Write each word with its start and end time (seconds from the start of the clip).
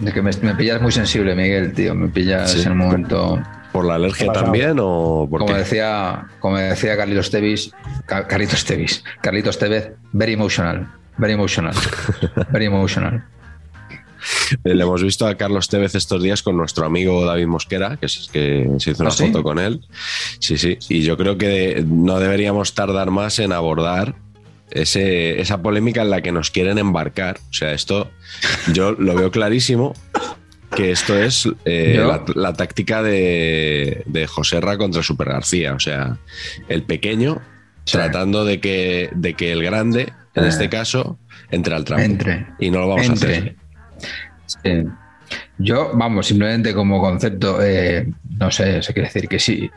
de 0.00 0.12
que 0.12 0.22
me, 0.22 0.30
me 0.42 0.54
pillas 0.54 0.80
muy 0.80 0.92
sensible, 0.92 1.34
Miguel, 1.34 1.72
tío. 1.72 1.94
Me 1.94 2.08
pillas 2.08 2.50
Sí. 2.52 2.62
en 2.62 2.72
un 2.72 2.78
momento. 2.78 3.40
¿Por 3.72 3.84
la 3.84 3.96
alergia 3.96 4.32
también 4.32 4.78
o 4.80 5.26
por 5.30 5.40
Como 5.40 5.52
qué? 5.52 5.58
decía, 5.60 6.26
como 6.40 6.56
decía 6.56 6.96
Carlitos 6.96 7.30
Tevis, 7.30 7.72
Ca- 8.06 8.26
Carlitos 8.26 8.64
Tevis, 8.64 9.04
Carlitos 9.20 9.58
Tevez, 9.58 9.92
very 10.12 10.32
emotional, 10.32 10.88
very 11.18 11.34
emotional, 11.34 11.74
very 12.52 12.64
emotional. 12.66 13.22
Eh, 14.64 14.74
Le 14.74 14.82
hemos 14.82 15.02
visto 15.02 15.26
a 15.26 15.34
Carlos 15.36 15.68
Tevez 15.68 15.94
estos 15.94 16.22
días 16.22 16.42
con 16.42 16.56
nuestro 16.56 16.86
amigo 16.86 17.24
David 17.26 17.46
Mosquera, 17.48 17.96
que, 17.98 18.06
es, 18.06 18.28
que 18.32 18.66
se 18.78 18.92
hizo 18.92 19.02
una 19.02 19.10
¿Ah, 19.10 19.14
sí? 19.14 19.26
foto 19.26 19.42
con 19.42 19.58
él. 19.58 19.84
Sí, 20.40 20.56
sí. 20.56 20.78
Y 20.88 21.02
yo 21.02 21.16
creo 21.18 21.36
que 21.36 21.84
no 21.86 22.18
deberíamos 22.18 22.74
tardar 22.74 23.10
más 23.10 23.38
en 23.40 23.52
abordar 23.52 24.14
ese, 24.82 25.40
esa 25.40 25.62
polémica 25.62 26.02
en 26.02 26.10
la 26.10 26.22
que 26.22 26.32
nos 26.32 26.50
quieren 26.50 26.78
embarcar. 26.78 27.38
O 27.50 27.52
sea, 27.54 27.72
esto 27.72 28.10
yo 28.72 28.92
lo 28.92 29.14
veo 29.14 29.30
clarísimo 29.30 29.94
que 30.74 30.90
esto 30.90 31.16
es 31.16 31.48
eh, 31.64 31.96
la, 31.98 32.24
la 32.34 32.52
táctica 32.52 33.02
de, 33.02 34.02
de 34.06 34.26
José 34.26 34.60
Ra 34.60 34.76
contra 34.76 35.02
Super 35.02 35.28
García. 35.28 35.74
O 35.74 35.80
sea, 35.80 36.18
el 36.68 36.82
pequeño 36.82 37.40
Sí. 37.84 37.92
tratando 37.98 38.44
de 38.44 38.58
que, 38.58 39.10
de 39.14 39.34
que 39.34 39.52
el 39.52 39.62
grande, 39.62 40.12
en 40.34 40.44
Eh. 40.44 40.48
este 40.48 40.68
caso, 40.68 41.20
entre 41.52 41.72
al 41.76 41.84
trapo. 41.84 42.02
Entre. 42.02 42.44
Y 42.58 42.70
no 42.72 42.80
lo 42.80 42.88
vamos 42.88 43.08
a 43.10 43.12
hacer. 43.12 43.54
Sí. 44.46 44.82
Yo, 45.58 45.92
vamos, 45.94 46.26
simplemente 46.26 46.74
como 46.74 47.00
concepto, 47.00 47.62
eh, 47.62 48.08
no 48.40 48.50
sé, 48.50 48.82
se 48.82 48.92
quiere 48.92 49.08
decir 49.08 49.28
que 49.28 49.38
sí, 49.38 49.70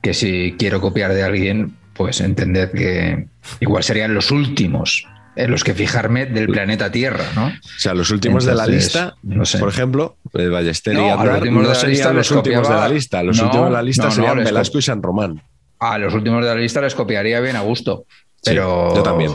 que 0.00 0.14
si 0.14 0.54
quiero 0.56 0.80
copiar 0.80 1.12
de 1.12 1.24
alguien, 1.24 1.74
pues 1.96 2.20
entended 2.20 2.70
que 2.72 3.26
igual 3.60 3.82
serían 3.82 4.14
los 4.14 4.30
últimos 4.30 5.06
en 5.36 5.50
los 5.50 5.64
que 5.64 5.74
fijarme 5.74 6.24
del 6.26 6.48
planeta 6.48 6.90
Tierra, 6.90 7.24
¿no? 7.34 7.48
O 7.48 7.78
sea, 7.78 7.92
los 7.92 8.10
últimos 8.10 8.44
de 8.46 8.54
la 8.54 8.66
lista, 8.66 9.16
no 9.22 9.44
sé. 9.44 9.58
por 9.58 9.68
ejemplo, 9.68 10.16
eh, 10.32 10.48
Ballester 10.48 10.94
No, 10.94 11.06
y 11.06 11.10
a 11.10 11.16
los 11.16 11.36
últimos 11.36 11.62
de 11.62 11.68
no 11.68 11.68
la 11.68 11.74
serían 11.74 11.92
lista 11.92 12.12
los 12.12 12.30
últimos 12.30 12.68
de 12.68 12.74
la 12.74 12.88
lista. 12.88 13.22
Los 13.22 13.36
No, 13.36 13.44
últimos 13.44 13.66
de 13.66 13.72
la 13.72 13.82
lista 13.82 14.02
no, 14.04 14.08
no, 14.08 14.14
serían 14.14 14.44
Velasco 14.44 14.78
y 14.78 14.82
San 14.82 15.02
Román. 15.02 15.42
A 15.78 15.98
los 15.98 16.14
últimos 16.14 16.42
de 16.42 16.48
la 16.48 16.56
lista 16.56 16.80
les 16.80 16.94
copiaría 16.94 17.40
bien 17.40 17.56
a 17.56 17.60
gusto. 17.60 18.06
Pero. 18.42 18.94
yo 18.94 19.02
también. 19.02 19.32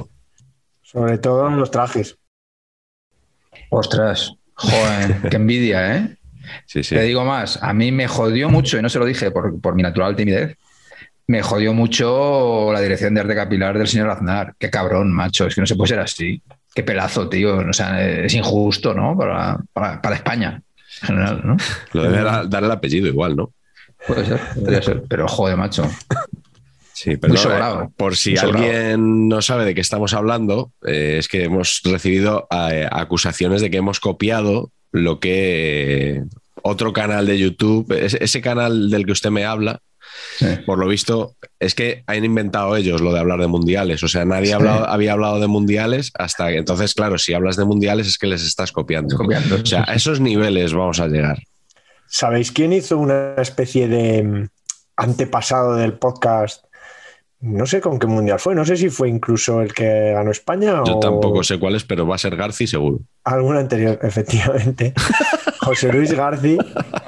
Sobre 0.82 1.20
todo 1.20 1.48
en 1.48 1.58
los 1.58 1.70
trajes. 1.70 2.18
Ostras, 3.70 4.34
joder, 4.56 5.22
qué 5.30 5.36
envidia, 5.36 5.96
¿eh? 5.96 6.18
Sí, 6.66 6.84
sí. 6.84 6.96
Te 6.96 7.04
digo 7.04 7.24
más, 7.24 7.62
a 7.62 7.74
mí 7.74 7.92
me 7.92 8.08
jodió 8.08 8.50
mucho, 8.50 8.78
y 8.78 8.82
no 8.82 8.90
se 8.90 9.00
lo 9.00 9.06
dije 9.06 9.32
por, 9.32 9.62
por 9.62 9.76
mi 9.76 9.84
natural 9.84 10.16
timidez, 10.16 10.58
me 11.32 11.42
jodió 11.42 11.74
mucho 11.74 12.74
la 12.74 12.82
dirección 12.82 13.14
de 13.14 13.22
arte 13.22 13.36
capilar 13.36 13.78
del 13.78 13.88
señor 13.88 14.10
Aznar. 14.10 14.54
Qué 14.60 14.70
cabrón, 14.70 15.14
macho, 15.14 15.48
es 15.48 15.56
que 15.56 15.62
no 15.62 15.68
se 15.68 15.78
puede 15.78 15.88
ser 15.88 16.00
así. 16.00 16.42
Qué 16.76 16.84
pelazo, 16.84 17.30
tío. 17.30 17.58
O 17.58 17.74
sea, 17.74 18.06
es 18.06 18.34
injusto, 18.34 18.94
¿no? 18.94 19.18
Para, 19.18 19.58
para, 19.72 20.02
para 20.02 20.16
España 20.18 20.62
en 21.04 21.08
general, 21.08 21.42
¿no? 21.46 21.58
Lo 21.94 22.04
debe 22.04 22.22
dar, 22.22 22.64
el 22.64 22.72
apellido 22.72 23.08
igual, 23.08 23.38
¿no? 23.38 23.54
Puede 24.06 24.26
ser, 24.26 24.42
podría 24.56 24.82
ser, 24.82 25.04
pero 25.08 25.26
joder, 25.30 25.56
macho. 25.56 25.90
Sí, 26.92 27.16
pero 27.16 27.34
no, 27.34 27.84
eh, 27.84 27.90
por 27.96 28.18
si 28.18 28.38
alguien 28.38 29.30
no 29.30 29.42
sabe 29.42 29.64
de 29.64 29.74
qué 29.74 29.82
estamos 29.82 30.14
hablando, 30.14 30.74
eh, 30.86 31.16
es 31.18 31.30
que 31.30 31.46
hemos 31.46 31.82
recibido 31.86 32.48
eh, 32.52 32.90
acusaciones 32.92 33.62
de 33.62 33.72
que 33.72 33.78
hemos 33.78 34.02
copiado 34.02 34.70
lo 34.92 35.22
que 35.22 36.24
otro 36.62 36.92
canal 36.92 37.26
de 37.26 37.40
YouTube, 37.40 37.90
ese, 37.94 38.22
ese 38.22 38.42
canal 38.42 38.90
del 38.90 39.06
que 39.06 39.14
usted 39.14 39.30
me 39.30 39.46
habla, 39.46 39.80
Sí. 40.38 40.46
por 40.66 40.80
lo 40.80 40.88
visto, 40.88 41.36
es 41.60 41.76
que 41.76 42.04
han 42.08 42.24
inventado 42.26 42.76
ellos 42.76 43.02
lo 43.02 43.14
de 43.14 43.20
hablar 43.20 43.40
de 43.40 43.48
mundiales. 43.48 44.02
O 44.04 44.08
sea, 44.08 44.26
nadie 44.26 44.48
Sí. 44.48 44.52
hablado- 44.54 44.88
había 44.88 45.14
hablado 45.14 45.40
de 45.40 45.48
mundiales 45.48 46.12
hasta 46.18 46.50
que 46.50 46.58
entonces, 46.58 46.94
claro, 46.94 47.18
si 47.18 47.34
hablas 47.34 47.58
de 47.58 47.66
mundiales 47.66 48.08
es 48.08 48.18
que 48.18 48.28
les 48.28 48.44
estás 48.44 48.72
copiando. 48.72 49.16
Copiando. 49.18 49.56
O 49.62 49.66
sea, 49.66 49.86
a 49.88 49.94
esos 49.96 50.20
niveles 50.20 50.74
vamos 50.74 51.00
a 51.00 51.08
llegar. 51.08 51.40
¿Sabéis 52.08 52.52
quién 52.52 52.74
hizo 52.74 52.98
una 52.98 53.36
especie 53.38 53.88
de 53.88 54.24
mm, 54.24 54.48
antepasado 54.98 55.76
del 55.76 55.94
podcast? 55.94 56.66
No 57.40 57.66
sé 57.66 57.82
con 57.82 57.98
qué 57.98 58.06
mundial 58.06 58.40
fue, 58.40 58.54
no 58.54 58.64
sé 58.66 58.78
si 58.78 58.90
fue 58.90 59.10
incluso 59.10 59.62
el 59.62 59.74
que 59.74 60.12
ganó 60.14 60.30
España 60.30 60.84
Yo 60.86 60.98
o 60.98 61.00
tampoco 61.00 61.44
sé 61.44 61.58
cuál 61.58 61.76
es, 61.76 61.84
pero 61.84 62.06
va 62.06 62.14
a 62.16 62.20
ser 62.20 62.36
Garci 62.36 62.68
seguro. 62.68 63.00
algún 63.24 63.58
anterior, 63.58 63.98
efectivamente. 64.04 64.94
José 65.60 65.92
Luis 65.92 66.14
Garci 66.14 66.58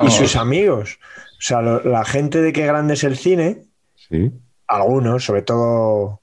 y 0.01 0.09
sus 0.11 0.35
amigos. 0.35 0.97
O 1.43 1.45
sea, 1.45 1.61
lo- 1.61 1.83
la 1.83 2.05
gente 2.05 2.41
de 2.41 2.53
qué 2.53 2.65
grande 2.65 2.93
es 2.93 3.03
el 3.03 3.17
cine, 3.17 3.63
Sí. 4.09 4.31
algunos, 4.67 5.25
sobre 5.25 5.41
todo 5.41 6.21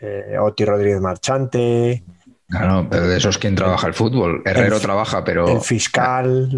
eh, 0.00 0.36
Oti 0.40 0.64
Rodríguez 0.64 1.00
Marchante, 1.00 2.04
Claro, 2.48 2.86
pero 2.90 3.08
de 3.08 3.16
esos 3.16 3.38
quien 3.38 3.54
trabaja 3.54 3.86
el 3.88 3.94
fútbol. 3.94 4.42
Herrero 4.44 4.76
El- 4.76 4.82
trabaja, 4.82 5.24
pero. 5.24 5.48
el 5.48 5.60
fiscal, 5.62 6.48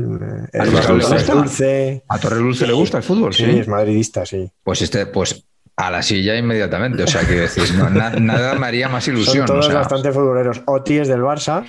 eh, 0.53 0.59
¿A 0.59 0.65
el 0.65 0.75
le 0.75 0.81
Torres 0.81 1.09
gusta? 1.11 1.33
Dulce. 1.35 2.05
¿A 2.09 2.19
Torre 2.19 2.37
Dulce 2.37 2.67
le 2.67 2.73
gusta 2.75 2.97
el 2.99 3.05
fútbol? 3.05 3.33
Sí, 3.33 3.45
es 3.45 3.69
madridista, 3.69 4.27
sí. 4.27 4.51
Pues 4.63 4.83
este, 4.83 5.07
pues 5.07 5.45
a 5.77 5.91
la 5.91 6.03
silla 6.03 6.37
inmediatamente. 6.37 7.05
O 7.05 7.07
sea, 7.07 7.21
que 7.27 7.47
no, 7.79 7.89
na- 7.91 8.11
nada 8.11 8.55
me 8.57 8.67
haría 8.67 8.89
más 8.89 9.05
Son 9.05 9.15
ilusión. 9.15 9.47
todos 9.47 9.67
o 9.67 9.71
sea, 9.71 9.79
bastante 9.81 10.11
futboleros. 10.13 10.61
Oti 10.67 10.99
es 10.99 11.09
del 11.09 11.21
Barça. 11.23 11.65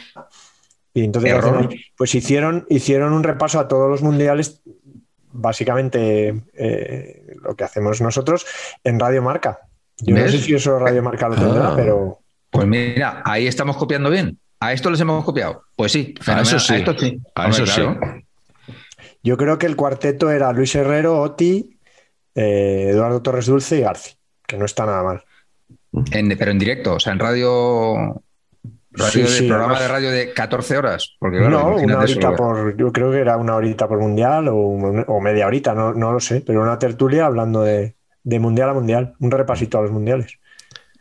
Y 0.94 1.04
entonces 1.04 1.34
hacen- 1.34 1.70
pues 1.98 2.16
hicieron, 2.16 2.66
hicieron 2.70 3.14
un 3.14 3.24
repaso 3.24 3.60
a 3.60 3.68
todos 3.68 3.90
los 3.90 4.02
mundiales, 4.02 4.62
básicamente 5.36 6.34
eh, 6.54 7.36
lo 7.42 7.56
que 7.56 7.64
hacemos 7.64 8.02
nosotros 8.02 8.46
en 8.84 9.00
Radio 9.00 9.22
Marca. 9.22 9.60
Yo 10.00 10.16
no 10.16 10.28
sé 10.28 10.40
si 10.40 10.54
eso 10.54 10.78
Radio 10.80 11.02
Marca 11.04 11.30
lo 11.30 11.36
tendrá, 11.36 11.70
Ah. 11.70 11.74
pero 11.76 12.20
Pues 12.50 12.68
mira, 12.68 13.22
ahí 13.26 13.48
estamos 13.48 13.78
copiando 13.78 14.10
bien. 14.10 14.40
¿A 14.60 14.74
esto 14.74 14.90
les 14.90 15.00
hemos 15.00 15.24
copiado? 15.26 15.64
Pues 15.76 15.92
sí, 15.92 16.16
A 16.28 16.42
eso 16.42 16.60
sí. 16.60 16.74
A 16.74 16.78
esto 16.78 16.98
sí. 16.98 17.20
A 17.36 17.46
Hombre, 17.46 17.64
eso 17.64 17.66
sí. 17.74 17.82
claro. 17.82 18.00
yo 19.24 19.38
creo 19.38 19.58
que 19.58 19.66
el 19.66 19.76
cuarteto 19.76 20.32
era 20.32 20.52
Luis 20.54 20.74
Herrero, 20.76 21.20
Oti, 21.22 21.78
eh, 22.36 22.88
Eduardo 22.92 23.22
Torres 23.22 23.46
Dulce 23.46 23.78
y 23.78 23.82
Garci, 23.82 24.14
que 24.48 24.58
no 24.58 24.66
está 24.66 24.86
nada 24.86 25.04
mal. 25.04 25.24
En- 26.12 26.38
pero 26.38 26.52
en 26.52 26.60
directo, 26.60 26.96
o 26.96 27.00
sea, 27.00 27.14
en 27.14 27.20
radio. 27.20 28.22
Radio 28.98 29.12
Sí, 29.12 29.22
de, 29.22 29.28
sí, 29.28 29.48
programa 29.48 29.76
además- 29.76 29.82
de 29.82 29.88
radio 29.88 30.12
de 30.12 30.34
14 30.34 30.78
horas. 30.78 31.16
Porque, 31.20 31.38
claro, 31.40 31.52
no, 31.52 31.76
una 31.78 32.00
horita 32.00 32.28
eso. 32.30 32.36
por, 32.36 32.78
yo 32.78 32.92
creo 32.92 33.12
que 33.12 33.20
era 33.20 33.38
una 33.38 33.56
horita 33.56 33.88
por 33.88 34.00
mundial 34.00 34.48
o, 34.48 34.56
o 34.58 35.22
media 35.22 35.48
horita, 35.48 35.74
no, 35.74 35.94
no 35.94 36.12
lo 36.12 36.20
sé, 36.20 36.42
pero 36.46 36.62
una 36.62 36.80
tertulia 36.80 37.26
hablando 37.26 37.62
de, 37.62 37.96
de 38.24 38.40
mundial 38.40 38.70
a 38.70 38.74
mundial, 38.74 39.14
un 39.20 39.32
repasito 39.32 39.78
a 39.78 39.82
los 39.82 39.92
mundiales. 39.92 40.38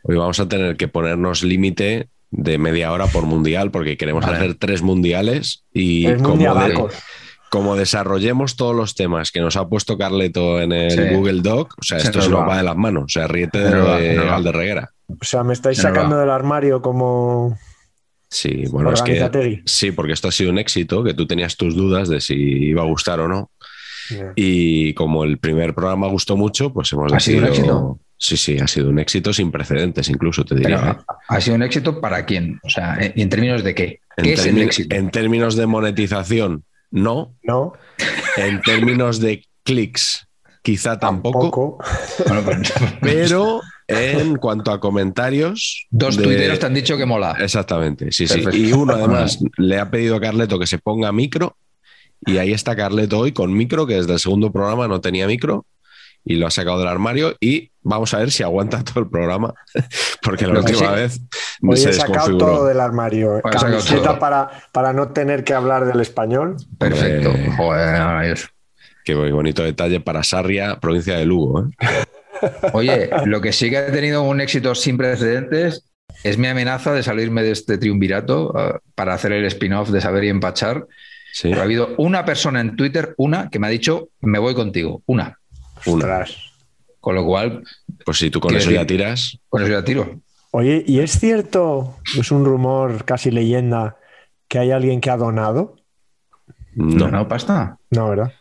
Hoy 0.02 0.16
vamos 0.16 0.38
a 0.40 0.48
tener 0.48 0.76
que 0.76 0.88
ponernos 0.88 1.42
límite 1.42 2.08
de 2.30 2.58
media 2.58 2.92
hora 2.92 3.06
por 3.06 3.24
mundial 3.24 3.70
porque 3.70 3.96
queremos 3.96 4.24
Vale. 4.24 4.36
hacer 4.38 4.54
tres 4.56 4.82
mundiales 4.82 5.64
y 5.72 6.04
como, 6.04 6.16
de- 6.16 6.28
mundialacos. 6.28 6.94
como 7.48 7.76
desarrollemos 7.76 8.56
todos 8.56 8.74
los 8.74 8.96
temas 8.96 9.30
que 9.30 9.40
nos 9.40 9.56
ha 9.56 9.68
puesto 9.68 9.96
Carleto 9.96 10.60
en 10.60 10.72
el 10.72 10.90
Sí. 10.90 11.14
Google 11.14 11.40
Doc, 11.42 11.74
o 11.78 11.82
sea, 11.84 12.00
Se 12.00 12.06
esto 12.08 12.20
se 12.20 12.28
nos 12.28 12.40
va. 12.40 12.46
va 12.46 12.56
de 12.56 12.64
las 12.64 12.76
manos. 12.76 13.04
O 13.04 13.08
sea, 13.08 13.28
ríete 13.28 13.60
de 13.60 13.70
lo 13.70 13.84
va, 13.86 13.98
de. 13.98 14.18
Valderreguera. 14.18 14.90
O 15.08 15.24
sea, 15.24 15.44
me 15.44 15.52
estáis 15.52 15.78
sacando 15.78 16.18
del 16.18 16.30
armario 16.30 16.82
como... 16.82 17.56
Sí, 18.34 18.64
bueno, 18.68 18.92
es 18.92 19.00
que 19.00 19.62
sí, 19.64 19.92
porque 19.92 20.12
esto 20.12 20.26
ha 20.26 20.32
sido 20.32 20.50
un 20.50 20.58
éxito, 20.58 21.04
que 21.04 21.14
tú 21.14 21.24
tenías 21.24 21.56
tus 21.56 21.76
dudas 21.76 22.08
de 22.08 22.20
si 22.20 22.34
iba 22.34 22.82
a 22.82 22.86
gustar 22.86 23.20
o 23.20 23.28
no. 23.28 23.52
Y 24.34 24.92
como 24.94 25.22
el 25.22 25.38
primer 25.38 25.72
programa 25.72 26.08
gustó 26.08 26.36
mucho, 26.36 26.72
pues 26.72 26.92
hemos 26.92 27.12
¿Ha 27.12 27.20
sido 27.20 27.38
un 27.38 27.46
éxito? 27.46 28.00
Sí, 28.18 28.36
sí, 28.36 28.58
ha 28.58 28.66
sido 28.66 28.88
un 28.90 28.98
éxito 28.98 29.32
sin 29.32 29.52
precedentes, 29.52 30.08
incluso 30.08 30.44
te 30.44 30.56
diría. 30.56 30.80
Pero, 30.80 30.92
¿eh? 30.92 30.96
¿Ha 31.28 31.40
sido 31.40 31.54
un 31.54 31.62
éxito 31.62 32.00
para 32.00 32.26
quién? 32.26 32.58
O 32.64 32.68
sea, 32.68 32.98
¿y 33.14 33.22
en 33.22 33.28
términos 33.28 33.62
de 33.62 33.74
qué? 33.74 34.00
En, 34.16 34.24
¿Qué 34.24 34.32
es 34.32 34.46
el 34.46 34.58
éxito? 34.60 34.96
en 34.96 35.10
términos 35.10 35.54
de 35.54 35.66
monetización, 35.66 36.64
no. 36.90 37.36
¿No? 37.44 37.74
En 38.36 38.60
términos 38.62 39.20
de 39.20 39.44
clics, 39.62 40.26
quizá 40.62 40.98
tampoco. 40.98 41.78
Pues- 42.44 42.72
Pero 43.00 43.60
en 43.88 44.36
cuanto 44.36 44.70
a 44.72 44.80
comentarios. 44.80 45.86
Dos 45.90 46.16
de- 46.16 46.22
tuiteros 46.24 46.58
te 46.58 46.66
han 46.66 46.74
dicho 46.74 46.96
que 46.96 47.06
mola. 47.06 47.36
Exactamente, 47.40 48.10
sí, 48.12 48.26
sí. 48.26 48.42
Y 48.52 48.72
uno 48.72 48.94
además 48.94 49.38
le 49.56 49.78
ha 49.78 49.90
pedido 49.90 50.16
a 50.16 50.20
Carleto 50.20 50.58
que 50.58 50.66
se 50.66 50.78
ponga 50.78 51.12
micro. 51.12 51.56
Y 52.26 52.38
ahí 52.38 52.52
está 52.52 52.74
Carleto 52.74 53.18
hoy 53.18 53.32
con 53.32 53.52
micro, 53.52 53.86
que 53.86 53.94
desde 53.96 54.14
el 54.14 54.18
segundo 54.18 54.50
programa 54.50 54.88
no 54.88 55.00
tenía 55.00 55.26
micro. 55.26 55.66
Y 56.26 56.36
lo 56.36 56.46
ha 56.46 56.50
sacado 56.50 56.78
del 56.78 56.88
armario. 56.88 57.36
Y 57.38 57.70
vamos 57.82 58.14
a 58.14 58.18
ver 58.18 58.30
si 58.30 58.42
aguanta 58.42 58.82
todo 58.82 59.00
el 59.00 59.10
programa. 59.10 59.52
Porque 60.22 60.46
la 60.46 60.54
que 60.54 60.58
última 60.60 60.78
sí- 60.88 60.94
vez 60.94 61.20
Hoy 61.62 61.76
se 61.76 61.90
he 61.90 61.92
sacado 61.92 62.38
todo 62.38 62.64
del 62.66 62.80
armario. 62.80 63.40
Pues 63.42 63.54
sacado 63.54 63.76
Camiseta 63.78 64.18
para, 64.18 64.50
para 64.72 64.94
no 64.94 65.08
tener 65.08 65.44
que 65.44 65.52
hablar 65.52 65.84
del 65.84 66.00
español. 66.00 66.56
Perfecto. 66.78 67.28
Hombre. 67.28 67.52
Joder, 67.56 67.98
maravilloso. 68.00 68.46
Qué 69.04 69.14
bonito 69.14 69.62
detalle 69.62 70.00
para 70.00 70.22
Sarria, 70.24 70.80
provincia 70.80 71.18
de 71.18 71.26
Lugo. 71.26 71.66
¿eh? 71.80 72.04
Oye, 72.72 73.10
lo 73.26 73.40
que 73.40 73.52
sí 73.52 73.70
que 73.70 73.78
ha 73.78 73.92
tenido 73.92 74.22
un 74.22 74.40
éxito 74.40 74.74
sin 74.74 74.96
precedentes 74.96 75.90
es 76.22 76.38
mi 76.38 76.46
amenaza 76.48 76.92
de 76.92 77.02
salirme 77.02 77.42
de 77.42 77.50
este 77.52 77.78
triunvirato 77.78 78.50
uh, 78.50 78.78
para 78.94 79.14
hacer 79.14 79.32
el 79.32 79.44
spin-off 79.46 79.90
de 79.90 80.00
Saber 80.00 80.24
y 80.24 80.28
Empachar. 80.28 80.86
Sí, 81.32 81.48
Pero 81.48 81.60
ha 81.60 81.64
habido 81.64 81.94
una 81.98 82.24
persona 82.24 82.60
en 82.60 82.76
Twitter, 82.76 83.14
una, 83.18 83.50
que 83.50 83.58
me 83.58 83.66
ha 83.66 83.70
dicho, 83.70 84.08
me 84.20 84.38
voy 84.38 84.54
contigo. 84.54 85.02
Una. 85.06 85.38
una. 85.86 86.24
Con 87.00 87.16
lo 87.16 87.24
cual, 87.24 87.64
Pues 88.04 88.18
si 88.18 88.30
tú 88.30 88.40
con 88.40 88.54
eso 88.54 88.70
ya 88.70 88.80
decir- 88.80 88.86
tiras. 88.86 89.38
con 89.48 89.62
eso 89.62 89.72
ya 89.72 89.84
tiro. 89.84 90.20
Oye, 90.52 90.84
¿y 90.86 91.00
es 91.00 91.18
cierto, 91.18 91.96
es 92.16 92.30
un 92.30 92.44
rumor 92.44 93.04
casi 93.04 93.32
leyenda, 93.32 93.96
que 94.46 94.60
hay 94.60 94.70
alguien 94.70 95.00
que 95.00 95.10
ha 95.10 95.16
donado? 95.16 95.76
No, 96.76 97.08
¿No 97.10 97.26
pasta? 97.26 97.78
No, 97.90 98.08
¿verdad? 98.10 98.32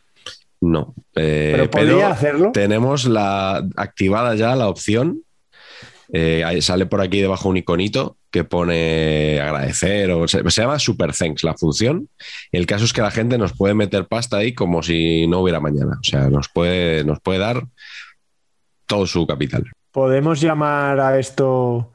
No. 0.63 0.95
Eh, 1.15 1.51
Pero 1.55 1.69
podría 1.69 2.09
hacerlo. 2.09 2.51
tenemos 2.53 3.05
la 3.05 3.63
activada 3.75 4.35
ya 4.35 4.55
la 4.55 4.69
opción. 4.69 5.21
Eh, 6.11 6.43
ahí 6.45 6.61
sale 6.61 6.85
por 6.85 7.01
aquí 7.01 7.21
debajo 7.21 7.49
un 7.49 7.57
iconito 7.57 8.17
que 8.29 8.43
pone 8.43 9.39
agradecer 9.41 10.11
o 10.11 10.27
se, 10.27 10.47
se 10.49 10.61
llama 10.61 10.79
Super 10.79 11.11
Thanks 11.13 11.43
la 11.43 11.55
función. 11.55 12.07
El 12.51 12.65
caso 12.65 12.85
es 12.85 12.93
que 12.93 13.01
la 13.01 13.11
gente 13.11 13.37
nos 13.37 13.53
puede 13.53 13.73
meter 13.73 14.07
pasta 14.07 14.37
ahí 14.37 14.53
como 14.53 14.83
si 14.83 15.27
no 15.27 15.39
hubiera 15.39 15.59
mañana. 15.59 15.97
O 15.99 16.03
sea, 16.03 16.29
nos 16.29 16.49
puede, 16.49 17.03
nos 17.03 17.19
puede 17.19 17.39
dar 17.39 17.63
todo 18.85 19.05
su 19.07 19.25
capital. 19.27 19.63
Podemos 19.91 20.39
llamar 20.41 20.99
a 20.99 21.19
esto 21.19 21.93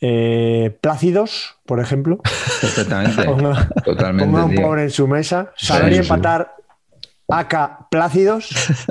eh, 0.00 0.76
plácidos, 0.80 1.56
por 1.66 1.80
ejemplo. 1.80 2.20
Perfectamente. 2.60 3.22
Ponga, 3.26 3.68
Totalmente. 3.84 4.30
ponga 4.32 4.44
un 4.44 4.50
tío. 4.52 4.62
pobre 4.62 4.82
en 4.84 4.90
su 4.90 5.08
mesa. 5.08 5.52
Saber 5.56 5.92
sí. 5.94 6.00
empatar 6.00 6.54
acá 7.28 7.86
plácidos. 7.90 8.48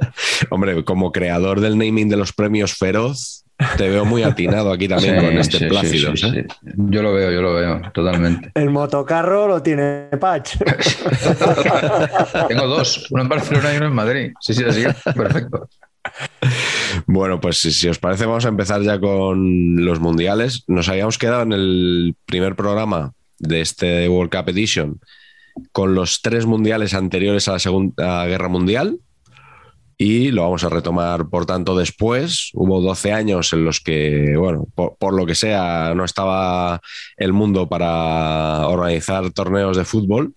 Hombre, 0.50 0.84
como 0.86 1.12
creador 1.12 1.60
del 1.60 1.78
naming 1.78 2.10
de 2.10 2.18
los 2.18 2.34
premios 2.34 2.74
Feroz, 2.76 3.44
te 3.76 3.90
veo 3.90 4.06
muy 4.06 4.22
atinado 4.22 4.72
aquí 4.72 4.88
también 4.88 5.20
Sí, 5.20 5.26
con 5.26 5.38
este 5.38 5.58
sí, 5.58 5.64
sí, 5.64 5.70
Plácidos. 5.70 6.20
sí, 6.20 6.28
¿eh? 6.28 6.46
sí. 6.48 6.72
Yo 6.76 7.02
lo 7.02 7.14
veo, 7.14 7.32
yo 7.32 7.42
lo 7.42 7.54
veo, 7.56 7.82
totalmente. 7.92 8.52
El 8.54 8.70
motocarro 8.70 9.48
lo 9.48 9.64
tiene 9.64 10.10
Patch. 10.20 10.58
Tengo 12.48 12.68
dos, 12.68 13.08
uno 13.10 13.24
en 13.24 13.30
Barcelona 13.30 13.74
y 13.74 13.78
uno 13.78 13.88
en 13.88 13.94
Madrid. 13.94 14.32
Sí, 14.40 14.54
sí, 14.54 14.64
así. 14.64 14.84
Perfecto. 15.16 15.68
Bueno, 17.08 17.42
pues 17.42 17.58
si, 17.58 17.72
si 17.72 17.88
os 17.90 17.98
parece, 17.98 18.26
vamos 18.28 18.46
a 18.46 18.50
empezar 18.50 18.82
ya 18.82 19.00
con 19.00 19.84
los 19.84 20.00
mundiales. 20.00 20.64
Nos 20.68 20.88
habíamos 20.88 21.18
quedado 21.18 21.42
en 21.42 21.54
el 21.54 22.16
primer 22.26 22.56
programa 22.56 23.14
de 23.40 23.62
este 23.62 24.08
World 24.08 24.32
Cup 24.32 24.50
Edition 24.50 25.00
con 25.72 25.96
los 25.96 26.22
tres 26.22 26.46
mundiales 26.46 26.94
anteriores 26.94 27.48
a 27.48 27.54
la 27.54 27.60
Segunda 27.60 28.26
Guerra 28.26 28.48
Mundial 28.50 29.00
y 30.00 30.30
lo 30.30 30.44
vamos 30.44 30.64
a 30.64 30.70
retomar, 30.70 31.28
por 31.28 31.46
tanto, 31.48 31.76
después. 31.76 32.52
Hubo 32.54 32.82
12 32.82 33.14
años 33.14 33.52
en 33.54 33.66
los 33.66 33.80
que, 33.82 34.36
bueno, 34.38 34.68
por, 34.76 34.96
por 34.98 35.14
lo 35.16 35.26
que 35.26 35.34
sea, 35.34 35.94
no 35.96 36.06
estaba 36.06 36.80
el 37.18 37.34
mundo 37.34 37.68
para 37.68 38.68
organizar 38.68 39.32
torneos 39.32 39.76
de 39.76 39.86
fútbol. 39.86 40.34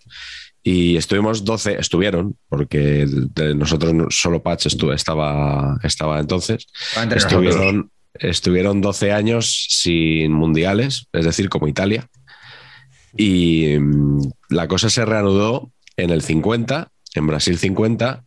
Y 0.63 0.97
estuvimos 0.97 1.45
12, 1.45 1.77
estuvieron, 1.79 2.37
porque 2.49 3.07
de 3.09 3.55
nosotros 3.55 3.93
no- 3.95 4.07
solo 4.11 4.43
Patch 4.43 4.67
estuvo, 4.67 4.93
estaba, 4.93 5.79
estaba 5.83 6.21
entonces. 6.21 6.67
Nosotros. 7.17 7.25
Estuvieron, 7.53 7.91
estuvieron 8.15 8.81
12 8.81 9.13
años 9.13 9.67
sin 9.71 10.33
mundiales, 10.33 11.07
es 11.13 11.25
decir, 11.25 11.49
como 11.51 11.67
Italia. 11.69 12.07
Y 13.17 13.77
mm, 13.79 14.21
la 14.51 14.69
cosa 14.69 14.91
se 14.91 15.05
reanudó 15.05 15.71
en 15.97 16.11
el 16.11 16.23
50, 16.23 16.91
en 17.15 17.27
Brasil 17.27 17.59
50, 17.59 18.25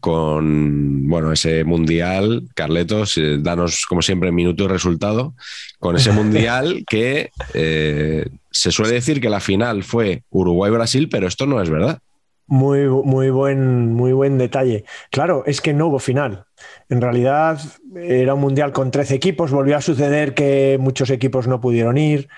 con 0.00 1.08
bueno, 1.08 1.32
ese 1.32 1.62
mundial. 1.62 2.48
Carletos, 2.54 3.16
eh, 3.18 3.38
danos 3.38 3.86
como 3.86 4.02
siempre 4.02 4.32
minuto 4.32 4.64
y 4.64 4.66
resultado. 4.66 5.34
Con 5.78 5.96
ese 5.96 6.10
mundial 6.12 6.84
que 6.88 7.30
eh, 7.54 8.26
se 8.50 8.72
suele 8.72 8.94
decir 8.94 9.20
que 9.20 9.30
la 9.30 9.40
final 9.40 9.84
fue 9.84 10.24
Uruguay-Brasil, 10.30 11.08
pero 11.08 11.28
esto 11.28 11.46
no 11.46 11.62
es 11.62 11.70
verdad. 11.70 12.00
Muy, 12.48 12.86
muy, 12.88 13.30
buen, 13.30 13.94
muy 13.94 14.12
buen 14.12 14.38
detalle. 14.38 14.84
Claro, 15.10 15.44
es 15.46 15.60
que 15.60 15.72
no 15.72 15.86
hubo 15.86 16.00
final. 16.00 16.46
En 16.88 17.00
realidad 17.00 17.60
era 17.94 18.34
un 18.34 18.40
mundial 18.40 18.72
con 18.72 18.90
13 18.90 19.14
equipos. 19.14 19.52
Volvió 19.52 19.76
a 19.76 19.80
suceder 19.80 20.34
que 20.34 20.78
muchos 20.80 21.10
equipos 21.10 21.46
no 21.46 21.60
pudieron 21.60 21.96
ir. 21.96 22.28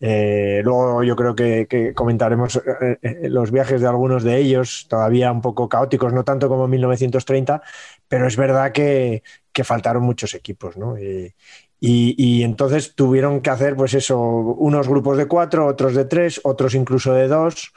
Eh, 0.00 0.60
luego 0.64 1.02
yo 1.02 1.16
creo 1.16 1.34
que, 1.34 1.92
comentaremos 1.94 2.56
eh, 2.56 2.98
eh, 3.00 3.28
los 3.28 3.50
viajes 3.50 3.80
de 3.80 3.86
algunos 3.86 4.22
de 4.22 4.38
ellos, 4.38 4.86
todavía 4.88 5.30
un 5.32 5.40
poco 5.40 5.68
caóticos, 5.68 6.12
no 6.12 6.24
tanto 6.24 6.48
como 6.48 6.64
en 6.64 6.72
1930, 6.72 7.62
pero 8.08 8.26
es 8.26 8.36
verdad 8.36 8.72
que, 8.72 9.22
faltaron 9.62 10.02
muchos 10.02 10.34
equipos, 10.34 10.76
¿no? 10.76 10.96
Y, 10.98 12.42
entonces 12.42 12.94
tuvieron 12.94 13.40
que 13.40 13.50
hacer, 13.50 13.76
pues 13.76 13.94
eso, 13.94 14.18
unos 14.18 14.88
grupos 14.88 15.16
de 15.16 15.26
cuatro, 15.26 15.66
otros 15.66 15.94
de 15.94 16.06
tres, 16.06 16.40
otros 16.44 16.74
incluso 16.74 17.12
de 17.14 17.28
dos 17.28 17.72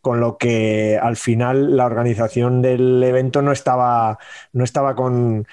con 0.00 0.20
lo 0.20 0.36
que 0.36 0.98
al 1.00 1.16
final 1.16 1.76
la 1.76 1.86
organización 1.86 2.60
del 2.60 3.02
evento 3.02 3.40
no 3.40 3.52
estaba, 3.52 4.18
no 4.52 4.64
estaba 4.64 4.94
con 4.94 5.46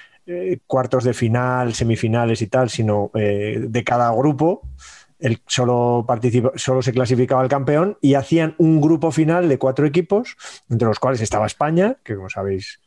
cuartos 0.66 1.04
de 1.04 1.14
final, 1.14 1.72
semifinales 1.72 2.42
y 2.42 2.48
tal, 2.48 2.68
sino 2.68 3.10
de 3.14 3.82
cada 3.84 4.10
grupo. 4.12 4.62
El, 5.24 5.40
solo, 5.46 6.06
solo 6.56 6.82
se 6.82 6.92
clasificaba 6.92 7.42
el 7.42 7.48
campeón 7.48 7.96
y 8.02 8.12
hacían 8.12 8.54
un 8.58 8.80
grupo 8.80 9.10
final 9.10 9.48
de 9.48 9.58
cuatro 9.58 9.86
equipos, 9.86 10.36
entre 10.68 10.86
los 10.86 10.98
cuales 10.98 11.22
estaba 11.22 11.46
España, 11.46 11.96
que 12.04 12.14
como 12.14 12.28
sabéis 12.28 12.80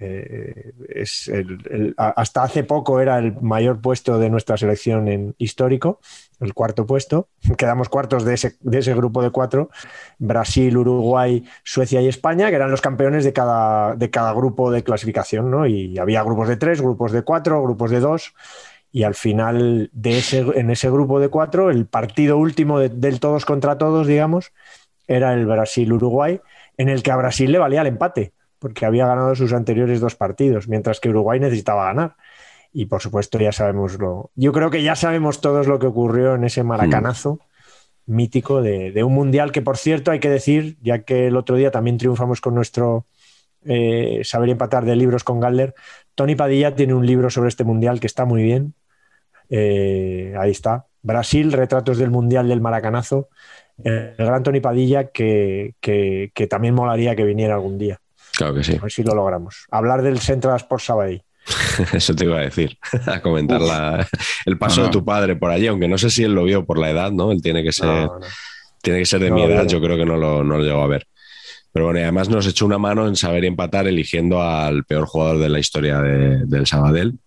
eh, 0.00 0.72
es 0.88 1.28
el, 1.28 1.94
hasta 1.96 2.42
hace 2.42 2.64
poco 2.64 3.00
era 3.00 3.18
el 3.18 3.40
mayor 3.40 3.80
puesto 3.80 4.18
de 4.18 4.28
nuestra 4.28 4.56
selección 4.56 5.06
en 5.08 5.34
histórico, 5.38 6.00
el 6.40 6.52
cuarto 6.52 6.84
puesto. 6.86 7.28
Quedamos 7.58 7.88
cuartos 7.88 8.24
de 8.24 8.34
ese, 8.34 8.56
de 8.60 8.78
ese 8.78 8.94
grupo 8.94 9.22
de 9.22 9.30
cuatro: 9.30 9.70
Brasil, 10.18 10.76
Uruguay, 10.76 11.44
Suecia 11.62 12.00
y 12.00 12.08
España, 12.08 12.50
que 12.50 12.56
eran 12.56 12.70
los 12.70 12.80
campeones 12.80 13.24
de 13.24 13.32
cada, 13.32 13.94
de 13.94 14.10
cada 14.10 14.32
grupo 14.32 14.70
de 14.70 14.82
clasificación. 14.82 15.50
¿no? 15.50 15.66
Y 15.66 15.98
había 15.98 16.22
grupos 16.22 16.48
de 16.48 16.56
tres, 16.56 16.80
grupos 16.80 17.12
de 17.12 17.22
cuatro, 17.22 17.62
grupos 17.62 17.90
de 17.90 18.00
dos. 18.00 18.34
Y 18.94 19.02
al 19.02 19.16
final, 19.16 19.90
de 19.92 20.18
ese, 20.18 20.46
en 20.54 20.70
ese 20.70 20.88
grupo 20.88 21.18
de 21.18 21.28
cuatro, 21.28 21.68
el 21.68 21.84
partido 21.84 22.38
último 22.38 22.78
de, 22.78 22.90
del 22.90 23.18
todos 23.18 23.44
contra 23.44 23.76
todos, 23.76 24.06
digamos, 24.06 24.52
era 25.08 25.34
el 25.34 25.46
Brasil-Uruguay, 25.46 26.40
en 26.76 26.88
el 26.88 27.02
que 27.02 27.10
a 27.10 27.16
Brasil 27.16 27.50
le 27.50 27.58
valía 27.58 27.80
el 27.80 27.88
empate 27.88 28.32
porque 28.60 28.86
había 28.86 29.08
ganado 29.08 29.34
sus 29.34 29.52
anteriores 29.52 29.98
dos 29.98 30.14
partidos, 30.14 30.68
mientras 30.68 31.00
que 31.00 31.08
Uruguay 31.08 31.40
necesitaba 31.40 31.86
ganar. 31.86 32.14
Y 32.72 32.86
por 32.86 33.02
supuesto 33.02 33.38
ya 33.40 33.50
sabemos 33.50 33.98
lo... 33.98 34.30
Yo 34.36 34.52
creo 34.52 34.70
que 34.70 34.84
ya 34.84 34.94
sabemos 34.94 35.40
todos 35.40 35.66
lo 35.66 35.80
que 35.80 35.88
ocurrió 35.88 36.36
en 36.36 36.44
ese 36.44 36.62
maracanazo 36.62 37.40
mm. 38.06 38.14
mítico 38.14 38.62
de, 38.62 38.92
de, 38.92 39.02
un 39.02 39.12
mundial 39.12 39.50
que, 39.50 39.60
por 39.60 39.76
cierto, 39.76 40.12
hay 40.12 40.20
que 40.20 40.30
decir, 40.30 40.78
ya 40.80 41.00
que 41.00 41.26
el 41.26 41.36
otro 41.36 41.56
día 41.56 41.72
también 41.72 41.98
triunfamos 41.98 42.40
con 42.40 42.54
nuestro 42.54 43.06
eh, 43.66 44.20
saber 44.24 44.50
empatar 44.50 44.84
de 44.84 44.94
libros 44.94 45.24
con 45.24 45.40
Galler, 45.40 45.74
Tony 46.14 46.34
Padilla 46.34 46.74
tiene 46.74 46.94
un 46.94 47.06
libro 47.06 47.30
sobre 47.30 47.48
este 47.48 47.64
mundial 47.64 48.00
que 48.00 48.06
está 48.06 48.24
muy 48.24 48.42
bien. 48.42 48.74
Eh, 49.50 50.34
ahí 50.38 50.50
está. 50.50 50.86
Brasil, 51.02 51.52
retratos 51.52 51.98
del 51.98 52.10
mundial 52.10 52.48
del 52.48 52.60
maracanazo. 52.60 53.28
El 53.82 54.14
gran 54.16 54.42
Tony 54.42 54.60
Padilla 54.60 55.08
que, 55.08 55.74
que, 55.80 56.30
que 56.32 56.46
también 56.46 56.74
molaría 56.74 57.16
que 57.16 57.24
viniera 57.24 57.54
algún 57.54 57.76
día. 57.78 57.98
Claro 58.36 58.54
que 58.54 58.64
sí. 58.64 58.76
A 58.76 58.82
ver 58.82 58.92
si 58.92 59.02
lo 59.02 59.14
logramos. 59.14 59.66
Hablar 59.70 60.02
del 60.02 60.18
Central 60.18 60.56
Sports 60.56 60.84
Sabadell. 60.84 61.22
Eso 61.92 62.14
te 62.14 62.24
iba 62.24 62.38
a 62.38 62.42
decir, 62.42 62.78
a 63.06 63.20
comentar 63.20 63.60
la, 63.60 64.08
el 64.46 64.58
paso 64.58 64.76
no, 64.76 64.82
no. 64.82 64.86
de 64.88 64.92
tu 64.92 65.04
padre 65.04 65.36
por 65.36 65.50
allí, 65.50 65.66
aunque 65.66 65.88
no 65.88 65.98
sé 65.98 66.10
si 66.10 66.24
él 66.24 66.32
lo 66.32 66.44
vio 66.44 66.64
por 66.64 66.78
la 66.78 66.90
edad, 66.90 67.12
¿no? 67.12 67.32
Él 67.32 67.42
tiene 67.42 67.62
que 67.62 67.72
ser. 67.72 67.86
No, 67.86 68.18
tiene 68.80 69.00
que 69.00 69.06
ser 69.06 69.20
de 69.20 69.30
mi 69.30 69.42
edad, 69.42 69.66
yo 69.66 69.80
creo 69.80 69.96
que 69.96 70.04
no 70.04 70.16
lo, 70.16 70.44
no 70.44 70.58
lo 70.58 70.62
llego 70.62 70.82
a 70.82 70.86
ver. 70.86 71.06
Pero 71.74 71.86
bueno, 71.86 71.98
y 72.00 72.04
además 72.04 72.28
nos 72.30 72.46
echó 72.46 72.64
una 72.66 72.78
mano 72.78 73.06
en 73.08 73.16
saber 73.16 73.44
empatar 73.44 73.86
eligiendo 73.88 74.40
al 74.40 74.84
peor 74.84 75.06
jugador 75.06 75.40
de 75.40 75.48
la 75.50 75.58
historia 75.58 76.00
de- 76.00 76.46
del 76.46 76.66
Sabadell. 76.66 77.18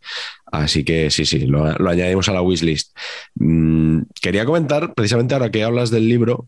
Así 0.51 0.83
que 0.85 1.11
sí, 1.11 1.25
sí, 1.25 1.45
lo, 1.45 1.71
lo 1.77 1.89
añadimos 1.89 2.29
a 2.29 2.33
la 2.33 2.41
wishlist. 2.41 2.95
Mm, 3.35 4.03
quería 4.21 4.45
comentar, 4.45 4.93
precisamente 4.95 5.33
ahora 5.35 5.51
que 5.51 5.63
hablas 5.63 5.91
del 5.91 6.07
libro, 6.07 6.47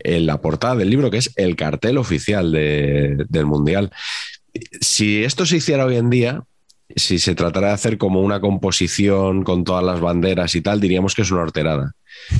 en 0.00 0.26
la 0.26 0.40
portada 0.40 0.74
del 0.76 0.90
libro, 0.90 1.10
que 1.10 1.18
es 1.18 1.30
el 1.36 1.54
cartel 1.56 1.96
oficial 1.98 2.50
de- 2.52 3.24
del 3.28 3.46
Mundial. 3.46 3.90
Si 4.80 5.24
esto 5.24 5.46
se 5.46 5.56
hiciera 5.58 5.84
hoy 5.86 5.96
en 5.96 6.10
día, 6.10 6.42
si 6.96 7.18
se 7.18 7.34
tratara 7.34 7.68
de 7.68 7.74
hacer 7.74 7.96
como 7.96 8.20
una 8.22 8.40
composición 8.40 9.42
con 9.44 9.64
todas 9.64 9.82
las 9.84 10.00
banderas 10.00 10.54
y 10.56 10.60
tal, 10.60 10.80
diríamos 10.80 11.14
que 11.14 11.22
es 11.22 11.30
una 11.30 11.42
horterada. 11.42 11.92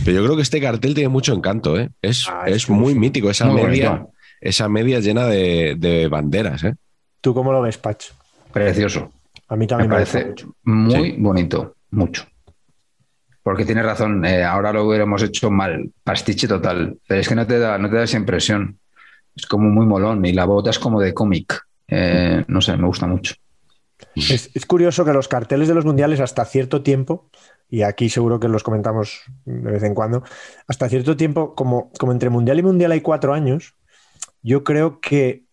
Pero 0.04 0.18
yo 0.18 0.24
creo 0.24 0.36
que 0.36 0.42
este 0.42 0.60
cartel 0.60 0.94
tiene 0.94 1.08
mucho 1.08 1.32
encanto, 1.32 1.78
¿eh? 1.78 1.90
Es, 2.02 2.26
Ah, 2.28 2.44
es 2.46 2.56
es 2.56 2.68
muy 2.68 2.94
mítico, 2.94 3.30
esa 3.30 3.46
Muy 3.46 3.62
media. 3.62 4.04
Esa 4.44 4.68
media 4.68 5.00
llena 5.00 5.26
de, 5.26 5.74
de 5.78 6.08
banderas, 6.08 6.62
¿eh? 6.64 6.74
¿Tú 7.20 7.34
cómo 7.34 7.52
lo 7.52 7.62
ves, 7.62 7.78
Patch? 7.78 8.06
Precioso. 8.52 9.10
A 9.48 9.56
mí 9.56 9.60
Me 9.60 9.66
también 9.66 9.90
me, 9.90 9.98
gusta 9.98 10.12
parece 10.12 10.28
mucho. 10.30 10.54
muy 10.64 10.92
Sí. 11.10 11.16
bonito, 11.18 11.76
mucho. 11.90 12.24
Porque 13.42 13.64
tienes 13.64 13.84
razón, 13.84 14.24
eh, 14.24 14.42
ahora 14.44 14.72
lo 14.72 14.84
hubiéramos 14.86 15.22
hecho 15.22 15.50
mal, 15.50 15.90
pastiche 16.02 16.48
total, 16.48 16.98
pero 17.06 17.20
es 17.20 17.28
que 17.28 17.34
no 17.34 17.46
te 17.46 17.58
da, 17.58 17.76
no 17.78 17.90
te 17.90 17.96
da 17.96 18.04
esa 18.04 18.16
impresión. 18.16 18.78
Es 19.36 19.46
como 19.46 19.68
muy 19.68 19.84
molón 19.86 20.24
y 20.24 20.32
la 20.32 20.44
bota 20.46 20.70
es 20.70 20.78
como 20.78 21.00
de 21.00 21.12
cómic. 21.12 21.60
Eh, 21.88 22.44
no 22.48 22.60
sé, 22.60 22.76
me 22.76 22.86
gusta 22.86 23.06
mucho. 23.06 23.34
Es, 24.14 24.50
es 24.54 24.66
curioso 24.66 25.04
que 25.04 25.12
los 25.12 25.28
carteles 25.28 25.68
de 25.68 25.74
los 25.74 25.84
mundiales 25.84 26.20
hasta 26.20 26.44
cierto 26.44 26.82
tiempo, 26.82 27.28
y 27.68 27.82
aquí 27.82 28.08
seguro 28.08 28.40
que 28.40 28.48
los 28.48 28.62
comentamos 28.62 29.22
de 29.44 29.72
vez 29.72 29.82
en 29.82 29.94
cuando, 29.94 30.22
hasta 30.68 30.88
cierto 30.88 31.16
tiempo, 31.16 31.54
como, 31.54 31.90
como 31.98 32.12
entre 32.12 32.30
mundial 32.30 32.58
y 32.58 32.62
mundial 32.62 32.92
hay 32.92 33.00
cuatro 33.00 33.34
años, 33.34 33.74
yo 34.44 34.62
creo 34.62 35.00
que, 35.00 35.46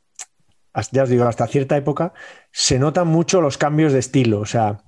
ya 0.92 1.04
os 1.04 1.10
digo, 1.10 1.26
hasta 1.26 1.48
cierta 1.48 1.76
época, 1.78 2.14
se 2.52 2.78
notan 2.80 3.08
mucho 3.08 3.42
los 3.42 3.58
cambios 3.58 3.94
de 3.94 4.00
estilo. 4.00 4.40
O 4.40 4.46
sea, 4.46 4.84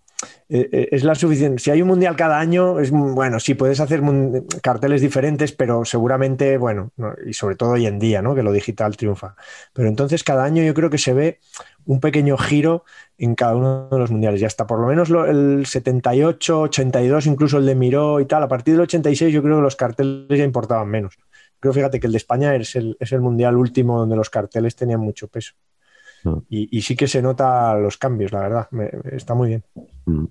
eh, 0.50 0.69
eh, 0.72 0.88
es 0.91 1.03
la 1.03 1.15
suficiente. 1.15 1.62
Si 1.62 1.72
hay 1.72 1.81
un 1.81 1.88
mundial 1.89 2.15
cada 2.15 2.39
año, 2.39 2.79
es 2.79 2.91
bueno, 2.91 3.39
sí 3.39 3.55
puedes 3.55 3.79
hacer 3.79 4.01
carteles 4.62 5.01
diferentes, 5.01 5.51
pero 5.51 5.83
seguramente, 5.86 6.57
bueno, 6.57 6.91
no, 6.98 7.13
y 7.25 7.33
sobre 7.33 7.55
todo 7.55 7.72
hoy 7.72 7.86
en 7.88 8.00
día, 8.00 8.22
¿no? 8.22 8.36
Que 8.36 8.43
lo 8.43 8.51
digital 8.51 8.95
triunfa. 8.95 9.36
Pero 9.74 9.89
entonces 9.89 10.24
cada 10.24 10.43
año 10.45 10.63
yo 10.63 10.74
creo 10.74 10.89
que 10.89 10.98
se 10.98 11.13
ve 11.13 11.39
un 11.86 12.00
pequeño 12.00 12.38
giro 12.38 12.86
en 13.17 13.36
cada 13.36 13.55
uno 13.55 13.89
de 13.89 14.00
los 14.00 14.12
mundiales. 14.12 14.41
Y 14.41 14.45
hasta 14.45 14.65
por 14.67 14.79
lo 14.79 14.88
menos 14.88 15.10
lo- 15.10 15.25
el 15.25 15.65
78, 15.65 16.62
82, 16.62 17.25
incluso 17.25 17.57
el 17.57 17.65
de 17.65 17.75
Miró 17.75 18.19
y 18.22 18.25
tal. 18.25 18.43
A 18.43 18.48
partir 18.48 18.74
del 18.75 18.81
86 18.81 19.33
yo 19.33 19.41
creo 19.43 19.57
que 19.57 19.62
los 19.63 19.75
carteles 19.75 20.27
ya 20.38 20.43
importaban 20.45 20.88
menos. 20.88 21.17
Creo, 21.63 21.72
fíjate, 21.72 21.98
que 22.01 22.08
el 22.08 22.12
de 22.12 22.17
España 22.17 22.53
es 22.58 22.75
el, 22.75 22.98
es 23.00 23.13
el 23.13 23.22
mundial 23.22 23.55
último 23.55 23.98
donde 23.98 24.17
los 24.17 24.29
carteles 24.29 24.75
tenían 24.75 25.00
mucho 25.00 25.29
peso. 25.29 25.53
Mm. 26.25 26.38
Y, 26.50 26.77
y 26.77 26.82
sí 26.82 26.98
que 26.98 27.08
se 27.08 27.22
nota 27.22 27.74
los 27.75 27.96
cambios, 27.98 28.34
la 28.34 28.41
verdad. 28.41 28.67
Me- 28.72 28.91
está 29.13 29.34
muy 29.34 29.48
bien. 29.48 29.63
Mm. 30.05 30.25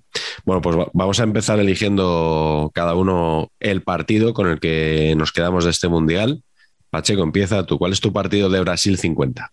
Bueno, 0.45 0.61
pues 0.61 0.77
va- 0.77 0.91
vamos 0.93 1.19
a 1.19 1.23
empezar 1.23 1.57
eligiendo 1.59 2.69
cada 2.75 2.93
uno 2.93 3.49
el 3.59 3.81
partido 3.81 4.35
con 4.35 4.47
el 4.47 4.59
que 4.59 5.15
nos 5.17 5.31
quedamos 5.31 5.65
de 5.65 5.71
este 5.71 5.87
mundial. 5.87 6.43
Pacheco, 6.91 7.23
empieza 7.23 7.65
tú. 7.65 7.79
¿Cuál 7.79 7.93
es 7.93 7.99
tu 7.99 8.13
partido 8.13 8.47
de 8.51 8.59
Brasil 8.61 8.99
50? 8.99 9.51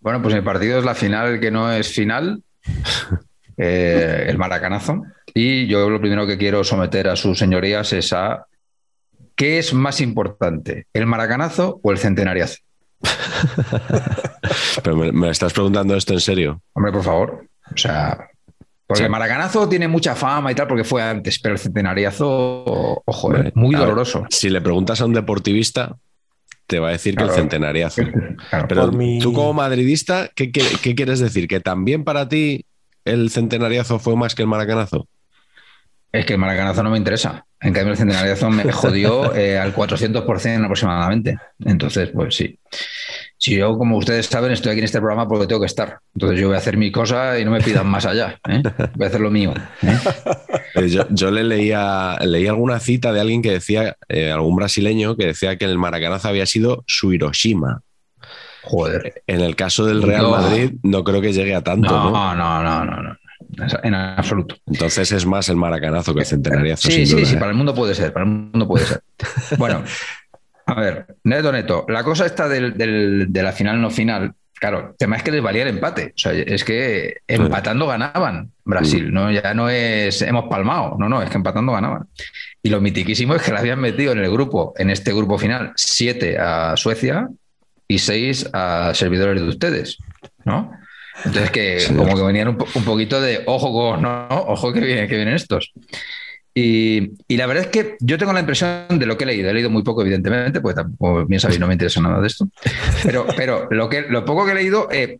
Bueno, 0.00 0.20
pues 0.20 0.34
mi 0.34 0.42
partido 0.42 0.78
es 0.78 0.84
la 0.84 0.94
final 0.94 1.40
que 1.40 1.50
no 1.50 1.72
es 1.72 1.88
final, 1.88 2.42
eh, 3.56 4.26
el 4.28 4.36
maracanazo. 4.36 5.02
Y 5.32 5.66
yo 5.66 5.88
lo 5.88 5.98
primero 5.98 6.26
que 6.26 6.36
quiero 6.36 6.62
someter 6.62 7.08
a 7.08 7.16
sus 7.16 7.38
señorías 7.38 7.90
es 7.94 8.12
a 8.12 8.44
¿qué 9.42 9.58
es 9.58 9.74
más 9.74 10.00
importante, 10.00 10.86
el 10.92 11.04
maracanazo 11.06 11.80
o 11.82 11.90
el 11.90 11.98
centenariazo? 11.98 12.58
Pero 14.84 14.96
me, 14.96 15.10
me 15.10 15.30
estás 15.30 15.52
preguntando 15.52 15.96
esto 15.96 16.12
en 16.14 16.20
serio. 16.20 16.62
Hombre, 16.74 16.92
por 16.92 17.02
favor. 17.02 17.46
O 17.74 17.76
sea, 17.76 18.28
porque 18.86 18.98
Sí. 19.00 19.04
el 19.04 19.10
maracanazo 19.10 19.68
tiene 19.68 19.88
mucha 19.88 20.14
fama 20.14 20.52
y 20.52 20.54
tal 20.54 20.68
porque 20.68 20.84
fue 20.84 21.02
antes, 21.02 21.40
pero 21.40 21.54
el 21.54 21.58
centenariazo, 21.58 23.02
ojo, 23.04 23.34
eh, 23.36 23.50
muy 23.56 23.74
ver, 23.74 23.84
doloroso. 23.84 24.26
Si 24.30 24.48
le 24.48 24.60
preguntas 24.60 25.00
a 25.00 25.06
un 25.06 25.12
deportivista, 25.14 25.96
te 26.68 26.78
va 26.78 26.88
a 26.88 26.92
decir 26.92 27.16
que 27.16 27.24
el 27.24 27.30
centenariazo. 27.30 28.02
Claro. 28.50 28.66
Pero 28.68 28.92
mi- 28.92 29.18
tú 29.18 29.32
como 29.32 29.52
madridista, 29.54 30.30
¿qué, 30.36 30.52
qué, 30.52 30.62
qué 30.82 30.94
quieres 30.94 31.18
decir? 31.20 31.48
¿Que 31.48 31.58
también 31.60 32.04
para 32.04 32.28
ti 32.28 32.64
el 33.04 33.30
centenariazo 33.30 33.98
fue 33.98 34.14
más 34.14 34.34
que 34.36 34.42
el 34.42 34.48
maracanazo? 34.48 35.08
Es 36.12 36.26
que 36.26 36.34
el 36.34 36.38
maracanazo 36.38 36.82
no 36.82 36.90
me 36.90 36.98
interesa. 36.98 37.44
En 37.62 37.72
cambio, 37.72 37.92
el 37.92 37.96
centenariazo 37.98 38.50
me 38.50 38.70
jodió 38.72 39.34
eh, 39.34 39.58
al 39.58 39.74
400% 39.74 40.64
aproximadamente. 40.64 41.36
Entonces, 41.64 42.10
pues 42.12 42.34
sí. 42.34 42.58
Si 43.38 43.56
yo, 43.56 43.76
como 43.76 43.96
ustedes 43.96 44.26
saben, 44.26 44.52
estoy 44.52 44.70
aquí 44.72 44.78
en 44.80 44.84
este 44.84 44.98
programa 45.00 45.26
porque 45.28 45.46
tengo 45.46 45.60
que 45.60 45.66
estar. 45.66 45.98
Entonces 46.14 46.40
yo 46.40 46.46
voy 46.48 46.54
a 46.56 46.58
hacer 46.58 46.76
mi 46.76 46.92
cosa 46.92 47.38
y 47.38 47.44
no 47.44 47.50
me 47.50 47.60
pidan 47.60 47.86
más 47.88 48.06
allá. 48.06 48.38
¿eh? 48.48 48.62
Voy 48.94 49.04
a 49.04 49.08
hacer 49.08 49.20
lo 49.20 49.30
mío. 49.30 49.52
¿eh? 49.82 49.98
Eh, 50.74 50.88
Yo, 50.88 51.04
yo 51.10 51.30
le 51.30 51.44
leía, 51.44 52.16
leí 52.24 52.46
alguna 52.46 52.80
cita 52.80 53.12
de 53.12 53.20
alguien 53.20 53.42
que 53.42 53.50
decía, 53.50 53.94
eh, 54.08 54.30
algún 54.32 54.56
brasileño, 54.56 55.16
que 55.16 55.26
decía 55.26 55.58
que 55.58 55.66
el 55.66 55.76
maracanazo 55.76 56.28
había 56.28 56.46
sido 56.46 56.82
su 56.86 57.12
Hiroshima. 57.12 57.82
Joder. 58.62 59.22
En 59.26 59.40
el 59.42 59.54
caso 59.54 59.84
del 59.84 60.02
Real 60.02 60.22
No. 60.22 60.30
Madrid, 60.30 60.72
no 60.82 61.04
creo 61.04 61.20
que 61.20 61.32
llegue 61.34 61.54
a 61.54 61.60
tanto, 61.62 61.90
No, 61.90 62.10
¿no? 62.10 62.34
no, 62.34 62.62
no, 62.62 62.84
no, 62.86 63.02
no. 63.02 63.16
En 63.82 63.94
absoluto. 63.94 64.56
Entonces 64.66 65.12
es 65.12 65.26
más 65.26 65.48
el 65.48 65.56
maracanazo 65.56 66.14
que 66.14 66.20
el 66.20 66.26
centenariazo. 66.26 66.88
Sí, 66.88 66.94
sin 66.94 67.06
sí, 67.06 67.14
duda, 67.16 67.26
sí, 67.26 67.34
¿eh? 67.34 67.38
para 67.38 67.50
el 67.50 67.56
mundo 67.56 67.74
puede 67.74 67.94
ser, 67.94 68.12
para 68.12 68.24
el 68.24 68.30
mundo 68.32 68.66
puede 68.66 68.86
ser. 68.86 69.02
Bueno, 69.58 69.84
a 70.66 70.80
ver, 70.80 71.06
neto, 71.24 71.52
neto, 71.52 71.84
la 71.88 72.02
cosa 72.04 72.26
está 72.26 72.48
del, 72.48 72.74
del- 72.76 73.26
de 73.30 73.42
la 73.42 73.52
final 73.52 73.80
no 73.80 73.90
final, 73.90 74.32
claro, 74.54 74.90
el 74.90 74.96
tema 74.96 75.16
es 75.16 75.22
que 75.22 75.32
les 75.32 75.42
valía 75.42 75.62
el 75.62 75.68
empate, 75.68 76.12
o 76.16 76.18
sea, 76.18 76.32
es 76.32 76.64
que 76.64 77.16
empatando 77.26 77.86
ganaban 77.86 78.52
Brasil, 78.64 79.12
¿no? 79.12 79.30
Ya 79.30 79.52
no 79.54 79.68
es 79.68 80.22
hemos 80.22 80.48
palmado, 80.48 80.96
no, 80.98 81.08
no, 81.08 81.20
es 81.22 81.28
que 81.28 81.36
empatando 81.36 81.72
ganaban. 81.72 82.06
Y 82.62 82.70
lo 82.70 82.80
mitiquísimo 82.80 83.34
es 83.34 83.42
que 83.42 83.50
le 83.52 83.58
habían 83.58 83.80
metido 83.80 84.12
en 84.12 84.18
el 84.20 84.30
grupo, 84.30 84.72
en 84.78 84.88
este 84.90 85.12
grupo 85.12 85.36
final, 85.36 85.72
siete 85.74 86.38
a 86.38 86.76
Suecia 86.76 87.28
y 87.88 87.98
seis 87.98 88.48
a 88.52 88.92
servidores 88.94 89.42
de 89.42 89.48
ustedes, 89.48 89.98
¿no? 90.44 90.70
Entonces 91.24 91.50
que 91.50 91.80
Sí. 91.80 91.94
como 91.94 92.14
que 92.16 92.22
venían 92.22 92.48
un, 92.48 92.56
po- 92.56 92.66
un 92.74 92.84
poquito 92.84 93.20
de 93.20 93.42
ojo, 93.46 93.72
con- 93.72 94.02
no, 94.02 94.26
ojo 94.30 94.72
que 94.72 94.80
vienen, 94.80 95.08
que 95.08 95.16
vienen 95.16 95.34
estos. 95.34 95.72
Y, 96.54 97.12
y 97.28 97.36
la 97.38 97.46
verdad 97.46 97.64
es 97.64 97.70
que 97.70 97.96
yo 98.00 98.18
tengo 98.18 98.32
la 98.34 98.40
impresión 98.40 98.86
de 98.90 99.06
lo 99.06 99.16
que 99.16 99.24
he 99.24 99.26
leído, 99.26 99.48
he 99.48 99.54
leído 99.54 99.70
muy 99.70 99.82
poco, 99.82 100.02
evidentemente, 100.02 100.60
porque 100.60 100.74
tampoco, 100.76 101.24
bien 101.24 101.40
sabéis, 101.40 101.58
no 101.60 101.66
me 101.66 101.72
interesa 101.74 102.00
nada 102.02 102.20
de 102.20 102.26
esto. 102.26 102.46
Pero, 103.04 103.26
pero 103.36 103.68
lo, 103.70 103.88
que, 103.88 104.02
lo 104.02 104.24
poco 104.26 104.44
que 104.44 104.52
he 104.52 104.54
leído, 104.56 104.88
eh, 104.92 105.18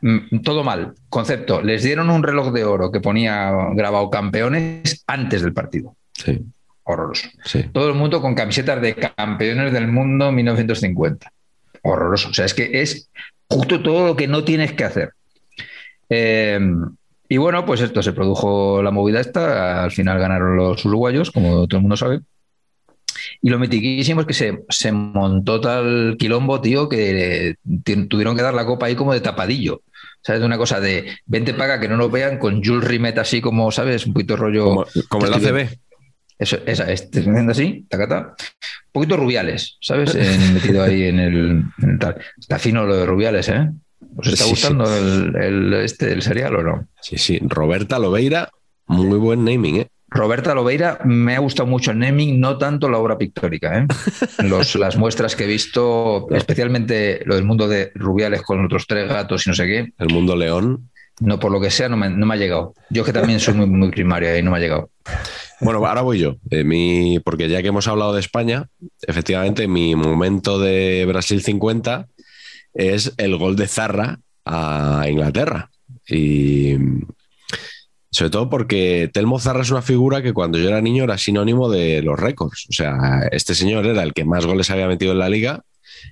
mm, 0.00 0.40
todo 0.42 0.64
mal. 0.64 0.94
Concepto, 1.08 1.62
les 1.62 1.84
dieron 1.84 2.10
un 2.10 2.22
reloj 2.24 2.52
de 2.52 2.64
oro 2.64 2.90
que 2.90 3.00
ponía 3.00 3.52
grabado 3.74 4.10
campeones 4.10 5.04
antes 5.06 5.42
del 5.42 5.52
partido. 5.52 5.94
Sí, 6.12 6.40
Horroroso. 6.84 7.28
sí. 7.44 7.64
Todo 7.72 7.88
el 7.88 7.94
mundo 7.94 8.20
con 8.20 8.34
camisetas 8.34 8.82
de 8.82 8.94
campeones 8.96 9.72
del 9.72 9.86
mundo 9.86 10.32
1950. 10.32 11.30
Horroroso. 11.82 12.30
O 12.30 12.34
sea, 12.34 12.44
es 12.44 12.54
que 12.54 12.82
es 12.82 13.10
justo 13.48 13.82
todo 13.82 14.06
lo 14.06 14.16
que 14.16 14.28
no 14.28 14.44
tienes 14.44 14.72
que 14.72 14.84
hacer. 14.84 15.10
Eh, 16.08 16.58
y 17.28 17.36
bueno, 17.38 17.64
pues 17.64 17.80
esto 17.80 18.02
se 18.02 18.12
produjo 18.12 18.82
la 18.82 18.90
movida 18.90 19.20
esta. 19.20 19.82
Al 19.82 19.90
final 19.90 20.18
ganaron 20.18 20.56
los 20.56 20.84
uruguayos, 20.84 21.30
como 21.30 21.66
todo 21.66 21.78
el 21.78 21.82
mundo 21.82 21.96
sabe. 21.96 22.20
Y 23.40 23.50
lo 23.50 23.58
mitiquísimo 23.58 24.20
es 24.20 24.26
que 24.26 24.34
se, 24.34 24.64
se 24.68 24.92
montó 24.92 25.60
tal 25.60 26.16
quilombo, 26.18 26.60
tío, 26.60 26.88
que 26.88 27.56
tuvieron 28.08 28.36
que 28.36 28.42
dar 28.42 28.54
la 28.54 28.66
copa 28.66 28.86
ahí 28.86 28.94
como 28.94 29.12
de 29.12 29.20
tapadillo. 29.20 29.82
¿Sabes? 30.22 30.42
Una 30.42 30.56
cosa 30.58 30.78
de 30.78 31.06
vente 31.26 31.52
paga 31.52 31.80
que 31.80 31.88
no 31.88 31.96
nos 31.96 32.12
vean 32.12 32.38
con 32.38 32.62
Jules 32.62 32.84
Rimet 32.84 33.18
así 33.18 33.40
como, 33.40 33.72
¿sabes? 33.72 34.06
Un 34.06 34.12
poquito 34.12 34.36
rollo. 34.36 34.64
Como, 34.64 34.86
como 35.08 35.26
el 35.26 35.34
ACB. 35.34 35.68
Eso, 36.38 36.58
esa, 36.66 36.90
este, 36.90 37.20
haciendo 37.20 37.52
así, 37.52 37.86
tacata. 37.88 38.34
Un 38.38 38.92
poquito 38.92 39.16
rubiales, 39.16 39.76
¿sabes? 39.80 40.14
Metido 40.54 40.82
ahí 40.82 41.04
en 41.04 41.18
el, 41.18 41.62
en 41.82 41.90
el 41.90 41.98
tal. 41.98 42.16
Está 42.38 42.58
fino 42.58 42.84
lo 42.84 42.96
de 42.96 43.06
rubiales, 43.06 43.48
¿eh? 43.48 43.68
¿Os 44.16 44.26
está 44.26 44.44
Sí, 44.44 44.50
gustando 44.50 44.84
El, 44.96 45.36
el- 45.36 45.74
este, 45.74 46.12
el 46.12 46.22
serial 46.22 46.56
o 46.56 46.62
no? 46.62 46.88
Sí, 47.00 47.16
sí. 47.18 47.38
Roberta 47.42 47.98
Lobeira, 47.98 48.50
muy 48.86 49.18
buen 49.18 49.44
naming, 49.44 49.76
¿eh? 49.76 49.88
Roberta 50.14 50.54
Lobeira, 50.54 50.98
me 51.04 51.36
ha 51.36 51.38
gustado 51.38 51.66
mucho 51.66 51.90
el 51.92 51.98
naming, 51.98 52.38
no 52.38 52.58
tanto 52.58 52.90
la 52.90 52.98
obra 52.98 53.16
pictórica. 53.16 53.78
¿eh? 53.78 53.86
Los, 54.44 54.74
las 54.74 54.96
muestras 54.98 55.34
que 55.36 55.44
he 55.44 55.46
visto, 55.46 56.26
especialmente 56.30 57.22
lo 57.24 57.36
del 57.36 57.44
mundo 57.44 57.66
de 57.66 57.92
Rubiales 57.94 58.42
con 58.42 58.62
otros 58.62 58.86
tres 58.86 59.08
gatos 59.08 59.46
y 59.46 59.50
no 59.50 59.54
sé 59.54 59.66
qué, 59.66 59.92
El 59.98 60.08
mundo 60.12 60.36
león. 60.36 60.90
no 61.20 61.38
por 61.40 61.50
lo 61.50 61.60
que 61.62 61.70
sea, 61.70 61.88
no 61.88 61.96
me, 61.96 62.10
no 62.10 62.26
me 62.26 62.34
ha 62.34 62.36
llegado. 62.36 62.74
Yo 62.90 63.04
que 63.04 63.12
también 63.14 63.40
soy 63.40 63.54
muy, 63.54 63.66
muy 63.66 63.90
primaria 63.90 64.36
y 64.36 64.42
no 64.42 64.50
me 64.50 64.58
ha 64.58 64.60
llegado. 64.60 64.90
Bueno, 65.62 65.84
ahora 65.86 66.02
voy 66.02 66.18
yo. 66.18 66.36
Eh, 66.50 66.64
mi- 66.64 67.20
porque 67.20 67.48
ya 67.48 67.62
que 67.62 67.68
hemos 67.68 67.86
hablado 67.88 68.12
de 68.12 68.20
España, 68.20 68.66
efectivamente, 69.06 69.68
mi 69.68 69.94
momento 69.94 70.58
de 70.58 71.04
Brasil 71.06 71.42
50 71.42 72.08
es 72.74 73.12
el 73.16 73.36
gol 73.36 73.56
de 73.56 73.68
Zarra 73.68 74.18
a 74.44 75.06
Inglaterra. 75.08 75.70
Y, 76.08 76.76
Sobre 78.14 78.30
todo 78.30 78.50
porque 78.50 79.08
Telmo 79.10 79.38
Zarra 79.38 79.62
es 79.62 79.70
una 79.70 79.80
figura 79.80 80.20
que 80.22 80.34
cuando 80.34 80.58
yo 80.58 80.68
era 80.68 80.82
niño 80.82 81.04
era 81.04 81.16
sinónimo 81.16 81.70
de 81.70 82.02
los 82.02 82.20
récords. 82.20 82.66
O 82.68 82.72
sea, 82.72 83.26
este 83.32 83.54
señor 83.54 83.86
era 83.86 84.02
el 84.02 84.12
que 84.12 84.26
más 84.26 84.44
goles 84.44 84.68
había 84.70 84.86
metido 84.86 85.12
en 85.12 85.18
la 85.18 85.30
liga, 85.30 85.62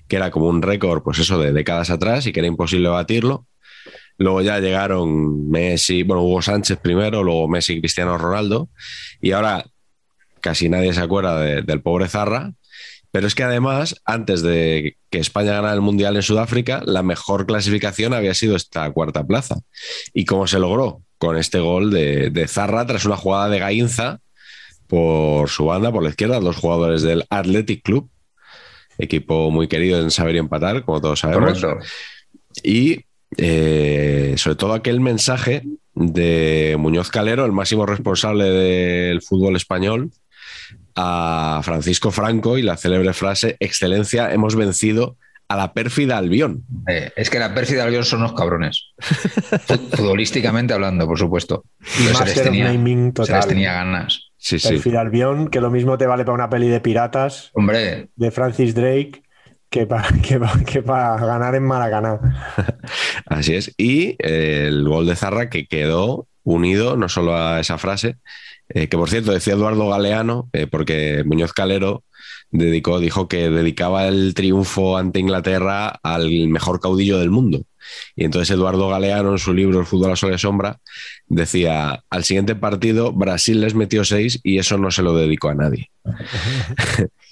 que 0.08 0.16
era 0.16 0.30
como 0.30 0.48
un 0.48 0.62
récord, 0.62 1.02
pues 1.02 1.18
eso, 1.18 1.38
de 1.38 1.52
décadas 1.52 1.90
atrás 1.90 2.26
y 2.26 2.32
que 2.32 2.40
era 2.40 2.46
imposible 2.48 2.88
batirlo. 2.88 3.44
Luego 4.20 4.42
ya 4.42 4.60
llegaron 4.60 5.48
Messi, 5.48 6.02
bueno, 6.02 6.22
Hugo 6.22 6.42
Sánchez 6.42 6.78
primero, 6.78 7.22
luego 7.24 7.48
Messi 7.48 7.72
y 7.72 7.80
Cristiano 7.80 8.18
Ronaldo. 8.18 8.68
Y 9.20 9.32
ahora 9.32 9.64
casi 10.42 10.68
nadie 10.68 10.92
se 10.92 11.00
acuerda 11.00 11.40
de- 11.40 11.62
del 11.62 11.80
pobre 11.80 12.06
Zarra. 12.06 12.52
Pero 13.12 13.26
es 13.26 13.34
que 13.34 13.42
además, 13.44 13.96
antes 14.04 14.42
de 14.42 14.98
que 15.10 15.18
España 15.18 15.52
ganara 15.52 15.72
el 15.74 15.80
Mundial 15.80 16.16
en 16.16 16.22
Sudáfrica, 16.22 16.82
la 16.84 17.02
mejor 17.02 17.46
clasificación 17.46 18.12
había 18.12 18.34
sido 18.34 18.56
esta 18.56 18.88
cuarta 18.92 19.24
plaza. 19.26 19.56
¿Y 20.12 20.26
cómo 20.26 20.46
se 20.46 20.58
logró? 20.60 21.02
Con 21.16 21.38
este 21.38 21.58
gol 21.58 21.90
de, 21.90 22.28
de 22.28 22.46
Zarra 22.46 22.86
tras 22.86 23.06
una 23.06 23.16
jugada 23.16 23.48
de 23.48 23.58
Gainza 23.58 24.20
por 24.86 25.48
su 25.48 25.64
banda, 25.64 25.90
por 25.90 26.02
la 26.02 26.10
izquierda, 26.10 26.40
dos 26.40 26.56
jugadores 26.56 27.00
del 27.02 27.24
Athletic 27.30 27.82
Club, 27.82 28.10
equipo 28.98 29.50
muy 29.50 29.66
querido 29.66 29.98
en 29.98 30.10
saber 30.10 30.34
y 30.34 30.38
empatar, 30.38 30.84
como 30.84 31.00
todos 31.00 31.20
sabemos. 31.20 31.58
Correcto. 31.60 31.84
Y 32.62 33.06
eh, 33.36 34.34
sobre 34.36 34.56
todo 34.56 34.72
aquel 34.74 35.00
mensaje 35.00 35.62
de 35.94 36.76
Muñoz 36.78 37.10
Calero, 37.10 37.44
el 37.44 37.52
máximo 37.52 37.86
responsable 37.86 38.44
del 38.44 39.22
fútbol 39.22 39.56
español, 39.56 40.10
a 40.96 41.60
Francisco 41.62 42.10
Franco 42.10 42.58
y 42.58 42.62
la 42.62 42.76
célebre 42.76 43.12
frase, 43.12 43.56
excelencia, 43.60 44.32
hemos 44.32 44.56
vencido 44.56 45.16
a 45.48 45.56
la 45.56 45.72
pérfida 45.72 46.16
Albión. 46.16 46.62
Eh, 46.86 47.10
es 47.16 47.28
que 47.28 47.38
la 47.40 47.52
pérfida 47.54 47.82
Albión 47.84 48.04
son 48.04 48.20
unos 48.20 48.34
cabrones. 48.34 48.92
Fu- 48.98 49.74
Futbolísticamente 49.96 50.74
hablando, 50.74 51.06
por 51.06 51.18
supuesto. 51.18 51.64
Pero 51.98 52.14
se 52.18 52.24
les, 52.24 52.42
tenía, 52.42 52.70
se 52.72 53.12
total. 53.12 53.36
les 53.36 53.46
tenía 53.48 53.72
ganas. 53.72 54.30
Sí, 54.36 54.58
sí. 54.58 54.68
Perfil 54.68 54.96
Albión, 54.96 55.48
que 55.48 55.60
lo 55.60 55.70
mismo 55.70 55.98
te 55.98 56.06
vale 56.06 56.24
para 56.24 56.34
una 56.34 56.48
peli 56.50 56.68
de 56.68 56.80
piratas 56.80 57.50
Hombre, 57.54 58.08
de 58.14 58.30
Francis 58.30 58.74
Drake 58.74 59.22
que 59.70 59.86
para 59.86 60.08
que 60.22 60.38
pa- 60.38 60.60
que 60.64 60.82
pa 60.82 61.16
ganar 61.16 61.54
en 61.54 61.64
Maracaná. 61.64 62.18
Así 63.26 63.54
es. 63.54 63.72
Y 63.76 64.16
eh, 64.18 64.66
el 64.68 64.88
gol 64.88 65.06
de 65.06 65.16
Zarra 65.16 65.48
que 65.50 65.66
quedó 65.66 66.26
unido 66.42 66.96
no 66.96 67.08
solo 67.08 67.36
a 67.36 67.60
esa 67.60 67.78
frase, 67.78 68.16
eh, 68.70 68.88
que 68.88 68.96
por 68.96 69.10
cierto 69.10 69.32
decía 69.32 69.54
Eduardo 69.54 69.88
Galeano, 69.88 70.48
eh, 70.52 70.66
porque 70.66 71.22
Muñoz 71.24 71.52
Calero 71.52 72.02
dedicó, 72.50 72.98
dijo 72.98 73.28
que 73.28 73.48
dedicaba 73.50 74.08
el 74.08 74.34
triunfo 74.34 74.96
ante 74.96 75.20
Inglaterra 75.20 76.00
al 76.02 76.48
mejor 76.48 76.80
caudillo 76.80 77.18
del 77.18 77.30
mundo. 77.30 77.62
Y 78.16 78.24
entonces 78.24 78.50
Eduardo 78.50 78.88
Galeano 78.88 79.32
en 79.32 79.38
su 79.38 79.52
libro 79.54 79.80
El 79.80 79.86
fútbol 79.86 80.12
a 80.12 80.16
sol 80.16 80.34
y 80.34 80.38
sombra 80.38 80.78
decía, 81.26 82.02
al 82.10 82.24
siguiente 82.24 82.54
partido 82.54 83.12
Brasil 83.12 83.60
les 83.60 83.74
metió 83.74 84.04
seis 84.04 84.40
y 84.42 84.58
eso 84.58 84.78
no 84.78 84.90
se 84.90 85.02
lo 85.02 85.14
dedicó 85.14 85.48
a 85.50 85.54
nadie. 85.54 85.90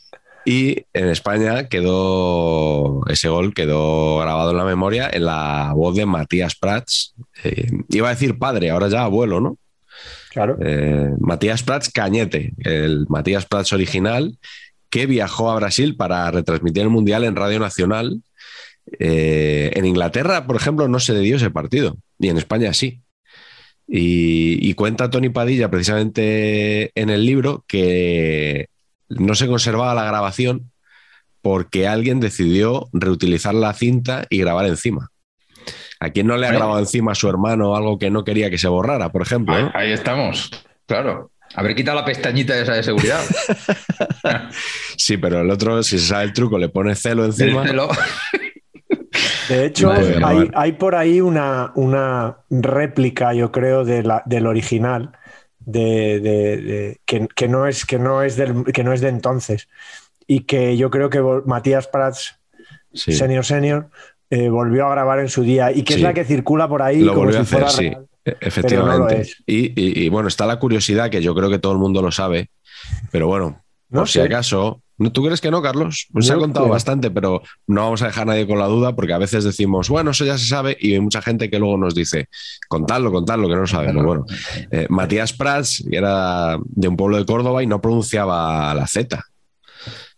Y 0.48 0.86
en 0.94 1.08
España 1.08 1.68
quedó, 1.68 3.02
ese 3.10 3.28
gol 3.28 3.52
quedó 3.52 4.16
grabado 4.20 4.52
en 4.52 4.56
la 4.56 4.64
memoria 4.64 5.10
en 5.12 5.26
la 5.26 5.74
voz 5.76 5.94
de 5.94 6.06
Matías 6.06 6.56
Prats. 6.56 7.12
Eh, 7.44 7.66
iba 7.90 8.08
a 8.08 8.12
decir 8.12 8.38
padre, 8.38 8.70
ahora 8.70 8.88
ya 8.88 9.02
abuelo, 9.02 9.42
¿no? 9.42 9.58
Claro. 10.30 10.56
Eh, 10.62 11.10
Matías 11.20 11.62
Prats 11.62 11.90
Cañete, 11.90 12.54
el 12.60 13.04
Matías 13.10 13.44
Prats 13.44 13.74
original, 13.74 14.38
que 14.88 15.04
viajó 15.04 15.50
a 15.50 15.56
Brasil 15.56 15.96
para 15.96 16.30
retransmitir 16.30 16.84
el 16.84 16.88
Mundial 16.88 17.24
en 17.24 17.36
Radio 17.36 17.60
Nacional. 17.60 18.22
Eh, 18.98 19.72
en 19.74 19.84
Inglaterra, 19.84 20.46
por 20.46 20.56
ejemplo, 20.56 20.88
no 20.88 20.98
se 20.98 21.12
le 21.12 21.20
dio 21.20 21.36
ese 21.36 21.50
partido, 21.50 21.98
y 22.18 22.28
en 22.28 22.38
España 22.38 22.72
sí. 22.72 23.02
Y, 23.86 24.66
y 24.66 24.72
cuenta 24.72 25.10
Tony 25.10 25.28
Padilla 25.28 25.70
precisamente 25.70 26.90
en 26.94 27.10
el 27.10 27.26
libro 27.26 27.66
que 27.68 28.68
no 29.08 29.34
se 29.34 29.46
conservaba 29.46 29.94
la 29.94 30.04
grabación 30.04 30.70
porque 31.42 31.86
alguien 31.88 32.20
decidió 32.20 32.88
reutilizar 32.92 33.54
la 33.54 33.72
cinta 33.74 34.26
y 34.28 34.38
grabar 34.38 34.66
encima. 34.66 35.10
¿A 36.00 36.10
quién 36.10 36.26
no 36.26 36.36
le 36.36 36.46
ha 36.46 36.52
grabado 36.52 36.78
encima 36.78 37.12
a 37.12 37.14
su 37.14 37.28
hermano 37.28 37.74
algo 37.76 37.98
que 37.98 38.10
no 38.10 38.24
quería 38.24 38.50
que 38.50 38.58
se 38.58 38.68
borrara, 38.68 39.10
por 39.10 39.22
ejemplo? 39.22 39.54
ahí, 39.54 39.68
ahí 39.74 39.92
estamos. 39.92 40.50
Claro. 40.86 41.30
Haber 41.54 41.74
quitado 41.74 41.98
la 41.98 42.04
pestañita 42.04 42.58
esa 42.58 42.74
de 42.74 42.82
seguridad. 42.82 43.20
Sí, 44.96 45.16
pero 45.16 45.40
el 45.40 45.50
otro, 45.50 45.82
si 45.82 45.98
se 45.98 46.06
sabe 46.08 46.24
el 46.24 46.32
truco, 46.32 46.58
le 46.58 46.68
pone 46.68 46.94
celo 46.94 47.24
encima. 47.24 47.64
De 49.48 49.64
hecho, 49.64 49.90
hay, 49.90 50.50
hay 50.54 50.72
por 50.72 50.94
ahí 50.94 51.20
una, 51.20 51.72
una 51.74 52.38
réplica, 52.50 53.32
yo 53.32 53.50
creo, 53.50 53.84
de 53.84 54.02
la- 54.02 54.22
del 54.26 54.46
original, 54.46 55.12
de, 55.70 56.18
de- 56.20 56.56
de- 56.56 57.00
que, 57.04 57.28
que 57.34 57.46
no 57.46 57.66
es, 57.66 57.84
que, 57.84 57.98
no 57.98 58.22
es 58.22 58.36
del, 58.36 58.64
que 58.72 58.82
no 58.82 58.92
es 58.94 59.00
de 59.02 59.08
entonces. 59.08 59.68
Y 60.26 60.40
que 60.40 60.76
yo 60.78 60.90
creo 60.90 61.10
que 61.10 61.20
Matías 61.44 61.86
Prats, 61.88 62.36
Sí. 62.94 63.12
senior 63.12 63.44
senior, 63.44 63.90
eh, 64.30 64.48
volvió 64.48 64.86
a 64.86 64.90
grabar 64.90 65.20
en 65.20 65.28
su 65.28 65.42
día 65.42 65.70
y 65.70 65.82
que 65.82 65.92
Sí. 65.94 65.98
es 66.00 66.02
la 66.04 66.14
que 66.14 66.24
circula 66.24 66.66
por 66.68 66.80
ahí 66.82 67.00
Lo 67.00 67.12
como 67.12 67.26
volvió 67.26 67.40
a 67.40 67.44
si 67.44 67.50
fuera 67.50 67.66
hacer, 67.66 67.84
sí. 67.84 67.90
real. 67.90 68.06
E- 68.24 68.36
Efectivamente. 68.40 69.16
No 69.18 69.22
y, 69.46 69.66
y- 69.76 70.04
y, 70.04 70.08
bueno, 70.08 70.28
está 70.28 70.46
la 70.46 70.58
curiosidad 70.58 71.10
que 71.10 71.20
yo 71.22 71.34
creo 71.34 71.50
que 71.50 71.58
todo 71.58 71.72
el 71.72 71.78
mundo 71.78 72.00
lo 72.02 72.10
sabe, 72.10 72.50
pero 73.12 73.26
bueno, 73.26 73.62
No 73.90 74.00
por 74.00 74.08
si 74.08 74.14
sé. 74.20 74.22
acaso. 74.22 74.82
¿No- 74.98 75.10
¿Tú 75.12 75.24
crees 75.24 75.40
que 75.40 75.50
no, 75.50 75.62
Carlos? 75.62 76.06
Pues 76.12 76.26
se 76.26 76.32
ha 76.32 76.36
contado 76.36 76.66
creo. 76.66 76.72
bastante, 76.74 77.10
pero 77.10 77.40
no 77.66 77.82
vamos 77.82 78.02
a 78.02 78.06
dejar 78.06 78.22
a 78.22 78.32
nadie 78.32 78.46
con 78.46 78.58
la 78.58 78.66
duda 78.66 78.94
porque 78.96 79.12
a 79.12 79.18
veces 79.18 79.44
decimos, 79.44 79.88
bueno, 79.88 80.10
eso 80.10 80.24
ya 80.24 80.36
se 80.36 80.46
sabe, 80.46 80.76
y 80.80 80.92
hay 80.94 81.00
mucha 81.00 81.22
gente 81.22 81.48
que 81.48 81.58
luego 81.58 81.76
nos 81.78 81.94
dice, 81.94 82.28
contadlo, 82.68 83.10
contadlo, 83.12 83.48
que 83.48 83.54
no 83.54 83.60
lo 83.62 83.66
sabemos. 83.66 84.04
Bueno, 84.04 84.24
eh, 84.70 84.86
Matías 84.90 85.32
Prats 85.32 85.84
que 85.88 85.96
era 85.96 86.58
de 86.64 86.88
un 86.88 86.96
pueblo 86.96 87.16
de 87.16 87.24
Córdoba 87.24 87.62
y 87.62 87.66
no 87.66 87.80
pronunciaba 87.80 88.74
la 88.74 88.86
Z, 88.86 89.22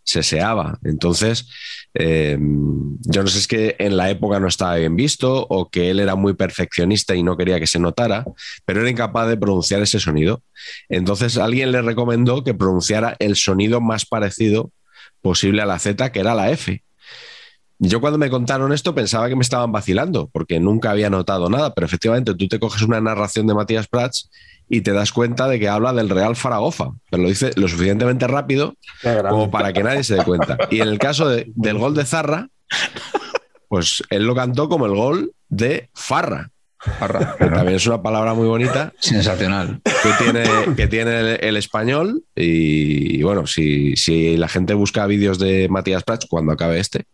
se 0.03 0.23
seaba. 0.23 0.79
Entonces, 0.83 1.47
eh, 1.93 2.37
yo 2.39 3.21
no 3.21 3.27
sé 3.27 3.33
si 3.33 3.39
es 3.39 3.47
que 3.47 3.75
en 3.79 3.97
la 3.97 4.09
época 4.09 4.39
no 4.39 4.47
estaba 4.47 4.75
bien 4.75 4.95
visto 4.95 5.45
o 5.49 5.69
que 5.69 5.89
él 5.89 5.99
era 5.99 6.15
muy 6.15 6.33
perfeccionista 6.33 7.15
y 7.15 7.23
no 7.23 7.37
quería 7.37 7.59
que 7.59 7.67
se 7.67 7.79
notara, 7.79 8.25
pero 8.65 8.81
era 8.81 8.89
incapaz 8.89 9.27
de 9.27 9.37
pronunciar 9.37 9.81
ese 9.81 9.99
sonido. 9.99 10.41
Entonces 10.89 11.37
alguien 11.37 11.71
le 11.71 11.81
recomendó 11.81 12.43
que 12.43 12.53
pronunciara 12.53 13.15
el 13.19 13.35
sonido 13.35 13.81
más 13.81 14.05
parecido 14.05 14.71
posible 15.21 15.61
a 15.61 15.65
la 15.65 15.79
Z, 15.79 16.11
que 16.11 16.19
era 16.19 16.35
la 16.35 16.51
F. 16.51 16.83
Yo 17.83 17.99
cuando 17.99 18.19
me 18.19 18.29
contaron 18.29 18.71
esto 18.73 18.93
pensaba 18.93 19.27
que 19.27 19.35
me 19.35 19.41
estaban 19.41 19.71
vacilando, 19.71 20.29
porque 20.31 20.59
nunca 20.59 20.91
había 20.91 21.09
notado 21.09 21.49
nada, 21.49 21.73
pero 21.73 21.87
efectivamente 21.87 22.35
tú 22.35 22.47
te 22.47 22.59
coges 22.59 22.83
una 22.83 23.01
narración 23.01 23.47
de 23.47 23.55
Matías 23.55 23.87
Prats 23.87 24.29
y 24.73 24.81
te 24.81 24.93
das 24.93 25.11
cuenta 25.11 25.47
de 25.49 25.59
que 25.59 25.67
habla 25.67 25.91
del 25.93 26.09
Real 26.09 26.35
Zaragoza, 26.35 26.91
pero 27.09 27.23
lo 27.23 27.29
dice 27.29 27.51
lo 27.55 27.67
suficientemente 27.67 28.25
rápido 28.25 28.75
como 29.29 29.51
para 29.51 29.73
que 29.73 29.83
nadie 29.83 30.03
se 30.03 30.15
dé 30.15 30.23
cuenta. 30.23 30.57
Y 30.71 30.79
en 30.79 30.87
el 30.87 30.97
caso 30.97 31.27
de- 31.27 31.51
del 31.55 31.77
gol 31.77 31.93
de 31.93 32.05
Zarra, 32.05 32.47
pues 33.67 34.03
él 34.09 34.25
lo 34.25 34.35
cantó 34.35 34.69
como 34.69 34.85
el 34.85 34.93
gol 34.95 35.33
de 35.49 35.89
Farra, 35.93 36.49
Parra. 36.99 37.35
que 37.37 37.45
también 37.47 37.75
es 37.75 37.85
una 37.85 38.01
palabra 38.01 38.33
muy 38.33 38.47
bonita 38.47 38.93
Sensacional. 38.99 39.81
que 39.83 40.23
tiene, 40.23 40.43
que 40.75 40.87
tiene 40.87 41.19
el, 41.19 41.27
el 41.43 41.57
español. 41.57 42.23
Y, 42.35 43.19
y 43.19 43.23
bueno, 43.23 43.45
si, 43.47 43.95
si 43.95 44.35
la 44.37 44.47
gente 44.47 44.73
busca 44.73 45.05
vídeos 45.05 45.37
de 45.37 45.67
Matías 45.69 46.03
Prats 46.03 46.25
cuando 46.29 46.53
acabe 46.53 46.79
este, 46.79 47.05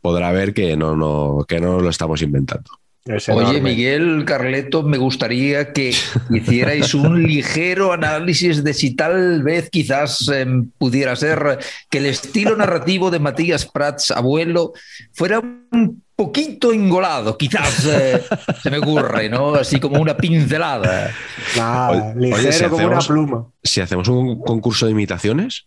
podrá 0.00 0.32
ver 0.32 0.52
que 0.54 0.76
no, 0.76 0.96
no, 0.96 1.44
que 1.48 1.60
no 1.60 1.80
lo 1.80 1.88
estamos 1.88 2.20
inventando. 2.22 2.70
Es 3.06 3.28
Oye. 3.30 3.60
Miguel 3.62 4.24
Carleto, 4.26 4.82
me 4.82 4.98
gustaría 4.98 5.72
que 5.72 5.94
hicierais 6.30 6.92
un 6.94 7.22
ligero 7.26 7.92
análisis 7.92 8.62
de 8.62 8.74
si 8.74 8.94
tal 8.94 9.42
vez 9.42 9.70
quizás 9.70 10.28
em, 10.28 10.70
pudiera 10.76 11.16
ser 11.16 11.58
que 11.88 11.98
el 11.98 12.06
estilo 12.06 12.54
narrativo 12.56 13.10
de 13.10 13.18
Matías 13.18 13.64
Prats, 13.64 14.10
abuelo, 14.10 14.74
fuera 15.14 15.40
un 15.40 16.02
poquito 16.14 16.72
engolado, 16.74 17.38
quizás 17.38 17.86
eh, 17.86 18.22
se 18.62 18.70
me 18.70 18.76
ocurre, 18.78 19.30
¿no? 19.30 19.54
Así 19.54 19.80
como 19.80 19.98
una 19.98 20.14
pincelada. 20.18 21.10
Oye, 21.56 22.14
ligero 22.16 22.36
oye, 22.36 22.52
si 22.52 22.64
como 22.64 22.86
una 22.86 22.98
hacemos- 22.98 23.06
pluma. 23.06 23.46
Si 23.62 23.80
hacemos 23.80 24.08
un 24.08 24.40
concurso 24.42 24.84
de 24.84 24.92
imitaciones, 24.92 25.66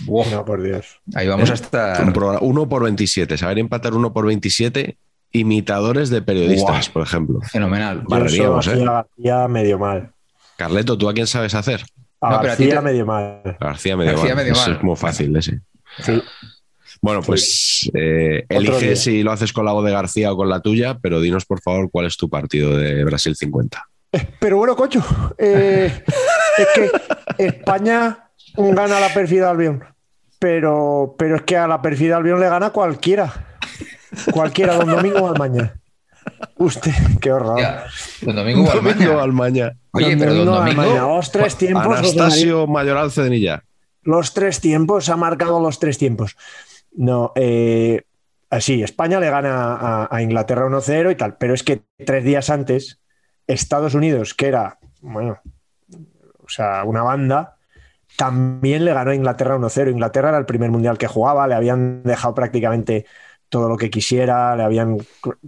Buah, 0.00 0.26
No, 0.30 0.44
por 0.44 0.62
Dios. 0.62 1.00
ahí 1.14 1.26
vamos 1.28 1.48
a 1.50 1.52
un 1.52 1.58
estar. 1.58 2.14
uno 2.42 2.68
por 2.68 2.84
27, 2.84 3.36
saber 3.36 3.58
empatar 3.58 3.92
uno 3.94 4.12
por 4.12 4.26
27 4.26 4.96
imitadores 5.34 6.08
de 6.08 6.22
periodistas, 6.22 6.88
por 6.88 7.02
ejemplo. 7.02 7.40
Fenomenal. 7.42 7.98
Yo 8.02 8.08
Barreríamos, 8.08 8.66
eso 8.66 8.76
¿eh? 8.80 8.84
García 8.86 9.48
medio 9.48 9.78
mal. 9.78 10.10
Carleto, 10.56 10.96
¿tú 10.96 11.08
a 11.08 11.12
quién 11.12 11.26
sabes 11.26 11.54
hacer? 11.54 11.84
A 12.20 12.30
No, 12.30 12.40
pero 12.40 12.52
a 12.52 12.56
ti 12.56 12.64
García 12.66 12.78
te- 12.80 12.84
medio 12.86 13.04
mal. 13.04 13.56
García 13.60 13.96
medio 13.96 14.12
García 14.12 14.34
mal. 14.34 14.44
medio 14.44 14.52
Eso 14.54 14.66
mal. 14.70 14.76
es 14.78 14.82
muy 14.82 14.96
fácil 14.96 15.36
ese. 15.36 15.60
Sí. 16.00 16.22
Bueno, 17.02 17.20
pues 17.20 17.90
eh, 17.92 18.46
elige 18.48 18.86
día. 18.86 18.96
si 18.96 19.22
lo 19.22 19.32
haces 19.32 19.52
con 19.52 19.66
la 19.66 19.72
voz 19.72 19.84
de 19.84 19.90
García 19.92 20.32
o 20.32 20.36
con 20.36 20.48
la 20.48 20.60
tuya, 20.60 20.96
pero 21.02 21.20
dinos 21.20 21.44
por 21.44 21.60
favor 21.60 21.90
cuál 21.90 22.06
es 22.06 22.16
tu 22.16 22.30
partido 22.30 22.76
de 22.76 23.04
Brasil 23.04 23.36
50. 23.36 23.84
Pero 24.38 24.56
bueno, 24.58 24.74
cocho, 24.76 25.04
eh, 25.36 26.04
es 26.58 26.66
que 26.74 26.90
España 27.44 28.28
gana 28.56 28.98
a 28.98 29.00
la 29.00 29.12
perfida 29.12 29.50
Albión. 29.50 29.84
Pero, 30.38 31.14
pero 31.18 31.36
es 31.36 31.42
que 31.42 31.56
a 31.56 31.66
la 31.66 31.82
perfida 31.82 32.16
Albión 32.16 32.38
le 32.40 32.48
gana 32.48 32.70
cualquiera. 32.70 33.53
Cualquiera, 34.32 34.74
don 34.76 34.88
Domingo 34.88 35.28
Almaña. 35.28 35.74
Usted, 36.56 36.92
qué 37.20 37.32
horror. 37.32 37.60
Ya, 37.60 37.84
Don 38.22 38.36
Domingo 38.36 38.70
Domingo 38.72 39.16
Balmaña. 39.16 39.22
Almaña. 39.22 39.76
Oye, 39.92 40.10
Don 40.10 40.18
pero 40.18 40.34
Don 40.34 40.44
Domingo 40.46 40.60
Domingo. 40.60 40.82
Almaña, 40.82 41.16
los 41.16 41.32
tres 41.32 41.56
tiempos. 41.56 41.98
Anastasio 41.98 42.66
Mayoral 42.66 43.10
Cedenilla. 43.10 43.64
Los 44.02 44.34
tres 44.34 44.60
tiempos, 44.60 45.08
ha 45.08 45.16
marcado 45.16 45.60
los 45.60 45.78
tres 45.78 45.98
tiempos. 45.98 46.36
No, 46.92 47.32
eh, 47.34 48.02
así, 48.50 48.82
España 48.82 49.18
le 49.18 49.30
gana 49.30 49.74
a, 49.74 50.08
a 50.10 50.22
Inglaterra 50.22 50.66
1-0 50.66 51.12
y 51.12 51.14
tal, 51.16 51.36
pero 51.36 51.54
es 51.54 51.62
que 51.62 51.82
tres 52.04 52.22
días 52.24 52.50
antes, 52.50 53.00
Estados 53.46 53.94
Unidos, 53.94 54.34
que 54.34 54.46
era, 54.46 54.78
bueno, 55.00 55.40
o 56.44 56.48
sea, 56.48 56.84
una 56.84 57.02
banda, 57.02 57.56
también 58.16 58.84
le 58.84 58.92
ganó 58.92 59.10
a 59.10 59.14
Inglaterra 59.14 59.56
1-0. 59.56 59.90
Inglaterra 59.90 60.28
era 60.28 60.38
el 60.38 60.46
primer 60.46 60.70
mundial 60.70 60.98
que 60.98 61.06
jugaba, 61.06 61.48
le 61.48 61.54
habían 61.54 62.02
dejado 62.02 62.34
prácticamente 62.34 63.06
todo 63.54 63.68
lo 63.68 63.76
que 63.76 63.88
quisiera, 63.88 64.56
le 64.56 64.64
habían, 64.64 64.98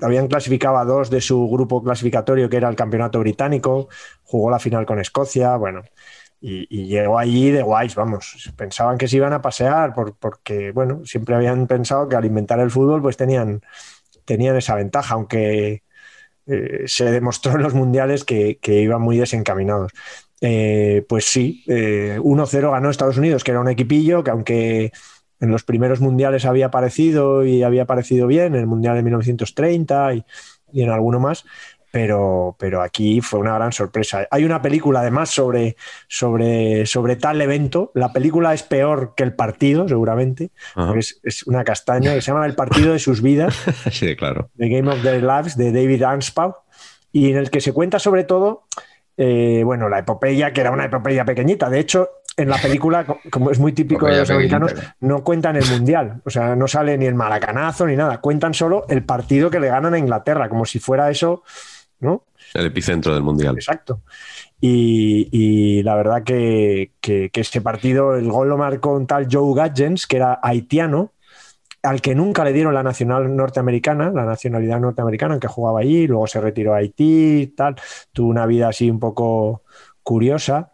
habían 0.01 0.29
clasificado 0.29 0.77
a 0.79 0.85
dos 0.85 1.11
de 1.11 1.21
su 1.21 1.49
grupo 1.49 1.83
clasificatorio, 1.83 2.49
que 2.49 2.57
era 2.57 2.69
el 2.69 2.77
campeonato 2.77 3.19
británico, 3.19 3.89
jugó 4.23 4.49
la 4.49 4.61
final 4.61 4.87
con 4.87 5.01
Escocia, 5.01 5.57
bueno, 5.57 5.83
y, 6.41 6.87
llegó 6.87 7.19
allí 7.19 7.51
de 7.51 7.63
guays, 7.63 7.97
vamos, 7.97 8.53
pensaban 8.57 8.97
que 8.97 9.09
se 9.09 9.17
iban 9.17 9.33
a 9.33 9.43
pasear 9.43 9.93
por- 9.93 10.15
porque, 10.17 10.71
bueno, 10.71 11.05
siempre 11.05 11.35
habían 11.35 11.67
pensado 11.67 12.09
que 12.09 12.15
al 12.15 12.25
inventar 12.25 12.61
el 12.61 12.71
fútbol 12.71 13.03
pues 13.03 13.17
tenían, 13.17 13.61
tenían 14.25 14.57
esa 14.57 14.77
ventaja, 14.77 15.15
aunque 15.15 15.83
eh, 16.47 16.85
se 16.87 17.07
demostró 17.11 17.57
en 17.57 17.63
los 17.65 17.75
mundiales 17.75 18.23
que, 18.23 18.61
iban 18.65 19.03
muy 19.03 19.17
desencaminados. 19.19 19.91
Eh, 20.41 21.05
pues 21.09 21.25
sí, 21.25 21.65
eh, 21.67 22.21
1-0 22.23 22.71
ganó 22.71 22.89
Estados 22.89 23.19
Unidos, 23.19 23.43
que 23.43 23.51
era 23.51 23.61
un 23.61 23.69
equipillo 23.69 24.23
que 24.23 24.31
aunque 24.31 24.93
en 25.41 25.51
los 25.51 25.65
primeros 25.65 26.01
mundiales 26.01 26.45
había 26.45 26.67
aparecido 26.67 27.45
y 27.45 27.63
había 27.63 27.83
aparecido 27.83 28.27
bien, 28.27 28.55
en 28.55 28.61
el 28.61 28.67
mundial 28.67 28.97
de 28.97 29.03
1930 29.03 30.15
y, 30.15 30.25
y 30.73 30.83
en 30.83 30.91
alguno 30.91 31.21
más, 31.21 31.45
pero, 31.91 32.57
pero 32.59 32.83
aquí 32.83 33.23
fue 33.23 33.41
una 33.41 33.55
gran 33.55 33.73
sorpresa. 33.73 34.27
Hay 34.31 34.45
una 34.45 34.61
película 34.61 35.01
además 35.01 35.31
sobre, 35.31 35.77
sobre, 36.09 36.85
sobre 36.85 37.17
tal 37.17 37.41
evento. 37.41 37.91
La 37.95 38.13
película 38.13 38.53
es 38.53 38.63
peor 38.63 39.15
que 39.17 39.23
el 39.23 39.35
partido, 39.35 39.89
seguramente, 39.89 40.51
porque 40.75 40.99
es, 40.99 41.21
es 41.23 41.47
una 41.47 41.65
castaña 41.65 42.13
que 42.13 42.21
se 42.21 42.33
llama 42.33 42.45
El 42.45 42.55
partido 42.55 42.93
de 42.93 42.99
sus 42.99 43.23
vidas. 43.23 43.57
Sí, 43.91 44.15
claro. 44.15 44.51
The 44.59 44.69
Game 44.69 44.91
of 44.91 45.01
Their 45.03 45.23
Lives 45.23 45.57
de 45.57 45.73
David 45.73 46.03
Anspaugh 46.03 46.57
y 47.13 47.31
en 47.31 47.39
el 47.39 47.51
que 47.51 47.63
se 47.63 47.73
cuenta 47.73 47.99
sobre 47.99 48.25
todo, 48.25 48.67
eh, 49.17 49.63
bueno, 49.65 49.89
la 49.89 50.01
epopeya, 50.01 50.53
que 50.53 50.61
era 50.61 50.71
una 50.71 50.85
epopeya 50.85 51.25
pequeñita. 51.25 51.71
De 51.71 51.81
hecho, 51.81 52.11
en 52.37 52.49
la 52.49 52.57
película, 52.63 53.05
co- 53.07 53.19
como 53.31 53.51
es 53.51 53.59
muy 53.59 53.73
típico 53.73 54.07
de 54.07 54.19
los 54.19 54.31
americanos, 54.31 54.75
no 55.01 55.23
cuentan 55.25 55.57
el 55.57 55.65
mundial. 55.71 56.21
O 56.25 56.31
sea, 56.31 56.55
no 56.57 56.69
sale 56.69 56.97
ni 56.99 57.07
el 57.07 57.15
maracanazo 57.15 57.87
ni 57.87 57.97
nada. 57.97 58.19
Cuentan 58.21 58.55
solo 58.55 58.85
el 58.89 59.05
partido 59.05 59.51
que 59.51 59.61
le 59.61 59.69
ganan 59.69 59.95
a 59.95 59.99
Inglaterra, 59.99 60.49
como 60.49 60.65
si 60.65 60.79
fuera 60.79 61.11
eso, 61.11 61.43
¿no? 62.01 62.25
El 62.55 62.67
epicentro 62.67 63.13
del 63.15 63.23
mundial. 63.23 63.55
Exacto. 63.57 64.03
Y, 64.61 65.29
y 65.33 65.83
la 65.83 65.97
verdad 65.97 66.23
que, 66.23 66.93
que, 67.01 67.31
que 67.31 67.41
ese 67.41 67.61
partido, 67.61 68.15
el 68.17 68.31
gol 68.31 68.49
lo 68.49 68.57
marcó 68.57 68.93
un 68.95 69.07
tal 69.07 69.27
Joe 69.31 69.55
Gadgens, 69.55 70.07
que 70.07 70.17
era 70.17 70.39
haitiano, 70.43 71.13
al 71.83 72.01
que 72.01 72.15
nunca 72.15 72.45
le 72.45 72.53
dieron 72.53 72.75
la 72.75 72.83
nacional 72.83 73.35
norteamericana, 73.37 74.11
la 74.11 74.25
nacionalidad 74.25 74.81
norteamericana, 74.81 75.35
aunque 75.35 75.47
jugaba 75.49 75.81
allí, 75.81 76.07
luego 76.07 76.27
se 76.27 76.41
retiró 76.41 76.75
a 76.75 76.79
Haití 76.79 77.43
y 77.43 77.47
tal. 77.49 77.77
Tuvo 78.13 78.29
una 78.31 78.47
vida 78.47 78.69
así 78.69 78.91
un 78.91 78.99
poco 78.99 79.63
curiosa, 80.03 80.73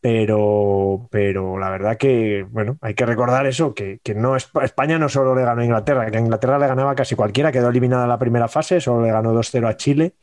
pero, 0.00 1.08
pero 1.10 1.58
la 1.58 1.70
verdad 1.70 1.96
que, 1.96 2.46
bueno, 2.50 2.76
hay 2.80 2.94
que 2.94 3.06
recordar 3.06 3.46
eso, 3.46 3.74
que, 3.74 4.00
que 4.02 4.14
no 4.14 4.36
es- 4.36 4.50
España 4.62 4.98
no 4.98 5.08
solo 5.08 5.34
le 5.34 5.42
ganó 5.42 5.62
a 5.62 5.64
Inglaterra, 5.64 6.10
que 6.10 6.16
a 6.16 6.20
Inglaterra 6.20 6.58
le 6.58 6.66
ganaba 6.66 6.94
casi 6.94 7.14
cualquiera, 7.14 7.52
quedó 7.52 7.68
eliminada 7.68 8.04
en 8.04 8.08
la 8.10 8.18
primera 8.18 8.48
fase, 8.48 8.80
solo 8.80 9.04
le 9.04 9.12
ganó 9.12 9.32
2-0 9.32 9.68
a 9.68 9.76
Chile 9.76 10.14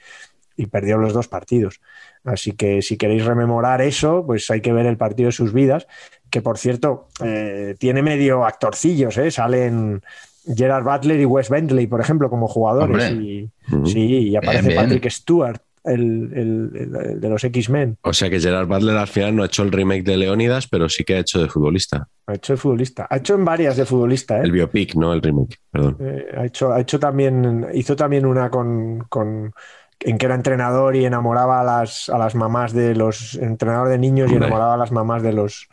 y 0.56 0.68
perdió 0.68 0.98
los 0.98 1.14
dos 1.14 1.28
partidos. 1.28 1.82
Así 2.24 2.52
que 2.54 2.82
si 2.82 2.98
queréis 2.98 3.26
rememorar 3.26 3.82
eso, 3.82 4.26
pues 4.26 4.50
hay 4.52 4.62
que 4.62 4.74
ver 4.74 4.86
el 4.86 4.98
partido 4.98 5.28
de 5.28 5.32
sus 5.34 5.54
vidas, 5.54 5.88
que 6.30 6.42
por 6.42 6.58
cierto 6.58 7.08
eh, 7.24 7.76
tiene 7.80 8.02
medio 8.02 8.46
actorcillos, 8.46 9.18
¿eh? 9.18 9.32
salen 9.32 10.02
Gerard 10.46 10.84
Butler 10.84 11.20
y 11.20 11.26
Wes 11.26 11.50
Bentley, 11.50 11.88
por 11.88 12.02
ejemplo, 12.02 12.30
como 12.30 12.48
jugadores. 12.48 13.04
Y, 13.12 13.50
sí, 13.86 14.30
y 14.30 14.36
aparece 14.36 14.70
Bien, 14.70 14.74
bien. 14.74 14.86
Patrick 14.98 15.10
Stewart, 15.12 15.58
el, 15.84 16.32
el- 16.34 16.72
el- 16.96 17.20
de 17.22 17.30
los 17.30 17.44
X-Men, 17.44 17.98
O 18.04 18.14
sea 18.14 18.30
que 18.30 18.40
Gerard 18.40 18.68
Butler 18.68 18.98
al 18.98 19.08
final 19.08 19.36
no 19.36 19.44
ha 19.44 19.48
hecho 19.48 19.64
el 19.64 19.72
remake 19.72 20.04
de 20.04 20.18
Leónidas, 20.18 20.68
pero 20.68 20.88
sí 20.90 21.04
que 21.04 21.16
ha 21.16 21.20
hecho 21.20 21.42
de 21.42 21.50
futbolista. 21.50 22.08
ha 22.28 22.34
hecho 22.34 22.54
de 22.54 22.58
futbolista, 22.58 23.08
ha 23.10 23.18
hecho 23.18 23.36
en 23.36 23.46
varias 23.46 23.76
de 23.78 23.86
futbolista, 23.86 24.38
¿eh? 24.40 24.44
El 24.44 24.52
biopic, 24.52 24.96
no 24.96 25.14
el 25.14 25.22
remake, 25.22 25.58
perdón. 25.72 25.98
Eh, 26.00 26.26
ha, 26.38 26.46
hecho, 26.46 26.72
ha 26.72 26.80
hecho 26.80 27.00
también, 27.00 27.68
hizo 27.74 27.96
también 27.96 28.26
una 28.26 28.50
con, 28.50 29.00
con- 29.10 29.54
en 30.00 30.18
que 30.18 30.26
era 30.26 30.36
entrenador 30.36 30.96
y 30.96 31.06
enamoraba 31.06 31.62
a 31.62 31.64
las, 31.64 32.10
a 32.10 32.18
las 32.18 32.36
mamás 32.36 32.74
de 32.74 32.96
los 32.96 33.36
entrenador 33.36 33.88
de 33.90 33.98
niños 33.98 34.32
y 34.32 34.36
enamoraba 34.36 34.74
a 34.74 34.78
las 34.78 34.92
mamás 34.92 35.24
de 35.24 35.34
los 35.34 35.68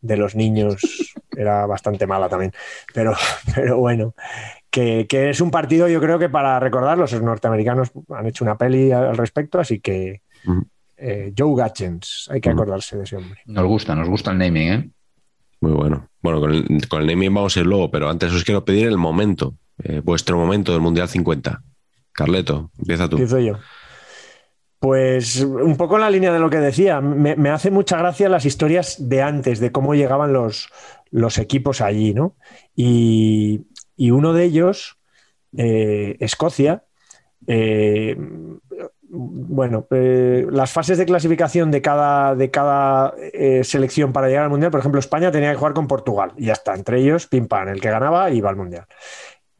de 0.00 0.16
los 0.16 0.34
niños. 0.36 0.76
Era 1.36 1.66
bastante 1.66 2.06
mala 2.06 2.28
también. 2.28 2.52
Pero, 2.94 3.14
pero 3.54 3.78
bueno, 3.78 4.14
que, 4.70 5.06
que 5.08 5.30
es 5.30 5.40
un 5.40 5.50
partido, 5.50 5.88
yo 5.88 6.00
creo 6.00 6.18
que 6.18 6.28
para 6.28 6.60
recordarlo, 6.60 7.02
los 7.02 7.22
norteamericanos 7.22 7.90
han 8.10 8.26
hecho 8.26 8.44
una 8.44 8.56
peli 8.56 8.92
al 8.92 9.16
respecto, 9.16 9.58
así 9.58 9.80
que 9.80 10.22
eh, 10.96 11.32
Joe 11.36 11.56
Gatchens, 11.56 12.28
hay 12.30 12.40
que 12.40 12.50
acordarse 12.50 12.96
de 12.96 13.04
ese 13.04 13.16
hombre. 13.16 13.40
Nos 13.46 13.66
gusta, 13.66 13.94
nos 13.94 14.08
gusta 14.08 14.32
el 14.32 14.38
naming, 14.38 14.72
¿eh? 14.72 14.90
Muy 15.60 15.72
bueno. 15.72 16.08
Bueno, 16.20 16.40
con 16.40 16.52
el, 16.52 16.88
con 16.88 17.00
el 17.00 17.06
naming 17.06 17.34
vamos 17.34 17.56
a 17.56 17.60
ir 17.60 17.66
luego, 17.66 17.90
pero 17.90 18.08
antes 18.10 18.32
os 18.32 18.44
quiero 18.44 18.64
pedir 18.64 18.86
el 18.86 18.98
momento, 18.98 19.54
eh, 19.82 20.00
vuestro 20.04 20.36
momento 20.36 20.72
del 20.72 20.80
Mundial 20.80 21.08
50. 21.08 21.62
Carleto, 22.12 22.70
empieza 22.78 23.08
tú. 23.08 23.16
Empiezo 23.16 23.38
yo. 23.38 23.54
Pues 24.80 25.40
un 25.40 25.76
poco 25.76 25.96
en 25.96 26.02
la 26.02 26.10
línea 26.10 26.32
de 26.32 26.38
lo 26.38 26.50
que 26.50 26.58
decía, 26.58 27.00
me, 27.00 27.34
me 27.34 27.50
hace 27.50 27.70
mucha 27.70 27.98
gracia 27.98 28.28
las 28.28 28.44
historias 28.44 29.08
de 29.08 29.22
antes, 29.22 29.58
de 29.58 29.72
cómo 29.72 29.94
llegaban 29.94 30.32
los, 30.32 30.68
los 31.10 31.38
equipos 31.38 31.80
allí, 31.80 32.14
¿no? 32.14 32.36
Y, 32.76 33.66
y 33.98 34.12
uno 34.12 34.32
de 34.32 34.44
ellos, 34.44 34.98
eh, 35.56 36.16
Escocia, 36.20 36.84
eh, 37.46 38.16
bueno, 39.10 39.86
eh, 39.90 40.46
las 40.50 40.70
fases 40.72 40.96
de 40.98 41.04
clasificación 41.06 41.70
de 41.70 41.82
cada, 41.82 42.34
de 42.34 42.50
cada 42.50 43.14
selección 43.62 44.12
para 44.12 44.28
llegar 44.28 44.44
al 44.44 44.50
Mundial, 44.50 44.70
por 44.70 44.80
ejemplo, 44.80 45.00
España 45.00 45.30
tenía 45.30 45.50
que 45.50 45.56
jugar 45.58 45.74
con 45.74 45.86
Portugal 45.86 46.32
y 46.36 46.46
ya 46.46 46.52
está, 46.54 46.74
entre 46.74 47.00
ellos, 47.00 47.26
pim 47.26 47.46
pam, 47.46 47.68
el 47.68 47.80
que 47.80 47.90
ganaba 47.90 48.30
iba 48.30 48.48
al 48.50 48.56
Mundial. 48.56 48.86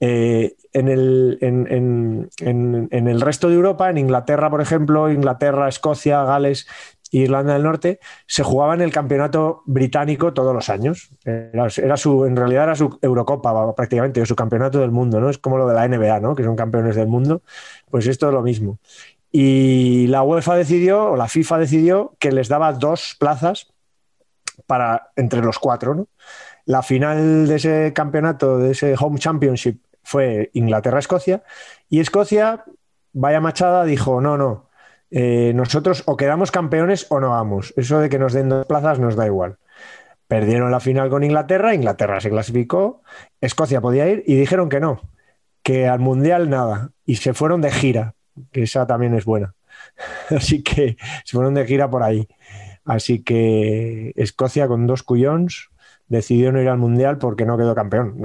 En, 0.00 0.88
el, 0.88 1.38
en, 1.40 1.66
en- 2.40 2.88
en- 2.92 3.08
el 3.08 3.20
resto 3.20 3.48
de 3.48 3.56
Europa, 3.56 3.90
en 3.90 3.98
Inglaterra, 3.98 4.48
por 4.50 4.60
ejemplo, 4.60 5.10
Inglaterra, 5.10 5.68
Escocia, 5.68 6.22
Gales 6.24 6.68
Irlanda 7.10 7.54
del 7.54 7.62
Norte, 7.62 8.00
se 8.26 8.42
jugaba 8.42 8.74
en 8.74 8.82
el 8.82 8.92
campeonato 8.92 9.62
británico 9.66 10.34
todos 10.34 10.54
los 10.54 10.68
años. 10.68 11.10
Era, 11.24 11.96
su, 11.96 12.24
en 12.24 12.36
realidad 12.36 12.64
era 12.64 12.76
su 12.76 12.98
Eurocopa 13.00 13.74
prácticamente, 13.74 14.20
o 14.20 14.26
su 14.26 14.36
campeonato 14.36 14.78
del 14.78 14.90
mundo, 14.90 15.20
¿no? 15.20 15.30
Es 15.30 15.38
como 15.38 15.58
lo 15.58 15.66
de 15.66 15.74
la 15.74 15.88
NBA, 15.88 16.20
¿no? 16.20 16.34
Que 16.34 16.44
son 16.44 16.56
campeones 16.56 16.96
del 16.96 17.08
mundo. 17.08 17.42
Pues 17.90 18.06
esto 18.06 18.28
es 18.28 18.34
lo 18.34 18.42
mismo. 18.42 18.78
Y 19.30 20.06
la 20.08 20.22
UEFA 20.22 20.56
decidió, 20.56 21.12
o 21.12 21.16
la 21.16 21.28
FIFA 21.28 21.58
decidió, 21.58 22.14
que 22.18 22.32
les 22.32 22.48
daba 22.48 22.72
dos 22.72 23.16
plazas 23.18 23.72
para 24.66 25.10
entre 25.16 25.42
los 25.42 25.58
cuatro. 25.58 26.08
La 26.64 26.82
final 26.82 27.46
de 27.46 27.56
ese 27.56 27.92
campeonato, 27.94 28.58
de 28.58 28.72
ese 28.72 28.94
Home 28.98 29.18
Championship, 29.18 29.80
fue 30.02 30.50
Inglaterra-Escocia. 30.54 31.42
Y 31.88 32.00
Escocia, 32.00 32.64
vaya 33.12 33.40
machada, 33.40 33.84
dijo: 33.84 34.20
no, 34.20 34.38
no, 34.38 34.67
eh, 35.10 35.52
nosotros 35.54 36.02
o 36.06 36.16
quedamos 36.16 36.50
campeones 36.50 37.06
o 37.08 37.20
no 37.20 37.30
vamos. 37.30 37.72
Eso 37.76 38.00
de 38.00 38.08
que 38.08 38.18
nos 38.18 38.32
den 38.32 38.48
dos 38.48 38.66
plazas 38.66 38.98
nos 38.98 39.16
da 39.16 39.26
igual. 39.26 39.56
Perdieron 40.26 40.70
la 40.70 40.80
final 40.80 41.08
con 41.08 41.24
Inglaterra, 41.24 41.74
Inglaterra 41.74 42.20
se 42.20 42.28
clasificó, 42.28 43.02
Escocia 43.40 43.80
podía 43.80 44.08
ir 44.08 44.22
y 44.26 44.34
dijeron 44.34 44.68
que 44.68 44.78
no, 44.78 45.00
que 45.62 45.88
al 45.88 46.00
Mundial 46.00 46.50
nada. 46.50 46.90
Y 47.06 47.16
se 47.16 47.32
fueron 47.32 47.62
de 47.62 47.70
gira, 47.70 48.14
que 48.52 48.64
esa 48.64 48.86
también 48.86 49.14
es 49.14 49.24
buena. 49.24 49.54
Así 50.30 50.62
que 50.62 50.96
se 51.24 51.36
fueron 51.36 51.54
de 51.54 51.66
gira 51.66 51.88
por 51.88 52.02
ahí. 52.02 52.28
Así 52.84 53.22
que 53.22 54.12
Escocia 54.16 54.68
con 54.68 54.86
dos 54.86 55.02
cuyons 55.02 55.70
decidió 56.08 56.52
no 56.52 56.60
ir 56.60 56.68
al 56.68 56.78
Mundial 56.78 57.18
porque 57.18 57.44
no 57.46 57.56
quedó 57.58 57.74
campeón. 57.74 58.16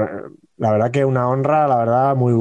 La 0.57 0.71
verdad 0.71 0.91
que 0.91 1.03
una 1.05 1.27
honra, 1.27 1.67
la 1.67 1.77
verdad, 1.77 2.15
muy 2.15 2.33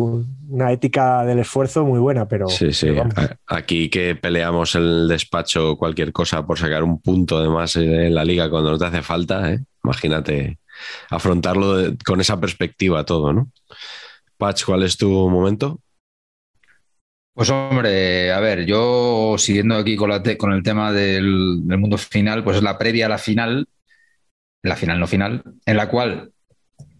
una 0.48 0.70
ética 0.70 1.24
del 1.24 1.38
esfuerzo 1.40 1.84
muy 1.84 1.98
buena, 1.98 2.28
pero 2.28 2.48
Sí, 2.48 2.72
sí. 2.72 2.90
vamos. 2.90 3.14
Aquí 3.46 3.88
que 3.88 4.14
peleamos 4.14 4.74
en 4.74 4.82
el 4.82 5.08
despacho 5.08 5.76
cualquier 5.76 6.12
cosa 6.12 6.46
por 6.46 6.58
sacar 6.58 6.82
un 6.82 7.00
punto 7.00 7.42
de 7.42 7.48
más 7.48 7.74
en 7.76 8.14
la 8.14 8.24
liga 8.24 8.50
cuando 8.50 8.70
no 8.70 8.78
te 8.78 8.84
hace 8.86 9.02
falta, 9.02 9.50
¿eh? 9.52 9.60
imagínate 9.84 10.58
afrontarlo 11.10 11.76
de- 11.76 11.96
con 12.04 12.20
esa 12.20 12.38
perspectiva 12.38 13.04
todo, 13.04 13.32
¿no? 13.32 13.50
Patch, 14.36 14.64
¿cuál 14.64 14.82
es 14.82 14.96
tu 14.96 15.08
momento? 15.30 15.80
Pues 17.34 17.48
hombre, 17.48 18.30
a 18.30 18.40
ver, 18.40 18.66
yo 18.66 19.36
siguiendo 19.38 19.76
aquí 19.76 19.96
con, 19.96 20.10
la 20.10 20.22
te- 20.22 20.36
con 20.36 20.52
el 20.52 20.62
tema 20.62 20.92
del, 20.92 21.66
del 21.66 21.78
mundo 21.78 21.96
final, 21.96 22.44
pues 22.44 22.58
es 22.58 22.62
la 22.62 22.76
previa 22.76 23.06
a 23.06 23.08
la 23.08 23.16
final, 23.18 23.66
la 24.62 24.76
final 24.76 24.98
no 25.00 25.06
final, 25.06 25.42
en 25.66 25.76
la 25.76 25.88
cual 25.88 26.30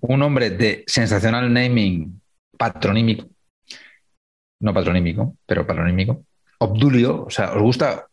un 0.00 0.22
hombre 0.22 0.50
de 0.50 0.84
sensacional 0.86 1.52
naming 1.52 2.20
patronímico 2.58 3.28
no 4.60 4.72
patronímico, 4.72 5.36
pero 5.44 5.66
patronímico. 5.66 6.24
Obdulio, 6.58 7.24
o 7.24 7.30
sea, 7.30 7.52
¿os 7.52 7.60
gusta? 7.62 8.06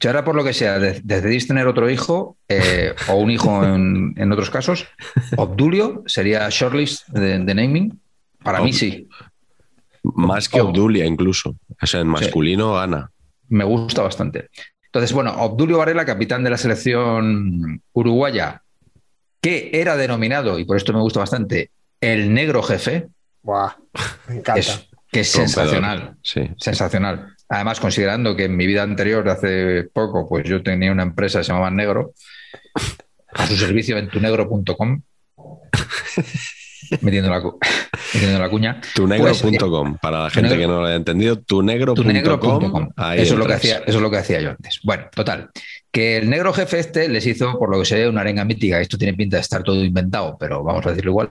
Si 0.00 0.06
ahora 0.08 0.24
por 0.24 0.34
lo 0.34 0.42
que 0.42 0.54
sea 0.54 0.78
de- 0.78 1.00
decidís 1.04 1.46
tener 1.46 1.66
otro 1.66 1.90
hijo 1.90 2.38
eh, 2.48 2.94
o 3.08 3.16
un 3.16 3.30
hijo 3.30 3.62
en, 3.62 4.14
en 4.16 4.32
otros 4.32 4.48
casos, 4.48 4.86
Obdulio 5.36 6.02
sería 6.06 6.48
shortlist 6.50 7.08
de, 7.08 7.38
de 7.38 7.54
naming. 7.54 8.00
Para 8.42 8.60
mí 8.62 8.72
sí, 8.72 9.08
Más 10.02 10.48
que. 10.48 10.60
Obdulia, 10.60 11.04
incluso. 11.04 11.56
O 11.82 11.86
sea, 11.86 12.00
en 12.00 12.08
masculino 12.08 12.74
gana. 12.74 13.10
me 13.48 13.64
gusta 13.64 14.02
bastante. 14.02 14.48
Entonces, 14.96 15.12
bueno, 15.12 15.34
Obdulio 15.42 15.76
Varela, 15.76 16.06
capitán 16.06 16.42
de 16.42 16.48
la 16.48 16.56
selección 16.56 17.82
uruguaya, 17.92 18.62
que 19.42 19.68
era 19.74 19.94
denominado, 19.94 20.58
y 20.58 20.64
por 20.64 20.78
esto 20.78 20.94
me 20.94 21.00
gusta 21.00 21.20
bastante, 21.20 21.70
el 22.00 22.32
negro 22.32 22.62
jefe, 22.62 23.08
Buah, 23.42 23.74
me 24.28 24.36
encanta. 24.38 24.58
es, 24.58 24.88
que 25.12 25.20
es 25.20 25.34
Rompedor. 25.34 25.48
sensacional. 25.54 26.16
Sí. 26.22 26.50
Sensacional. 26.56 27.34
Además, 27.50 27.78
considerando 27.78 28.34
que 28.34 28.46
en 28.46 28.56
mi 28.56 28.66
vida 28.66 28.82
anterior, 28.84 29.22
de 29.22 29.30
hace 29.30 29.84
poco, 29.92 30.26
pues 30.26 30.48
yo 30.48 30.62
tenía 30.62 30.90
una 30.92 31.02
empresa 31.02 31.40
que 31.40 31.44
se 31.44 31.48
llamaba 31.52 31.70
Negro, 31.70 32.14
a 33.34 33.46
su 33.46 33.54
servicio 33.54 33.98
en 33.98 34.08
tunegro.com, 34.08 35.02
metiendo 37.00 37.30
la, 37.30 37.40
cu- 37.42 37.58
metiendo 38.14 38.38
la 38.38 38.48
cuña. 38.48 38.80
Tunegro.com, 38.94 39.98
para 40.00 40.24
la 40.24 40.30
gente 40.30 40.50
Tunegro- 40.50 40.58
que 40.60 40.66
no 40.66 40.80
lo 40.80 40.86
haya 40.86 40.96
entendido, 40.96 41.36
tunegro.com. 41.40 42.88
Eso 43.14 43.34
es, 43.34 43.38
lo 43.38 43.46
que 43.46 43.52
hacía, 43.54 43.76
eso 43.78 43.98
es 43.98 44.02
lo 44.02 44.10
que 44.10 44.18
hacía 44.18 44.40
yo 44.40 44.50
antes. 44.50 44.80
Bueno, 44.84 45.04
total. 45.14 45.50
Que 45.90 46.16
el 46.18 46.28
negro 46.28 46.52
jefe 46.52 46.78
este 46.78 47.08
les 47.08 47.26
hizo, 47.26 47.58
por 47.58 47.70
lo 47.70 47.78
que 47.78 47.86
se 47.86 47.96
ve, 47.96 48.08
una 48.08 48.20
arenga 48.20 48.44
mítica. 48.44 48.80
Esto 48.80 48.98
tiene 48.98 49.14
pinta 49.16 49.36
de 49.36 49.42
estar 49.42 49.62
todo 49.62 49.82
inventado, 49.84 50.36
pero 50.38 50.62
vamos 50.62 50.84
a 50.86 50.90
decirlo 50.90 51.12
igual, 51.12 51.30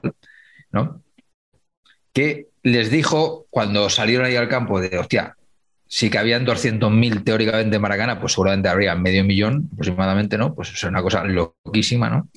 ¿no? 0.71 1.01
Que 2.13 2.47
les 2.63 2.89
dijo 2.89 3.45
cuando 3.49 3.89
salieron 3.89 4.25
ahí 4.25 4.36
al 4.36 4.47
campo 4.47 4.79
de, 4.81 4.97
hostia, 4.97 5.36
si 5.88 6.10
que 6.10 6.17
habían 6.17 6.45
200.000 6.45 7.23
teóricamente 7.23 7.75
en 7.75 7.81
Maracana, 7.81 8.19
pues 8.19 8.34
seguramente 8.34 8.69
habría 8.69 8.95
medio 8.95 9.23
millón 9.23 9.69
aproximadamente, 9.73 10.38
¿no? 10.38 10.55
Pues 10.55 10.71
es 10.73 10.84
una 10.84 11.01
cosa 11.01 11.23
loquísima, 11.25 12.10
¿no? 12.10 12.29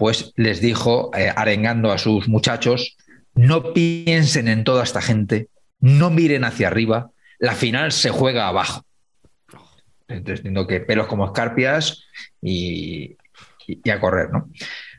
Pues 0.00 0.32
les 0.36 0.60
dijo, 0.62 1.10
eh, 1.14 1.30
arengando 1.36 1.92
a 1.92 1.98
sus 1.98 2.26
muchachos, 2.26 2.96
no 3.34 3.74
piensen 3.74 4.48
en 4.48 4.64
toda 4.64 4.82
esta 4.82 5.02
gente, 5.02 5.48
no 5.78 6.08
miren 6.10 6.42
hacia 6.44 6.68
arriba, 6.68 7.10
la 7.38 7.54
final 7.54 7.92
se 7.92 8.08
juega 8.08 8.48
abajo. 8.48 8.82
Entonces, 10.08 10.38
entiendo 10.40 10.66
que 10.66 10.80
pelos 10.80 11.06
como 11.06 11.26
escarpias 11.26 12.04
y, 12.40 13.16
y- 13.66 13.80
y 13.84 13.90
a 13.90 14.00
correr, 14.00 14.30
¿no? 14.30 14.48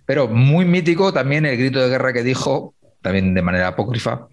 Pero 0.06 0.28
muy 0.28 0.66
mítico 0.66 1.12
también 1.12 1.46
el 1.48 1.58
grito 1.58 1.82
de 1.82 1.90
guerra 1.90 2.14
que 2.14 2.24
dijo, 2.24 2.76
también 3.02 3.34
de 3.34 3.42
manera 3.42 3.70
apócrifa, 3.70 4.28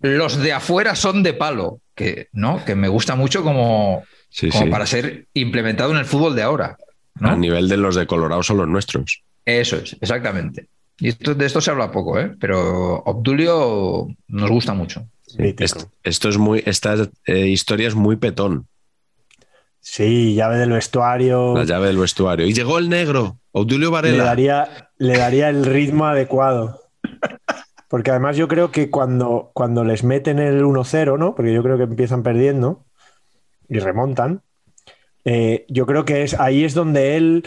los 0.00 0.36
de 0.38 0.52
afuera 0.52 0.94
son 0.94 1.22
de 1.24 1.34
palo, 1.34 1.80
que, 1.96 2.28
¿no? 2.32 2.64
que 2.64 2.74
me 2.76 2.86
gusta 2.88 3.16
mucho 3.16 3.42
como, 3.42 4.04
Sí, 4.30 4.50
como 4.50 4.64
sí. 4.66 4.70
para 4.70 4.86
ser 4.86 5.26
implementado 5.34 5.90
en 5.90 5.98
el 5.98 6.04
fútbol 6.04 6.34
de 6.36 6.42
ahora. 6.42 6.76
¿no? 7.20 7.30
A 7.30 7.36
nivel 7.36 7.68
de 7.68 7.76
los 7.76 7.96
de 7.96 8.06
Colorado 8.06 8.42
son 8.44 8.58
los 8.58 8.68
nuestros. 8.68 9.22
Eso 9.44 9.76
es, 9.76 9.96
exactamente. 10.00 10.68
Y 10.98 11.08
esto, 11.08 11.34
de 11.34 11.46
esto 11.46 11.60
se 11.60 11.70
habla 11.70 11.90
poco, 11.90 12.18
¿eh? 12.18 12.32
pero 12.38 12.98
Obdulio 13.04 14.06
nos 14.28 14.50
gusta 14.50 14.74
mucho. 14.74 15.04
Esto 16.04 16.28
es 16.28 16.38
muy, 16.38 16.62
esta 16.66 16.94
eh, 17.24 17.46
historia 17.48 17.88
es 17.88 17.94
muy 17.94 18.16
petón, 18.16 18.66
Sí, 19.84 20.34
llave 20.36 20.58
del 20.58 20.70
vestuario. 20.70 21.56
la 21.56 21.64
llave 21.64 21.88
del 21.88 21.98
vestuario. 21.98 22.46
Y 22.46 22.52
llegó 22.52 22.78
el 22.78 22.88
negro, 22.88 23.38
Obdulio 23.50 23.88
le 23.88 23.92
Varela. 23.92 24.24
daría, 24.24 24.90
le 24.96 25.18
daría 25.18 25.48
el 25.48 25.64
ritmo 25.66 26.06
adecuado. 26.06 26.82
Porque 27.88 28.10
además 28.12 28.36
yo 28.36 28.46
creo 28.46 28.70
que 28.70 28.90
cuando, 28.90 29.50
cuando 29.54 29.82
les 29.84 30.04
meten 30.04 30.38
el 30.38 30.62
1-0, 30.62 31.18
¿no? 31.18 31.34
Porque 31.34 31.52
yo 31.52 31.64
creo 31.64 31.78
que 31.78 31.82
empiezan 31.82 32.22
perdiendo 32.22 32.84
y 33.68 33.80
remontan. 33.80 34.42
eh, 35.24 35.66
yo 35.68 35.84
creo 35.84 36.04
que 36.04 36.22
es, 36.22 36.38
ahí 36.38 36.62
es 36.64 36.74
donde 36.74 37.16
él 37.16 37.44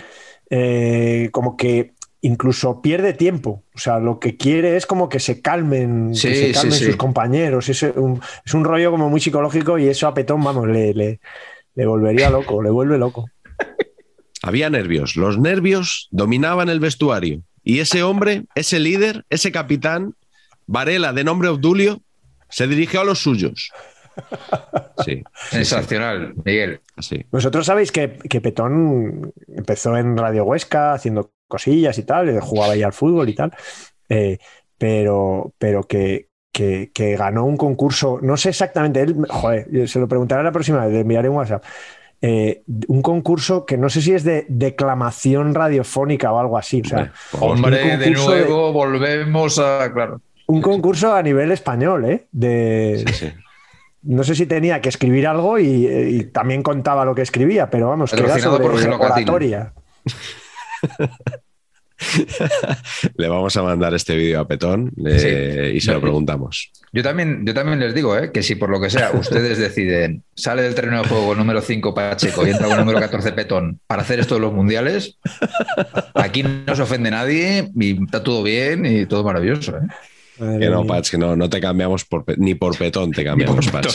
eh, 0.57 1.29
como 1.33 1.57
que 1.57 1.91
incluso 2.21 2.81
pierde 2.81 3.11
tiempo. 3.13 3.63
O 3.75 3.77
sea, 3.77 3.99
lo 3.99 4.19
que 4.19 4.37
quiere 4.37 4.77
es 4.77 4.85
como 4.85 5.09
que 5.09 5.19
se 5.19 5.41
calmen, 5.41 6.15
Sí, 6.15 6.29
que 6.29 6.35
se 6.35 6.51
calmen 6.53 6.71
sí. 6.71 6.85
sus 6.85 6.95
compañeros. 6.95 7.67
Es 7.67 7.83
un, 7.83 8.21
es 8.45 8.53
un 8.53 8.63
rollo 8.63 8.89
como 8.89 9.09
muy 9.09 9.19
psicológico 9.19 9.77
y 9.77 9.87
eso 9.87 10.07
a 10.07 10.13
Petón, 10.13 10.41
vamos, 10.41 10.67
le, 10.67 10.93
le, 10.93 11.19
le 11.75 11.85
volvería 11.85 12.29
loco, 12.29 12.63
le 12.63 12.69
vuelve 12.69 12.97
loco. 12.97 13.29
Había 14.41 14.69
nervios. 14.69 15.17
Los 15.17 15.37
nervios 15.37 16.07
dominaban 16.11 16.69
el 16.69 16.79
vestuario. 16.79 17.41
Y 17.63 17.79
ese 17.79 18.01
hombre, 18.01 18.45
ese 18.55 18.79
líder, 18.79 19.25
ese 19.29 19.51
capitán, 19.51 20.15
Varela, 20.67 21.11
de 21.11 21.23
nombre 21.25 21.49
Obdulio, 21.49 22.01
se 22.49 22.67
dirigió 22.67 23.01
a 23.01 23.05
los 23.05 23.19
suyos. 23.19 23.71
Sí, 25.03 25.23
Sensacional, 25.51 26.33
Miguel. 26.43 26.81
así. 26.95 27.25
Vosotros 27.31 27.65
sabéis 27.65 27.91
que, 27.91 28.17
que 28.29 28.41
Petón 28.41 29.31
empezó 29.47 29.97
en 29.97 30.17
Radio 30.17 30.45
Huesca 30.45 30.93
haciendo 30.93 31.31
cosillas 31.47 31.97
y 31.97 32.03
tal, 32.03 32.39
jugaba 32.39 32.73
ahí 32.73 32.83
al 32.83 32.93
fútbol 32.93 33.29
y 33.29 33.35
tal, 33.35 33.53
eh, 34.09 34.37
pero, 34.77 35.53
pero 35.57 35.83
que, 35.83 36.29
que- 36.51 36.91
que 36.93 37.15
ganó 37.17 37.45
un 37.45 37.57
concurso, 37.57 38.19
no 38.21 38.37
sé 38.37 38.49
exactamente, 38.49 39.01
él, 39.01 39.15
joder, 39.29 39.87
se 39.87 39.99
lo 39.99 40.07
preguntaré 40.07 40.43
la 40.43 40.51
próxima 40.51 40.85
vez, 40.85 40.93
le 40.93 41.01
enviaré 41.01 41.29
un 41.29 41.35
WhatsApp. 41.37 41.63
eh, 42.21 42.63
un 42.87 43.01
concurso 43.01 43.65
que 43.65 43.77
no 43.77 43.89
sé 43.89 44.01
si 44.01 44.13
es 44.13 44.23
de 44.23 44.45
declamación 44.49 45.53
radiofónica 45.53 46.31
o 46.31 46.39
algo 46.39 46.57
así. 46.57 46.81
O 46.83 46.87
sea, 46.87 47.11
Hombre, 47.39 47.93
un 47.93 47.99
de 47.99 48.11
nuevo 48.11 48.71
volvemos 48.73 49.59
a. 49.59 49.91
Claro. 49.93 50.21
un 50.47 50.61
concurso 50.61 51.13
a 51.13 51.21
nivel 51.21 51.51
español, 51.51 52.05
¿eh? 52.05 52.25
De, 52.31 53.03
Sí, 53.05 53.13
sí. 53.13 53.33
No 54.05 54.23
sé 54.23 54.35
si 54.35 54.45
tenía 54.45 54.81
que 54.81 54.89
escribir 54.89 55.27
algo 55.27 55.59
y, 55.59 55.87
y 55.87 56.23
también 56.25 56.63
contaba 56.63 57.05
lo 57.05 57.15
que 57.15 57.21
escribía, 57.21 57.69
pero 57.69 57.89
vamos, 57.89 58.11
que 58.11 58.21
era 58.21 58.39
sobre 58.39 58.63
por 58.63 58.75
oratoria. 58.75 59.73
Le 63.15 63.27
vamos 63.27 63.55
a 63.55 63.63
mandar 63.63 63.93
este 63.93 64.15
vídeo 64.15 64.41
a 64.41 64.47
Petón 64.47 64.91
eh, 65.05 65.73
y 65.75 65.81
se 65.81 65.93
lo 65.93 66.01
preguntamos. 66.01 66.71
Yo 66.91 67.01
también, 67.03 67.45
yo 67.45 67.53
también 67.53 67.79
les 67.79 67.93
digo 67.93 68.17
¿eh? 68.17 68.31
que 68.31 68.43
si 68.43 68.55
por 68.55 68.69
lo 68.69 68.81
que 68.81 68.89
sea 68.89 69.11
ustedes 69.13 69.57
deciden, 69.57 70.23
sale 70.35 70.61
del 70.61 70.75
terreno 70.75 71.01
de 71.01 71.07
juego 71.07 71.35
número 71.35 71.61
5 71.61 71.93
Pacheco 71.93 72.45
y 72.45 72.51
entra 72.51 72.67
con 72.67 72.79
el 72.79 72.85
número 72.85 72.99
14 72.99 73.31
Petón 73.31 73.79
para 73.87 74.01
hacer 74.01 74.19
esto 74.19 74.35
de 74.35 74.41
los 74.41 74.53
mundiales, 74.53 75.17
aquí 76.13 76.43
no 76.43 76.75
se 76.75 76.81
ofende 76.81 77.11
nadie 77.11 77.71
y 77.75 78.03
está 78.03 78.23
todo 78.23 78.43
bien 78.43 78.85
y 78.85 79.05
todo 79.05 79.23
maravilloso. 79.23 79.77
¿eh? 79.77 79.87
Madre 80.39 80.59
Que 80.59 80.69
no, 80.69 80.83
mía. 80.83 80.87
Pats, 80.87 81.11
que 81.11 81.17
no, 81.17 81.35
no 81.35 81.49
te 81.49 81.59
cambiamos 81.61 82.05
por, 82.05 82.23
ni 82.37 82.55
por 82.55 82.77
Petón, 82.77 83.11
te 83.11 83.23
cambiamos. 83.23 83.67
Petón. 83.67 83.91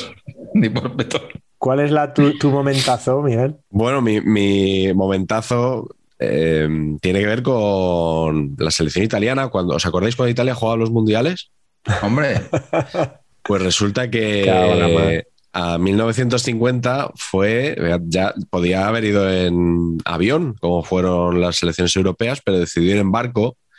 Ni 0.54 0.68
por 0.68 0.96
Petón. 0.96 1.22
¿Cuál 1.58 1.80
es 1.80 1.90
la, 1.90 2.14
tu, 2.14 2.38
tu 2.38 2.50
momentazo, 2.50 3.20
Miguel? 3.22 3.56
Bueno, 3.68 4.00
mi, 4.00 4.20
mi 4.20 4.92
momentazo 4.94 5.88
eh, 6.18 6.68
tiene 7.00 7.20
que 7.20 7.26
ver 7.26 7.42
con 7.42 8.54
la 8.58 8.70
selección 8.70 9.04
italiana. 9.04 9.48
Cuando, 9.48 9.74
¿Os 9.74 9.84
acordáis 9.86 10.16
cuando 10.16 10.30
Italia 10.30 10.54
jugaba 10.54 10.78
los 10.78 10.90
mundiales? 10.90 11.50
Hombre, 12.02 12.40
Pues 13.42 13.62
resulta 13.62 14.10
que 14.10 14.44
madre. 14.46 15.26
a 15.52 15.78
1950 15.78 17.10
fue, 17.16 17.76
ya 18.06 18.34
podía 18.50 18.86
haber 18.86 19.04
ido 19.04 19.30
en 19.30 19.98
avión, 20.04 20.54
como 20.60 20.82
fueron 20.82 21.40
las 21.40 21.56
selecciones 21.56 21.94
europeas, 21.96 22.40
pero 22.44 22.58
decidió 22.58 22.92
ir 22.92 22.98
en 22.98 23.10
barco 23.10 23.56
eh, 23.58 23.69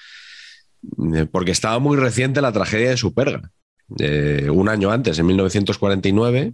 porque 1.32 1.52
estaba 1.52 1.80
muy 1.80 1.98
reciente 1.98 2.42
la 2.42 2.52
tragedia 2.52 2.90
de 2.90 2.98
Superga. 2.98 3.52
Eh, 4.00 4.50
un 4.50 4.70
año 4.70 4.92
antes, 4.92 5.20
en 5.20 5.26
1949, 5.26 6.54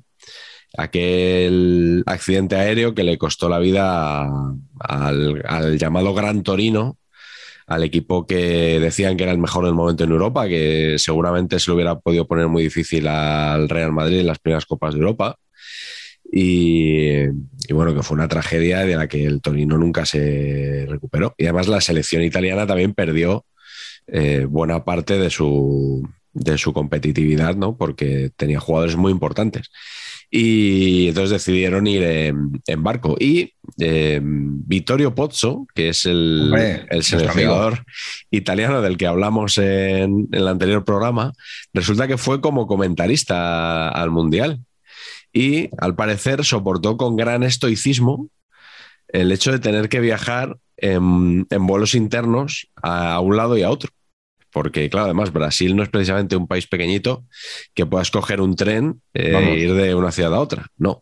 aquel 0.78 2.04
accidente 2.06 2.56
aéreo 2.56 2.94
que 2.94 3.04
le 3.04 3.18
costó 3.18 3.50
la 3.50 3.60
vida 3.60 4.30
al 4.80 5.78
llamado 5.78 6.14
Gran 6.14 6.44
Torino, 6.44 6.98
al 7.68 7.84
equipo 7.84 8.26
que 8.26 8.80
decían 8.80 9.18
que 9.18 9.24
era 9.24 9.34
el 9.34 9.38
mejor 9.38 9.66
del 9.66 9.74
momento 9.74 10.06
en 10.06 10.12
Europa, 10.12 10.48
que 10.48 10.96
seguramente 10.98 11.60
se 11.60 11.70
lo 11.70 11.76
hubiera 11.76 12.00
podido 12.00 12.26
poner 12.26 12.48
muy 12.48 12.64
difícil 12.64 13.08
al 13.08 13.68
Real 13.68 13.92
Madrid 13.92 14.20
en 14.20 14.28
las 14.28 14.40
primeras 14.40 14.66
Copas 14.66 14.94
de 14.94 15.02
Europa. 15.02 15.38
Y, 16.32 17.24
y 17.24 17.74
bueno, 17.74 17.94
que 17.94 18.04
fue 18.04 18.16
una 18.16 18.28
tragedia 18.28 18.80
de 18.80 18.96
la 18.96 19.08
que 19.08 19.26
el 19.26 19.42
Torino 19.42 19.78
nunca 19.78 20.06
se 20.06 20.86
recuperó. 20.88 21.36
Y 21.38 21.46
además 21.46 21.68
la 21.68 21.82
selección 21.82 22.24
italiana 22.24 22.66
también 22.66 22.94
perdió 22.94 23.46
eh, 24.08 24.46
buena 24.50 24.84
parte 24.84 25.18
de 25.18 25.30
su, 25.30 26.08
de 26.34 26.58
su 26.58 26.74
competitividad, 26.74 27.56
¿no? 27.56 27.76
Porque 27.78 28.32
tenía 28.36 28.60
jugadores 28.60 28.96
muy 28.96 29.12
importantes. 29.12 29.70
Y 30.30 31.08
entonces 31.08 31.32
decidieron 31.32 31.88
ir 31.88 32.04
en, 32.04 32.62
en 32.68 32.84
barco. 32.84 33.16
Y 33.18 33.54
eh, 33.80 34.20
Vittorio 34.22 35.16
Pozzo, 35.16 35.66
que 35.74 35.90
es 35.90 36.06
el, 36.06 36.42
Hombre, 36.46 36.86
el 36.90 37.04
seleccionador 37.04 37.86
italiano 38.30 38.82
del 38.82 38.98
que 38.98 39.08
hablamos 39.08 39.58
en, 39.58 39.66
en 39.66 40.28
el 40.32 40.48
anterior 40.48 40.84
programa, 40.84 41.32
resulta 41.74 42.08
que 42.08 42.18
fue 42.18 42.42
como 42.42 42.68
comentarista 42.68 43.88
al 43.90 44.12
Mundial. 44.12 44.60
Y 45.32 45.70
al 45.78 45.96
parecer 45.96 46.44
soportó 46.44 46.98
con 46.98 47.16
gran 47.16 47.44
estoicismo 47.44 48.30
el 49.08 49.32
hecho 49.32 49.52
de 49.52 49.60
tener 49.60 49.88
que 49.88 50.02
viajar 50.02 50.58
en, 50.76 51.48
en 51.50 51.68
vuelos 51.68 51.96
internos 51.96 52.68
a 52.82 53.20
un 53.22 53.38
lado 53.38 53.58
y 53.58 53.64
a 53.64 53.70
otro. 53.70 53.92
Porque 54.52 54.90
claro, 54.90 55.06
además 55.06 55.32
Brasil 55.32 55.76
no 55.76 55.84
es 55.84 55.90
precisamente 55.90 56.36
un 56.36 56.48
país 56.48 56.68
pequeñito 56.68 57.26
que 57.74 57.86
puedas 57.86 58.12
coger 58.12 58.42
un 58.42 58.56
tren 58.56 59.02
e 59.14 59.56
ir 59.56 59.74
de 59.74 59.96
una 59.96 60.12
ciudad 60.12 60.34
a 60.34 60.40
otra, 60.40 60.68
no. 60.78 61.02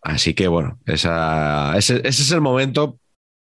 Así 0.00 0.34
que 0.34 0.48
bueno, 0.48 0.78
esa, 0.86 1.76
ese, 1.76 2.00
es 2.04 2.30
el 2.32 2.40
momento, 2.40 2.98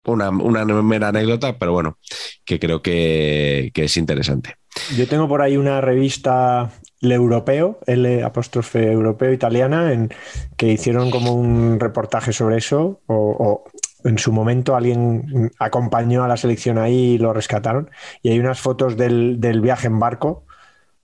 una, 0.05 0.29
una, 0.29 0.65
mera 0.65 1.07
anécdota, 1.07 1.57
pero 1.57 1.71
bueno, 1.71 1.97
que 2.45 2.59
creo 2.59 2.81
que, 2.81 3.71
que 3.73 3.85
es 3.85 3.97
interesante. 3.97 4.55
Yo 4.95 5.07
tengo 5.07 5.27
por 5.27 5.41
ahí 5.41 5.57
una 5.57 5.81
revista 5.81 6.71
el 7.03 7.11
europeo, 7.11 7.79
L 7.85 8.23
apóstrofe 8.23 8.91
europeo 8.91 9.33
italiana, 9.33 9.91
en, 9.91 10.09
que 10.55 10.71
hicieron 10.71 11.11
como 11.11 11.33
un 11.33 11.79
reportaje 11.79 12.31
sobre 12.31 12.57
eso, 12.57 13.01
o, 13.07 13.65
en 14.03 14.17
su 14.17 14.31
momento 14.31 14.75
alguien 14.75 15.51
acompañó 15.59 16.23
a 16.23 16.27
la 16.27 16.37
selección 16.37 16.77
ahí 16.77 17.13
y 17.13 17.17
lo 17.17 17.33
rescataron. 17.33 17.89
Y 18.21 18.29
hay 18.29 18.39
unas 18.39 18.59
fotos 18.59 18.97
del, 18.97 19.37
viaje 19.61 19.87
en 19.87 19.99
barco 19.99 20.45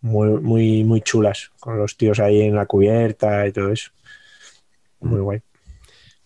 muy, 0.01 0.29
muy, 0.41 0.83
muy 0.83 1.01
chulas, 1.01 1.51
con 1.59 1.77
los 1.77 1.97
tíos 1.97 2.19
ahí 2.19 2.41
en 2.41 2.55
la 2.55 2.65
cubierta 2.65 3.47
y 3.47 3.51
todo 3.51 3.71
eso. 3.71 3.91
Muy 5.01 5.19
guay. 5.19 5.41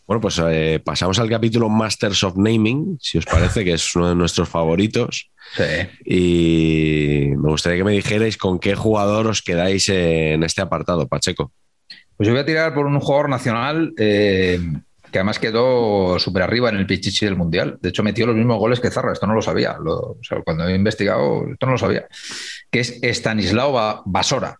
Bueno, 0.05 0.19
pues 0.19 0.39
eh, 0.45 0.81
pasamos 0.83 1.17
al 1.19 1.29
capítulo 1.29 1.69
Masters 1.69 2.23
of 2.23 2.35
Naming, 2.35 2.97
si 2.99 3.17
os 3.17 3.25
parece, 3.25 3.63
que 3.63 3.73
es 3.73 3.95
uno 3.95 4.09
de 4.09 4.15
nuestros 4.15 4.49
favoritos. 4.49 5.31
Sí. 5.55 5.63
Y 6.05 7.35
me 7.37 7.49
gustaría 7.49 7.77
que 7.77 7.83
me 7.85 7.93
dijerais 7.93 8.37
con 8.37 8.59
qué 8.59 8.75
jugador 8.75 9.27
os 9.27 9.41
quedáis 9.41 9.87
en 9.89 10.43
este 10.43 10.61
apartado, 10.61 11.07
Pacheco. 11.07 11.53
Pues 12.17 12.27
yo 12.27 12.33
voy 12.33 12.41
a 12.41 12.45
tirar 12.45 12.73
por 12.73 12.85
un 12.85 12.99
jugador 12.99 13.29
nacional 13.29 13.93
eh, 13.97 14.59
que 15.13 15.19
además 15.19 15.37
quedó 15.37 16.17
súper 16.17 16.41
arriba 16.41 16.69
en 16.69 16.77
el 16.77 16.87
pichichi 16.87 17.25
del 17.25 17.35
Mundial. 17.35 17.77
De 17.79 17.89
hecho, 17.89 18.01
metió 18.01 18.25
los 18.25 18.35
mismos 18.35 18.57
goles 18.57 18.79
que 18.79 18.89
Zarra. 18.89 19.13
Esto 19.13 19.27
no 19.27 19.35
lo 19.35 19.43
sabía. 19.43 19.77
cuando 20.43 20.67
he 20.67 20.73
investigado, 20.75 21.45
esto 21.51 21.67
no 21.67 21.73
lo 21.73 21.77
sabía. 21.77 22.07
Que 22.71 22.79
es 22.79 22.99
Stanislao 23.03 24.03
Basora. 24.05 24.57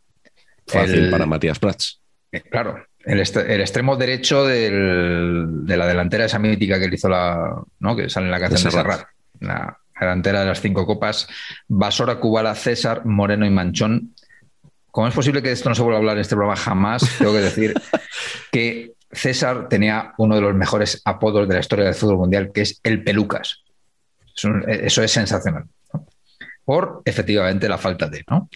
Fácil 0.68 1.10
para 1.10 1.26
Matías 1.26 1.58
Prats. 1.58 2.00
Eh, 2.32 2.42
claro, 2.42 2.86
el, 3.04 3.20
extremo 3.20 3.98
derecho 3.98 4.46
de 4.46 5.76
la 5.76 5.88
delantera 5.88 6.26
esa 6.26 6.38
mítica 6.38 6.80
que 6.80 6.88
le 6.88 6.96
hizo 6.96 7.10
la. 7.10 7.60
¿no? 7.80 7.96
que 7.96 8.08
sale 8.10 8.28
en 8.28 8.32
la 8.32 8.40
canción 8.40 8.64
de 8.64 8.72
Serrat. 8.72 9.08
La 9.40 9.76
delantera 10.00 10.42
de 10.42 10.46
las 10.46 10.62
cinco 10.62 10.86
copas. 10.86 11.28
Basora, 11.68 12.20
Cubala, 12.20 12.54
César, 12.54 13.06
Moreno 13.06 13.46
y 13.48 13.50
Manchón. 13.50 14.14
¿Cómo 14.92 15.08
es 15.08 15.16
posible 15.16 15.42
que 15.42 15.52
esto 15.52 15.70
no 15.70 15.74
se 15.74 15.82
vuelva 15.82 15.98
a 15.98 16.00
hablar 16.00 16.18
en 16.18 16.22
este 16.22 16.36
programa 16.36 16.56
jamás? 16.56 17.18
Tengo 17.18 17.34
que 17.34 17.42
decir 17.42 17.74
que 18.52 18.94
César 19.14 19.70
tenía 19.70 20.14
uno 20.18 20.36
de 20.36 20.42
los 20.42 20.54
mejores 20.56 21.02
apodos 21.06 21.48
de 21.48 21.54
la 21.54 21.60
historia 21.60 21.86
del 21.86 21.96
fútbol 21.96 22.18
mundial, 22.18 22.52
que 22.54 22.62
es 22.62 22.80
el 22.84 23.04
Pelucas. 23.04 23.64
Eso, 24.36 25.04
es 25.04 25.12
sensacional. 25.12 25.66
Por 26.66 27.02
efectivamente 27.06 27.70
la 27.70 27.78
falta 27.78 28.08
de. 28.08 28.24
¿no? 28.30 28.50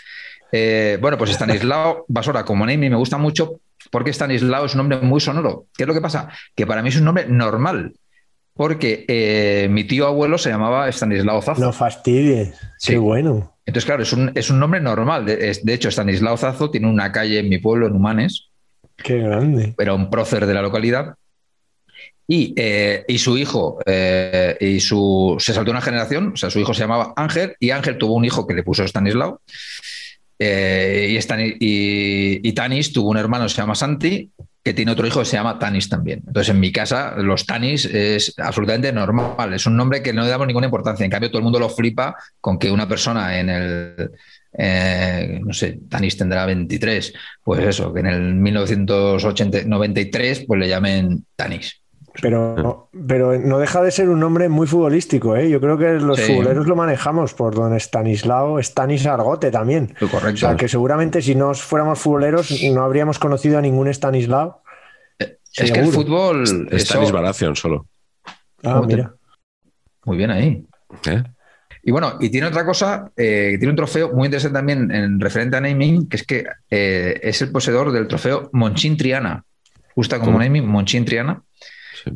Eh, 0.52 0.98
bueno, 1.02 1.18
pues 1.18 1.32
Stanislao 1.32 2.06
Basora, 2.08 2.44
como 2.46 2.66
Neymi, 2.66 2.90
me 2.90 2.96
gusta 2.96 3.18
mucho 3.18 3.60
porque 3.92 4.12
Stanislao 4.12 4.66
es 4.66 4.74
un 4.74 4.80
nombre 4.80 5.00
muy 5.00 5.20
sonoro. 5.20 5.66
¿Qué 5.76 5.84
es 5.84 5.88
lo 5.88 5.94
que 5.94 6.02
pasa? 6.02 6.30
Que 6.56 6.66
para 6.66 6.82
mí 6.82 6.90
es 6.90 6.98
un 6.98 7.06
nombre 7.06 7.26
normal. 7.28 7.94
Porque 8.54 9.06
eh, 9.08 9.68
mi 9.70 9.84
tío 9.84 10.08
abuelo 10.08 10.38
se 10.38 10.50
llamaba 10.50 10.90
Stanislao 10.90 11.42
Zazo. 11.42 11.62
No 11.62 11.72
fastidies. 11.72 12.60
Qué 12.84 12.98
bueno. 12.98 13.56
Entonces, 13.66 13.86
claro, 13.86 14.02
es 14.02 14.14
un, 14.14 14.32
es 14.34 14.50
un 14.50 14.60
nombre 14.60 14.82
normal. 14.82 15.26
De, 15.26 15.60
de, 15.62 15.74
hecho, 15.74 15.90
Stanislao 15.90 16.38
Zazo 16.38 16.72
tiene 16.72 16.88
una 16.88 17.12
calle 17.12 17.40
en 17.40 17.50
mi 17.50 17.60
pueblo, 17.60 17.88
en 17.88 17.94
Humanes. 17.94 18.50
Qué 18.98 19.20
grande. 19.20 19.76
Era 19.78 19.94
un 19.94 20.10
prócer 20.10 20.46
de 20.46 20.54
la 20.54 20.62
localidad. 20.62 21.16
Y, 22.30 22.54
eh, 22.58 23.06
y 23.08 23.20
su 23.20 23.38
hijo, 23.38 23.80
eh, 23.86 24.58
y 24.60 24.82
su, 24.82 25.38
se 25.40 25.54
saltó 25.54 25.72
una 25.72 25.82
generación, 25.82 26.34
o 26.34 26.36
sea, 26.36 26.50
su 26.50 26.60
hijo 26.60 26.74
se 26.74 26.82
llamaba 26.82 27.14
Ángel, 27.16 27.56
y 27.58 27.70
Ángel 27.70 27.98
tuvo 27.98 28.16
un 28.16 28.26
hijo 28.26 28.46
que 28.46 28.54
le 28.54 28.64
puso 28.64 28.84
Stanislao. 28.84 29.42
Eh, 30.40 31.18
y, 31.60 32.48
y, 32.48 32.52
Tanis 32.54 32.92
tuvo 32.92 33.10
un 33.10 33.18
hermano 33.18 33.46
que 33.46 33.50
se 33.50 33.58
llama 33.58 33.76
Santi, 33.76 34.30
que 34.62 34.74
tiene 34.74 34.92
otro 34.92 35.08
hijo 35.08 35.20
que 35.20 35.26
se 35.26 35.38
llama 35.38 35.58
Tanis 35.58 35.88
también. 35.88 36.22
Entonces, 36.28 36.54
en 36.54 36.60
mi 36.60 36.74
casa, 36.74 37.16
los 37.16 37.46
Tanis 37.46 37.86
es 37.86 38.34
absolutamente 38.38 38.92
normal. 38.92 39.54
Es 39.54 39.66
un 39.66 39.78
nombre 39.78 40.04
que 40.04 40.12
no 40.12 40.24
le 40.24 40.30
damos 40.30 40.46
ninguna 40.46 40.68
importancia. 40.68 41.06
En 41.06 41.10
cambio, 41.10 41.30
todo 41.30 41.40
el 41.40 41.46
mundo 41.46 41.60
lo 41.60 41.70
flipa 41.70 42.18
con 42.42 42.60
que 42.60 42.70
una 42.70 42.88
persona 42.88 43.40
en 43.40 43.50
el. 43.50 44.12
Eh, 44.60 45.40
no 45.44 45.54
sé, 45.54 45.82
Tanis 45.88 46.18
tendrá 46.18 46.48
23, 46.48 47.14
pues 47.44 47.64
eso, 47.64 47.94
que 47.94 48.00
en 48.00 48.08
el 48.08 48.34
1993 48.34 50.46
pues 50.48 50.60
le 50.60 50.68
llamen 50.68 51.28
Tanis. 51.36 51.84
Pero, 52.20 52.90
pero 53.08 53.38
no 53.38 53.60
deja 53.60 53.84
de 53.84 53.92
ser 53.92 54.10
un 54.10 54.20
nombre 54.20 54.50
muy 54.50 54.66
futbolístico, 54.66 55.36
¿eh? 55.36 55.48
Yo 55.50 55.62
creo 55.62 55.78
que 55.78 55.94
los 55.94 56.20
futboleros 56.20 56.66
lo 56.66 56.76
manejamos 56.76 57.36
por 57.36 57.54
don 57.54 57.76
Stanislao, 57.76 58.60
Stanis 58.62 59.06
Argote 59.06 59.52
también. 59.52 59.94
Correcto. 60.00 60.34
O 60.34 60.38
sea, 60.38 60.56
que 60.56 60.68
seguramente 60.68 61.22
si 61.22 61.36
no 61.36 61.54
fuéramos 61.54 62.00
futboleros 62.00 62.52
no 62.74 62.84
habríamos 62.84 63.20
conocido 63.20 63.60
a 63.60 63.62
ningún 63.62 63.88
Stanislao. 63.90 64.64
Eh, 65.20 65.38
es 65.56 65.72
que 65.72 65.80
el 65.80 65.92
fútbol... 65.92 66.48
Stanis 66.80 67.12
Baración 67.12 67.56
solo. 67.56 67.86
Ah, 68.64 68.82
mira. 68.86 69.14
Muy 70.06 70.18
bien 70.18 70.32
ahí. 70.32 70.66
¿Eh? 71.06 71.24
Y 71.88 71.92
bueno, 71.92 72.18
y 72.20 72.30
tiene 72.30 72.48
otra 72.48 72.66
cosa, 72.66 73.10
eh, 73.16 73.56
tiene 73.58 73.70
un 73.70 73.78
trofeo 73.78 74.14
muy 74.14 74.26
interesante 74.26 74.60
también 74.60 74.92
en 74.92 75.22
referente 75.22 75.56
a 75.56 75.62
naming, 75.62 76.10
que 76.10 76.18
es 76.18 76.24
que 76.24 76.46
es 76.70 77.42
el 77.42 77.52
poseedor 77.52 77.94
del 77.94 78.08
trofeo 78.08 78.50
Monchín 78.52 78.98
Triana. 78.98 79.46
Justa 79.96 80.20
como 80.20 80.38
naming, 80.38 80.68
Monchín 80.68 81.06
Triana 81.06 81.42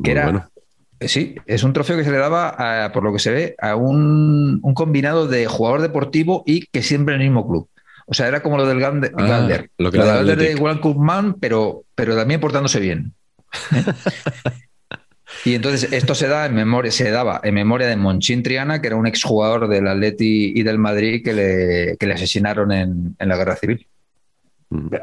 que 0.02 0.10
era, 0.10 0.48
Sí, 1.00 1.34
es 1.46 1.64
un 1.64 1.72
trofeo 1.72 1.96
que 1.96 2.04
se 2.04 2.12
le 2.12 2.18
daba, 2.18 2.90
por 2.92 3.02
lo 3.02 3.12
que 3.12 3.18
se 3.18 3.32
ve, 3.32 3.56
a 3.60 3.74
un, 3.74 4.60
combinado 4.74 5.26
de 5.26 5.46
jugador 5.46 5.82
deportivo 5.82 6.44
y 6.46 6.66
que 6.66 6.82
siempre 6.82 7.16
en 7.16 7.22
el 7.22 7.26
mismo 7.26 7.48
club. 7.48 7.68
O 8.06 8.14
sea, 8.14 8.28
era 8.28 8.40
como 8.40 8.56
lo 8.56 8.66
del 8.66 8.78
Gander. 8.78 9.12
Ah, 9.16 9.48
lo 9.78 9.90
que 9.90 9.96
era 9.96 10.06
Gander 10.06 10.38
de 10.38 10.54
One 10.54 10.80
Cup 10.80 10.98
Man, 10.98 11.34
pero, 11.40 11.82
pero 11.96 12.14
también 12.14 12.40
portándose 12.40 12.78
bien. 12.78 13.14
y 15.44 15.54
entonces 15.54 15.92
esto 15.92 16.14
se 16.14 16.28
da 16.28 16.46
en 16.46 16.54
memoria, 16.54 16.90
se 16.90 17.10
daba 17.10 17.40
en 17.42 17.54
memoria 17.54 17.86
de 17.86 17.96
Monchín 17.96 18.42
Triana, 18.42 18.80
que 18.80 18.88
era 18.88 18.96
un 18.96 19.06
exjugador 19.06 19.68
del 19.68 19.88
Atleti 19.88 20.52
y 20.54 20.62
del 20.62 20.78
Madrid 20.78 21.22
que 21.24 21.32
le, 21.32 21.96
que 21.98 22.06
le 22.06 22.14
asesinaron 22.14 22.72
en, 22.72 23.16
en 23.18 23.28
la 23.28 23.36
guerra 23.36 23.56
civil. 23.56 23.86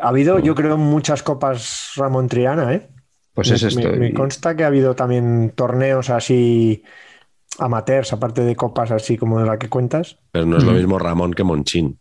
Ha 0.01 0.09
habido, 0.09 0.39
yo 0.39 0.55
creo, 0.55 0.77
muchas 0.77 1.21
copas 1.23 1.91
Ramón 1.95 2.27
Triana, 2.27 2.73
¿eh? 2.73 2.89
Pues 3.33 3.51
es 3.51 3.63
esto. 3.63 3.89
Me, 3.91 4.13
consta 4.13 4.55
que 4.55 4.63
ha 4.63 4.67
habido 4.67 4.95
también 4.95 5.53
torneos 5.55 6.09
así 6.09 6.83
amateurs, 7.57 8.11
aparte 8.13 8.41
de 8.41 8.55
copas 8.55 8.91
así 8.91 9.17
como 9.17 9.39
de 9.39 9.45
la 9.45 9.57
que 9.57 9.69
cuentas. 9.69 10.17
Pero 10.31 10.45
no 10.45 10.57
es 10.57 10.63
lo 10.63 10.71
mismo 10.71 10.97
Ramón 10.97 11.33
que 11.33 11.43
Monchín. 11.43 11.99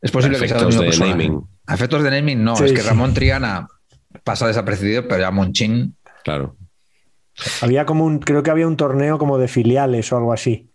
Es 0.00 0.10
posible 0.10 0.38
que 0.38 0.48
sea 0.48 0.60
lo 0.60 0.68
de 0.68 0.98
naming. 0.98 1.42
Efectos 1.66 2.02
de 2.02 2.10
naming, 2.10 2.44
no. 2.44 2.54
es 2.62 2.72
que 2.72 2.82
Ramón 2.82 3.14
Triana 3.14 3.68
pasa 4.22 4.46
desapercibido, 4.46 5.08
pero 5.08 5.20
ya 5.20 5.30
Monchín. 5.30 5.96
Claro. 6.24 6.56
Había 7.62 7.86
como 7.86 8.04
un, 8.04 8.18
creo 8.18 8.42
que 8.42 8.50
había 8.50 8.66
un 8.66 8.76
torneo 8.76 9.18
como 9.18 9.38
de 9.38 9.48
filiales 9.48 10.12
o 10.12 10.16
algo 10.16 10.32
así. 10.32 10.70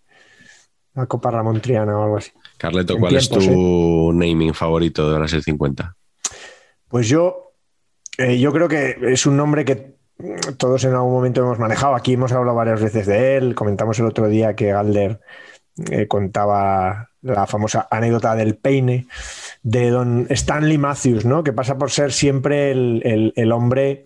La 0.93 1.05
Copa 1.05 1.31
Ramón 1.31 1.61
Triana 1.61 1.97
o 1.97 2.03
algo 2.03 2.17
así. 2.17 2.31
Carleto, 2.57 2.97
¿cuál 2.97 3.15
es 3.15 3.29
tu 3.29 4.11
naming 4.13 4.53
favorito 4.53 5.11
de 5.11 5.19
la 5.19 5.27
650? 5.27 5.95
Pues 6.87 7.07
yo 7.07 7.49
eh, 8.19 8.37
yo 8.37 8.51
creo 8.51 8.67
que 8.67 8.97
es 9.01 9.25
un 9.25 9.37
nombre 9.37 9.63
que 9.63 9.95
todos 10.57 10.83
en 10.83 10.93
algún 10.93 11.13
momento 11.13 11.41
hemos 11.41 11.57
manejado. 11.57 11.95
Aquí 11.95 12.13
hemos 12.13 12.33
hablado 12.33 12.57
varias 12.57 12.81
veces 12.81 13.05
de 13.07 13.37
él. 13.37 13.55
Comentamos 13.55 13.97
el 13.99 14.05
otro 14.05 14.27
día 14.27 14.55
que 14.55 14.73
Galder 14.73 15.21
eh, 15.89 16.07
contaba 16.07 17.09
la 17.21 17.47
famosa 17.47 17.87
anécdota 17.89 18.35
del 18.35 18.57
peine 18.57 19.07
de 19.63 19.89
don 19.89 20.27
Stanley 20.29 20.77
Matthews, 20.77 21.23
¿no? 21.23 21.43
que 21.43 21.53
pasa 21.53 21.77
por 21.77 21.91
ser 21.91 22.11
siempre 22.11 22.71
el, 22.71 23.51
hombre 23.53 24.05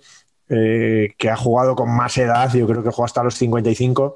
eh, 0.49 1.13
que 1.17 1.29
ha 1.29 1.38
jugado 1.38 1.75
con 1.75 1.89
más 1.89 2.17
edad. 2.17 2.51
Yo 2.53 2.67
creo 2.67 2.84
que 2.84 2.89
jugó 2.89 3.06
hasta 3.06 3.23
los 3.23 3.36
55 3.36 4.15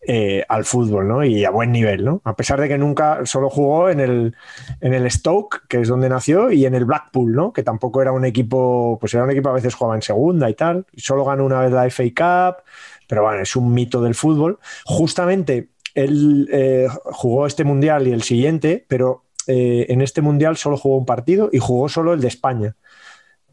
eh, 0.00 0.44
al 0.48 0.64
fútbol, 0.64 1.06
¿no? 1.06 1.24
Y 1.24 1.44
a 1.44 1.50
buen 1.50 1.72
nivel, 1.72 2.04
¿no? 2.04 2.22
A 2.24 2.34
pesar 2.34 2.60
de 2.60 2.68
que 2.68 2.78
nunca 2.78 3.26
solo 3.26 3.50
jugó 3.50 3.90
en 3.90 4.00
el, 4.00 4.34
en 4.80 4.94
el 4.94 5.10
Stoke, 5.10 5.62
que 5.68 5.80
es 5.80 5.88
donde 5.88 6.08
nació, 6.08 6.50
y 6.50 6.64
en 6.64 6.74
el 6.74 6.86
Blackpool, 6.86 7.34
¿no? 7.34 7.52
Que 7.52 7.62
tampoco 7.62 8.00
era 8.00 8.12
un 8.12 8.24
equipo, 8.24 8.96
pues 8.98 9.12
era 9.12 9.24
un 9.24 9.30
equipo 9.30 9.50
a 9.50 9.54
veces 9.54 9.74
jugaba 9.74 9.96
en 9.96 10.02
segunda 10.02 10.48
y 10.48 10.54
tal. 10.54 10.86
Y 10.92 11.02
solo 11.02 11.24
ganó 11.24 11.44
una 11.44 11.60
vez 11.60 11.72
la 11.72 11.90
FA 11.90 12.04
Cup, 12.16 12.62
pero 13.06 13.24
bueno, 13.24 13.42
es 13.42 13.54
un 13.54 13.72
mito 13.74 14.00
del 14.00 14.14
fútbol. 14.14 14.58
Justamente 14.86 15.68
él 15.94 16.48
eh, 16.52 16.88
jugó 17.04 17.46
este 17.46 17.64
mundial 17.64 18.08
y 18.08 18.12
el 18.12 18.22
siguiente, 18.22 18.84
pero 18.88 19.24
en 19.50 20.02
este 20.02 20.20
mundial 20.20 20.58
solo 20.58 20.76
jugó 20.76 20.98
un 20.98 21.06
partido 21.06 21.48
y 21.50 21.58
jugó 21.58 21.88
solo 21.88 22.12
el 22.12 22.20
de 22.20 22.28
España 22.28 22.76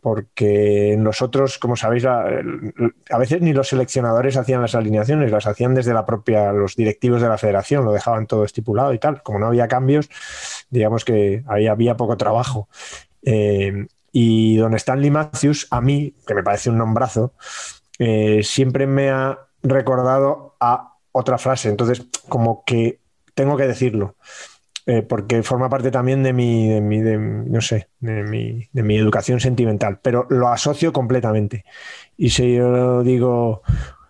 porque 0.06 0.94
en 0.94 1.04
los 1.04 1.24
otros, 1.24 1.58
como 1.58 1.76
sabéis, 1.76 2.06
a 2.06 3.18
veces 3.18 3.42
ni 3.42 3.54
los 3.54 3.70
seleccionadores 3.70 4.38
hacían 4.38 4.62
las 4.62 4.76
alineaciones, 4.76 5.32
las 5.32 5.48
hacían 5.48 5.74
desde 5.74 5.96
la 5.96 6.06
propia, 6.06 6.52
los 6.52 6.76
directivos 6.76 7.24
de 7.24 7.28
la 7.28 7.40
federación, 7.40 7.86
lo 7.86 7.92
dejaban 7.92 8.28
todo 8.28 8.44
estipulado 8.44 8.94
y 8.94 9.00
tal. 9.00 9.24
Como 9.24 9.40
no 9.40 9.48
había 9.48 9.68
cambios, 9.68 10.08
digamos 10.70 11.06
que 11.06 11.44
ahí 11.48 11.66
había 11.66 11.98
poco 11.98 12.18
trabajo. 12.18 12.70
Eh, 13.24 13.88
y 14.12 14.58
don 14.58 14.76
Stanley 14.76 15.10
Matthews, 15.10 15.66
a 15.72 15.82
mí, 15.82 16.14
que 16.28 16.36
me 16.36 16.44
parece 16.44 16.70
un 16.70 16.78
nombrazo, 16.78 17.34
eh, 17.98 18.42
siempre 18.44 18.86
me 18.86 19.10
ha 19.10 19.40
recordado 19.64 20.56
a 20.60 21.00
otra 21.14 21.40
frase. 21.40 21.70
Entonces, 21.70 22.06
como 22.30 22.64
que 22.64 23.00
tengo 23.34 23.58
que 23.58 23.66
decirlo. 23.66 24.18
Eh, 24.86 25.02
porque 25.02 25.42
forma 25.44 25.70
parte 25.70 25.92
también 25.92 26.24
de 26.24 26.34
mi, 26.34 26.70
de 26.70 26.82
mi 26.82 27.02
de, 27.02 27.18
no 27.18 27.62
sé, 27.62 27.90
de 28.00 28.24
mi, 28.24 28.68
de 28.72 28.84
mi 28.84 28.98
educación 28.98 29.40
sentimental, 29.40 30.00
pero 30.02 30.28
lo 30.30 30.48
asocio 30.50 30.94
completamente. 30.94 31.66
Y 32.18 32.30
si 32.30 32.56
yo 32.56 33.04
digo, 33.04 33.62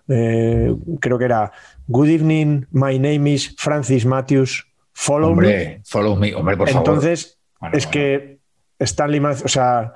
eh, 0.07 0.75
creo 0.99 1.17
que 1.17 1.25
era 1.25 1.51
Good 1.87 2.09
evening, 2.09 2.65
my 2.71 2.97
name 2.99 3.29
is 3.31 3.55
Francis 3.57 4.05
Matthews, 4.05 4.65
follow 4.93 5.31
Hombre, 5.31 5.47
me. 5.77 5.81
follow 5.85 6.15
me, 6.15 6.33
hombre, 6.35 6.57
por 6.57 6.67
favor. 6.69 6.87
Entonces, 6.87 7.39
Bueno, 7.59 7.77
es 7.77 7.85
bueno. 7.85 7.91
que 7.91 8.39
Stanley 8.79 9.19
Matthews, 9.19 9.45
o 9.45 9.47
sea, 9.47 9.93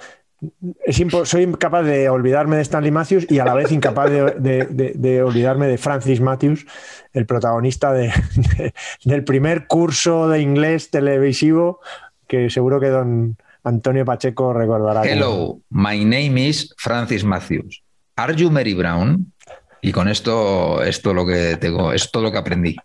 es 0.85 1.01
soy 1.25 1.43
incapaz 1.43 1.85
de 1.85 2.09
olvidarme 2.09 2.55
de 2.55 2.61
Stanley 2.61 2.91
Matthews 2.91 3.27
y 3.29 3.39
a 3.39 3.45
la 3.45 3.53
vez 3.53 3.71
incapaz 3.71 4.09
de, 4.09 4.23
de- 4.39 4.65
de- 4.65 4.93
de 4.95 5.23
olvidarme 5.23 5.67
de 5.67 5.77
Francis 5.77 6.21
Matthews, 6.21 6.65
el 7.13 7.25
protagonista 7.25 7.91
de- 7.93 8.13
de- 8.57 8.73
del 9.03 9.23
primer 9.23 9.67
curso 9.67 10.29
de 10.29 10.41
inglés 10.41 10.89
televisivo 10.89 11.79
que 12.27 12.49
seguro 12.49 12.79
que 12.79 12.87
don 12.87 13.37
Antonio 13.63 14.05
Pacheco 14.05 14.53
recordará. 14.53 15.03
Hello, 15.03 15.59
my 15.69 16.05
name 16.05 16.47
is 16.47 16.73
Francis 16.77 17.23
Matthews. 17.23 17.81
Are 18.15 18.35
you 18.35 18.49
Mary 18.49 18.73
Brown? 18.73 19.33
Y 19.81 19.91
con 19.91 20.07
esto, 20.07 20.83
esto 20.83 21.13
lo 21.13 21.25
que 21.25 21.57
tengo, 21.57 21.91
es 21.93 22.11
todo 22.11 22.23
lo 22.23 22.31
que 22.31 22.37
aprendí. 22.37 22.75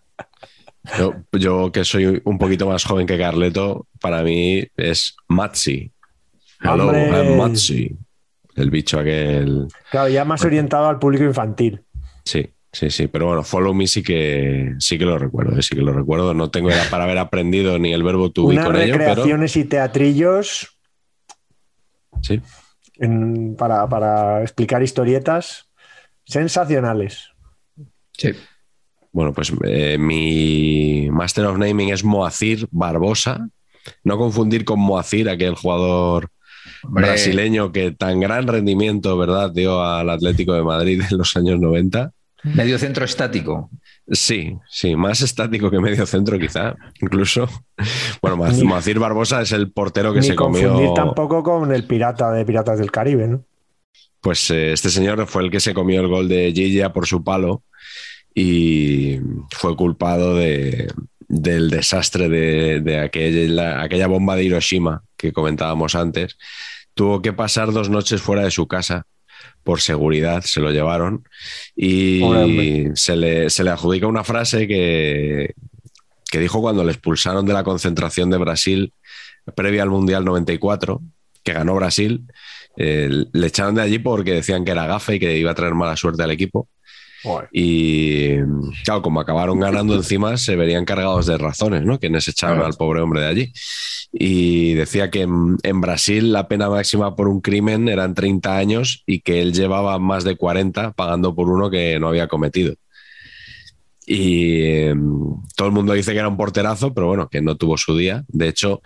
Yo, 0.97 1.13
yo 1.31 1.71
que 1.71 1.83
soy 1.83 2.21
un 2.25 2.37
poquito 2.37 2.67
más 2.67 2.83
joven 2.85 3.07
que 3.07 3.17
Carleto, 3.17 3.87
para 3.99 4.21
mí 4.23 4.65
es 4.77 5.15
Matzi. 5.27 5.91
Hello, 6.61 6.85
¡Hombre! 6.87 7.09
I'm 7.09 7.37
Matzi. 7.37 7.95
El 8.55 8.69
bicho 8.71 8.99
aquel. 8.99 9.67
Claro, 9.91 10.07
ya 10.09 10.23
más 10.25 10.43
orientado 10.45 10.87
al 10.87 10.97
público 10.99 11.23
infantil. 11.25 11.83
Sí, 12.23 12.49
sí, 12.71 12.89
sí. 12.89 13.07
Pero 13.07 13.27
bueno, 13.27 13.43
follow 13.43 13.73
me 13.73 13.85
sí 13.87 14.01
que 14.01 14.73
sí 14.79 14.97
que 14.97 15.05
lo 15.05 15.17
recuerdo, 15.17 15.57
eh, 15.59 15.61
sí 15.61 15.75
que 15.75 15.81
lo 15.81 15.91
recuerdo. 15.91 16.33
No 16.33 16.49
tengo 16.51 16.69
edad 16.71 16.89
para 16.89 17.03
haber 17.03 17.17
aprendido 17.17 17.77
ni 17.77 17.91
el 17.93 18.03
verbo 18.03 18.31
to 18.31 18.47
be 18.47 18.53
Unas 18.53 18.65
con 18.65 18.75
ello, 18.77 18.93
pero 18.97 19.09
recreaciones 19.09 19.57
y 19.57 19.65
teatrillos 19.65 20.77
sí. 22.21 22.41
en- 22.95 23.55
para, 23.57 23.87
para 23.89 24.41
explicar 24.41 24.81
historietas 24.81 25.69
sensacionales. 26.23 27.29
Sí. 28.13 28.31
Bueno, 29.11 29.33
pues 29.33 29.51
eh, 29.65 29.97
mi 29.97 31.09
Master 31.11 31.45
of 31.45 31.57
Naming 31.57 31.89
es 31.89 32.03
Moacir 32.03 32.67
Barbosa. 32.71 33.49
No 34.03 34.17
confundir 34.17 34.65
con 34.65 34.79
Moacir, 34.79 35.29
aquel 35.29 35.55
jugador 35.55 36.29
Hombre, 36.87 37.07
brasileño 37.07 37.71
que 37.71 37.91
tan 37.91 38.19
gran 38.19 38.47
rendimiento, 38.47 39.17
¿verdad?, 39.17 39.51
dio 39.51 39.83
al 39.83 40.09
Atlético 40.09 40.53
de 40.53 40.63
Madrid 40.63 41.01
en 41.09 41.17
los 41.17 41.35
años 41.35 41.59
90. 41.59 42.11
medio 42.43 42.77
centro 42.77 43.05
estático. 43.05 43.69
Sí, 44.11 44.55
sí, 44.69 44.95
más 44.95 45.21
estático 45.21 45.71
que 45.71 45.79
medio 45.79 46.05
centro 46.05 46.37
quizá, 46.37 46.75
incluso. 47.01 47.49
Bueno, 48.21 48.37
Moacir 48.37 48.99
Barbosa 48.99 49.41
es 49.41 49.51
el 49.51 49.71
portero 49.71 50.13
que 50.13 50.19
Ni 50.19 50.27
se 50.27 50.35
confundir 50.35 50.87
comió... 50.87 50.93
tampoco 50.93 51.41
con 51.41 51.73
el 51.73 51.85
pirata 51.85 52.31
de 52.31 52.45
Piratas 52.45 52.77
del 52.77 52.91
Caribe, 52.91 53.27
¿no? 53.27 53.43
Pues 54.21 54.49
eh, 54.51 54.73
este 54.73 54.89
señor 54.89 55.25
fue 55.27 55.43
el 55.43 55.51
que 55.51 55.59
se 55.59 55.73
comió 55.73 56.01
el 56.01 56.07
gol 56.07 56.27
de 56.27 56.51
Gilla 56.53 56.93
por 56.93 57.07
su 57.07 57.23
palo 57.23 57.63
y 58.33 59.19
fue 59.51 59.75
culpado 59.75 60.35
de, 60.35 60.91
del 61.27 61.69
desastre 61.69 62.29
de, 62.29 62.81
de 62.81 62.99
aquella, 62.99 63.81
aquella 63.81 64.07
bomba 64.07 64.35
de 64.35 64.43
Hiroshima 64.43 65.03
que 65.17 65.31
comentábamos 65.31 65.95
antes. 65.95 66.37
Tuvo 66.95 67.21
que 67.21 67.33
pasar 67.33 67.71
dos 67.71 67.89
noches 67.89 68.21
fuera 68.21 68.43
de 68.43 68.51
su 68.51 68.67
casa 68.67 69.05
por 69.63 69.81
seguridad, 69.81 70.41
se 70.41 70.61
lo 70.61 70.71
llevaron 70.71 71.27
y 71.75 72.21
le, 73.15 73.49
se 73.49 73.63
le 73.63 73.69
adjudica 73.69 74.07
una 74.07 74.23
frase 74.23 74.67
que, 74.67 75.53
que 76.31 76.39
dijo 76.39 76.61
cuando 76.61 76.83
le 76.83 76.91
expulsaron 76.91 77.45
de 77.45 77.53
la 77.53 77.63
concentración 77.63 78.29
de 78.29 78.37
Brasil 78.37 78.93
previa 79.53 79.83
al 79.83 79.89
Mundial 79.89 80.25
94, 80.25 81.01
que 81.43 81.53
ganó 81.53 81.75
Brasil. 81.75 82.25
Eh, 82.77 83.25
le 83.31 83.47
echaron 83.47 83.75
de 83.75 83.81
allí 83.81 83.99
porque 83.99 84.33
decían 84.33 84.65
que 84.65 84.71
era 84.71 84.87
gafe 84.87 85.15
y 85.15 85.19
que 85.19 85.37
iba 85.37 85.51
a 85.51 85.55
traer 85.55 85.75
mala 85.75 85.95
suerte 85.95 86.23
al 86.23 86.31
equipo. 86.31 86.67
Y 87.51 88.37
claro, 88.83 89.01
como 89.01 89.19
acabaron 89.19 89.59
ganando 89.59 89.95
encima, 89.95 90.37
se 90.37 90.55
verían 90.55 90.85
cargados 90.85 91.25
de 91.25 91.37
razones, 91.37 91.83
¿no? 91.83 91.99
Quienes 91.99 92.27
echaron 92.27 92.61
al 92.61 92.73
pobre 92.73 93.01
hombre 93.01 93.21
de 93.21 93.27
allí. 93.27 93.53
Y 94.11 94.73
decía 94.73 95.09
que 95.09 95.21
en, 95.21 95.57
en 95.63 95.81
Brasil 95.81 96.31
la 96.31 96.47
pena 96.47 96.69
máxima 96.69 97.15
por 97.15 97.27
un 97.27 97.41
crimen 97.41 97.89
eran 97.89 98.13
30 98.13 98.57
años 98.57 99.03
y 99.05 99.21
que 99.21 99.41
él 99.41 99.53
llevaba 99.53 99.99
más 99.99 100.23
de 100.23 100.35
40 100.35 100.93
pagando 100.93 101.35
por 101.35 101.49
uno 101.49 101.69
que 101.69 101.99
no 101.99 102.07
había 102.07 102.27
cometido. 102.27 102.75
Y 104.05 104.61
eh, 104.61 104.95
todo 105.55 105.67
el 105.67 105.73
mundo 105.73 105.93
dice 105.93 106.13
que 106.13 106.19
era 106.19 106.27
un 106.27 106.37
porterazo, 106.37 106.93
pero 106.93 107.07
bueno, 107.07 107.27
que 107.27 107.41
no 107.41 107.57
tuvo 107.57 107.77
su 107.77 107.97
día. 107.97 108.23
De 108.27 108.47
hecho, 108.47 108.81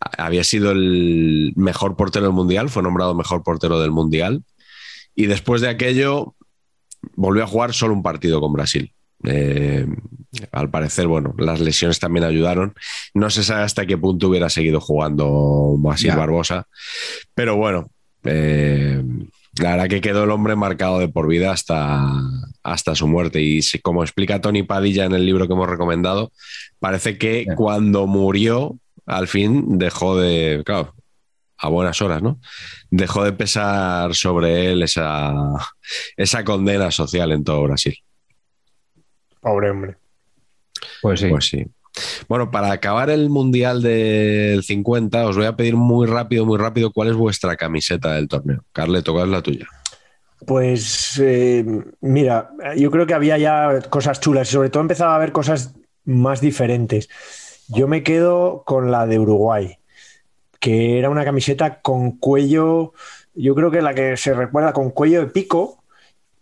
había 0.00 0.44
sido 0.44 0.70
el 0.70 1.52
mejor 1.56 1.96
portero 1.96 2.26
del 2.26 2.34
mundial, 2.34 2.68
fue 2.68 2.82
nombrado 2.82 3.14
mejor 3.14 3.42
portero 3.42 3.80
del 3.80 3.90
mundial. 3.90 4.44
Y 5.14 5.26
después 5.26 5.60
de 5.60 5.68
aquello, 5.68 6.34
volvió 7.14 7.44
a 7.44 7.46
jugar 7.46 7.72
solo 7.72 7.94
un 7.94 8.02
partido 8.02 8.40
con 8.40 8.52
Brasil. 8.52 8.92
Eh, 9.24 9.86
al 10.50 10.68
parecer, 10.70 11.06
bueno, 11.06 11.34
las 11.38 11.60
lesiones 11.60 12.00
también 12.00 12.24
ayudaron. 12.24 12.74
No 13.14 13.30
se 13.30 13.44
sabe 13.44 13.62
hasta 13.62 13.86
qué 13.86 13.96
punto 13.96 14.28
hubiera 14.28 14.48
seguido 14.48 14.80
jugando 14.80 15.76
Basil 15.78 16.08
Ya. 16.08 16.16
Barbosa, 16.16 16.66
pero 17.34 17.56
bueno, 17.56 17.88
eh, 18.24 19.02
la 19.60 19.72
verdad 19.72 19.88
que 19.88 20.00
quedó 20.00 20.24
el 20.24 20.30
hombre 20.30 20.56
marcado 20.56 20.98
de 20.98 21.08
por 21.08 21.28
vida 21.28 21.52
hasta, 21.52 22.10
hasta 22.62 22.94
su 22.94 23.06
muerte. 23.06 23.40
Y 23.42 23.62
si- 23.62 23.78
como 23.80 24.02
explica 24.02 24.40
Tony 24.40 24.62
Padilla 24.62 25.04
en 25.04 25.12
el 25.12 25.26
libro 25.26 25.46
que 25.46 25.52
hemos 25.52 25.68
recomendado, 25.68 26.32
parece 26.80 27.18
que 27.18 27.46
cuando 27.56 28.06
murió, 28.06 28.76
al 29.06 29.28
fin 29.28 29.78
dejó 29.78 30.16
de. 30.18 30.62
Claro, 30.64 30.94
a 31.62 31.68
buenas 31.68 32.02
horas, 32.02 32.20
¿no? 32.20 32.40
Dejó 32.90 33.24
de 33.24 33.32
pesar 33.32 34.14
sobre 34.14 34.72
él 34.72 34.82
esa, 34.82 35.32
esa 36.16 36.44
condena 36.44 36.90
social 36.90 37.30
en 37.30 37.44
todo 37.44 37.62
Brasil. 37.62 37.96
Pobre 39.40 39.70
hombre. 39.70 39.96
Pues 41.00 41.20
sí. 41.20 41.28
Pues 41.28 41.46
sí. 41.46 41.64
Bueno, 42.28 42.50
para 42.50 42.72
acabar 42.72 43.10
el 43.10 43.30
Mundial 43.30 43.80
del 43.80 44.64
50, 44.64 45.26
os 45.26 45.36
voy 45.36 45.46
a 45.46 45.56
pedir 45.56 45.76
muy 45.76 46.06
rápido, 46.06 46.44
muy 46.44 46.58
rápido, 46.58 46.90
cuál 46.90 47.10
es 47.10 47.14
vuestra 47.14 47.56
camiseta 47.56 48.14
del 48.14 48.28
torneo. 48.28 48.64
Carleto, 48.72 49.12
¿cuál 49.12 49.26
es 49.26 49.30
la 49.30 49.42
tuya? 49.42 49.66
Pues 50.44 51.20
eh, 51.22 51.64
mira, 52.00 52.50
yo 52.76 52.90
creo 52.90 53.06
que 53.06 53.14
había 53.14 53.38
ya 53.38 53.82
cosas 53.88 54.18
chulas 54.20 54.48
y 54.48 54.52
sobre 54.52 54.70
todo 54.70 54.80
empezaba 54.80 55.12
a 55.12 55.16
haber 55.16 55.30
cosas 55.30 55.74
más 56.04 56.40
diferentes. 56.40 57.08
Yo 57.68 57.86
me 57.86 58.02
quedo 58.02 58.64
con 58.66 58.90
la 58.90 59.06
de 59.06 59.20
Uruguay, 59.20 59.76
que 60.62 60.98
era 61.00 61.10
una 61.10 61.24
camiseta 61.24 61.80
con 61.82 62.18
cuello, 62.18 62.92
yo 63.34 63.54
creo 63.56 63.72
que 63.72 63.82
la 63.82 63.94
que 63.94 64.16
se 64.16 64.32
recuerda 64.32 64.72
con 64.72 64.90
cuello 64.90 65.18
de 65.20 65.26
pico 65.26 65.82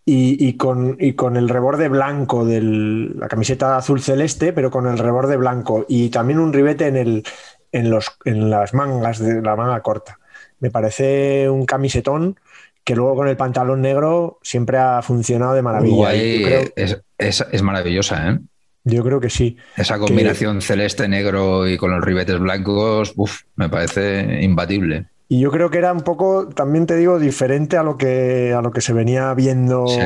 y, 0.05 0.37
y 0.47 0.57
con, 0.57 0.95
y 0.99 1.13
con 1.13 1.37
el 1.37 1.49
reborde 1.49 1.89
blanco 1.89 2.45
de 2.45 2.61
la 2.61 3.27
camiseta 3.27 3.77
azul 3.77 3.99
celeste, 4.01 4.53
pero 4.53 4.69
con 4.69 4.85
el 4.87 4.99
reborde 4.99 5.37
blanco 5.37 5.85
y 5.89 6.09
también 6.09 6.39
un 6.39 6.53
ribete 6.53 6.87
en, 6.87 6.97
el, 6.97 7.23
en, 7.71 7.89
los, 7.89 8.11
en 8.25 8.49
las 8.51 8.75
mangas 8.75 9.17
de 9.19 9.41
la 9.41 9.55
manga 9.55 9.81
corta. 9.81 10.19
Me 10.59 10.69
parece 10.69 11.49
un 11.49 11.65
camisetón 11.65 12.39
que 12.83 12.95
luego 12.95 13.15
con 13.15 13.27
el 13.27 13.37
pantalón 13.37 13.81
negro 13.81 14.39
siempre 14.43 14.77
ha 14.77 15.01
funcionado 15.01 15.53
de 15.53 15.63
maravilla. 15.63 15.93
Uruguay 15.93 16.43
creo, 16.43 16.61
es, 16.75 17.01
es- 17.17 17.45
es 17.51 17.61
maravillosa, 17.63 18.29
¿eh? 18.29 18.39
Yo 18.83 19.03
creo 19.03 19.19
que 19.19 19.29
sí. 19.29 19.57
Esa 19.77 19.99
combinación 19.99 20.61
celeste, 20.61 21.07
negro 21.07 21.67
y 21.67 21.77
con 21.77 21.91
los 21.91 22.03
ribetes 22.03 22.39
blancos, 22.39 23.13
uf, 23.15 23.41
me 23.55 23.69
parece 23.69 24.41
imbatible. 24.41 25.05
Y 25.27 25.39
yo 25.39 25.49
creo 25.49 25.69
que 25.69 25.77
era 25.77 25.93
un 25.93 26.01
poco, 26.01 26.49
también 26.49 26.85
te 26.85 26.97
digo, 26.97 27.17
diferente 27.17 27.77
a 27.77 27.83
lo 27.83 27.97
que, 27.97 28.53
a 28.53 28.61
lo 28.61 28.71
que 28.71 28.81
se 28.81 28.91
venía 28.91 29.33
viendo 29.33 29.87
Sí. 29.87 30.01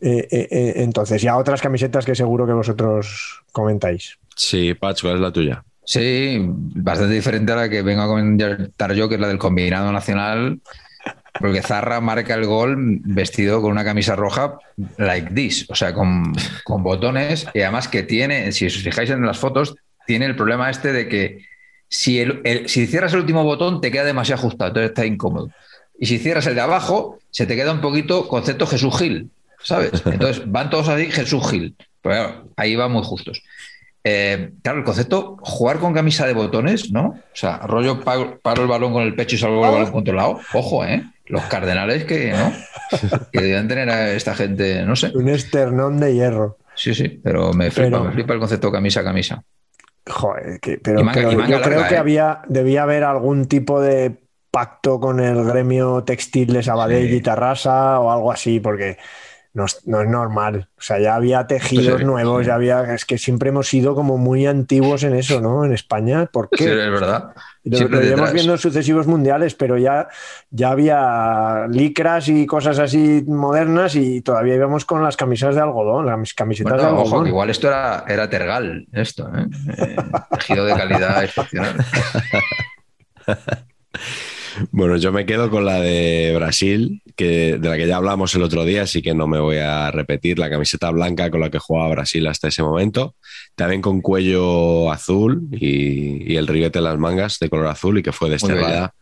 eh, 0.00 0.26
eh, 0.30 0.48
eh, 0.50 0.72
entonces. 0.76 1.22
Y 1.22 1.28
a 1.28 1.36
otras 1.36 1.60
camisetas 1.60 2.06
que 2.06 2.14
seguro 2.14 2.46
que 2.46 2.54
vosotros 2.54 3.42
comentáis. 3.52 4.18
Sí, 4.34 4.72
Pach, 4.72 5.00
¿cuál 5.02 5.16
es 5.16 5.20
la 5.20 5.32
tuya? 5.32 5.64
Sí, 5.84 6.38
bastante 6.40 7.14
diferente 7.14 7.52
a 7.52 7.56
la 7.56 7.68
que 7.68 7.82
vengo 7.82 8.02
a 8.02 8.06
comentar 8.06 8.92
yo, 8.94 9.08
que 9.08 9.16
es 9.16 9.20
la 9.20 9.28
del 9.28 9.38
combinado 9.38 9.92
nacional, 9.92 10.60
porque 11.40 11.62
Zarra 11.62 12.00
marca 12.00 12.34
el 12.34 12.46
gol 12.46 12.76
vestido 13.04 13.60
con 13.62 13.70
una 13.72 13.84
camisa 13.84 14.16
roja 14.16 14.58
like 14.96 15.32
this, 15.34 15.66
o 15.68 15.74
sea, 15.74 15.92
con, 15.94 16.32
con 16.64 16.82
botones, 16.82 17.46
y 17.54 17.60
además 17.60 17.88
que 17.88 18.02
tiene, 18.02 18.52
si 18.52 18.66
os 18.66 18.76
fijáis 18.76 19.10
en 19.10 19.24
las 19.24 19.38
fotos, 19.38 19.74
tiene 20.06 20.26
el 20.26 20.36
problema 20.36 20.70
este 20.70 20.92
de 20.92 21.08
que 21.08 21.44
si, 21.88 22.20
el, 22.20 22.40
el- 22.44 22.68
si 22.68 22.86
cierras 22.86 23.12
el 23.14 23.20
último 23.20 23.44
botón 23.44 23.80
te 23.80 23.90
queda 23.90 24.04
demasiado 24.04 24.40
ajustado, 24.40 24.68
entonces 24.68 24.90
está 24.90 25.06
incómodo. 25.06 25.50
Y 25.98 26.06
si 26.06 26.18
cierras 26.18 26.46
el 26.46 26.54
de 26.54 26.60
abajo, 26.60 27.18
se 27.30 27.46
te 27.46 27.56
queda 27.56 27.72
un 27.72 27.80
poquito 27.80 28.28
concepto 28.28 28.66
Jesús 28.66 28.96
Gil, 28.98 29.30
¿sabes? 29.62 29.90
Entonces 30.06 30.42
van 30.46 30.70
todos 30.70 30.88
así 30.88 31.10
Jesús 31.10 31.48
Gil, 31.50 31.74
pero 32.02 32.14
claro, 32.14 32.48
ahí 32.56 32.76
van 32.76 32.92
muy 32.92 33.02
justos. 33.02 33.42
Eh, 34.04 34.52
claro, 34.62 34.78
el 34.78 34.84
concepto, 34.84 35.36
jugar 35.40 35.78
con 35.80 35.92
camisa 35.92 36.26
de 36.26 36.32
botones, 36.32 36.90
¿no? 36.92 37.08
O 37.08 37.20
sea, 37.36 37.58
rollo 37.58 38.00
paro, 38.00 38.38
paro 38.40 38.62
el 38.62 38.68
balón 38.68 38.92
con 38.92 39.02
el 39.02 39.14
pecho 39.14 39.34
y 39.34 39.38
salgo 39.38 39.66
el 39.66 39.72
balón 39.72 39.90
controlado. 39.92 40.40
Ojo, 40.54 40.84
¿eh? 40.84 41.02
Los 41.28 41.44
cardenales 41.44 42.04
que, 42.04 42.32
¿no? 42.32 42.52
Que 43.32 43.40
debían 43.40 43.68
tener 43.68 43.90
a 43.90 44.12
esta 44.12 44.34
gente, 44.34 44.82
no 44.84 44.96
sé. 44.96 45.12
Un 45.14 45.28
esternón 45.28 46.00
de 46.00 46.14
hierro. 46.14 46.56
Sí, 46.74 46.94
sí, 46.94 47.20
pero 47.22 47.52
me 47.52 47.70
flipa, 47.70 47.90
Pero- 47.90 48.04
me 48.04 48.12
flipa 48.12 48.34
el 48.34 48.40
concepto 48.40 48.72
camisa 48.72 49.00
a 49.00 49.04
camisa. 49.04 49.42
Joder, 50.06 50.58
pero, 50.82 51.02
yo 51.46 51.60
creo 51.60 51.86
que 51.86 51.94
¿eh? 51.94 51.98
había, 51.98 52.40
debía 52.48 52.84
haber 52.84 53.04
algún 53.04 53.46
tipo 53.46 53.78
de 53.82 54.16
pacto 54.50 54.98
con 54.98 55.20
el 55.20 55.44
gremio 55.44 56.02
textil 56.04 56.52
de 56.54 56.62
Sabadell 56.62 57.12
y 57.12 57.20
Tarrasa 57.20 58.00
o 58.00 58.10
algo 58.10 58.32
así, 58.32 58.58
porque 58.58 58.96
no 59.58 59.64
es, 59.66 60.08
normal. 60.08 60.68
O 60.78 60.80
sea, 60.80 60.98
ya 60.98 61.14
había 61.14 61.46
tejidos 61.46 62.02
nuevos, 62.02 62.46
ya 62.46 62.54
había. 62.54 62.94
Es 62.94 63.04
que 63.04 63.18
siempre 63.18 63.50
hemos 63.50 63.68
sido 63.68 63.94
como 63.94 64.16
muy 64.16 64.46
antiguos 64.46 65.02
en 65.02 65.14
eso, 65.14 65.40
¿no? 65.40 65.64
En 65.64 65.72
España. 65.72 66.26
¿Por 66.26 66.48
qué? 66.48 66.64
Sí, 66.64 66.70
es 66.70 66.90
verdad. 66.90 67.34
Lo, 67.64 68.02
iremos 68.02 68.32
viendo 68.32 68.52
en 68.52 68.58
sucesivos 68.58 69.06
mundiales, 69.06 69.54
pero 69.54 69.76
ya, 69.76 70.08
ya 70.50 70.70
había 70.70 71.66
licras 71.68 72.28
y 72.28 72.46
cosas 72.46 72.78
así 72.78 73.24
modernas 73.26 73.94
y 73.94 74.22
todavía 74.22 74.54
íbamos 74.54 74.84
con 74.86 75.02
las 75.02 75.16
camisas 75.16 75.54
de 75.54 75.60
algodón, 75.60 76.06
las 76.06 76.32
camisetas 76.32 76.80
de 76.80 76.86
algodón. 76.86 77.12
Ojo, 77.12 77.26
igual 77.26 77.50
esto 77.50 77.68
era, 77.68 78.04
era 78.08 78.30
tergal, 78.30 78.86
esto, 78.92 79.28
¿eh? 79.36 79.46
eh 79.76 79.96
tejido 80.30 80.64
de 80.64 80.74
calidad 80.74 81.24
excepcional. 81.24 81.76
Bueno, 84.70 84.96
yo 84.96 85.12
me 85.12 85.26
quedo 85.26 85.50
con 85.50 85.64
la 85.64 85.80
de 85.80 86.32
Brasil, 86.34 87.02
que, 87.16 87.58
de 87.58 87.68
la 87.68 87.76
que 87.76 87.86
ya 87.86 87.96
hablamos 87.96 88.34
el 88.34 88.42
otro 88.42 88.64
día, 88.64 88.82
así 88.82 89.02
que 89.02 89.14
no 89.14 89.26
me 89.26 89.38
voy 89.38 89.58
a 89.58 89.90
repetir. 89.90 90.38
La 90.38 90.50
camiseta 90.50 90.90
blanca 90.90 91.30
con 91.30 91.40
la 91.40 91.50
que 91.50 91.58
jugaba 91.58 91.90
Brasil 91.90 92.26
hasta 92.26 92.48
ese 92.48 92.62
momento. 92.62 93.14
También 93.54 93.82
con 93.82 94.00
cuello 94.00 94.90
azul 94.90 95.48
y, 95.50 96.36
el 96.36 96.46
ribete 96.46 96.78
en 96.78 96.84
las 96.84 96.98
mangas 96.98 97.38
de 97.38 97.48
color 97.48 97.66
azul 97.66 97.98
y 97.98 98.02
que 98.02 98.12
fue 98.12 98.30
desterrada. 98.30 98.94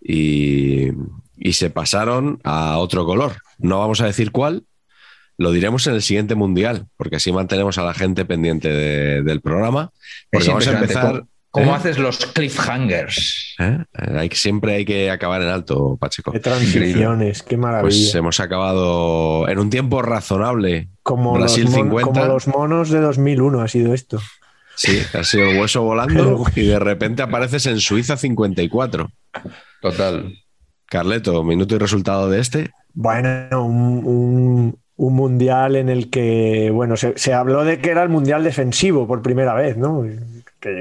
Y, 0.00 0.90
se 1.52 1.70
pasaron 1.70 2.40
a 2.44 2.78
otro 2.78 3.06
color. 3.06 3.36
No 3.58 3.78
vamos 3.78 4.00
a 4.00 4.06
decir 4.06 4.32
cuál, 4.32 4.64
lo 5.38 5.52
diremos 5.52 5.86
en 5.86 5.94
el 5.94 6.02
siguiente 6.02 6.34
mundial, 6.34 6.86
porque 6.96 7.16
así 7.16 7.30
mantenemos 7.30 7.78
a 7.78 7.84
la 7.84 7.94
gente 7.94 8.24
pendiente 8.24 8.68
del 9.22 9.40
programa. 9.40 9.92
Porque 10.30 10.48
vamos 10.48 10.66
a 10.66 10.72
empezar. 10.72 11.24
¿Cómo 11.56 11.70
¿Eh? 11.70 11.74
haces 11.74 11.96
los 11.96 12.18
cliffhangers? 12.18 13.54
¿Eh? 13.58 13.78
Hay, 13.94 14.28
siempre 14.34 14.74
hay 14.74 14.84
que 14.84 15.10
acabar 15.10 15.40
en 15.40 15.48
alto, 15.48 15.96
Pacheco. 15.98 16.30
Qué 16.30 16.38
transiciones, 16.38 17.42
qué 17.42 17.56
maravilla. 17.56 17.80
Pues 17.80 18.14
hemos 18.14 18.40
acabado 18.40 19.48
en 19.48 19.58
un 19.58 19.70
tiempo 19.70 20.02
razonable. 20.02 20.90
Como, 21.02 21.32
Brasil 21.32 21.64
los 21.64 21.72
50. 21.72 22.10
como 22.10 22.26
los 22.26 22.46
monos 22.46 22.90
de 22.90 23.00
2001 23.00 23.62
ha 23.62 23.68
sido 23.68 23.94
esto. 23.94 24.20
Sí, 24.74 25.00
ha 25.14 25.24
sido 25.24 25.48
el 25.48 25.58
hueso 25.58 25.80
volando 25.80 26.44
y 26.54 26.66
de 26.66 26.78
repente 26.78 27.22
apareces 27.22 27.64
en 27.64 27.80
Suiza 27.80 28.18
54. 28.18 29.10
Total. 29.80 30.34
Carleto, 30.84 31.42
minuto 31.42 31.74
y 31.74 31.78
resultado 31.78 32.28
de 32.28 32.40
este. 32.40 32.70
Bueno, 32.92 33.64
un, 33.64 34.78
mundial 34.98 35.76
en 35.76 35.88
el 35.88 36.10
que, 36.10 36.70
bueno, 36.70 36.98
se, 36.98 37.16
se, 37.16 37.32
habló 37.32 37.64
de 37.64 37.78
que 37.78 37.88
era 37.88 38.02
el 38.02 38.10
mundial 38.10 38.44
defensivo 38.44 39.06
por 39.06 39.22
primera 39.22 39.54
vez, 39.54 39.78
¿no? 39.78 40.04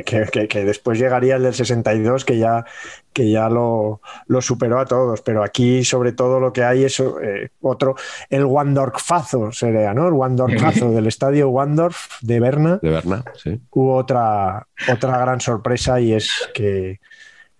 Que, 0.05 0.65
después 0.65 0.99
llegaría 0.99 1.35
el 1.35 1.43
del 1.43 1.53
62, 1.53 2.25
que 2.25 2.37
ya, 2.37 2.65
que 3.13 3.29
ya 3.29 3.49
lo, 3.49 4.01
superó 4.41 4.79
a 4.79 4.85
todos. 4.85 5.21
Pero 5.21 5.43
aquí, 5.43 5.83
sobre 5.83 6.11
todo, 6.11 6.39
lo 6.39 6.53
que 6.53 6.63
hay 6.63 6.83
es 6.83 6.99
eh, 6.99 7.49
otro, 7.61 7.95
el 8.29 8.45
Wandorfazo 8.45 9.51
sería, 9.51 9.93
¿no? 9.93 10.07
El 10.07 10.13
Wandorfazo 10.13 10.91
del 10.93 11.07
estadio 11.07 11.49
Wandorf 11.49 12.21
de 12.21 12.39
Berna. 12.39 12.79
De 12.81 12.89
Berna, 12.89 13.23
sí. 13.35 13.59
Hubo 13.71 13.95
otra, 13.95 14.67
otra 14.91 15.17
gran 15.19 15.41
sorpresa 15.41 15.99
y 15.99 16.13
es 16.13 16.49
que 16.53 16.99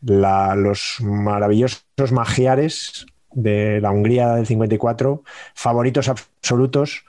los 0.02 0.98
maravillosos 1.02 2.12
magiares 2.12 3.06
de 3.32 3.82
la 3.82 3.92
Hungría 3.92 4.36
del 4.36 4.48
54, 4.48 5.24
favoritos 5.54 6.10
absolutos, 6.10 7.06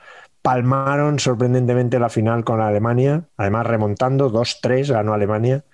palmaron 0.47 1.19
sorprendentemente 1.19 1.99
la 1.99 2.09
final 2.09 2.45
con 2.45 2.61
Alemania, 2.61 3.25
además 3.37 3.67
remontando 3.67 4.31
2-3, 4.31 4.93
ganó 4.93 5.13
Alemania 5.13 5.65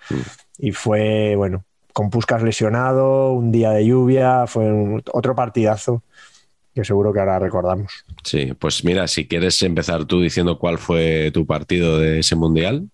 y 0.57 0.73
fue, 0.73 1.37
bueno, 1.37 1.67
con 1.93 2.09
Puskas 2.09 2.43
lesionado, 2.43 3.33
un 3.33 3.53
día 3.53 3.71
de 3.73 3.85
lluvia, 3.85 4.47
fue 4.47 5.03
otro 5.13 5.35
partidazo 5.35 6.03
que 6.75 6.87
seguro 6.87 7.13
que 7.13 7.21
ahora 7.21 7.39
recordamos. 7.39 7.93
Sí, 8.25 8.55
pues 8.59 8.83
mira, 8.83 9.07
si 9.09 9.29
quieres 9.29 9.61
empezar 9.61 10.07
tú 10.07 10.23
diciendo 10.23 10.59
cuál 10.59 10.79
fue 10.79 11.31
tu 11.35 11.45
partido 11.45 11.99
de 11.99 12.21
ese 12.21 12.35
mundial. 12.35 12.89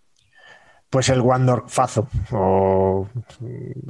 Pues 0.91 1.11
el 1.11 1.21
Wandorfazo, 1.21 2.09
o 2.33 3.07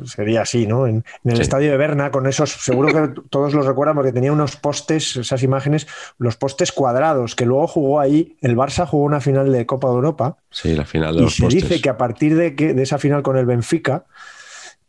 sería 0.04 0.42
así, 0.42 0.66
¿no? 0.66 0.88
En, 0.88 1.04
el 1.24 1.40
estadio 1.40 1.70
de 1.70 1.76
Berna, 1.76 2.10
con 2.10 2.26
esos, 2.26 2.50
seguro 2.50 2.88
que 2.88 3.20
todos 3.30 3.54
los 3.54 3.66
recuerdan 3.66 3.94
porque 3.94 4.10
tenía 4.10 4.32
unos 4.32 4.56
postes, 4.56 5.16
esas 5.16 5.44
imágenes, 5.44 5.86
los 6.18 6.36
postes 6.36 6.72
cuadrados, 6.72 7.36
que 7.36 7.46
luego 7.46 7.68
jugó 7.68 8.00
ahí, 8.00 8.36
el 8.40 8.56
Barça 8.56 8.84
jugó 8.84 9.04
una 9.04 9.20
final 9.20 9.52
de 9.52 9.64
Copa 9.64 9.88
de 9.88 9.94
Europa. 9.94 10.38
Sí, 10.50 10.74
la 10.74 10.84
final 10.84 11.16
de 11.16 11.24
y 11.24 11.30
se 11.30 11.46
dice 11.46 11.80
que 11.80 11.88
a 11.88 11.96
partir 11.96 12.36
de, 12.36 12.56
que, 12.56 12.74
de 12.74 12.82
esa 12.82 12.98
final 12.98 13.22
con 13.22 13.36
el 13.36 13.46
Benfica, 13.46 14.04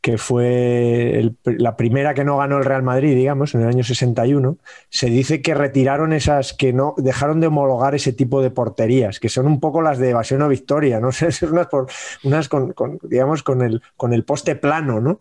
que 0.02 0.18
fue 0.18 1.34
la 1.44 1.76
primera 1.76 2.14
que 2.14 2.24
no 2.24 2.38
ganó 2.38 2.58
el 2.58 2.66
Real 2.66 2.84
Madrid, 2.84 3.16
digamos, 3.16 3.54
en 3.54 3.62
el 3.62 3.68
año 3.68 3.84
61, 3.84 4.58
se 4.90 5.08
dice 5.08 5.42
que 5.42 5.54
retiraron 5.54 6.14
esas, 6.14 6.54
que 6.54 6.72
no 6.72 6.94
dejaron 6.98 7.42
de 7.42 7.48
homologar 7.48 7.96
ese 7.96 8.14
tipo 8.14 8.42
de 8.42 8.50
porterías, 8.50 9.20
que 9.20 9.30
son 9.30 9.46
un 9.46 9.60
poco 9.60 9.82
las 9.82 9.98
de 9.98 10.12
evasión 10.12 10.42
o 10.42 10.48
victoria, 10.48 11.00
no 11.00 11.12
sé, 11.12 11.30
unas, 11.46 11.68
por, 11.68 11.88
unas 12.24 12.48
con, 12.48 12.74
digamos, 13.04 13.44
con 13.44 13.62
el, 13.62 13.82
con 13.98 14.14
el 14.14 14.24
poste 14.24 14.56
plano, 14.56 15.02
¿no? 15.02 15.20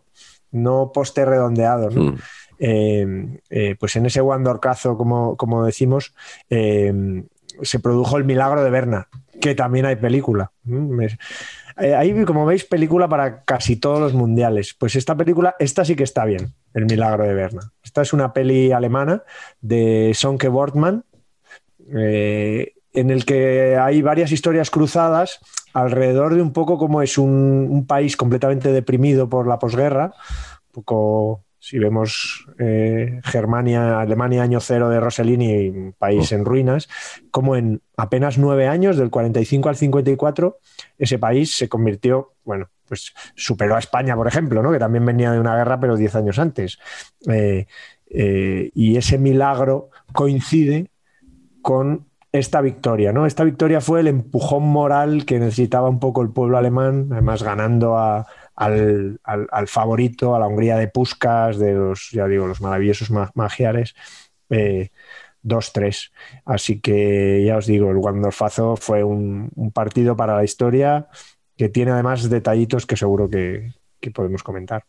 No 0.50 0.92
poste 0.94 1.24
redondeado, 1.24 1.90
¿no? 1.90 2.12
Mm. 2.12 2.18
Eh, 2.60 3.38
eh, 3.50 3.76
pues 3.78 3.96
en 3.96 4.06
ese 4.06 4.20
Wandorcazo, 4.20 4.96
como, 4.96 5.36
como 5.36 5.64
decimos, 5.64 6.14
eh, 6.50 7.22
se 7.62 7.80
produjo 7.80 8.16
el 8.16 8.24
milagro 8.24 8.62
de 8.62 8.70
Berna, 8.70 9.08
que 9.40 9.54
también 9.54 9.86
hay 9.86 9.96
película. 9.96 10.50
Eh, 11.80 11.94
hay, 11.94 12.24
como 12.24 12.44
veis, 12.44 12.64
película 12.64 13.08
para 13.08 13.44
casi 13.44 13.76
todos 13.76 14.00
los 14.00 14.14
mundiales. 14.14 14.74
Pues 14.74 14.96
esta 14.96 15.16
película, 15.16 15.54
esta 15.58 15.84
sí 15.84 15.94
que 15.94 16.02
está 16.02 16.24
bien, 16.24 16.54
El 16.74 16.86
Milagro 16.86 17.24
de 17.24 17.34
Berna. 17.34 17.72
Esta 17.82 18.02
es 18.02 18.12
una 18.12 18.32
peli 18.32 18.72
alemana 18.72 19.22
de 19.60 20.12
Sonke 20.14 20.48
Wortmann, 20.48 21.04
eh, 21.94 22.74
en 22.92 23.10
el 23.10 23.24
que 23.24 23.76
hay 23.76 24.02
varias 24.02 24.32
historias 24.32 24.70
cruzadas 24.70 25.40
alrededor 25.72 26.34
de 26.34 26.42
un 26.42 26.52
poco 26.52 26.78
como 26.78 27.02
es 27.02 27.18
un, 27.18 27.84
país 27.86 28.16
completamente 28.16 28.72
deprimido 28.72 29.28
por 29.28 29.46
la 29.46 29.58
posguerra, 29.58 30.12
un 30.66 30.72
poco 30.72 31.44
si 31.58 31.78
vemos 31.78 32.46
eh, 32.58 33.20
Germania, 33.24 34.00
Alemania, 34.00 34.42
año 34.42 34.60
cero 34.60 34.88
de 34.88 35.00
Rossellini, 35.00 35.68
un 35.68 35.92
país 35.92 36.30
oh. 36.32 36.34
en 36.34 36.44
ruinas, 36.44 36.88
como 37.30 37.56
en 37.56 37.82
apenas 37.96 38.38
nueve 38.38 38.68
años, 38.68 38.96
del 38.96 39.10
45 39.10 39.68
al 39.68 39.76
54, 39.76 40.58
ese 40.98 41.18
país 41.18 41.56
se 41.56 41.68
convirtió, 41.68 42.34
bueno, 42.44 42.68
pues 42.86 43.12
superó 43.34 43.76
a 43.76 43.80
España, 43.80 44.16
por 44.16 44.26
ejemplo, 44.26 44.62
¿no? 44.62 44.72
que 44.72 44.78
también 44.78 45.04
venía 45.04 45.32
de 45.32 45.40
una 45.40 45.56
guerra, 45.56 45.78
pero 45.78 45.96
diez 45.96 46.14
años 46.14 46.38
antes. 46.38 46.78
Eh, 47.28 47.66
eh, 48.10 48.70
y 48.74 48.96
ese 48.96 49.18
milagro 49.18 49.90
coincide 50.12 50.90
con 51.60 52.06
esta 52.32 52.60
victoria, 52.60 53.12
¿no? 53.12 53.26
Esta 53.26 53.44
victoria 53.44 53.80
fue 53.80 54.00
el 54.00 54.06
empujón 54.06 54.62
moral 54.62 55.24
que 55.24 55.38
necesitaba 55.38 55.88
un 55.88 55.98
poco 55.98 56.22
el 56.22 56.30
pueblo 56.30 56.58
alemán, 56.58 57.08
además 57.10 57.42
ganando 57.42 57.96
a, 57.96 58.26
al, 58.58 59.68
favorito, 59.68 60.34
a 60.34 60.40
la 60.40 60.46
Hungría 60.46 60.76
de 60.76 60.88
Puskas, 60.88 61.58
de 61.58 61.74
los, 61.74 62.10
ya 62.10 62.26
digo, 62.26 62.46
los 62.46 62.60
maravillosos 62.60 63.10
magiares. 63.34 63.94
2-3. 64.50 64.50
Eh, 64.50 66.10
Así 66.44 66.80
que 66.80 67.44
ya 67.46 67.56
os 67.56 67.66
digo, 67.66 67.90
el 67.90 67.98
Wandorfazo 67.98 68.76
fue 68.76 69.04
un, 69.04 69.50
partido 69.72 70.16
para 70.16 70.36
la 70.36 70.44
historia 70.44 71.08
que 71.56 71.68
tiene 71.68 71.92
además 71.92 72.28
detallitos 72.28 72.86
que 72.86 72.96
seguro 72.96 73.28
que, 73.30 73.72
podemos 74.14 74.42
comentar. 74.42 74.84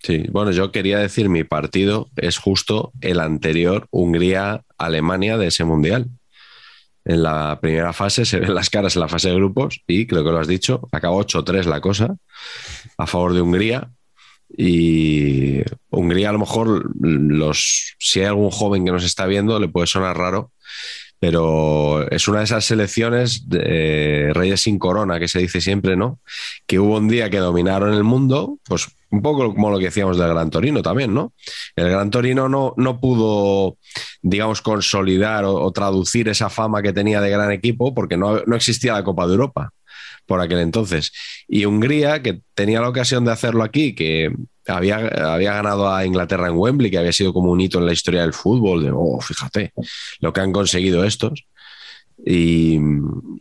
Sí, 0.00 0.26
bueno, 0.30 0.50
yo 0.50 0.70
quería 0.70 0.98
decir, 0.98 1.30
mi 1.30 1.44
partido 1.44 2.10
es 2.16 2.36
justo 2.36 2.92
el 3.00 3.20
anterior 3.20 3.86
Hungría-Alemania 3.90 5.38
de 5.38 5.46
ese 5.46 5.64
mundial. 5.64 6.10
En 7.08 7.22
la 7.22 7.60
primera 7.60 7.92
fase 7.92 8.24
se 8.24 8.40
ven 8.40 8.52
las 8.52 8.68
caras 8.68 8.96
en 8.96 9.00
la 9.00 9.08
fase 9.08 9.28
de 9.28 9.36
grupos 9.36 9.80
y 9.86 10.08
creo 10.08 10.24
que 10.24 10.30
lo 10.30 10.40
has 10.40 10.48
dicho, 10.48 10.88
acabó 10.90 11.24
8-3 11.24 11.64
la 11.64 11.80
cosa 11.80 12.16
a 12.98 13.06
favor 13.06 13.32
de 13.32 13.40
Hungría. 13.40 13.90
Y 14.48 15.60
Hungría 15.90 16.30
a 16.30 16.32
lo 16.32 16.40
mejor 16.40 16.90
los 17.00 17.94
si 17.98 18.20
hay 18.20 18.26
algún 18.26 18.50
joven 18.50 18.84
que 18.84 18.90
nos 18.90 19.04
está 19.04 19.26
viendo 19.26 19.58
le 19.60 19.68
puede 19.68 19.86
sonar 19.86 20.18
raro, 20.18 20.50
pero 21.20 22.10
es 22.10 22.26
una 22.26 22.38
de 22.38 22.44
esas 22.44 22.64
selecciones 22.64 23.48
de 23.48 24.32
reyes 24.34 24.62
sin 24.62 24.78
corona 24.78 25.20
que 25.20 25.28
se 25.28 25.38
dice 25.38 25.60
siempre, 25.60 25.96
¿no? 25.96 26.20
Que 26.66 26.80
hubo 26.80 26.96
un 26.96 27.08
día 27.08 27.30
que 27.30 27.38
dominaron 27.38 27.94
el 27.94 28.04
mundo, 28.04 28.58
pues 28.64 28.88
un 29.10 29.22
poco 29.22 29.54
como 29.54 29.70
lo 29.70 29.78
que 29.78 29.86
decíamos 29.86 30.18
del 30.18 30.28
Gran 30.28 30.50
Torino 30.50 30.82
también, 30.82 31.14
¿no? 31.14 31.32
El 31.76 31.88
Gran 31.90 32.10
Torino 32.10 32.48
no, 32.48 32.74
no 32.76 33.00
pudo, 33.00 33.76
digamos, 34.22 34.60
consolidar 34.62 35.44
o, 35.44 35.70
traducir 35.72 36.28
esa 36.28 36.50
fama 36.50 36.82
que 36.82 36.92
tenía 36.92 37.20
de 37.20 37.30
gran 37.30 37.52
equipo 37.52 37.94
porque 37.94 38.16
no, 38.16 38.40
no 38.46 38.56
existía 38.56 38.92
la 38.94 39.04
Copa 39.04 39.26
de 39.26 39.32
Europa 39.32 39.70
por 40.26 40.40
aquel 40.40 40.58
entonces. 40.58 41.12
Y 41.46 41.64
Hungría, 41.66 42.20
que 42.22 42.40
tenía 42.54 42.80
la 42.80 42.88
ocasión 42.88 43.24
de 43.24 43.30
hacerlo 43.32 43.62
aquí, 43.62 43.94
que 43.94 44.34
había, 44.66 44.96
había 45.34 45.52
ganado 45.54 45.88
a 45.94 46.04
Inglaterra 46.04 46.48
en 46.48 46.56
Wembley, 46.56 46.90
que 46.90 46.98
había 46.98 47.12
sido 47.12 47.32
como 47.32 47.52
un 47.52 47.60
hito 47.60 47.78
en 47.78 47.86
la 47.86 47.92
historia 47.92 48.22
del 48.22 48.32
fútbol, 48.32 48.82
de, 48.82 48.90
oh, 48.92 49.20
fíjate, 49.20 49.72
lo 50.18 50.32
que 50.32 50.40
han 50.40 50.50
conseguido 50.52 51.04
estos. 51.04 51.46
Y, 52.24 52.78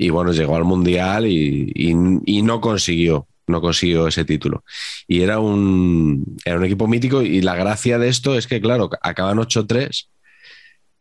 bueno, 0.09 0.31
llegó 0.31 0.55
al 0.55 0.63
Mundial 0.65 1.25
y, 1.25 1.71
y- 1.73 1.93
y 2.25 2.41
no 2.41 2.61
consiguió, 2.61 3.27
no 3.47 3.61
consiguió 3.61 4.07
ese 4.07 4.25
título. 4.25 4.63
Y 5.07 5.21
era 5.21 5.39
un, 5.39 6.37
era 6.45 6.57
un 6.57 6.65
equipo 6.65 6.87
mítico 6.87 7.21
y 7.21 7.41
la 7.41 7.55
gracia 7.55 7.97
de 7.99 8.07
esto 8.09 8.35
es 8.37 8.47
que, 8.47 8.59
claro, 8.61 8.89
acaban 9.01 9.37
8-3 9.37 10.07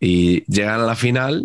y 0.00 0.44
llegan 0.52 0.80
a 0.80 0.86
la 0.86 0.96
final 0.96 1.42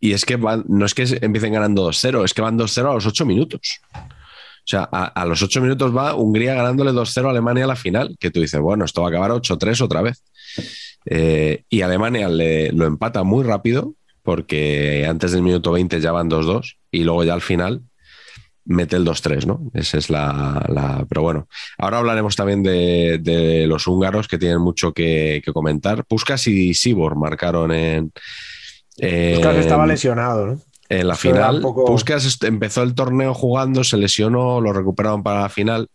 y 0.00 0.12
es 0.12 0.24
que 0.24 0.36
van, 0.36 0.64
no 0.68 0.84
es 0.84 0.94
que 0.94 1.04
empiecen 1.22 1.52
ganando 1.54 1.88
2-0, 1.88 2.24
es 2.24 2.34
que 2.34 2.42
van 2.42 2.58
2-0 2.58 2.90
a 2.90 2.94
los 2.94 3.06
8 3.06 3.24
minutos. 3.24 3.80
O 3.94 4.66
sea, 4.66 4.88
a, 4.90 5.04
a 5.06 5.26
los 5.26 5.42
8 5.42 5.60
minutos 5.60 5.94
va 5.96 6.14
Hungría 6.14 6.54
ganándole 6.54 6.90
2-0 6.92 7.26
a 7.26 7.30
Alemania 7.30 7.64
a 7.64 7.68
la 7.68 7.76
final, 7.76 8.16
que 8.18 8.30
tú 8.30 8.40
dices, 8.40 8.60
bueno, 8.60 8.84
esto 8.84 9.02
va 9.02 9.08
a 9.08 9.10
acabar 9.10 9.30
8-3 9.30 9.80
otra 9.82 10.02
vez. 10.02 10.22
Eh, 11.06 11.64
y 11.68 11.82
Alemania 11.82 12.28
le- 12.28 12.72
lo 12.72 12.86
empata 12.86 13.22
muy 13.24 13.44
rápido, 13.44 13.94
porque 14.22 15.06
antes 15.08 15.32
del 15.32 15.42
minuto 15.42 15.70
20 15.72 16.00
ya 16.00 16.12
van 16.12 16.30
2-2, 16.30 16.76
y 16.90 17.04
luego 17.04 17.24
ya 17.24 17.34
al 17.34 17.42
final 17.42 17.82
mete 18.66 18.96
el 18.96 19.04
2-3, 19.04 19.46
¿no? 19.46 19.70
Esa 19.74 19.98
es 19.98 20.08
la, 20.10 20.64
la- 20.68 21.04
Pero 21.08 21.22
bueno, 21.22 21.48
ahora 21.78 21.98
hablaremos 21.98 22.34
también 22.36 22.62
de, 22.62 23.18
de 23.20 23.66
los 23.66 23.86
húngaros, 23.86 24.26
que 24.28 24.38
tienen 24.38 24.60
mucho 24.60 24.92
que, 24.92 25.42
que 25.44 25.52
comentar. 25.52 26.04
Puskas 26.04 26.46
y 26.46 26.74
Sibor 26.74 27.16
marcaron 27.16 27.72
en... 27.72 28.10
Puskas 28.96 29.54
en- 29.54 29.60
estaba 29.60 29.86
lesionado, 29.86 30.46
¿no? 30.46 30.60
en 30.88 31.08
la 31.08 31.14
Eso 31.14 31.22
final, 31.22 31.60
poco- 31.62 31.84
Puskas 31.86 32.38
empezó 32.42 32.82
el 32.82 32.94
torneo 32.94 33.32
jugando, 33.34 33.82
se 33.84 33.96
lesionó, 33.96 34.60
lo 34.60 34.72
recuperaron 34.72 35.22
para 35.22 35.40
la 35.42 35.48
final 35.48 35.88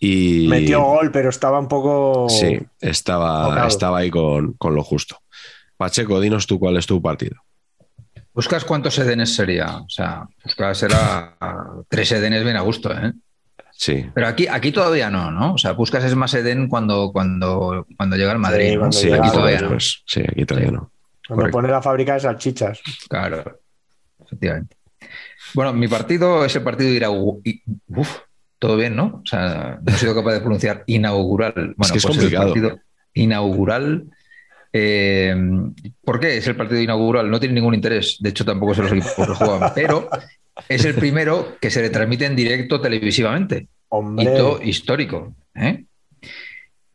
y 0.00 0.46
Metió 0.48 0.82
gol, 0.82 1.10
pero 1.12 1.30
estaba 1.30 1.58
un 1.58 1.68
poco. 1.68 2.28
sí, 2.28 2.58
estaba, 2.80 3.66
estaba 3.66 3.98
ahí 3.98 4.10
con, 4.10 4.52
con 4.54 4.74
lo 4.74 4.82
justo. 4.82 5.18
Pacheco, 5.76 6.20
dinos 6.20 6.46
tú 6.46 6.58
cuál 6.58 6.76
es 6.76 6.86
tu 6.86 7.00
partido. 7.00 7.36
¿Buscas 8.34 8.64
cuántos 8.64 8.98
edenes 8.98 9.34
sería? 9.34 9.78
O 9.78 9.88
sea, 9.88 10.26
Buscas 10.42 10.82
era 10.82 11.36
tres 11.88 12.10
edenes 12.12 12.42
bien 12.42 12.56
a 12.56 12.62
gusto, 12.62 12.92
¿eh? 12.92 13.12
Sí, 13.76 14.08
Pero 14.14 14.28
aquí, 14.28 14.46
aquí 14.46 14.70
todavía 14.70 15.10
no, 15.10 15.30
¿no? 15.30 15.54
O 15.54 15.58
sea, 15.58 15.72
Buscas 15.72 16.04
es 16.04 16.14
más 16.14 16.32
Eden 16.34 16.68
cuando, 16.68 17.10
cuando, 17.12 17.86
cuando 17.96 18.16
llega 18.16 18.32
al 18.32 18.38
Madrid. 18.38 18.78
Sí, 18.90 19.12
aquí 19.12 19.30
todavía 19.30 19.60
no. 19.62 19.80
Sí, 19.80 20.20
aquí 20.20 20.44
todavía 20.44 20.70
no. 20.70 20.92
Cuando 21.26 21.42
correcto. 21.42 21.58
pone 21.58 21.68
la 21.68 21.82
fábrica 21.82 22.14
de 22.14 22.20
salchichas. 22.20 22.80
Claro, 23.08 23.60
efectivamente. 24.24 24.76
Bueno, 25.54 25.72
mi 25.72 25.88
partido 25.88 26.44
es 26.44 26.54
el 26.54 26.62
partido 26.62 26.90
inaugural. 26.90 27.42
Uf, 27.88 28.18
todo 28.58 28.76
bien, 28.76 28.94
¿no? 28.94 29.22
O 29.24 29.26
sea, 29.26 29.78
no 29.82 29.92
he 29.92 29.96
sido 29.96 30.14
capaz 30.14 30.34
de 30.34 30.40
pronunciar 30.40 30.84
inaugural. 30.86 31.52
Bueno, 31.76 31.92
que 31.92 31.98
es 31.98 32.06
pues 32.06 32.16
complicado. 32.16 32.46
el 32.46 32.52
partido 32.52 32.80
inaugural. 33.12 34.04
Eh, 34.76 35.36
¿Por 36.04 36.18
qué 36.18 36.36
es 36.36 36.46
el 36.48 36.56
partido 36.56 36.80
inaugural? 36.80 37.30
No 37.30 37.38
tiene 37.38 37.54
ningún 37.54 37.76
interés. 37.76 38.18
De 38.18 38.30
hecho, 38.30 38.44
tampoco 38.44 38.74
son 38.74 38.86
los 38.86 38.92
equipos 38.92 39.14
que 39.14 39.44
juegan. 39.44 39.72
Pero 39.74 40.08
es 40.68 40.84
el 40.84 40.94
primero 40.94 41.56
que 41.60 41.70
se 41.70 41.80
le 41.80 41.90
transmite 41.90 42.26
en 42.26 42.34
directo 42.34 42.80
televisivamente. 42.80 43.68
Hombre. 43.88 44.24
Hito 44.24 44.60
histórico. 44.60 45.32
¿eh? 45.54 45.84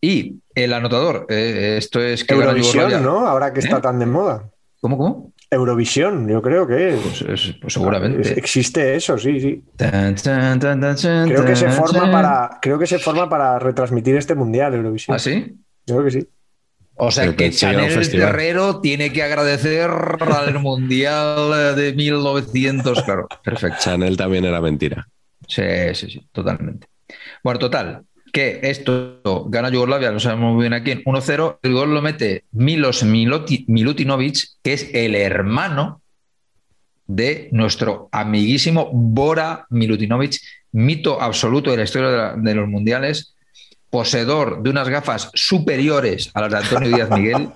Y 0.01 0.41
el 0.53 0.73
anotador, 0.73 1.25
eh, 1.29 1.75
esto 1.77 2.01
es 2.01 2.25
que 2.25 2.33
Eurovisión. 2.33 3.01
¿no? 3.01 3.25
Ahora 3.25 3.53
que 3.53 3.61
está 3.61 3.77
¿Eh? 3.77 3.81
tan 3.81 3.97
de 3.97 4.05
moda. 4.05 4.49
¿Cómo, 4.81 4.97
cómo? 4.97 5.33
Eurovisión, 5.49 6.27
yo 6.27 6.41
creo 6.41 6.67
que 6.67 6.95
es. 6.95 6.99
Pues, 7.01 7.21
es- 7.21 7.55
pues 7.61 7.73
seguramente. 7.73 8.37
Existe 8.37 8.95
eso, 8.95 9.17
sí, 9.17 9.39
sí. 9.39 9.63
Tan, 9.77 10.15
tan, 10.15 10.59
tan, 10.59 10.81
tan, 10.81 10.95
tan, 10.97 11.29
Creo 11.29 11.45
que 11.45 11.55
se 11.55 11.69
forma 11.69 12.11
para, 12.11 12.59
creo 12.61 12.77
que 12.77 12.87
se 12.87 12.99
forma 12.99 13.29
para 13.29 13.57
retransmitir 13.57 14.17
este 14.17 14.35
mundial, 14.35 14.73
Eurovisión. 14.73 15.15
¿Ah, 15.15 15.19
sí? 15.19 15.55
Creo 15.85 16.03
que 16.03 16.11
sí. 16.11 16.27
O 17.01 17.11
sea 17.11 17.33
que 17.35 17.49
Chanel. 17.51 18.09
Terrero 18.11 18.81
tiene 18.81 19.11
que 19.13 19.23
agradecer 19.23 19.89
al 19.89 20.59
Mundial 20.59 21.75
de 21.75 21.93
1900. 21.95 23.03
Claro, 23.03 23.27
perfecto. 23.43 23.77
Chanel 23.79 24.17
también 24.17 24.43
era 24.45 24.59
mentira. 24.61 25.07
Sí, 25.47 25.63
sí, 25.93 26.09
sí, 26.11 26.27
totalmente. 26.31 26.87
Bueno, 27.43 27.57
total, 27.59 28.03
que 28.33 28.59
esto 28.63 29.45
gana 29.47 29.69
Yugoslavia, 29.69 30.11
lo 30.11 30.19
sabemos 30.19 30.53
muy 30.53 30.63
bien 30.63 30.73
aquí, 30.73 30.91
en 30.91 31.03
1-0. 31.03 31.59
El 31.63 31.73
gol 31.73 31.93
lo 31.93 32.01
mete 32.01 32.43
Milos 32.51 33.03
Miloti- 33.05 33.63
Milutinovic, 33.67 34.37
que 34.61 34.73
es 34.73 34.89
el 34.93 35.15
hermano 35.15 36.01
de 37.07 37.49
nuestro 37.51 38.09
amiguísimo 38.11 38.89
Bora 38.93 39.65
Milutinovic, 39.69 40.37
mito 40.73 41.19
absoluto 41.21 41.71
de 41.71 41.77
la 41.77 41.83
historia 41.83 42.09
de, 42.09 42.17
la- 42.17 42.35
de 42.35 42.55
los 42.55 42.67
mundiales, 42.67 43.35
poseedor 43.89 44.61
de 44.61 44.69
unas 44.69 44.87
gafas 44.89 45.31
superiores 45.33 46.29
a 46.33 46.41
las 46.41 46.51
de 46.51 46.57
Antonio 46.57 46.89
Díaz 46.95 47.09
Miguel, 47.09 47.49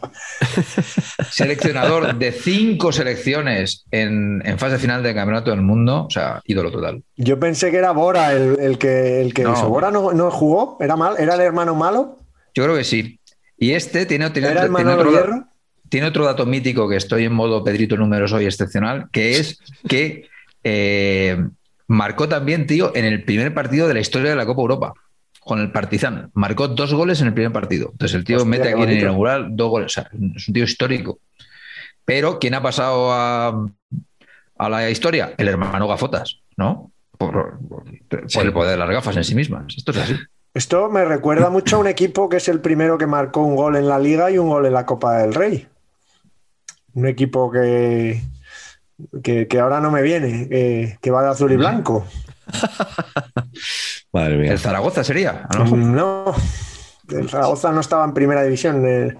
seleccionador 1.30 2.16
de 2.16 2.32
cinco 2.32 2.92
selecciones 2.92 3.86
en, 3.92 4.42
en 4.46 4.58
fase 4.60 4.78
final 4.80 5.04
del 5.04 5.16
Campeonato 5.16 5.52
del 5.52 5.62
Mundo, 5.62 6.06
o 6.06 6.10
sea, 6.10 6.42
ídolo 6.46 6.72
total. 6.72 7.04
Yo 7.18 7.40
pensé 7.40 7.72
que 7.72 7.78
era 7.78 7.92
Bora 7.92 8.34
el, 8.34 8.60
el 8.60 8.78
que, 8.78 9.22
el 9.22 9.34
que 9.34 9.44
No. 9.44 9.54
hizo. 9.54 9.70
¿Bora 9.70 9.92
no, 9.92 10.12
no 10.14 10.32
jugó? 10.32 10.78
¿Era 10.82 10.96
mal? 10.96 11.16
¿Era 11.18 11.36
el 11.36 11.42
hermano 11.42 11.76
malo? 11.76 12.20
Yo 12.54 12.64
creo 12.64 12.76
que 12.76 12.84
sí. 12.84 13.20
Y 13.58 13.72
este 13.72 14.06
tiene, 14.06 14.30
tiene- 14.32 14.50
¿Era 14.50 14.64
el 14.66 14.74
tiene 14.74 14.92
otro, 14.92 15.12
Hierro? 15.12 15.46
tiene 15.90 16.08
otro 16.08 16.26
dato 16.26 16.46
mítico 16.46 16.90
que 16.90 16.98
estoy 16.98 17.26
en 17.26 17.34
modo 17.34 17.64
Pedrito 17.64 17.96
números 17.98 18.34
hoy 18.34 18.46
excepcional, 18.46 19.08
que 19.12 19.38
es 19.38 19.60
que 19.88 20.28
eh, 20.64 21.38
marcó 21.88 22.28
también, 22.28 22.66
tío, 22.68 22.92
en 22.96 23.06
el 23.06 23.24
primer 23.24 23.54
partido 23.54 23.88
de 23.88 23.94
la 23.94 24.00
historia 24.00 24.30
de 24.32 24.36
la 24.36 24.46
Copa 24.46 24.62
Europa, 24.62 24.94
con 25.44 25.60
el 25.60 25.72
Partizan. 25.72 26.32
Marcó 26.34 26.68
dos 26.68 26.94
goles 26.94 27.22
en 27.22 27.28
el 27.28 27.34
primer 27.34 27.52
partido. 27.52 27.90
Entonces 27.92 28.16
el 28.16 28.24
tío 28.24 28.38
Hostia, 28.38 28.50
mete 28.50 28.70
aquí 28.70 28.84
en 28.84 28.90
el 28.90 29.00
inaugural 29.00 29.56
dos 29.56 29.70
goles. 29.70 29.86
O 29.88 29.90
sea, 30.02 30.10
es 30.36 30.48
un 30.48 30.54
tío 30.54 30.64
histórico. 30.64 31.20
Pero 32.06 32.40
¿quién 32.40 32.54
ha 32.54 32.62
pasado 32.62 33.12
a, 33.12 33.66
a 34.58 34.70
la 34.70 34.90
historia? 34.90 35.34
El 35.38 35.48
hermano 35.48 35.88
Gafotas, 35.88 36.40
¿no? 36.58 36.92
Por, 37.18 37.58
el 38.10 38.54
poder 38.54 38.72
de 38.72 38.78
las 38.78 38.90
gafas 38.90 39.16
en 39.18 39.24
sí 39.24 39.36
mismas. 39.36 39.74
Esto 39.78 39.92
es 39.92 39.98
así. 39.98 40.16
Esto 40.54 40.90
me 40.90 41.06
recuerda 41.06 41.50
mucho 41.50 41.78
a 41.78 41.80
un 41.80 41.88
equipo 41.88 42.30
que 42.30 42.38
es 42.38 42.48
el 42.48 42.60
primero 42.60 42.98
que 42.98 43.08
marcó 43.08 43.42
un 43.42 43.56
gol 43.56 43.76
en 43.76 43.88
la 43.88 43.98
Liga 43.98 44.30
y 44.30 44.38
un 44.38 44.50
gol 44.50 44.66
en 44.66 44.74
la 44.74 44.86
Copa 44.86 45.18
del 45.18 45.34
Rey. 45.34 45.68
Un 46.94 47.08
equipo 47.08 47.50
que, 47.52 48.22
que, 49.24 49.48
que 49.48 49.60
ahora 49.60 49.80
no 49.80 49.90
me 49.90 50.02
viene, 50.02 50.48
que, 50.48 50.98
que 51.02 51.12
va 51.12 51.24
de 51.24 51.30
azul 51.30 51.52
y 51.52 51.56
blanco. 51.56 52.06
Madre 54.14 54.38
mía. 54.38 54.52
El 54.52 54.60
Zaragoza 54.60 55.04
sería, 55.04 55.48
lo 55.58 55.64
mejor. 55.64 55.78
No, 55.80 56.36
el 57.10 57.30
Zaragoza 57.30 57.72
no 57.72 57.82
estaba 57.82 58.06
en 58.06 58.14
primera 58.14 58.44
división, 58.44 58.86
en 58.86 59.18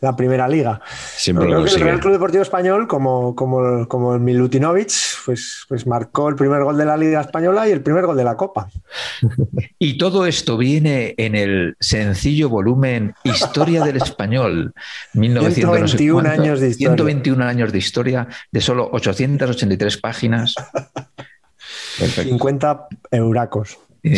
la 0.00 0.16
primera 0.16 0.48
liga. 0.48 0.80
Siempre 1.16 1.46
Creo 1.46 1.58
lo 1.58 1.64
que 1.64 1.70
el 1.70 1.80
Real. 1.80 2.00
Club 2.00 2.12
Deportivo 2.12 2.42
Español, 2.42 2.86
como, 2.88 3.34
como, 3.34 3.86
como 3.88 4.14
el 4.14 4.20
Milutinovic, 4.20 4.90
pues, 5.26 5.64
pues 5.68 5.86
marcó 5.86 6.30
el 6.30 6.34
primer 6.34 6.62
gol 6.62 6.78
de 6.78 6.86
la 6.86 6.96
Liga 6.96 7.20
Española 7.20 7.68
y 7.68 7.72
el 7.72 7.82
primer 7.82 8.06
gol 8.06 8.16
de 8.16 8.24
la 8.24 8.36
Copa. 8.36 8.68
Y 9.78 9.98
todo 9.98 10.26
esto 10.26 10.56
viene 10.56 11.14
en 11.18 11.34
el 11.34 11.76
sencillo 11.80 12.48
volumen 12.48 13.14
Historia 13.24 13.84
del 13.84 13.96
Español, 13.96 14.72
1900, 15.12 15.80
no 15.80 15.88
sé 15.88 15.98
121 15.98 16.22
cuánto, 16.22 16.42
años 16.42 16.60
de 16.60 16.68
historia. 16.68 16.88
121 16.96 17.44
años 17.44 17.72
de 17.72 17.78
historia, 17.78 18.28
de 18.50 18.60
solo 18.62 18.88
883 18.90 19.98
páginas. 19.98 20.54
Perfecto. 21.98 22.30
50 22.30 22.88
euracos. 23.12 23.78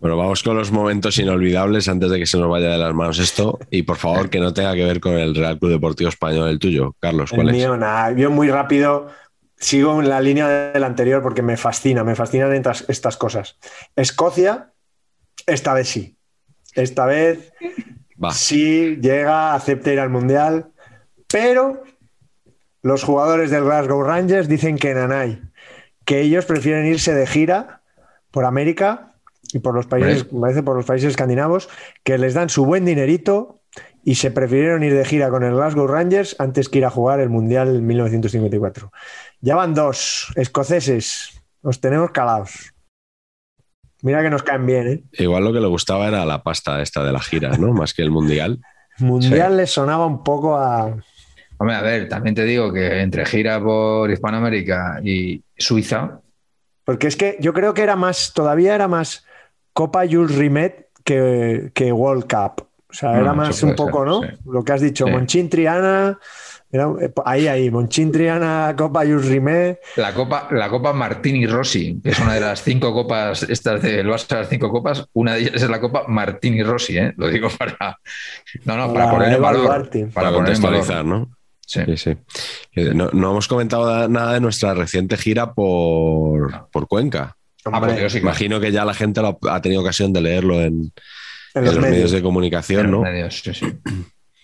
Bueno, 0.00 0.16
vamos 0.16 0.44
con 0.44 0.56
los 0.56 0.70
momentos 0.70 1.18
inolvidables 1.18 1.88
antes 1.88 2.08
de 2.08 2.20
que 2.20 2.26
se 2.26 2.38
nos 2.38 2.48
vaya 2.48 2.68
de 2.68 2.78
las 2.78 2.94
manos 2.94 3.18
esto. 3.18 3.58
Y 3.68 3.82
por 3.82 3.96
favor, 3.96 4.30
que 4.30 4.38
no 4.38 4.54
tenga 4.54 4.72
que 4.74 4.84
ver 4.84 5.00
con 5.00 5.14
el 5.14 5.34
Real 5.34 5.58
Club 5.58 5.72
Deportivo 5.72 6.08
Español, 6.08 6.48
el 6.48 6.60
tuyo. 6.60 6.94
Carlos, 7.00 7.32
El 7.32 7.36
¿cuál 7.38 7.48
es? 7.48 7.56
mío, 7.56 7.76
nada, 7.76 8.12
yo 8.12 8.30
muy 8.30 8.48
rápido 8.48 9.08
sigo 9.56 10.00
en 10.00 10.08
la 10.08 10.20
línea 10.20 10.46
del 10.46 10.84
anterior 10.84 11.20
porque 11.20 11.42
me 11.42 11.56
fascina, 11.56 12.04
me 12.04 12.14
fascinan 12.14 12.52
estas, 12.52 12.84
estas 12.88 13.16
cosas. 13.16 13.58
Escocia, 13.96 14.70
esta 15.46 15.74
vez 15.74 15.88
sí. 15.88 16.16
Esta 16.74 17.04
vez 17.04 17.52
Va. 18.22 18.30
sí 18.32 18.98
llega, 19.02 19.54
acepta 19.54 19.92
ir 19.92 19.98
al 19.98 20.10
Mundial, 20.10 20.68
pero 21.26 21.82
los 22.82 23.02
jugadores 23.02 23.50
del 23.50 23.64
Glasgow 23.64 24.04
Rangers 24.04 24.46
dicen 24.48 24.78
que 24.78 24.94
Nanay, 24.94 25.42
que 26.08 26.22
ellos 26.22 26.46
prefieren 26.46 26.86
irse 26.86 27.12
de 27.12 27.26
gira 27.26 27.82
por 28.30 28.46
América 28.46 29.12
y 29.52 29.58
por 29.58 29.74
los 29.74 29.86
países, 29.86 30.32
me 30.32 30.40
parece 30.40 30.62
por 30.62 30.74
los 30.74 30.86
países 30.86 31.10
escandinavos, 31.10 31.68
que 32.02 32.16
les 32.16 32.32
dan 32.32 32.48
su 32.48 32.64
buen 32.64 32.86
dinerito 32.86 33.60
y 34.04 34.14
se 34.14 34.30
prefirieron 34.30 34.82
ir 34.82 34.94
de 34.94 35.04
gira 35.04 35.28
con 35.28 35.44
el 35.44 35.52
Glasgow 35.52 35.86
Rangers 35.86 36.34
antes 36.38 36.70
que 36.70 36.78
ir 36.78 36.86
a 36.86 36.90
jugar 36.90 37.20
el 37.20 37.28
Mundial 37.28 37.76
en 37.76 37.86
1954. 37.86 38.90
Ya 39.42 39.54
van 39.54 39.74
dos 39.74 40.32
escoceses, 40.34 41.42
los 41.62 41.78
tenemos 41.82 42.10
calados. 42.12 42.72
Mira 44.00 44.22
que 44.22 44.30
nos 44.30 44.42
caen 44.42 44.64
bien, 44.64 44.88
¿eh? 44.88 45.04
Igual 45.12 45.44
lo 45.44 45.52
que 45.52 45.60
le 45.60 45.66
gustaba 45.66 46.08
era 46.08 46.24
la 46.24 46.42
pasta 46.42 46.80
esta 46.80 47.04
de 47.04 47.12
la 47.12 47.20
gira, 47.20 47.50
¿no? 47.58 47.72
Más 47.74 47.92
que 47.92 48.00
el 48.00 48.10
mundial. 48.10 48.62
Mundial 48.96 49.58
les 49.58 49.72
sonaba 49.72 50.06
un 50.06 50.24
poco 50.24 50.56
a... 50.56 50.96
Hombre, 51.58 51.76
a 51.76 51.82
ver, 51.82 52.08
también 52.08 52.34
te 52.34 52.44
digo 52.44 52.72
que 52.72 53.00
entre 53.00 53.26
gira 53.26 53.60
por 53.62 54.10
Hispanoamérica 54.10 55.00
y 55.02 55.42
Suiza, 55.56 56.20
Porque 56.84 57.06
es 57.08 57.16
que 57.16 57.36
yo 57.40 57.52
creo 57.52 57.74
que 57.74 57.82
era 57.82 57.96
más, 57.96 58.32
todavía 58.34 58.74
era 58.74 58.88
más 58.88 59.26
Copa 59.72 60.04
Jules 60.10 60.34
Rimet 60.36 60.86
que, 61.04 61.70
que 61.74 61.92
World 61.92 62.24
Cup. 62.24 62.66
O 62.90 62.94
sea, 62.94 63.18
era 63.20 63.32
Ah, 63.32 63.34
más 63.34 63.62
un 63.62 63.74
poco, 63.74 63.98
ser, 63.98 64.06
¿no? 64.06 64.22
sí. 64.22 64.28
Lo 64.50 64.64
que 64.64 64.72
has 64.72 64.80
dicho, 64.80 65.04
Sí. 65.04 65.10
Monchín 65.12 65.50
Triana. 65.50 66.18
era- 66.72 66.88
eh, 67.00 67.12
ahí, 67.26 67.46
ahí, 67.48 67.70
Monchín 67.70 68.10
Triana, 68.12 68.74
Copa 68.76 69.04
Yus 69.04 69.26
Rimé. 69.26 69.78
La 69.96 70.14
copa, 70.14 70.48
la 70.50 70.68
copa 70.70 70.92
Martini 70.94 71.46
Rossi, 71.46 72.00
que 72.02 72.10
es 72.10 72.18
una 72.20 72.34
de 72.34 72.40
las 72.40 72.62
cinco 72.62 72.92
copas, 72.94 73.42
estas 73.42 73.82
del 73.82 74.06
Barça, 74.08 74.36
las 74.36 74.48
cinco 74.48 74.70
copas, 74.70 75.06
una 75.12 75.34
de 75.34 75.40
ellas 75.40 75.62
es 75.62 75.68
la 75.68 75.80
copa 75.80 76.04
Martini 76.08 76.62
Rossi, 76.62 76.96
¿eh? 76.98 77.12
Lo 77.18 77.28
digo 77.28 77.48
para. 77.58 77.98
No, 78.64 78.76
no, 78.78 78.92
para 78.92 79.04
Para 79.06 79.10
poner 79.10 79.32
en 79.34 79.42
valor. 79.42 79.66
Para 80.14 80.26
valor. 80.30 80.34
contextualizar, 80.36 81.04
¿no? 81.04 81.30
Sí. 81.68 81.80
Sí, 81.84 81.96
sí. 81.98 82.10
Eh, 82.76 82.92
No, 82.94 83.10
no 83.12 83.32
hemos 83.32 83.46
comentado 83.46 83.84
da- 83.86 84.08
nada 84.08 84.32
de 84.32 84.40
nuestra 84.40 84.72
reciente 84.72 85.18
gira 85.18 85.52
por, 85.52 86.68
por 86.70 86.88
Cuenca. 86.88 87.36
Hombre, 87.66 87.90
Apoteósico. 87.92 88.26
Imagino 88.26 88.58
que 88.58 88.72
ya 88.72 88.86
la 88.86 88.94
gente 88.94 89.20
lo 89.20 89.38
ha 89.50 89.60
tenido 89.60 89.82
ocasión 89.82 90.10
de 90.14 90.22
leerlo 90.22 90.62
en, 90.62 90.64
en 90.64 90.92
en 91.54 91.64
los 91.66 91.74
los 91.74 91.82
medios 91.82 91.90
medios. 91.96 92.10
de 92.12 92.22
comunicación, 92.22 92.86
En 92.86 92.90
los 92.92 93.00
¿no? 93.00 93.04
medios, 93.10 93.40
sí, 93.44 93.52
sí. 93.52 93.66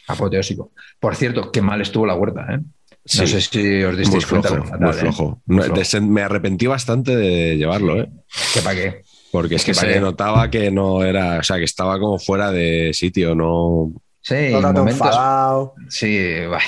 Apoteósico. 0.07 0.72
Por 1.01 1.16
cierto, 1.16 1.51
qué 1.51 1.62
mal 1.62 1.81
estuvo 1.81 2.05
la 2.07 2.14
huerta, 2.14 2.43
¿eh? 2.51 2.59
No 2.59 2.66
Sí. 3.07 3.27
sé 3.27 3.41
si 3.41 3.83
os 3.83 3.97
disteis 3.97 4.25
flojo, 4.27 4.49
fatal, 4.49 4.81
muy 4.81 4.91
¿eh? 4.91 4.93
flojo. 4.95 5.43
Muy 5.47 5.68
No, 5.68 5.75
flojo. 5.77 6.07
me 6.07 6.22
arrepentí 6.22 6.66
bastante 6.66 7.16
de 7.16 7.57
llevarlo, 7.57 8.01
¿eh? 8.01 8.09
¿Qué 8.53 8.61
para 8.61 8.75
qué? 8.77 9.03
Porque 9.33 9.55
es 9.57 9.62
Es 9.62 9.66
que 9.81 9.87
que 9.87 9.95
se 9.95 10.01
notaba 10.01 10.51
que 10.51 10.70
no 10.70 11.03
era, 11.03 11.39
o 11.39 11.43
sea, 11.43 11.57
que 11.59 11.64
estaba 11.64 11.99
como 11.99 12.18
fuera 12.18 12.51
de 12.53 12.93
sitio, 12.95 13.35
no. 13.35 13.93
Sí, 14.20 14.35
momentos. 14.53 14.89
enfadado, 14.93 15.75
Sí, 15.89 16.18
bah, 16.51 16.61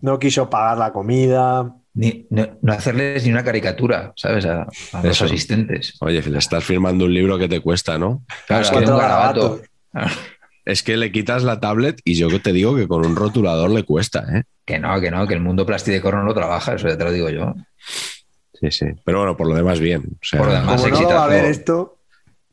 no 0.00 0.18
quiso 0.18 0.48
pagar 0.50 0.78
la 0.78 0.92
comida. 0.92 1.74
ni- 1.94 2.26
no, 2.30 2.46
no 2.60 2.72
hacerles 2.74 3.24
ni 3.24 3.30
una 3.32 3.42
caricatura, 3.42 4.12
¿sabes? 4.16 4.44
A, 4.44 4.62
a 4.92 5.02
los 5.02 5.16
Eso. 5.16 5.24
asistentes. 5.24 5.94
Oye, 6.00 6.20
le 6.22 6.38
estás 6.38 6.62
firmando 6.62 7.06
un 7.06 7.14
libro 7.14 7.38
que 7.38 7.48
te 7.48 7.60
cuesta, 7.60 7.96
¿no? 7.98 8.22
Claro, 8.46 8.62
Los 8.62 8.72
había 8.72 8.90
un 8.92 8.98
garabato. 8.98 9.60
Es 10.66 10.82
que 10.82 10.96
le 10.96 11.12
quitas 11.12 11.44
la 11.44 11.60
tablet 11.60 12.00
y 12.04 12.14
yo 12.14 12.28
te 12.42 12.52
digo 12.52 12.74
que 12.74 12.88
con 12.88 13.06
un 13.06 13.14
rotulador 13.14 13.70
le 13.70 13.84
cuesta, 13.84 14.24
¿eh? 14.34 14.42
Que 14.64 14.80
no, 14.80 15.00
que 15.00 15.12
no, 15.12 15.24
que 15.26 15.34
el 15.34 15.40
mundo 15.40 15.64
plastidecor 15.64 16.14
no 16.16 16.24
lo 16.24 16.34
trabaja, 16.34 16.74
eso 16.74 16.88
ya 16.88 16.98
te 16.98 17.04
lo 17.04 17.12
digo 17.12 17.30
yo. 17.30 17.54
Sí, 18.60 18.72
sí. 18.72 18.86
Pero 19.04 19.18
bueno, 19.18 19.36
por 19.36 19.46
lo 19.46 19.54
demás, 19.54 19.78
bien. 19.78 20.02
O 20.20 20.24
sea, 20.24 20.40
Por 20.40 20.48
lo 20.48 20.54
demás, 20.54 20.82
Como 20.82 20.88
no 20.88 21.00
lo 21.00 21.08
va 21.08 21.24
a 21.24 21.28
exitazo. 21.28 21.28
ver 21.30 21.44
esto, 21.44 21.98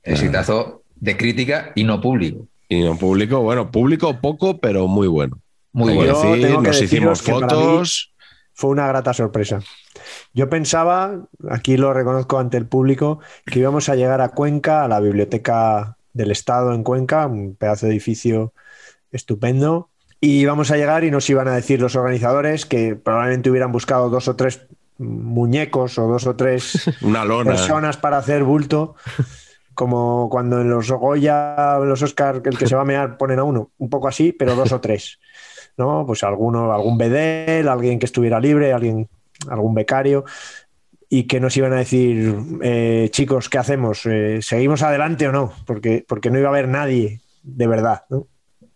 Exitazo 0.04 0.84
de 0.96 1.18
crítica 1.18 1.72
y 1.76 1.84
no 1.86 2.00
público. 2.02 2.48
Y 2.70 2.82
no 2.82 2.98
público, 2.98 3.42
bueno, 3.42 3.72
público 3.72 4.20
poco, 4.22 4.60
pero 4.60 4.88
muy 4.88 5.08
bueno. 5.08 5.40
Muy 5.74 5.94
bueno. 5.94 6.22
Decir, 6.22 6.60
nos 6.60 6.82
hicimos 6.82 7.22
fotos. 7.22 8.14
fue 8.54 8.70
una 8.70 8.88
grata 8.88 9.14
sorpresa. 9.14 9.60
Yo 10.34 10.50
pensaba, 10.50 11.20
aquí 11.50 11.78
lo 11.78 11.94
reconozco 11.94 12.40
ante 12.40 12.58
el 12.58 12.68
público, 12.68 13.20
que 13.46 13.60
íbamos 13.60 13.90
a 13.90 13.96
llegar 13.96 14.22
a 14.22 14.30
Cuenca, 14.30 14.86
a 14.86 14.88
la 14.88 15.00
Biblioteca 15.00 15.98
del 16.14 16.32
Estado 16.32 16.74
en 16.74 16.84
Cuenca, 16.84 17.28
un 17.28 17.56
pedazo 17.56 17.88
de 17.88 17.92
edificio 17.92 18.54
estupendo, 19.12 19.90
y 20.22 20.40
íbamos 20.40 20.72
a 20.72 20.78
llegar 20.78 21.04
y 21.04 21.12
nos 21.12 21.30
iban 21.30 21.48
a 21.48 21.56
decir 21.56 21.82
los 21.82 21.96
organizadores 21.96 22.66
que 22.66 22.96
probablemente 22.96 23.50
hubieran 23.50 23.72
buscado 23.72 24.10
dos 24.10 24.28
o 24.28 24.36
tres 24.36 24.68
muñecos 24.98 25.98
o 25.98 26.08
dos 26.08 26.28
o 26.28 26.36
tres 26.36 26.90
Una 27.02 27.26
lona. 27.26 27.52
personas 27.52 27.98
para 27.98 28.18
hacer 28.18 28.44
bulto, 28.44 28.96
como 29.74 30.30
cuando 30.30 30.62
en 30.62 30.70
los 30.70 30.90
Goya, 30.92 31.78
en 31.82 31.90
los 31.90 32.02
Oscar, 32.02 32.42
el 32.46 32.58
que 32.58 32.68
se 32.68 32.76
va 32.76 32.84
a 32.84 32.86
mear 32.86 33.18
ponen 33.18 33.40
a 33.40 33.44
uno, 33.44 33.72
un 33.78 33.90
poco 33.90 34.08
así, 34.08 34.32
pero 34.32 34.56
dos 34.56 34.72
o 34.72 34.80
tres. 34.80 35.20
¿No? 35.78 36.06
Pues 36.06 36.24
alguno, 36.24 36.72
algún 36.72 36.98
bedel, 36.98 37.68
alguien 37.68 38.00
que 38.00 38.06
estuviera 38.06 38.40
libre, 38.40 38.74
alguien, 38.74 39.10
algún 39.50 39.74
becario, 39.74 40.24
y 41.10 41.24
que 41.24 41.40
nos 41.40 41.56
iban 41.58 41.74
a 41.74 41.78
decir, 41.78 42.36
eh, 42.64 43.08
chicos, 43.12 43.50
¿qué 43.50 43.58
hacemos? 43.58 44.06
Eh, 44.06 44.40
¿Seguimos 44.42 44.82
adelante 44.82 45.28
o 45.28 45.32
no? 45.32 45.54
Porque, 45.66 46.04
porque 46.08 46.30
no 46.30 46.40
iba 46.40 46.48
a 46.48 46.52
haber 46.52 46.68
nadie 46.68 47.22
de 47.44 47.68
verdad, 47.68 48.04
¿no? 48.10 48.28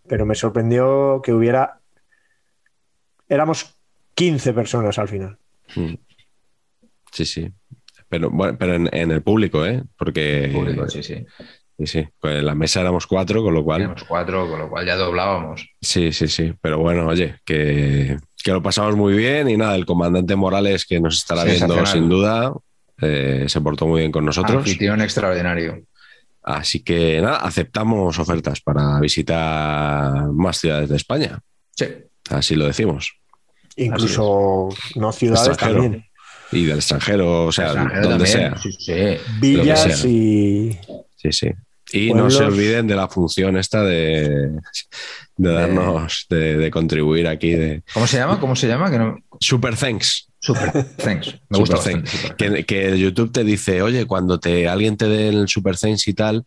Pero 0.07 0.25
me 0.25 0.35
sorprendió 0.35 1.21
que 1.23 1.33
hubiera. 1.33 1.79
Éramos 3.27 3.75
15 4.13 4.53
personas 4.53 4.99
al 4.99 5.07
final. 5.07 5.37
Mm. 5.75 5.95
Sí, 7.11 7.25
sí. 7.25 7.51
Pero, 8.09 8.29
bueno, 8.29 8.57
pero 8.57 8.75
en, 8.75 8.89
en 8.93 9.11
el 9.11 9.21
público, 9.21 9.65
¿eh? 9.65 9.83
Porque 9.97 10.49
Público, 10.53 10.87
sí, 10.87 11.03
sí. 11.03 11.25
Sí, 11.78 11.88
sí. 11.88 12.07
Pues 12.19 12.39
en 12.39 12.45
la 12.45 12.55
mesa 12.55 12.82
éramos 12.82 13.07
cuatro, 13.07 13.43
con 13.43 13.53
lo 13.53 13.63
cual. 13.63 13.80
Teníamos 13.82 14.03
cuatro, 14.03 14.49
con 14.49 14.59
lo 14.59 14.69
cual 14.69 14.86
ya 14.86 14.95
doblábamos. 14.95 15.67
Sí, 15.82 16.11
sí, 16.11 16.28
sí. 16.28 16.53
Pero 16.61 16.80
bueno, 16.80 17.07
oye, 17.07 17.36
que, 17.45 18.17
que 18.43 18.51
lo 18.51 18.61
pasamos 18.61 18.95
muy 18.95 19.13
bien 19.15 19.49
y 19.49 19.57
nada, 19.57 19.75
el 19.75 19.86
comandante 19.86 20.36
Morales, 20.36 20.86
que 20.86 20.99
nos 20.99 21.17
estará 21.17 21.43
viendo 21.43 21.86
sin 21.86 22.09
duda, 22.09 22.53
eh, 23.01 23.45
se 23.47 23.61
portó 23.61 23.88
muy 23.88 23.99
bien 24.01 24.11
con 24.11 24.25
nosotros. 24.25 24.57
Anfitrión 24.57 25.01
extraordinario. 25.01 25.84
Así 26.43 26.82
que 26.82 27.19
nada, 27.21 27.38
aceptamos 27.38 28.17
ofertas 28.19 28.61
para 28.61 28.99
visitar 29.01 30.28
más 30.32 30.57
ciudades 30.57 30.88
de 30.89 30.95
España. 30.95 31.39
Sí. 31.71 31.86
Así 32.30 32.55
lo 32.55 32.65
decimos. 32.65 33.13
Incluso 33.75 34.69
no 34.95 35.11
ciudades 35.11 35.49
Extranjero. 35.49 35.82
también. 35.84 36.05
Y 36.51 36.65
del 36.65 36.78
extranjero, 36.78 37.45
o 37.45 37.51
sea, 37.51 37.65
Extranjero 37.65 38.09
donde 38.09 38.25
también, 38.25 38.53
sea. 38.53 38.57
Sí, 38.61 38.71
sí. 38.71 38.93
Villas 39.41 39.82
sea. 39.82 40.09
y. 40.09 40.80
Sí, 41.17 41.32
sí. 41.32 41.51
Y 41.91 42.13
no 42.13 42.29
se 42.29 42.43
olviden 42.43 42.88
de 42.88 42.95
la 42.95 43.07
función 43.07 43.57
esta 43.57 43.83
de, 43.83 44.59
de 45.38 45.53
darnos, 45.53 46.25
de, 46.29 46.57
de 46.57 46.71
contribuir 46.71 47.27
aquí, 47.27 47.51
de 47.51 47.83
¿Cómo 47.93 48.07
se 48.07 48.17
llama? 48.17 48.39
¿Cómo 48.39 48.55
se 48.55 48.67
llama? 48.67 48.91
Que 48.91 48.99
no... 48.99 49.17
Super 49.39 49.75
Thanks. 49.75 50.27
Super 50.39 50.71
thanks. 50.97 51.35
Me 51.49 51.57
gusta 51.57 51.77
Super 51.77 52.01
bastante. 52.01 52.27
Super 52.35 52.65
Que, 52.65 52.65
que 52.65 52.99
YouTube 52.99 53.31
te 53.31 53.43
dice, 53.43 53.81
oye, 53.81 54.05
cuando 54.05 54.39
te, 54.39 54.67
alguien 54.67 54.95
te 54.95 55.07
dé 55.07 55.29
el 55.29 55.47
Super 55.47 55.77
Thanks 55.77 56.07
y 56.07 56.13
tal, 56.13 56.45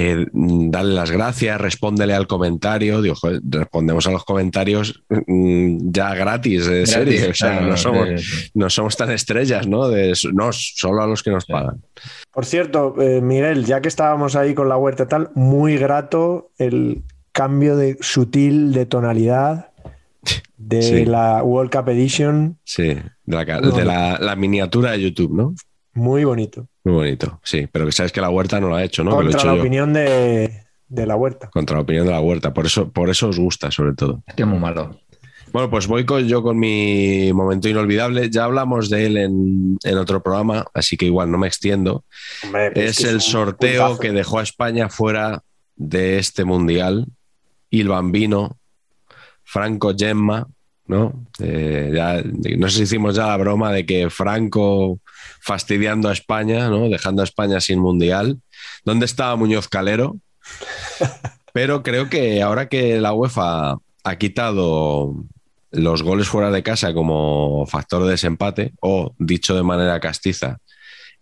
eh, 0.00 0.26
dale 0.32 0.94
las 0.94 1.10
gracias, 1.10 1.60
respóndele 1.60 2.14
al 2.14 2.26
comentario. 2.28 3.02
Digo, 3.02 3.14
joder, 3.16 3.40
respondemos 3.48 4.06
a 4.06 4.12
los 4.12 4.24
comentarios 4.24 5.02
mm, 5.08 5.90
ya 5.90 6.14
gratis, 6.14 6.66
de 6.66 6.72
Gratis, 6.84 6.90
serie. 6.90 7.28
O 7.30 7.34
sea, 7.34 7.50
claro, 7.58 7.66
no 7.66 7.76
somos, 7.76 8.08
sí, 8.08 8.18
sí. 8.18 8.50
no 8.54 8.70
somos 8.70 8.96
tan 8.96 9.10
estrellas, 9.10 9.66
¿no? 9.66 9.88
De, 9.88 10.14
no, 10.32 10.50
solo 10.52 11.02
a 11.02 11.06
los 11.06 11.22
que 11.22 11.30
nos 11.30 11.44
Sí. 11.44 11.52
pagan. 11.52 11.82
Por 12.32 12.44
cierto, 12.46 12.94
eh, 13.00 13.20
Miguel, 13.20 13.64
ya 13.64 13.80
que 13.80 13.88
estábamos 13.88 14.36
ahí 14.36 14.54
con 14.54 14.68
la 14.68 14.76
huerta 14.76 15.02
y 15.04 15.06
tal, 15.06 15.30
muy 15.34 15.76
grato 15.78 16.50
el 16.58 17.02
cambio 17.32 17.76
de 17.76 17.96
sutil 18.00 18.72
de 18.72 18.86
tonalidad 18.86 19.70
de 20.56 20.82
Sí. 20.82 21.04
la 21.06 21.42
World 21.42 21.70
Cup 21.72 21.88
Edition. 21.88 22.58
Sí, 22.64 22.84
de 22.84 23.02
la, 23.36 23.46
ca- 23.46 23.60
Muy 23.60 23.72
de 23.72 23.84
la, 23.84 24.18
la 24.20 24.36
miniatura 24.36 24.92
de 24.92 25.02
YouTube, 25.02 25.34
¿no? 25.34 25.54
Muy 25.94 26.24
bonito. 26.24 26.68
Muy 26.84 26.94
bonito, 26.94 27.40
sí. 27.42 27.66
Pero 27.70 27.86
que 27.86 27.92
sabes 27.92 28.12
que 28.12 28.20
la 28.20 28.30
huerta 28.30 28.60
no 28.60 28.68
lo 28.68 28.76
ha 28.76 28.84
hecho, 28.84 29.02
¿no? 29.04 29.10
Que 29.18 29.24
lo 29.24 29.30
he 29.30 29.32
Contra 29.32 29.40
hecho 29.40 29.46
la 29.48 29.54
yo. 29.56 29.60
opinión 29.60 29.92
de, 29.92 30.62
de 30.88 31.06
la 31.06 31.16
huerta. 31.16 31.48
Contra 31.50 31.76
la 31.76 31.82
opinión 31.82 32.06
de 32.06 32.12
la 32.12 32.20
huerta. 32.20 32.52
Por 32.54 32.66
eso, 32.66 32.90
por 32.90 33.10
eso 33.10 33.28
os 33.28 33.38
gusta, 33.38 33.70
sobre 33.70 33.94
todo. 33.94 34.22
Es 34.26 34.34
que 34.34 34.42
es 34.42 34.48
muy 34.48 34.58
malo. 34.58 34.98
Bueno, 35.50 35.70
pues 35.70 35.86
voy 35.86 36.04
con, 36.04 36.26
yo 36.28 36.42
con 36.42 36.58
mi 36.58 37.32
momento 37.32 37.68
inolvidable. 37.70 38.28
Ya 38.30 38.44
hablamos 38.44 38.90
de 38.90 39.06
él 39.06 39.16
en, 39.16 39.78
en 39.82 39.98
otro 39.98 40.22
programa, 40.22 40.66
así 40.74 40.96
que 40.98 41.06
igual 41.06 41.30
no 41.30 41.38
me 41.38 41.46
extiendo. 41.46 42.04
Hombre, 42.44 42.70
pues 42.72 42.98
Es 43.00 43.04
el 43.04 43.20
sorteo 43.22 43.82
puntazo. 43.88 44.00
que 44.00 44.12
dejó 44.12 44.38
a 44.40 44.42
España 44.42 44.88
fuera 44.90 45.42
de 45.74 46.18
este 46.18 46.44
mundial. 46.44 47.06
Il 47.70 47.88
Bambino, 47.88 48.58
Franco 49.42 49.94
Gemma, 49.96 50.46
¿no? 50.88 51.12
Eh, 51.38 51.92
ya, 51.94 52.22
no 52.56 52.68
sé 52.68 52.78
si 52.78 52.82
hicimos 52.84 53.14
ya 53.14 53.26
la 53.26 53.36
broma 53.36 53.72
de 53.72 53.86
que 53.86 54.10
Franco 54.10 54.98
fastidiando 55.40 56.08
a 56.08 56.12
España, 56.12 56.68
¿no? 56.68 56.88
Dejando 56.88 57.22
a 57.22 57.24
España 57.24 57.60
sin 57.60 57.78
mundial. 57.78 58.40
¿Dónde 58.84 59.06
estaba 59.06 59.36
Muñoz 59.36 59.68
Calero? 59.68 60.16
Pero 61.52 61.82
creo 61.82 62.08
que 62.08 62.42
ahora 62.42 62.68
que 62.68 63.00
la 63.00 63.12
UEFA 63.12 63.76
ha 64.04 64.16
quitado 64.16 65.14
los 65.70 66.02
goles 66.02 66.28
fuera 66.28 66.50
de 66.50 66.62
casa 66.62 66.94
como 66.94 67.66
factor 67.66 68.04
de 68.04 68.12
desempate, 68.12 68.72
o 68.80 69.14
dicho 69.18 69.54
de 69.54 69.62
manera 69.62 70.00
castiza, 70.00 70.58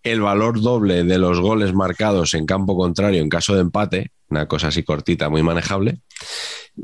el 0.03 0.21
valor 0.21 0.61
doble 0.61 1.03
de 1.03 1.19
los 1.19 1.41
goles 1.41 1.75
marcados 1.75 2.35
en 2.35 2.47
campo 2.47 2.77
contrario 2.77 3.21
en 3.21 3.29
caso 3.29 3.55
de 3.55 3.62
empate, 3.62 4.12
una 4.29 4.47
cosa 4.47 4.68
así 4.68 4.83
cortita, 4.83 5.29
muy 5.29 5.43
manejable, 5.43 6.01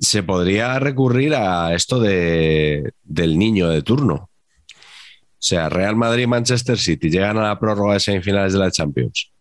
se 0.00 0.22
podría 0.22 0.78
recurrir 0.78 1.34
a 1.34 1.74
esto 1.74 2.00
de, 2.00 2.92
del 3.02 3.38
niño 3.38 3.68
de 3.68 3.82
turno. 3.82 4.14
O 4.14 5.44
sea, 5.44 5.68
Real 5.68 5.96
Madrid 5.96 6.22
y 6.22 6.26
Manchester 6.28 6.78
City 6.78 7.10
llegan 7.10 7.36
a 7.38 7.48
la 7.48 7.58
prórroga 7.58 7.94
de 7.94 8.00
semifinales 8.00 8.52
de 8.52 8.60
la 8.60 8.70
Champions. 8.70 9.32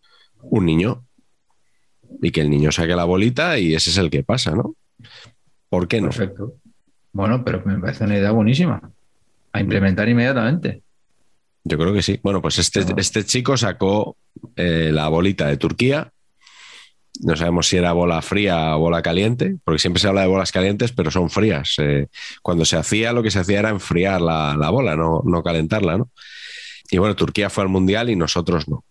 Un 0.42 0.66
niño. 0.66 1.04
Y 2.20 2.30
que 2.32 2.40
el 2.40 2.50
niño 2.50 2.72
saque 2.72 2.96
la 2.96 3.04
bolita 3.04 3.58
y 3.58 3.74
ese 3.74 3.90
es 3.90 3.98
el 3.98 4.10
que 4.10 4.24
pasa, 4.24 4.50
¿no? 4.50 4.74
¿Por 5.68 5.86
qué 5.86 6.00
no? 6.00 6.08
Perfecto. 6.08 6.54
Bueno, 7.12 7.44
pero 7.44 7.62
me 7.64 7.78
parece 7.78 8.04
una 8.04 8.18
idea 8.18 8.32
buenísima. 8.32 8.90
A 9.52 9.60
implementar 9.60 10.08
inmediatamente. 10.08 10.82
Yo 11.64 11.78
creo 11.78 11.92
que 11.92 12.02
sí. 12.02 12.18
Bueno, 12.22 12.42
pues 12.42 12.58
este, 12.58 12.84
este 12.96 13.24
chico 13.24 13.56
sacó 13.56 14.16
eh, 14.56 14.90
la 14.92 15.08
bolita 15.08 15.46
de 15.46 15.56
Turquía. 15.56 16.12
No 17.20 17.36
sabemos 17.36 17.68
si 17.68 17.76
era 17.76 17.92
bola 17.92 18.22
fría 18.22 18.76
o 18.76 18.80
bola 18.80 19.02
caliente, 19.02 19.56
porque 19.64 19.78
siempre 19.78 20.00
se 20.00 20.08
habla 20.08 20.22
de 20.22 20.28
bolas 20.28 20.50
calientes, 20.50 20.92
pero 20.92 21.10
son 21.10 21.28
frías. 21.30 21.74
Eh, 21.78 22.08
cuando 22.40 22.64
se 22.64 22.76
hacía, 22.76 23.12
lo 23.12 23.22
que 23.22 23.30
se 23.30 23.38
hacía 23.38 23.58
era 23.58 23.68
enfriar 23.68 24.20
la, 24.20 24.56
la 24.56 24.70
bola, 24.70 24.96
no, 24.96 25.22
no 25.24 25.42
calentarla, 25.42 25.98
¿no? 25.98 26.10
Y 26.90 26.98
bueno, 26.98 27.14
Turquía 27.14 27.50
fue 27.50 27.64
al 27.64 27.68
Mundial 27.68 28.10
y 28.10 28.16
nosotros 28.16 28.68
no. 28.68 28.84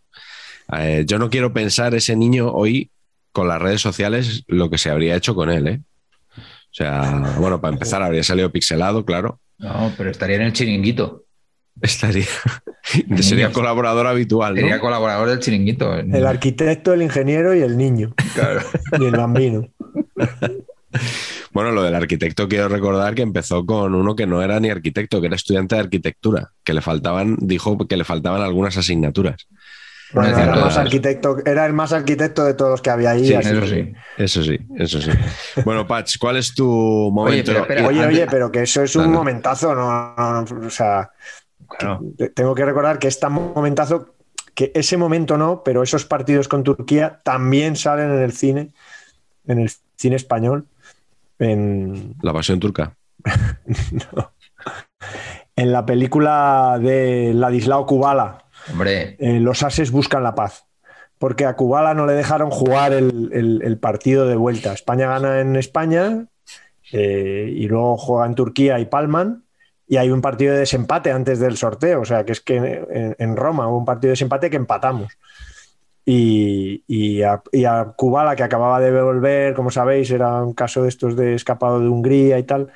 Eh, 0.77 1.03
yo 1.07 1.19
no 1.19 1.29
quiero 1.29 1.51
pensar 1.51 1.93
ese 1.95 2.15
niño 2.15 2.51
hoy 2.51 2.89
con 3.31 3.47
las 3.47 3.61
redes 3.61 3.81
sociales 3.81 4.43
lo 4.47 4.69
que 4.69 4.77
se 4.77 4.89
habría 4.89 5.15
hecho 5.15 5.35
con 5.35 5.49
él, 5.49 5.67
¿eh? 5.67 5.81
O 6.37 6.73
sea, 6.73 7.35
bueno, 7.37 7.59
para 7.59 7.73
empezar 7.73 8.01
habría 8.01 8.23
salido 8.23 8.51
pixelado, 8.51 9.03
claro. 9.03 9.41
No, 9.57 9.93
pero 9.97 10.09
estaría 10.09 10.37
en 10.37 10.43
el 10.43 10.53
chiringuito. 10.53 11.25
Estaría. 11.81 12.25
Sería 13.21 13.51
colaborador 13.51 14.07
habitual. 14.07 14.55
¿no? 14.55 14.61
Sería 14.61 14.79
colaborador 14.79 15.29
del 15.29 15.39
chiringuito. 15.39 15.95
El 15.95 16.25
arquitecto, 16.27 16.93
el 16.93 17.01
ingeniero 17.01 17.55
y 17.55 17.61
el 17.61 17.77
niño. 17.77 18.13
Claro. 18.33 18.61
Y 18.99 19.05
el 19.05 19.15
bambino. 19.15 19.67
Bueno, 21.53 21.71
lo 21.71 21.83
del 21.83 21.95
arquitecto 21.95 22.47
quiero 22.47 22.69
recordar 22.69 23.15
que 23.15 23.21
empezó 23.21 23.65
con 23.65 23.93
uno 23.95 24.15
que 24.15 24.25
no 24.27 24.41
era 24.41 24.59
ni 24.59 24.69
arquitecto, 24.69 25.19
que 25.19 25.27
era 25.27 25.35
estudiante 25.35 25.75
de 25.75 25.81
arquitectura, 25.81 26.51
que 26.63 26.73
le 26.73 26.81
faltaban, 26.81 27.37
dijo 27.39 27.77
que 27.87 27.97
le 27.97 28.03
faltaban 28.03 28.41
algunas 28.41 28.77
asignaturas. 28.77 29.47
Bueno, 30.13 30.37
era, 30.37 30.53
el 30.55 30.59
más 30.59 30.77
arquitecto, 30.77 31.37
era 31.45 31.65
el 31.65 31.73
más 31.73 31.93
arquitecto 31.93 32.43
de 32.43 32.53
todos 32.53 32.71
los 32.71 32.81
que 32.81 32.89
había 32.89 33.11
ahí. 33.11 33.25
Sí, 33.25 33.33
eso 33.33 33.65
sí. 33.65 33.93
Eso 34.17 34.43
sí, 34.43 34.59
eso 34.77 35.01
sí. 35.01 35.11
Bueno, 35.63 35.87
Patch, 35.87 36.17
¿cuál 36.17 36.37
es 36.37 36.53
tu 36.53 36.65
momento? 37.13 37.51
pero 37.51 37.61
espera, 37.61 37.87
Oye, 37.87 37.99
Antes- 38.01 38.17
oye, 38.17 38.27
pero 38.29 38.51
que 38.51 38.63
eso 38.63 38.83
es 38.83 38.95
un 38.95 39.11
momentazo, 39.11 39.73
no, 39.73 40.13
no, 40.17 40.41
no, 40.41 40.67
o 40.67 40.69
sea, 40.69 41.11
Claro. 41.79 42.01
tengo 42.35 42.53
que 42.55 42.65
recordar 42.65 42.99
que 42.99 43.07
este 43.07 43.27
momentazo, 43.29 44.13
que 44.53 44.71
ese 44.75 44.97
momento 44.97 45.37
no, 45.37 45.63
pero 45.63 45.83
esos 45.83 46.05
partidos 46.05 46.47
con 46.47 46.63
Turquía 46.63 47.21
también 47.23 47.75
salen 47.75 48.11
en 48.11 48.21
el 48.21 48.31
cine, 48.33 48.71
en 49.47 49.59
el 49.59 49.71
cine 49.95 50.15
español, 50.15 50.65
en, 51.39 52.15
La 52.21 52.33
pasión 52.33 52.59
turca. 52.59 52.95
en 55.55 55.71
la 55.71 55.85
película 55.85 56.77
de 56.81 57.31
Ladislao 57.33 57.85
Kubala, 57.85 58.45
Hombre, 58.71 59.15
eh, 59.19 59.39
Los 59.39 59.63
Ases 59.63 59.91
buscan 59.91 60.23
la 60.23 60.35
paz. 60.35 60.65
Porque 61.17 61.45
a 61.45 61.55
Kubala 61.55 61.93
no 61.93 62.05
le 62.07 62.13
dejaron 62.13 62.49
jugar 62.49 62.93
el, 62.93 63.29
el- 63.33 63.61
el 63.63 63.77
partido 63.77 64.25
de 64.27 64.35
vuelta. 64.35 64.73
España 64.73 65.07
gana 65.07 65.39
en 65.41 65.55
España 65.55 66.25
eh, 66.91 67.51
y 67.55 67.67
luego 67.67 67.95
juega 67.97 68.25
en 68.25 68.33
Turquía 68.35 68.79
y 68.79 68.85
palman. 68.85 69.43
Y 69.91 69.97
hay 69.97 70.09
un 70.09 70.21
partido 70.21 70.53
de 70.53 70.59
desempate 70.59 71.11
antes 71.11 71.39
del 71.39 71.57
sorteo. 71.57 71.99
O 71.99 72.05
sea, 72.05 72.23
que 72.23 72.31
es 72.31 72.39
que 72.39 73.15
en, 73.17 73.35
Roma 73.35 73.67
hubo 73.67 73.77
un 73.77 73.83
partido 73.83 74.07
de 74.07 74.13
desempate 74.13 74.49
que 74.49 74.55
empatamos. 74.55 75.17
Y, 76.05 76.85
y 76.87 77.23
a, 77.23 77.43
y 77.51 77.65
a 77.65 77.93
que 78.37 78.43
acababa 78.43 78.79
de 78.79 79.01
volver, 79.01 79.53
como 79.53 79.69
sabéis, 79.69 80.09
era 80.09 80.41
un 80.43 80.53
caso 80.53 80.83
de 80.83 80.87
estos 80.87 81.17
de 81.17 81.33
escapado 81.33 81.81
de 81.81 81.89
Hungría 81.89 82.39
y 82.39 82.43
tal, 82.43 82.71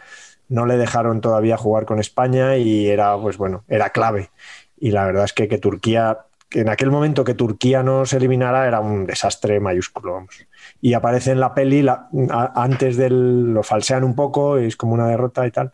no 0.50 0.66
le 0.66 0.76
dejaron 0.76 1.22
todavía 1.22 1.56
jugar 1.56 1.86
con 1.86 2.00
España 2.00 2.58
y 2.58 2.90
era, 2.90 3.18
pues 3.18 3.38
bueno, 3.38 3.64
era 3.70 3.92
clave. 3.92 4.32
Y 4.78 4.92
la 4.92 5.06
verdad 5.06 5.24
es 5.24 5.32
que, 5.32 5.48
que 5.48 5.58
Turquía, 5.58 6.26
en 6.52 6.68
aquel 6.68 6.92
momento 6.92 7.24
que 7.24 7.34
Turquía 7.34 7.82
no 7.82 8.06
se 8.06 8.18
eliminara 8.18 8.68
era 8.68 8.82
un 8.82 9.06
desastre 9.06 9.62
mayúsculo, 9.62 10.16
vamos. 10.16 10.46
Y 10.82 10.96
aparece 10.96 11.32
en 11.32 11.40
la 11.40 11.54
peli, 11.54 11.88
antes 12.30 12.98
del, 12.98 13.54
lo 13.54 13.64
falsean 13.64 14.04
un 14.04 14.16
poco, 14.16 14.58
es 14.58 14.76
como 14.76 14.94
una 14.94 15.08
derrota 15.08 15.48
y 15.48 15.52
tal, 15.52 15.72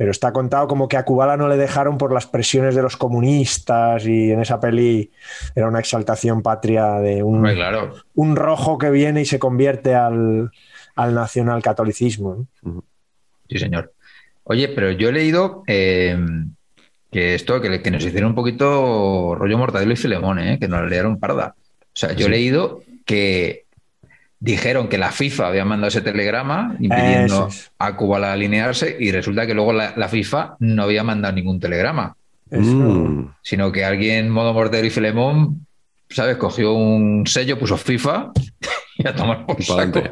pero 0.00 0.12
está 0.12 0.32
contado 0.32 0.66
como 0.66 0.88
que 0.88 0.96
a 0.96 1.04
Kubala 1.04 1.36
no 1.36 1.46
le 1.46 1.58
dejaron 1.58 1.98
por 1.98 2.10
las 2.10 2.26
presiones 2.26 2.74
de 2.74 2.80
los 2.80 2.96
comunistas 2.96 4.06
y 4.06 4.30
en 4.30 4.40
esa 4.40 4.58
peli 4.58 5.10
era 5.54 5.68
una 5.68 5.78
exaltación 5.78 6.40
patria 6.40 6.92
de 7.00 7.22
un, 7.22 7.34
hombre, 7.34 7.54
claro. 7.54 7.94
un 8.14 8.34
rojo 8.34 8.78
que 8.78 8.88
viene 8.88 9.20
y 9.20 9.24
se 9.26 9.38
convierte 9.38 9.94
al, 9.94 10.52
al 10.96 11.14
nacionalcatolicismo. 11.14 12.46
¿no? 12.62 12.82
Sí, 13.46 13.58
señor. 13.58 13.92
Oye, 14.44 14.68
pero 14.68 14.90
yo 14.90 15.10
he 15.10 15.12
leído 15.12 15.64
eh, 15.66 16.18
que 17.12 17.34
esto, 17.34 17.60
que, 17.60 17.82
que 17.82 17.90
nos 17.90 18.02
hicieron 18.02 18.30
un 18.30 18.36
poquito 18.36 19.34
rollo 19.34 19.58
Mortadelo 19.58 19.92
y 19.92 19.96
Filemón, 19.96 20.38
¿eh? 20.38 20.58
que 20.58 20.66
nos 20.66 20.88
leyeron 20.88 21.20
parda. 21.20 21.54
O 21.58 21.92
sea, 21.92 22.14
yo 22.14 22.24
he 22.24 22.30
leído 22.30 22.80
que 23.04 23.66
dijeron 24.40 24.88
que 24.88 24.98
la 24.98 25.12
FIFA 25.12 25.48
había 25.48 25.64
mandado 25.64 25.88
ese 25.88 26.00
telegrama 26.00 26.74
impidiendo 26.80 27.48
es. 27.48 27.70
a 27.78 27.94
Cuba 27.96 28.32
alinearse 28.32 28.96
y 28.98 29.12
resulta 29.12 29.46
que 29.46 29.54
luego 29.54 29.72
la, 29.72 29.92
la 29.96 30.08
FIFA 30.08 30.56
no 30.60 30.82
había 30.82 31.04
mandado 31.04 31.34
ningún 31.34 31.60
telegrama, 31.60 32.16
Eso- 32.50 32.62
Mm, 32.74 33.34
sino 33.42 33.70
que 33.70 33.84
alguien, 33.84 34.30
modo 34.30 34.52
Mortadelo 34.54 34.86
y 34.88 34.90
Filemón, 34.90 35.66
¿sabes? 36.08 36.36
Cogió 36.36 36.72
un 36.72 37.26
sello, 37.26 37.58
puso 37.58 37.76
FIFA 37.76 38.32
y 38.98 39.06
a 39.06 39.14
tomar 39.14 39.46
por 39.46 39.62
saco. 39.62 40.02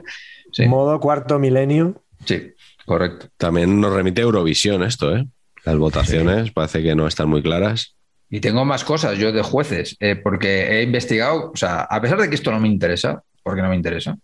Sí, 0.53 0.67
Modo 0.67 1.01
cuarto 1.01 1.39
milenio. 1.39 2.03
sí, 2.25 2.53
correcto. 2.87 3.27
También 3.37 3.81
nos 3.81 3.93
remite 3.93 4.21
a 4.21 4.25
Eurovisión 4.25 4.83
esto, 4.83 5.17
¿eh? 5.17 5.27
Las 5.65 5.77
votaciones 5.77 6.51
parece 6.53 6.83
que 6.83 6.95
no 6.95 7.07
están 7.07 7.29
muy 7.29 7.43
claras. 7.43 7.95
Y 8.31 8.41
tengo 8.41 8.65
más 8.65 8.85
cosas 8.85 9.19
yo 9.19 9.33
de 9.33 9.43
jueces, 9.43 9.97
eh, 10.01 10.15
porque 10.17 10.79
he 10.79 10.83
investigado, 10.83 11.51
o 11.53 11.57
sea, 11.57 11.81
a 11.83 12.01
pesar 12.01 12.21
de 12.21 12.29
que 12.29 12.35
esto 12.35 12.51
no 12.51 12.61
me 12.61 12.69
interesa, 12.69 13.23
porque 13.43 13.63
no 13.63 13.69
me 13.69 13.77
interesa, 13.77 14.17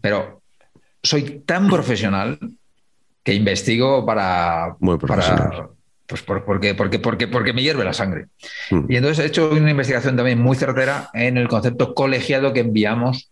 pero 0.00 0.42
soy 1.02 1.42
tan 1.46 1.68
profesional 1.70 2.38
que 3.22 3.34
investigo 3.34 4.04
para... 4.06 4.76
Muy 4.80 4.98
para 4.98 5.14
profesional. 5.14 5.68
pues 6.06 6.22
por- 6.22 6.44
porque, 6.44 6.74
porque, 6.74 6.98
porque, 7.00 7.26
porque 7.28 7.52
me 7.52 7.62
hierve 7.62 7.84
la 7.84 7.92
sangre. 7.92 8.26
Mm. 8.70 8.84
Y 8.88 8.96
entonces 8.96 9.24
he 9.24 9.28
hecho 9.28 9.50
una 9.50 9.70
investigación 9.70 10.16
también 10.16 10.40
muy 10.40 10.56
certera 10.56 11.10
en 11.12 11.36
el 11.36 11.48
concepto 11.48 11.94
colegiado 11.94 12.52
que 12.52 12.60
enviamos 12.60 13.30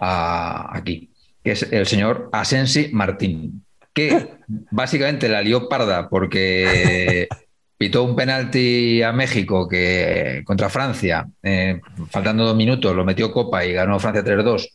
a- 0.00 0.76
aquí, 0.76 1.10
que 1.42 1.52
es 1.52 1.62
el 1.72 1.86
señor 1.86 2.28
Asensi 2.32 2.90
Martín, 2.92 3.64
que 3.94 4.34
básicamente 4.70 5.28
la 5.28 5.40
lió 5.42 5.68
parda 5.68 6.08
porque 6.08 7.28
pitó 7.82 8.04
un 8.04 8.14
penalti 8.14 9.02
a 9.02 9.10
México 9.10 9.66
que 9.68 10.44
contra 10.44 10.68
Francia, 10.68 11.26
eh, 11.42 11.80
faltando 12.10 12.44
dos 12.44 12.54
minutos, 12.54 12.94
lo 12.94 13.04
metió 13.04 13.32
Copa 13.32 13.64
y 13.64 13.72
ganó 13.72 13.98
Francia 13.98 14.22
3-2. 14.22 14.68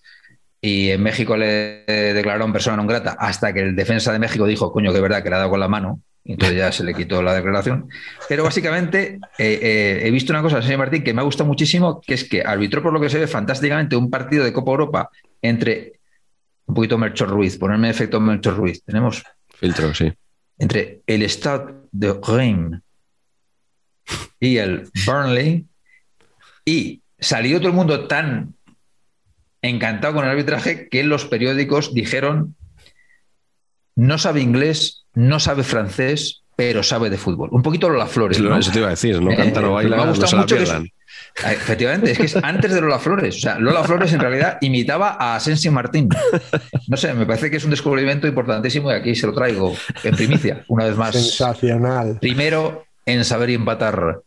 Y 0.60 0.90
en 0.90 1.02
México 1.02 1.38
le 1.38 1.86
declararon 1.88 2.52
persona 2.52 2.76
non 2.76 2.84
grata 2.84 3.16
hasta 3.16 3.56
que 3.56 3.64
el 3.64 3.80
defensa 3.80 4.12
de 4.12 4.20
México 4.20 4.44
dijo, 4.44 4.76
coño, 4.76 4.92
que 4.92 5.00
verdad 5.00 5.24
que 5.24 5.30
le 5.32 5.36
ha 5.36 5.40
dado 5.40 5.56
con 5.56 5.64
la 5.64 5.72
mano. 5.72 6.04
Y 6.26 6.34
entonces 6.34 6.58
ya 6.58 6.70
se 6.74 6.84
le 6.84 6.92
quitó 6.94 7.24
la 7.24 7.32
declaración. 7.32 7.88
Pero 8.28 8.44
básicamente 8.44 9.24
eh, 9.40 9.56
eh, 9.56 10.02
he 10.04 10.12
visto 10.12 10.34
una 10.34 10.42
cosa, 10.42 10.62
señor 10.62 10.80
Martín, 10.80 11.02
que 11.02 11.14
me 11.14 11.22
ha 11.22 11.24
gustado 11.24 11.48
muchísimo, 11.48 12.02
que 12.02 12.16
es 12.16 12.28
que 12.28 12.44
arbitró 12.44 12.84
por 12.84 12.92
lo 12.92 13.00
que 13.00 13.08
se 13.08 13.20
ve 13.20 13.28
fantásticamente 13.28 13.96
un 13.96 14.12
partido 14.12 14.44
de 14.44 14.52
Copa 14.52 14.72
Europa 14.72 15.10
entre 15.42 16.02
un 16.66 16.76
poquito 16.76 16.98
Melchor 16.98 17.30
Ruiz, 17.30 17.56
ponerme 17.56 17.90
efecto 17.90 18.20
Melchor 18.20 18.58
Ruiz. 18.58 18.84
Tenemos 18.84 19.24
Filtro, 19.56 19.96
sí. 19.96 20.12
entre 20.60 21.00
el 21.08 21.24
Stade 21.30 21.88
de 21.94 22.20
Reims 22.22 22.82
y 24.40 24.58
el 24.58 24.90
Burnley 25.06 25.66
y 26.66 27.02
salió 27.20 27.58
todo 27.60 27.70
el 27.70 27.74
mundo 27.76 28.08
tan 28.08 28.54
encantado 29.62 30.14
con 30.16 30.26
el 30.26 30.32
arbitraje 30.32 30.88
que 30.90 31.04
los 31.04 31.26
periódicos 31.26 31.94
dijeron 31.94 32.56
no 33.96 34.18
sabe 34.20 34.42
inglés, 34.42 35.06
no 35.16 35.40
sabe 35.40 35.64
francés, 35.64 36.44
pero 36.56 36.84
sabe 36.84 37.10
de 37.10 37.18
fútbol. 37.18 37.50
Un 37.52 37.64
poquito 37.64 37.90
Lola 37.90 38.06
Flores. 38.06 38.38
Eso 38.40 38.72
te 38.72 38.78
iba 38.80 38.88
a 38.88 38.92
decir, 38.92 39.20
no 39.22 39.32
Eh, 39.32 39.36
canta, 39.36 39.60
no 39.62 39.68
me 39.70 39.74
baila, 39.74 39.96
ha 39.96 40.00
no 40.06 40.10
gustado 40.10 40.28
se 40.28 40.36
la 40.36 40.42
mucho 40.44 40.56
que 40.56 40.64
es- 40.64 40.70
pierdan. 40.70 40.88
Ah, 41.44 41.54
Efectivamente, 41.54 42.12
es 42.12 42.18
que 42.18 42.26
es 42.26 42.36
antes 42.36 42.74
de 42.74 42.82
Lola 42.82 43.00
Flores. 43.00 43.38
O 43.38 43.40
sea, 43.40 43.58
Lola 43.60 43.84
Flores 43.84 44.12
en 44.14 44.20
realidad 44.20 44.58
imitaba 44.62 45.18
a 45.20 45.36
Asensi 45.36 45.70
Martín. 45.72 46.10
No 46.88 46.98
sé, 46.98 47.14
me 47.14 47.26
parece 47.26 47.50
que 47.50 47.58
es 47.58 47.64
un 47.64 47.72
descubrimiento 47.72 48.28
importantísimo 48.28 48.92
y 48.92 48.96
aquí 48.96 49.16
se 49.16 49.26
lo 49.28 49.34
traigo 49.34 49.76
en 50.04 50.16
primicia, 50.16 50.64
una 50.68 50.86
vez 50.86 50.96
más. 50.96 51.14
Sensacional. 51.14 52.18
Primero 52.20 52.86
en 53.08 53.26
saber 53.26 53.50
y 53.50 53.56
empatar. 53.56 54.22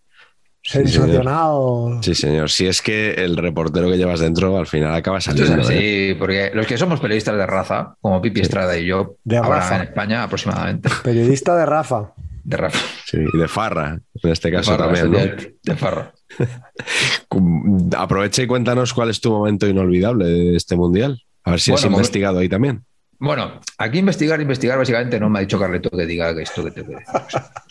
Sensacional. 0.62 2.00
Sí, 2.02 2.14
señor. 2.14 2.50
Si 2.50 2.66
es 2.66 2.82
que 2.82 3.12
el 3.14 3.36
reportero 3.36 3.88
que 3.90 3.96
llevas 3.96 4.20
dentro 4.20 4.58
al 4.58 4.66
final 4.66 4.94
acaba 4.94 5.18
saliendo. 5.20 5.62
¿eh? 5.70 6.10
Sí, 6.10 6.14
porque 6.18 6.50
los 6.52 6.66
que 6.66 6.76
somos 6.76 7.00
periodistas 7.00 7.36
de 7.36 7.46
raza, 7.46 7.94
como 8.00 8.20
Pipi 8.20 8.40
Estrada 8.40 8.76
y 8.76 8.84
yo, 8.86 9.16
De 9.24 9.38
ahora 9.38 9.60
raza. 9.60 9.76
en 9.76 9.82
España 9.82 10.22
aproximadamente, 10.22 10.90
Periodista 11.02 11.56
de 11.56 11.64
Rafa. 11.64 12.12
de 12.44 12.56
raza. 12.58 12.78
Sí, 13.06 13.18
y 13.32 13.38
de 13.38 13.48
farra, 13.48 13.98
en 14.22 14.30
este 14.30 14.50
De 14.50 14.56
caso 14.58 14.72
farra, 14.72 14.84
también. 14.92 15.10
¿no? 15.10 15.18
de- 15.18 15.54
de 15.62 15.76
farra. 15.76 16.12
Aprovecha 17.96 18.42
y 18.42 18.46
cuéntanos 18.46 18.92
cuál 18.92 19.10
es 19.10 19.20
tu 19.20 19.30
momento 19.30 19.66
inolvidable 19.66 20.24
de 20.26 20.56
este 20.56 20.76
mundial. 20.76 21.22
A 21.44 21.52
ver 21.52 21.60
si 21.60 21.72
has 21.72 21.84
investigado 21.84 22.38
ahí 22.38 22.48
también. 22.48 22.84
Bueno, 23.20 23.60
aquí 23.76 23.98
investigar, 23.98 24.40
investigar, 24.40 24.78
básicamente 24.78 25.20
no 25.20 25.28
me 25.28 25.38
ha 25.38 25.42
dicho 25.42 25.58
Carleto 25.58 25.90
que 25.90 26.06
diga 26.06 26.30
esto 26.30 26.64
que 26.64 26.70
tengo 26.70 26.88
que 26.88 26.96
decir. 26.96 27.20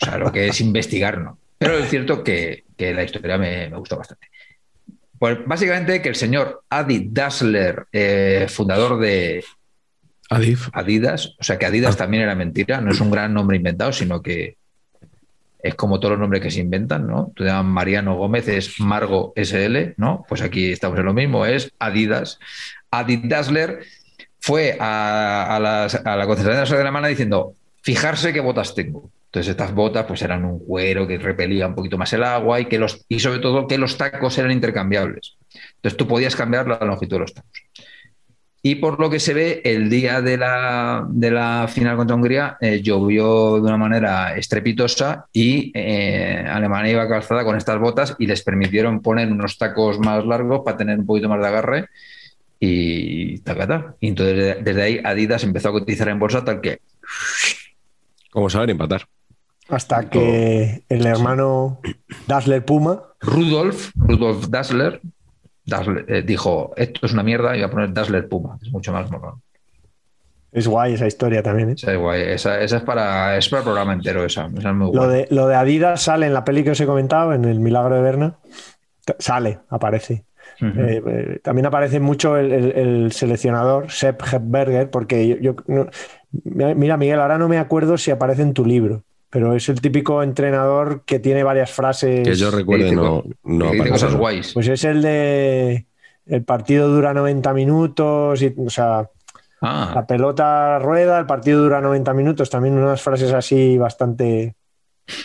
O 0.00 0.04
sea, 0.04 0.16
lo 0.16 0.32
que 0.32 0.46
es 0.46 0.60
investigar, 0.60 1.18
no. 1.18 1.38
Pero 1.58 1.76
es 1.76 1.90
cierto 1.90 2.22
que, 2.22 2.64
que 2.76 2.94
la 2.94 3.02
historia 3.02 3.36
me, 3.36 3.68
me 3.68 3.76
gustó 3.76 3.98
bastante. 3.98 4.28
Pues 5.18 5.38
básicamente 5.44 6.00
que 6.00 6.08
el 6.08 6.14
señor 6.14 6.62
Adi 6.70 7.08
Dassler, 7.10 7.86
eh, 7.92 8.46
fundador 8.48 8.98
de 9.00 9.44
Adif. 10.30 10.68
Adidas, 10.72 11.34
o 11.38 11.42
sea 11.42 11.58
que 11.58 11.66
Adidas 11.66 11.96
también 11.96 12.22
era 12.22 12.34
mentira, 12.34 12.80
no 12.80 12.92
es 12.92 13.00
un 13.00 13.10
gran 13.10 13.34
nombre 13.34 13.56
inventado, 13.56 13.92
sino 13.92 14.22
que 14.22 14.56
es 15.58 15.74
como 15.74 16.00
todos 16.00 16.12
los 16.12 16.20
nombres 16.20 16.40
que 16.40 16.50
se 16.50 16.60
inventan, 16.60 17.06
¿no? 17.06 17.32
Tú 17.34 17.42
te 17.42 17.50
llamas 17.50 17.70
Mariano 17.70 18.16
Gómez, 18.16 18.48
es 18.48 18.80
Margo 18.80 19.34
SL, 19.36 19.94
¿no? 19.96 20.24
Pues 20.28 20.40
aquí 20.40 20.72
estamos 20.72 20.98
en 20.98 21.04
lo 21.04 21.12
mismo, 21.12 21.44
es 21.44 21.72
Adidas. 21.78 22.38
Adi 22.90 23.20
Dassler 23.24 23.80
fue 24.40 24.76
a, 24.80 25.54
a 25.56 25.60
las- 25.60 25.94
a 25.94 26.16
la 26.16 26.26
concentración 26.26 26.56
de 26.56 26.60
la 26.62 26.66
sociedad 26.66 26.82
alemana 26.82 27.08
diciendo, 27.08 27.54
fijarse 27.82 28.32
qué 28.32 28.40
botas 28.40 28.74
tengo. 28.74 29.10
Entonces 29.26 29.50
estas 29.50 29.72
botas 29.72 30.06
pues 30.06 30.22
eran 30.22 30.44
un 30.44 30.58
cuero 30.58 31.06
que 31.06 31.16
repelía 31.18 31.68
un 31.68 31.74
poquito 31.76 31.96
más 31.96 32.12
el 32.12 32.24
agua 32.24 32.58
y, 32.60 32.64
que 32.64 32.78
los, 32.78 33.04
y 33.08 33.20
sobre 33.20 33.38
todo 33.38 33.68
que 33.68 33.78
los 33.78 33.96
tacos 33.96 34.36
eran 34.38 34.50
intercambiables. 34.50 35.36
Entonces 35.76 35.96
tú 35.96 36.08
podías 36.08 36.34
cambiar 36.34 36.66
la 36.66 36.78
longitud 36.84 37.16
de 37.16 37.20
los 37.20 37.34
tacos. 37.34 37.50
Y 38.62 38.74
por 38.74 39.00
lo 39.00 39.08
que 39.08 39.20
se 39.20 39.32
ve, 39.32 39.62
el 39.64 39.88
día 39.88 40.20
de 40.20 40.36
la, 40.36 41.06
de 41.08 41.30
la 41.30 41.66
final 41.72 41.96
contra 41.96 42.14
Hungría 42.14 42.58
eh, 42.60 42.82
llovió 42.82 43.54
de 43.54 43.62
una 43.62 43.78
manera 43.78 44.36
estrepitosa 44.36 45.26
y 45.32 45.72
eh, 45.74 46.44
Alemania 46.46 46.92
iba 46.92 47.08
calzada 47.08 47.42
con 47.44 47.56
estas 47.56 47.78
botas 47.78 48.16
y 48.18 48.26
les 48.26 48.42
permitieron 48.42 49.00
poner 49.00 49.32
unos 49.32 49.56
tacos 49.56 49.98
más 49.98 50.26
largos 50.26 50.60
para 50.62 50.76
tener 50.76 50.98
un 50.98 51.06
poquito 51.06 51.28
más 51.28 51.40
de 51.40 51.46
agarre 51.46 51.88
y 52.60 53.38
tacata. 53.38 53.96
Y 54.00 54.08
entonces 54.08 54.58
desde 54.62 54.82
ahí 54.82 55.00
Adidas 55.02 55.42
empezó 55.44 55.70
a 55.70 55.72
cotizar 55.72 56.08
en 56.08 56.18
bolsa 56.18 56.44
tal 56.44 56.60
que 56.60 56.80
Como 58.30 58.50
saber 58.50 58.70
empatar. 58.70 59.06
Hasta 59.68 60.10
que 60.10 60.82
el 60.88 61.06
hermano 61.06 61.80
Dassler 62.26 62.64
Puma 62.64 63.02
Rudolf, 63.20 63.90
Rudolf 63.94 64.48
Dassler, 64.48 65.00
Dassler, 65.64 66.04
eh, 66.08 66.22
dijo, 66.22 66.72
esto 66.76 67.06
es 67.06 67.12
una 67.12 67.22
mierda, 67.22 67.54
y 67.56 67.60
voy 67.60 67.68
a 67.68 67.70
poner 67.70 67.92
Dassler 67.92 68.28
Puma, 68.28 68.58
es 68.60 68.70
mucho 68.72 68.92
más 68.92 69.10
morón. 69.10 69.40
es 70.52 70.66
guay 70.66 70.94
esa 70.94 71.06
historia 71.06 71.42
también. 71.42 71.70
¿eh? 71.70 71.74
Esa 71.74 71.92
es 71.92 71.98
guay, 71.98 72.22
esa, 72.22 72.60
esa 72.60 72.78
es, 72.78 72.82
para, 72.82 73.36
es 73.36 73.48
para 73.48 73.60
el 73.60 73.64
programa 73.64 73.92
entero, 73.92 74.24
esa, 74.24 74.50
esa 74.58 74.70
es 74.70 74.74
muy 74.74 74.92
Lo 74.92 75.04
guay. 75.04 75.18
de, 75.18 75.28
lo 75.30 75.46
de 75.46 75.54
Adidas 75.54 76.02
sale 76.02 76.26
en 76.26 76.34
la 76.34 76.44
peli 76.44 76.64
que 76.64 76.72
os 76.72 76.80
he 76.80 76.86
comentado, 76.86 77.32
en 77.32 77.44
El 77.44 77.60
Milagro 77.60 77.94
de 77.94 78.02
Berna. 78.02 78.38
Sale, 79.18 79.60
aparece. 79.68 80.24
Eh, 80.62 81.02
eh, 81.06 81.40
también 81.42 81.66
aparece 81.66 82.00
mucho 82.00 82.36
el, 82.36 82.52
el- 82.52 82.72
el 82.72 83.12
seleccionador 83.12 83.90
Sepp 83.90 84.20
Hepberger, 84.32 84.90
porque 84.90 85.26
yo, 85.28 85.36
yo 85.36 85.56
no- 85.66 85.88
mira, 86.74 86.96
Miguel, 86.96 87.20
ahora 87.20 87.38
no 87.38 87.48
me 87.48 87.58
acuerdo 87.58 87.96
si 87.98 88.10
aparece 88.10 88.42
en 88.42 88.52
tu 88.54 88.64
libro, 88.64 89.02
pero 89.30 89.54
es 89.54 89.68
el 89.68 89.80
típico 89.80 90.22
entrenador 90.22 91.02
que 91.04 91.18
tiene 91.18 91.42
varias 91.44 91.70
frases. 91.70 92.26
Que 92.26 92.34
yo 92.34 92.50
recuerde, 92.50 92.92
no, 92.92 93.22
no 93.44 93.70
que 93.70 93.76
dice 93.76 93.76
aparece. 93.76 93.90
cosas 93.90 94.14
guays. 94.14 94.52
Pues 94.54 94.68
es 94.68 94.84
el 94.84 95.02
de 95.02 95.86
el 96.26 96.44
partido 96.44 96.88
dura 96.88 97.12
90 97.14 97.52
minutos, 97.52 98.42
y, 98.42 98.54
o 98.58 98.70
sea, 98.70 99.08
Ah, 99.62 99.92
la 99.94 100.06
pelota 100.06 100.78
rueda, 100.78 101.18
el 101.18 101.26
partido 101.26 101.62
dura 101.62 101.82
90 101.82 102.14
minutos, 102.14 102.48
también 102.48 102.78
unas 102.78 103.02
frases 103.02 103.32
así 103.34 103.76
bastante 103.76 104.54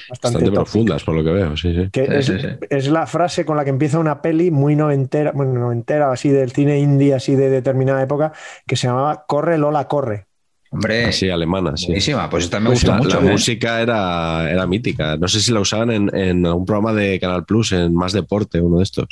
bastante, 0.08 0.52
profundas, 0.52 1.04
por 1.04 1.16
lo 1.16 1.24
que 1.24 1.32
veo, 1.32 1.58
sí, 1.58 1.74
sí. 1.74 1.92
Que 1.92 2.06
Sí, 2.06 2.12
es, 2.12 2.26
sí, 2.26 2.40
sí. 2.40 2.48
es 2.70 2.88
la 2.90 3.08
frase 3.08 3.46
con 3.46 3.58
la 3.58 3.64
que 3.64 3.70
empieza 3.70 4.00
una 4.00 4.22
peli 4.22 4.52
muy 4.52 4.76
noventera, 4.76 5.32
bueno, 5.32 5.54
noventera, 5.54 6.12
así 6.12 6.30
del 6.30 6.52
cine 6.52 6.80
indie, 6.80 7.14
así 7.14 7.36
de 7.36 7.50
determinada 7.50 8.02
época, 8.04 8.34
que 8.68 8.76
se 8.76 8.88
llamaba 8.88 9.26
Corre 9.28 9.58
Lola 9.58 9.88
Corre. 9.88 10.28
hombre, 10.70 11.06
Así, 11.06 11.30
alemana, 11.30 11.78
sí. 11.78 11.88
buenísima, 11.88 12.30
pues 12.30 12.46
esta 12.46 12.60
me 12.60 12.70
Pues 12.70 12.82
gusta 12.82 12.92
la, 12.92 12.98
mucho. 12.98 13.22
la 13.22 13.22
¿eh? 13.22 13.32
música 13.32 13.82
era, 13.82 14.50
era 14.52 14.68
mítica. 14.68 15.18
No 15.18 15.28
sé 15.28 15.40
si 15.40 15.52
la 15.52 15.60
usaban 15.62 15.92
en, 15.92 16.16
en 16.16 16.46
algún 16.46 16.66
programa 16.66 16.94
de 16.94 17.20
Canal 17.20 17.46
Plus, 17.46 17.72
en 17.74 17.94
Más 17.96 18.14
Deporte, 18.14 18.60
uno 18.62 18.78
de 18.78 18.84
estos. 18.84 19.08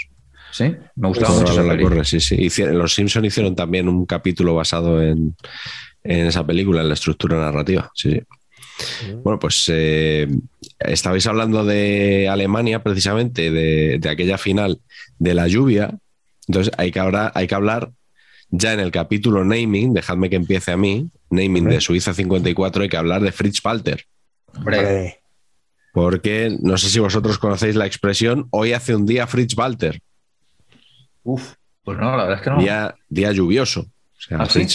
Sí, 0.50 0.66
me 0.96 1.08
gustaba 1.08 1.34
mucho 1.34 1.54
esa 1.54 1.64
corre, 1.80 2.06
sí, 2.06 2.20
sí. 2.20 2.48
Los 2.66 2.94
Simpson 2.94 3.26
hicieron 3.26 3.56
también 3.56 3.90
un 3.90 4.06
capítulo 4.06 4.54
basado 4.56 5.02
en, 5.02 5.36
en 6.04 6.28
esa 6.28 6.46
película, 6.46 6.82
en 6.82 6.90
la 6.90 6.94
estructura 6.96 7.38
narrativa. 7.38 7.92
Sí, 7.96 8.12
sí. 8.12 8.22
Bueno, 9.24 9.40
pues 9.40 9.66
eh, 9.68 10.28
estabais 10.80 11.26
hablando 11.28 11.66
de 11.66 12.28
Alemania, 12.30 12.84
precisamente, 12.84 13.52
de, 13.52 13.98
de 14.00 14.10
aquella 14.10 14.38
final 14.38 14.80
de 15.20 15.34
la 15.34 15.48
lluvia. 15.48 15.98
Entonces 16.48 16.74
hay 16.78 16.92
que, 16.92 17.00
ahora, 17.00 17.32
hay 17.36 17.48
que 17.48 17.56
hablar 17.56 17.92
ya 18.56 18.74
en 18.74 18.80
el 18.80 18.92
capítulo 18.92 19.44
naming, 19.44 19.94
dejadme 19.94 20.30
que 20.30 20.36
empiece 20.36 20.72
a 20.72 20.78
mí, 20.78 21.10
naming 21.32 21.66
de 21.66 21.82
Suiza 21.82 22.14
54, 22.14 22.84
hay 22.84 22.90
que 22.90 22.98
hablar 22.98 23.22
de 23.22 23.32
Fritz 23.32 23.64
Walter. 23.66 24.06
Hombre, 24.56 24.78
Hombre, 24.78 25.20
Porque 25.92 26.56
no 26.62 26.78
sé 26.78 26.90
si 26.90 27.00
vosotros 27.00 27.40
conocéis 27.40 27.76
la 27.76 27.88
expresión, 27.88 28.48
hoy 28.52 28.74
hace 28.74 28.96
un 28.96 29.08
día 29.08 29.26
Fritz 29.26 29.58
Walter, 29.58 30.00
uf, 31.24 31.54
pues 31.84 31.98
no, 31.98 32.16
la 32.16 32.26
verdad 32.26 32.38
es 32.38 32.44
que 32.44 32.50
no. 32.52 32.60
día, 32.60 32.96
día 33.10 33.32
lluvioso. 33.32 33.88
Sea, 34.28 34.38
¿Ah, 34.40 34.46
sí? 34.50 34.66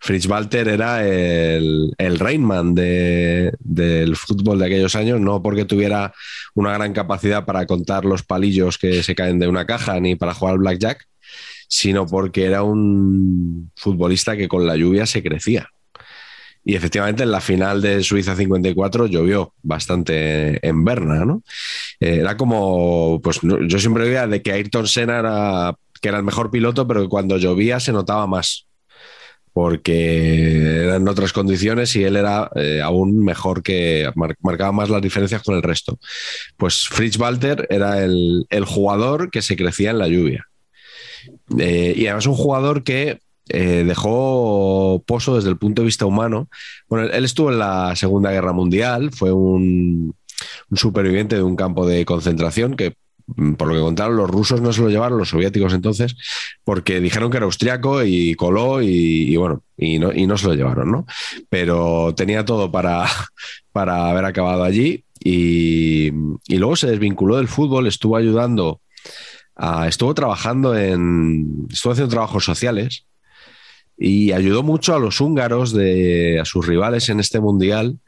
Fritz, 0.00 0.26
Walter 0.26 0.66
era 0.68 1.06
el, 1.06 1.92
el 1.96 2.18
Rainman 2.18 2.74
de- 2.74 3.52
del 3.60 4.16
fútbol 4.16 4.58
de 4.58 4.66
aquellos 4.66 4.96
años, 4.96 5.20
no 5.20 5.42
porque 5.42 5.64
tuviera 5.64 6.12
una 6.54 6.72
gran 6.72 6.92
capacidad 6.92 7.44
para 7.44 7.66
contar 7.66 8.04
los 8.04 8.22
palillos 8.24 8.78
que 8.78 9.02
se 9.02 9.14
caen 9.14 9.38
de 9.38 9.48
una 9.48 9.64
caja 9.66 10.00
ni 10.00 10.16
para 10.16 10.34
jugar 10.34 10.54
al 10.54 10.58
blackjack, 10.60 11.06
sino 11.68 12.06
porque 12.06 12.44
era 12.46 12.62
un 12.62 13.70
futbolista 13.76 14.36
que 14.36 14.48
con 14.48 14.66
la 14.66 14.76
lluvia 14.76 15.06
se 15.06 15.22
crecía. 15.22 15.68
Y 16.64 16.74
efectivamente 16.74 17.22
en 17.22 17.30
la 17.30 17.40
final 17.40 17.80
de 17.80 18.02
Suiza 18.02 18.34
54 18.34 19.06
llovió 19.06 19.54
bastante 19.62 20.66
en 20.66 20.84
Berna, 20.84 21.24
¿no? 21.24 21.42
Eh, 22.00 22.18
era 22.20 22.36
como, 22.36 23.20
pues 23.22 23.38
yo 23.42 23.78
siempre 23.78 24.04
veía 24.04 24.26
de 24.26 24.42
que 24.42 24.50
Ayrton 24.50 24.88
Senna 24.88 25.20
era, 25.20 25.74
que 26.00 26.08
era 26.08 26.18
el 26.18 26.24
mejor 26.24 26.50
piloto, 26.50 26.86
pero 26.88 27.02
que 27.02 27.08
cuando 27.08 27.38
llovía 27.38 27.78
se 27.78 27.92
notaba 27.92 28.26
más, 28.26 28.65
porque 29.56 30.82
eran 30.84 31.08
otras 31.08 31.32
condiciones 31.32 31.96
y 31.96 32.04
él 32.04 32.16
era 32.16 32.50
eh, 32.56 32.82
aún 32.82 33.24
mejor 33.24 33.62
que, 33.62 34.06
mar- 34.14 34.36
marcaba 34.42 34.70
más 34.70 34.90
las 34.90 35.00
diferencias 35.00 35.42
con 35.42 35.54
el 35.54 35.62
resto. 35.62 35.98
Pues 36.58 36.86
Fritz 36.88 37.18
Walter 37.18 37.66
era 37.70 38.04
el, 38.04 38.44
jugador 38.66 39.30
que 39.30 39.40
se 39.40 39.56
crecía 39.56 39.92
en 39.92 39.98
la 39.98 40.08
lluvia. 40.08 40.44
Eh, 41.58 41.94
y 41.96 42.04
además 42.04 42.26
un 42.26 42.34
jugador 42.34 42.84
que 42.84 43.20
eh, 43.48 43.84
dejó 43.86 45.02
pozo 45.06 45.36
desde 45.36 45.48
el 45.48 45.56
punto 45.56 45.80
de 45.80 45.86
vista 45.86 46.04
humano. 46.04 46.50
Bueno, 46.86 47.08
él 47.10 47.24
estuvo 47.24 47.50
en 47.50 47.58
la 47.58 47.96
Segunda 47.96 48.32
Guerra 48.32 48.52
Mundial, 48.52 49.10
fue 49.10 49.32
un, 49.32 50.14
superviviente 50.74 51.34
de 51.34 51.42
un 51.42 51.56
campo 51.56 51.86
de 51.86 52.04
concentración 52.04 52.76
que, 52.76 52.94
por 53.58 53.68
lo 53.68 53.74
que 53.74 53.80
contaron, 53.80 54.16
los 54.16 54.30
rusos 54.30 54.60
no 54.60 54.72
se 54.72 54.80
lo 54.80 54.88
llevaron, 54.88 55.18
los 55.18 55.30
soviéticos 55.30 55.74
entonces, 55.74 56.16
porque 56.64 57.00
dijeron 57.00 57.30
que 57.30 57.38
era 57.38 57.46
austriaco 57.46 58.04
y 58.04 58.34
coló 58.34 58.80
y, 58.82 59.34
bueno, 59.36 59.62
y 59.76 59.98
no, 59.98 60.12
y 60.12 60.26
no 60.26 60.38
se 60.38 60.46
lo 60.46 60.54
llevaron, 60.54 60.92
¿no? 60.92 61.06
Pero 61.48 62.14
tenía 62.14 62.44
todo 62.44 62.70
para, 62.70 63.06
para 63.72 64.08
haber 64.10 64.24
acabado 64.24 64.62
allí 64.62 65.04
y, 65.28 66.10
luego 66.48 66.76
se 66.76 66.86
desvinculó 66.86 67.36
del 67.36 67.48
fútbol, 67.48 67.86
estuvo 67.86 68.16
ayudando, 68.16 68.80
estuvo 69.86 70.14
trabajando 70.14 70.76
en, 70.76 71.66
estuvo 71.70 71.92
haciendo 71.92 72.10
trabajos 72.10 72.44
sociales 72.44 73.06
y 73.98 74.32
ayudó 74.32 74.62
mucho 74.62 74.94
a 74.94 75.00
los 75.00 75.20
húngaros, 75.20 75.72
de, 75.72 76.38
a 76.40 76.44
sus 76.44 76.66
rivales 76.66 77.08
en 77.08 77.18
este 77.18 77.40
mundial, 77.40 77.98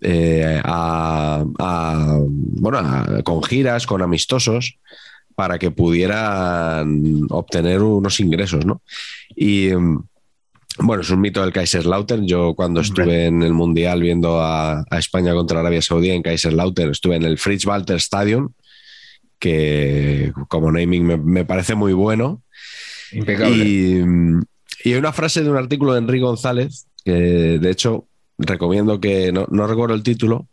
eh, 0.00 0.60
a- 0.64 1.44
a- 1.58 2.18
bueno, 2.22 2.78
a- 2.78 3.22
con 3.22 3.42
giras, 3.42 3.86
con 3.86 4.02
amistosos, 4.02 4.78
para 5.34 5.58
que 5.58 5.70
pudieran 5.70 7.26
obtener 7.30 7.82
unos 7.82 8.18
ingresos, 8.20 8.66
¿no? 8.66 8.82
Y 9.36 9.68
mm, 9.72 10.02
bueno, 10.80 11.02
es 11.02 11.10
un 11.10 11.20
mito 11.20 11.42
del 11.42 11.52
Kaiserslautern. 11.52 12.26
Yo 12.26 12.54
cuando 12.54 12.80
estuve 12.80 13.26
en 13.26 13.42
el 13.42 13.52
mundial 13.52 14.00
viendo 14.02 14.40
a, 14.40 14.84
a 14.90 14.98
España 14.98 15.32
contra 15.34 15.60
Arabia 15.60 15.80
Saudí 15.82 16.10
en 16.10 16.22
Kaiserslautern, 16.22 16.90
estuve 16.90 17.16
en 17.16 17.22
el 17.24 17.38
Fritz 17.38 17.66
Walter 17.66 17.96
Stadium, 17.98 18.50
que 19.38 20.32
como 20.48 20.72
naming 20.72 21.04
me- 21.06 21.16
me 21.16 21.44
parece 21.44 21.74
muy 21.76 21.92
bueno. 21.92 22.42
Impecable. 23.12 23.64
Y, 23.64 24.02
y 24.84 24.92
hay 24.92 24.98
una 24.98 25.12
frase 25.12 25.42
de 25.44 25.50
un 25.50 25.56
artículo 25.56 25.92
de 25.92 26.00
Enrique 26.00 26.24
González, 26.24 26.86
que 27.04 27.12
de 27.12 27.70
hecho 27.70 28.07
recomiendo 28.38 29.00
que, 29.00 29.32
no, 29.32 29.46
no 29.50 29.66
recuerdo 29.66 29.94
el 29.94 30.02
título, 30.02 30.48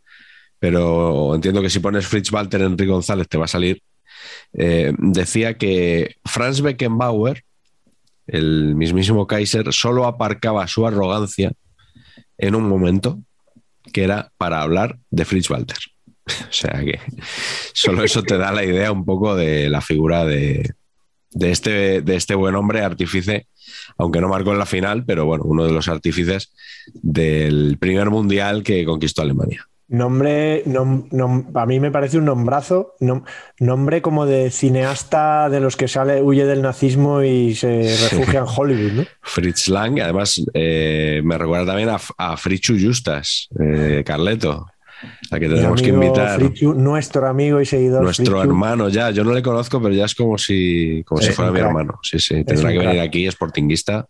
pero 0.58 1.34
entiendo 1.34 1.62
que 1.62 1.70
si 1.70 1.80
pones 1.80 2.06
Fritz 2.06 2.32
Walter 2.32 2.62
Enrique 2.62 2.90
González 2.90 3.28
te 3.28 3.38
va 3.38 3.44
a 3.44 3.48
salir. 3.48 3.82
Eh, 4.52 4.92
decía 4.98 5.54
que 5.54 6.16
Franz 6.24 6.60
Beckenbauer, 6.60 7.44
el 8.26 8.74
mismísimo 8.74 9.26
Kaiser, 9.26 9.72
solo 9.72 10.06
aparcaba 10.06 10.66
su 10.66 10.86
arrogancia 10.86 11.52
en 12.38 12.54
un 12.54 12.68
momento 12.68 13.20
que 13.92 14.04
era 14.04 14.32
para 14.36 14.62
hablar 14.62 14.98
de 15.10 15.24
Fritz 15.24 15.50
Walter. 15.50 15.78
O 16.26 16.52
sea 16.52 16.80
que 16.80 16.98
solo 17.72 18.02
eso 18.02 18.20
te 18.20 18.36
da 18.36 18.50
la 18.50 18.64
idea 18.64 18.90
un 18.90 19.04
poco 19.04 19.36
de 19.36 19.70
la 19.70 19.80
figura 19.80 20.24
de, 20.24 20.74
de 21.30 21.52
este, 21.52 22.02
de 22.02 22.16
este 22.16 22.34
buen 22.34 22.56
hombre 22.56 22.80
artífice, 22.80 23.46
aunque 23.98 24.20
no 24.20 24.28
marcó 24.28 24.52
en 24.52 24.58
la 24.58 24.66
final, 24.66 25.04
pero 25.04 25.24
bueno, 25.26 25.44
uno 25.44 25.64
de 25.64 25.72
los 25.72 25.88
artífices 25.88 26.52
del 26.94 27.76
primer 27.78 28.10
mundial 28.10 28.62
que 28.62 28.84
conquistó 28.84 29.22
Alemania. 29.22 29.66
Nombre, 29.88 30.64
nom- 30.66 31.08
nom- 31.10 31.46
a 31.54 31.64
mí 31.64 31.78
me 31.78 31.92
parece 31.92 32.18
un 32.18 32.24
nombrazo, 32.24 32.94
nom- 32.98 33.22
nombre 33.60 34.02
como 34.02 34.26
de 34.26 34.50
cineasta 34.50 35.48
de 35.48 35.60
los 35.60 35.76
que 35.76 35.86
sale, 35.86 36.22
huye 36.22 36.44
del 36.44 36.60
nazismo 36.60 37.22
y 37.22 37.54
se 37.54 37.96
refugia 38.10 38.40
en 38.40 38.46
Hollywood, 38.48 38.92
¿no? 38.92 39.04
Fritz 39.22 39.68
Lang, 39.68 40.00
además 40.00 40.42
eh, 40.54 41.20
me 41.24 41.38
recuerda 41.38 41.66
también 41.66 41.90
a, 41.90 41.98
a 42.18 42.36
Fritzu 42.36 42.74
Justas, 42.80 43.48
eh, 43.60 44.02
Carleto, 44.04 44.66
a 45.30 45.38
que 45.38 45.48
tenemos 45.48 45.82
que 45.82 45.88
invitar. 45.88 46.40
Nuestro 46.76 47.26
amigo 47.28 47.60
y 47.60 47.66
seguidor. 47.66 48.02
Nuestro 48.02 48.42
hermano 48.42 48.88
ya, 48.88 49.10
yo 49.10 49.24
no 49.24 49.32
le 49.32 49.42
conozco, 49.42 49.80
pero 49.80 49.94
ya 49.94 50.04
es 50.04 50.14
como 50.14 50.38
si, 50.38 51.02
como 51.04 51.20
si 51.20 51.32
fuera 51.32 51.50
mi 51.50 51.58
crack. 51.58 51.68
hermano. 51.68 51.98
Sí, 52.02 52.18
sí, 52.18 52.44
tendrá 52.44 52.70
que 52.72 52.78
venir 52.78 52.94
crack. 52.94 53.08
aquí, 53.08 53.30
sportinguista. 53.30 54.06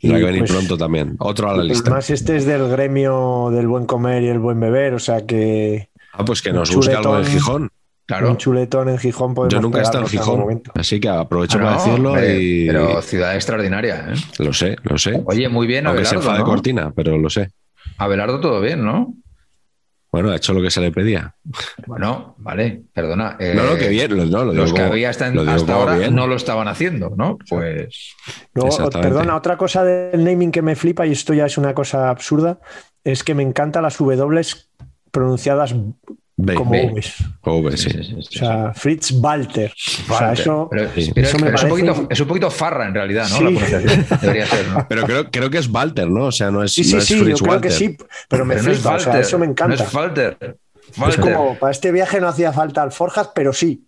Tendrá 0.00 0.18
Y, 0.18 0.20
que 0.20 0.26
venir 0.26 0.40
pues, 0.42 0.52
pronto 0.52 0.78
también. 0.78 1.16
Otro 1.18 1.50
a 1.50 1.56
la 1.56 1.64
lista. 1.64 1.90
Además, 1.90 2.10
este 2.10 2.36
es 2.36 2.46
del 2.46 2.68
gremio 2.68 3.50
del 3.52 3.66
buen 3.66 3.84
comer 3.86 4.22
y 4.22 4.28
el 4.28 4.38
buen 4.38 4.60
beber, 4.60 4.94
o 4.94 4.98
sea 4.98 5.26
que 5.26 5.88
Ah, 6.12 6.24
pues 6.24 6.40
que 6.42 6.52
nos 6.52 6.74
busque 6.74 6.94
algo 6.94 7.18
en. 7.18 7.24
Gijón. 7.24 7.70
Claro. 8.06 8.30
Un 8.30 8.36
chuletón 8.38 8.88
en 8.88 8.96
Gijón 8.98 9.34
podemos 9.34 9.52
Yo 9.52 9.60
nunca 9.60 9.80
he 9.80 9.82
estado 9.82 10.04
en 10.04 10.08
Gijón, 10.08 10.62
así 10.76 10.98
que 10.98 11.10
aprovecho 11.10 11.58
Ah, 11.58 11.62
para 11.62 11.98
no, 11.98 12.14
decirlo 12.14 12.32
y 12.32 12.66
Pero 12.66 13.02
ciudad 13.02 13.34
extraordinaria, 13.34 14.06
¿eh? 14.08 14.14
lo 14.38 14.54
sé, 14.54 14.76
lo 14.84 14.96
sé. 14.96 15.20
Oye, 15.26 15.46
muy 15.50 15.66
bien, 15.66 15.86
Aunque 15.86 16.06
se 16.06 16.14
Abelardo, 16.14 16.30
enfade 16.30 16.38
¿no? 16.38 16.50
Cortina, 16.50 16.92
pero 16.96 17.18
lo 17.18 17.28
sé. 17.28 17.50
Abelardo 17.98 18.40
todo 18.40 18.62
bien, 18.62 18.82
¿no? 18.82 19.12
Bueno, 20.10 20.30
ha 20.30 20.36
hecho 20.36 20.54
lo 20.54 20.62
que 20.62 20.70
se 20.70 20.80
le 20.80 20.90
pedía. 20.90 21.34
Bueno, 21.86 22.34
vale, 22.38 22.82
perdona. 22.94 23.36
eh, 23.38 23.52
no, 23.54 23.64
no, 23.64 23.76
que 23.76 23.88
bien, 23.88 24.16
lo- 24.16 24.24
no, 24.24 24.44
lo 24.46 24.52
Los 24.54 24.72
que 24.72 24.80
como- 24.80 24.92
había 24.92 25.10
hasta, 25.10 25.30
lo 25.30 25.42
ahora 25.74 25.98
bien. 25.98 26.14
no 26.14 26.26
lo 26.26 26.34
estaban 26.36 26.66
haciendo, 26.66 27.12
¿no? 27.16 27.36
Pues 27.48 28.14
Luego, 28.54 28.88
perdona, 28.90 29.36
otra 29.36 29.58
cosa 29.58 29.84
del 29.84 30.24
naming 30.24 30.50
que 30.50 30.62
me 30.62 30.76
flipa, 30.76 31.06
y 31.06 31.12
esto 31.12 31.34
ya 31.34 31.44
es 31.46 31.58
una 31.58 31.74
cosa 31.74 32.08
absurda, 32.08 32.58
es 33.04 33.22
que 33.22 33.34
me 33.34 33.42
encantan 33.42 33.82
las 33.82 33.98
W 33.98 34.42
pronunciadas 35.10 35.74
B, 36.40 36.54
como 36.54 36.70
B. 36.70 37.02
O 37.42 37.56
V, 37.58 37.76
sí. 37.76 37.90
sí, 37.90 37.98
sí, 38.04 38.04
sí, 38.04 38.14
O 38.14 38.22
sea, 38.38 38.72
Fritz 38.72 39.10
Walter. 39.10 39.72
O 40.08 40.16
sea, 40.16 40.32
eso. 40.32 40.68
Pero, 40.70 40.88
sí. 40.94 41.10
pero- 41.12 41.26
Eso 41.26 41.36
me 41.38 41.44
pero 41.46 41.56
es, 41.56 41.62
un 41.64 41.68
poquito, 41.68 42.06
es 42.10 42.20
un 42.20 42.28
poquito 42.28 42.50
farra 42.50 42.86
en 42.86 42.94
realidad, 42.94 43.28
¿no? 43.28 43.36
Sí. 43.38 43.58
La 43.72 44.16
debería 44.20 44.46
ser, 44.46 44.68
¿no? 44.68 44.86
Pero 44.88 45.02
creo, 45.04 45.30
creo 45.32 45.50
que 45.50 45.58
es 45.58 45.68
Walter, 45.68 46.08
¿no? 46.08 46.26
O 46.26 46.32
sea, 46.32 46.52
no 46.52 46.62
es, 46.62 46.72
Sí, 46.72 46.82
no 46.82 46.86
sí, 46.88 46.96
es 46.98 47.04
sí, 47.06 47.18
yo 47.18 47.24
Fritz 47.24 47.40
creo 47.42 47.52
Walter. 47.54 47.70
que 47.70 47.76
sí, 47.76 47.96
pero 48.28 48.44
me 48.44 48.54
Pero 48.54 48.66
no 48.66 48.72
es 48.72 48.78
flipa, 48.78 48.94
o 48.94 48.98
sea, 49.00 49.08
Walter, 49.08 49.26
eso 49.26 49.38
me 49.40 49.46
encanta. 49.46 49.76
No 49.76 49.82
es 49.88 49.94
Walter. 49.94 50.56
Es 51.08 51.16
como, 51.16 51.58
para 51.58 51.72
este 51.72 51.90
viaje 51.92 52.20
no 52.20 52.28
hacía 52.28 52.52
falta 52.52 52.82
alforjas, 52.82 53.30
pero 53.34 53.52
sí. 53.52 53.84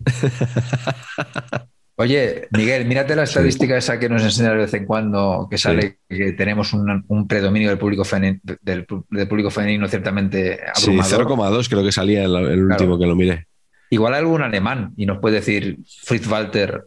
Oye, 2.00 2.48
Miguel, 2.52 2.86
mírate 2.86 3.14
la 3.14 3.24
estadística 3.24 3.76
esa 3.76 3.98
que 3.98 4.08
nos 4.08 4.22
enseña 4.22 4.50
de 4.52 4.56
vez 4.56 4.72
en 4.72 4.86
cuando, 4.86 5.46
que 5.50 5.58
sale 5.58 5.98
que 6.08 6.32
tenemos 6.32 6.72
un, 6.72 7.04
un 7.06 7.28
predominio 7.28 7.68
del 7.68 7.76
público, 7.76 8.04
femenino, 8.04 8.40
del, 8.62 8.86
del 9.10 9.28
público 9.28 9.50
femenino 9.50 9.86
ciertamente 9.86 10.60
Sí, 10.76 10.98
abrumador. 10.98 11.26
0,2 11.58 11.68
creo 11.68 11.84
que 11.84 11.92
salía 11.92 12.24
el, 12.24 12.34
el 12.36 12.64
último 12.64 12.98
que 12.98 13.06
lo 13.06 13.14
miré. 13.14 13.46
Igual 13.90 14.14
algún 14.14 14.40
alemán 14.40 14.94
y 14.96 15.04
nos 15.04 15.18
puede 15.18 15.36
decir 15.36 15.76
Fritz 16.04 16.26
Walter 16.26 16.84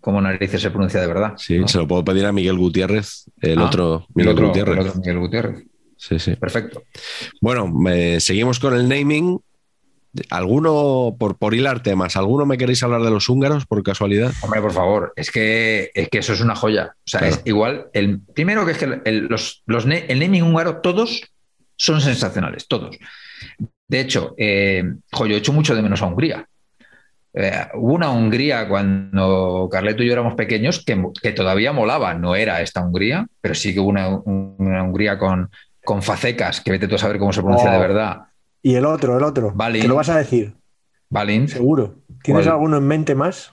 cómo 0.00 0.22
narices 0.22 0.62
se 0.62 0.70
pronuncia 0.70 0.98
de 1.00 1.08
verdad. 1.08 1.34
Sí, 1.36 1.58
¿no? 1.58 1.68
se 1.68 1.76
lo 1.76 1.86
puedo 1.86 2.02
pedir 2.02 2.24
a 2.24 2.32
Miguel 2.32 2.56
Gutiérrez, 2.56 3.24
el 3.42 3.58
Ah, 3.58 3.64
otro 3.66 4.06
el 4.08 4.14
Miguel 4.14 4.32
otro, 4.32 4.46
Gutiérrez. 4.48 4.74
el 4.76 4.80
otro 4.80 4.94
Miguel 5.00 5.18
Gutiérrez. 5.18 5.64
Sí, 5.98 6.18
sí. 6.18 6.36
Perfecto. 6.36 6.84
Bueno, 7.42 7.68
me- 7.68 8.18
seguimos 8.18 8.58
con 8.58 8.72
el 8.74 8.88
naming. 8.88 9.38
¿Alguno, 10.30 11.16
por, 11.18 11.36
por 11.38 11.54
hilar 11.54 11.82
temas, 11.82 12.16
¿alguno 12.16 12.46
me 12.46 12.56
queréis 12.58 12.82
hablar 12.82 13.02
de 13.02 13.10
los 13.10 13.28
húngaros 13.28 13.66
por 13.66 13.82
casualidad? 13.82 14.32
Hombre, 14.42 14.60
por 14.60 14.72
favor, 14.72 15.12
es 15.16 15.30
que, 15.30 15.90
es 15.94 16.08
que 16.08 16.18
eso 16.18 16.32
es 16.32 16.40
una 16.40 16.54
joya. 16.54 16.94
O 16.98 17.02
sea, 17.04 17.20
Claro. 17.20 17.34
es 17.34 17.42
igual. 17.44 17.86
El, 17.92 18.20
primero 18.34 18.64
que 18.64 18.72
es 18.72 18.78
que 18.78 19.00
el, 19.04 19.26
los, 19.26 19.62
los 19.66 19.86
el 19.86 20.18
naming 20.20 20.42
húngaro, 20.42 20.80
todos 20.80 21.22
son 21.76 22.00
sensacionales, 22.00 22.68
todos. 22.68 22.96
De 23.88 24.00
hecho, 24.00 24.34
eh, 24.38 24.84
jo, 25.12 25.26
yo 25.26 25.34
he 25.34 25.38
hecho 25.38 25.52
mucho 25.52 25.74
de 25.74 25.82
menos 25.82 26.00
a 26.02 26.06
Hungría. 26.06 26.46
Eh, 27.36 27.66
hubo 27.74 27.94
una 27.94 28.10
Hungría 28.10 28.68
cuando 28.68 29.68
Carleto 29.70 30.02
y 30.02 30.06
yo 30.06 30.12
éramos 30.12 30.34
pequeños 30.34 30.84
que, 30.84 31.02
que 31.20 31.32
todavía 31.32 31.72
molaba. 31.72 32.14
No 32.14 32.36
era 32.36 32.60
esta 32.62 32.80
Hungría, 32.84 33.26
pero 33.40 33.54
sí 33.56 33.74
que 33.74 33.80
hubo 33.80 33.88
una, 33.88 34.08
una 34.08 34.82
Hungría 34.84 35.18
con, 35.18 35.50
con 35.84 36.02
facecas, 36.02 36.60
que 36.60 36.70
vete 36.70 36.86
tú 36.86 36.94
a 36.94 36.98
saber 36.98 37.18
cómo 37.18 37.32
se 37.32 37.42
pronuncia 37.42 37.70
Oh. 37.70 37.72
de 37.72 37.78
verdad. 37.80 38.18
Y 38.64 38.74
el 38.76 38.86
otro, 38.86 39.16
el 39.18 39.22
otro. 39.24 39.52
Vale. 39.54 39.78
Que 39.80 39.86
lo 39.88 39.94
vas 39.96 40.08
a 40.08 40.16
decir, 40.16 40.54
Balint, 41.10 41.50
seguro. 41.50 41.96
¿Tienes 42.22 42.44
¿Cuál? 42.46 42.54
alguno 42.54 42.78
en 42.78 42.84
mente 42.86 43.14
más? 43.14 43.52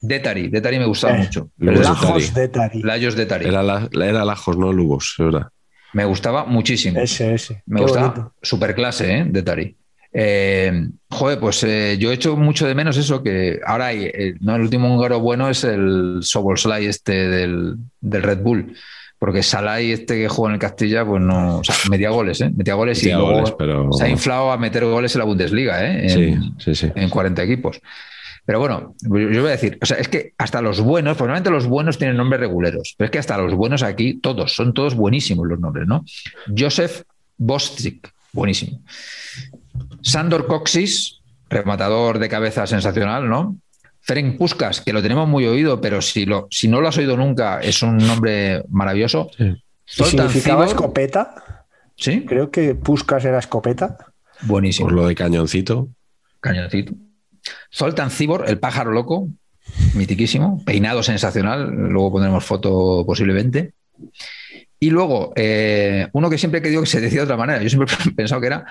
Detari, 0.00 0.48
Detari 0.48 0.78
me 0.78 0.84
gustaba 0.84 1.14
Eh, 1.16 1.18
mucho. 1.20 1.48
El- 1.58 1.66
Detari. 1.76 1.82
Lajos 1.88 2.34
de 2.34 2.48
Tari. 2.48 2.82
Lajos 2.82 3.16
Detari. 3.16 3.46
Era, 3.46 3.62
la, 3.62 3.88
era 3.94 4.22
Lajos, 4.24 4.58
no 4.58 4.70
Lubos, 4.70 5.16
es 5.18 5.24
verdad. 5.24 5.48
Me 5.94 6.04
gustaba 6.04 6.44
muchísimo. 6.44 7.00
Ese, 7.00 7.32
ese. 7.34 7.62
Me 7.66 7.76
Qué 7.78 7.82
gustaba 7.84 8.08
bonito. 8.08 8.34
superclase, 8.42 9.18
¿eh? 9.18 9.24
De 9.26 9.42
Tari. 9.42 9.76
Eh, 10.12 10.88
joder, 11.10 11.40
pues 11.40 11.64
eh, 11.64 11.96
yo 11.98 12.10
he 12.10 12.14
hecho 12.14 12.36
mucho 12.36 12.66
de 12.68 12.74
menos 12.74 12.96
eso 12.98 13.22
que 13.22 13.58
ahora 13.66 13.86
hay, 13.86 14.04
eh, 14.04 14.34
¿no? 14.40 14.54
El 14.56 14.62
último 14.62 14.94
húngaro 14.94 15.20
bueno 15.20 15.48
es 15.48 15.64
el 15.64 16.18
Sobolslai 16.20 16.84
este 16.86 17.28
del, 17.28 17.76
del 18.00 18.22
Red 18.22 18.40
Bull. 18.42 18.76
Porque 19.24 19.42
Salai, 19.42 19.90
este 19.90 20.16
que 20.20 20.28
juega 20.28 20.50
en 20.50 20.54
el 20.56 20.60
Castilla, 20.60 21.02
pues 21.02 21.22
no. 21.22 21.60
O 21.60 21.64
sea, 21.64 21.74
metía 21.88 22.10
goles, 22.10 22.42
¿eh? 22.42 22.50
Metía 22.54 22.74
goles 22.74 22.98
Metía 22.98 23.14
y 23.14 23.16
luego 23.16 23.32
goles, 23.32 23.54
pero- 23.58 23.90
se 23.94 24.04
ha 24.04 24.08
inflado 24.10 24.52
a 24.52 24.58
meter 24.58 24.84
goles 24.84 25.14
en 25.14 25.18
la 25.20 25.24
Bundesliga, 25.24 25.82
¿eh? 25.82 26.10
Sí, 26.10 26.22
En, 26.24 26.60
sí, 26.60 26.74
sí. 26.74 26.92
en 26.94 27.08
40 27.08 27.42
equipos. 27.42 27.80
Pero 28.44 28.58
bueno, 28.58 28.94
yo 29.00 29.40
voy 29.40 29.48
a 29.48 29.52
decir, 29.52 29.78
o 29.80 29.86
sea, 29.86 29.96
es 29.96 30.08
que 30.08 30.34
hasta 30.36 30.60
los 30.60 30.82
buenos, 30.82 31.16
pues 31.16 31.20
normalmente 31.26 31.48
los 31.50 31.66
buenos 31.66 31.96
tienen 31.96 32.18
nombres 32.18 32.38
reguleros, 32.38 32.94
pero 32.98 33.06
es 33.06 33.10
que 33.12 33.18
hasta 33.18 33.38
los 33.38 33.54
buenos 33.54 33.82
aquí, 33.82 34.20
todos, 34.20 34.52
son 34.54 34.74
todos 34.74 34.94
buenísimos 34.94 35.46
los 35.48 35.58
nombres, 35.58 35.88
¿no? 35.88 36.04
Joseph 36.54 37.04
Bostic, 37.38 38.12
buenísimo. 38.34 38.82
Sandor 40.02 40.46
Coxis, 40.46 41.20
rematador 41.48 42.18
de 42.18 42.28
cabeza 42.28 42.66
sensacional, 42.66 43.26
¿no? 43.26 43.56
Ferenc 44.06 44.36
Puskas, 44.38 44.80
que 44.80 44.92
lo 44.92 45.02
tenemos 45.02 45.26
muy 45.28 45.46
oído, 45.46 45.80
pero 45.80 46.02
si, 46.02 46.26
lo, 46.26 46.46
si 46.50 46.68
no 46.68 46.80
lo 46.80 46.88
has 46.88 46.98
oído 46.98 47.16
nunca, 47.16 47.60
es 47.60 47.82
un 47.82 47.96
nombre 47.96 48.62
maravilloso. 48.68 49.30
Sí. 49.36 49.44
¿Y 49.44 49.56
Zoltan 49.86 50.28
significaba 50.28 50.64
Cibor- 50.64 50.68
escopeta? 50.68 51.34
¿Sí? 51.96 52.24
Creo 52.26 52.50
que 52.50 52.74
Puskas 52.74 53.24
era 53.24 53.38
escopeta. 53.38 53.96
Buenísimo. 54.42 54.88
Por 54.88 54.94
lo 54.96 55.06
de 55.06 55.14
cañoncito. 55.14 55.88
Cañoncito. 56.40 56.92
Zoltan 57.72 58.10
Cibor, 58.10 58.44
el 58.48 58.58
pájaro 58.58 58.90
loco, 58.92 59.28
mitiquísimo, 59.94 60.62
peinado 60.64 61.02
sensacional, 61.02 61.70
luego 61.70 62.12
pondremos 62.12 62.44
foto 62.44 63.04
posiblemente. 63.06 63.72
Y 64.80 64.90
luego, 64.90 65.32
eh, 65.36 66.08
uno 66.12 66.28
que 66.28 66.36
siempre 66.38 66.60
he 66.60 66.62
querido 66.62 66.82
que 66.82 66.86
se 66.88 67.00
decía 67.00 67.20
de 67.20 67.24
otra 67.24 67.36
manera, 67.38 67.62
yo 67.62 67.68
siempre 67.70 67.94
he 68.06 68.10
pensado 68.12 68.40
que 68.40 68.48
era 68.48 68.66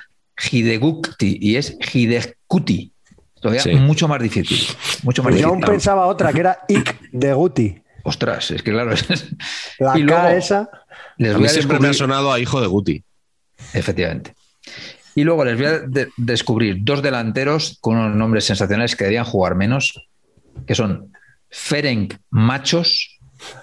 Hidegukti 0.52 1.38
y 1.42 1.56
es 1.56 1.76
Hidekuti. 1.94 2.93
Todavía 3.44 3.62
Sí. 3.62 3.76
mucho 3.76 4.08
más 4.08 4.22
difícil. 4.22 4.58
Mucho 5.04 5.22
más 5.22 5.32
Pues 5.32 5.42
yo 5.42 5.50
aún 5.50 5.60
pensaba 5.62 6.08
otra, 6.08 6.34
que 6.34 6.40
era 6.40 6.60
Ik 6.68 6.98
de 7.12 7.34
Guti. 7.34 7.76
Ostras, 8.04 8.50
es 8.52 8.64
que 8.64 8.72
claro, 8.72 8.92
es- 8.94 9.06
La 9.80 9.98
Y 9.98 10.06
K 10.06 10.24
luego- 10.24 10.28
esa. 10.30 10.70
les 11.18 11.32
A 11.32 11.34
voy 11.34 11.42
mí 11.44 11.48
a 11.48 11.50
siempre 11.52 11.80
me 11.80 11.90
ha 11.90 11.94
sonado 11.94 12.32
a 12.34 12.40
hijo 12.40 12.60
de 12.62 12.68
Guti. 12.68 13.04
Efectivamente. 13.74 14.34
Y 15.16 15.24
luego 15.24 15.46
les 15.46 15.56
voy 15.58 15.66
a 15.68 15.80
de- 15.80 16.10
descubrir 16.18 16.78
dos 16.82 17.02
delanteros 17.04 17.78
con 17.82 17.98
unos 17.98 18.16
nombres 18.16 18.46
sensacionales 18.46 18.96
que 18.96 19.04
deberían 19.04 19.26
jugar 19.26 19.56
menos, 19.56 20.08
que 20.66 20.74
son 20.74 21.12
Ferenc 21.50 22.16
Machos, 22.32 23.10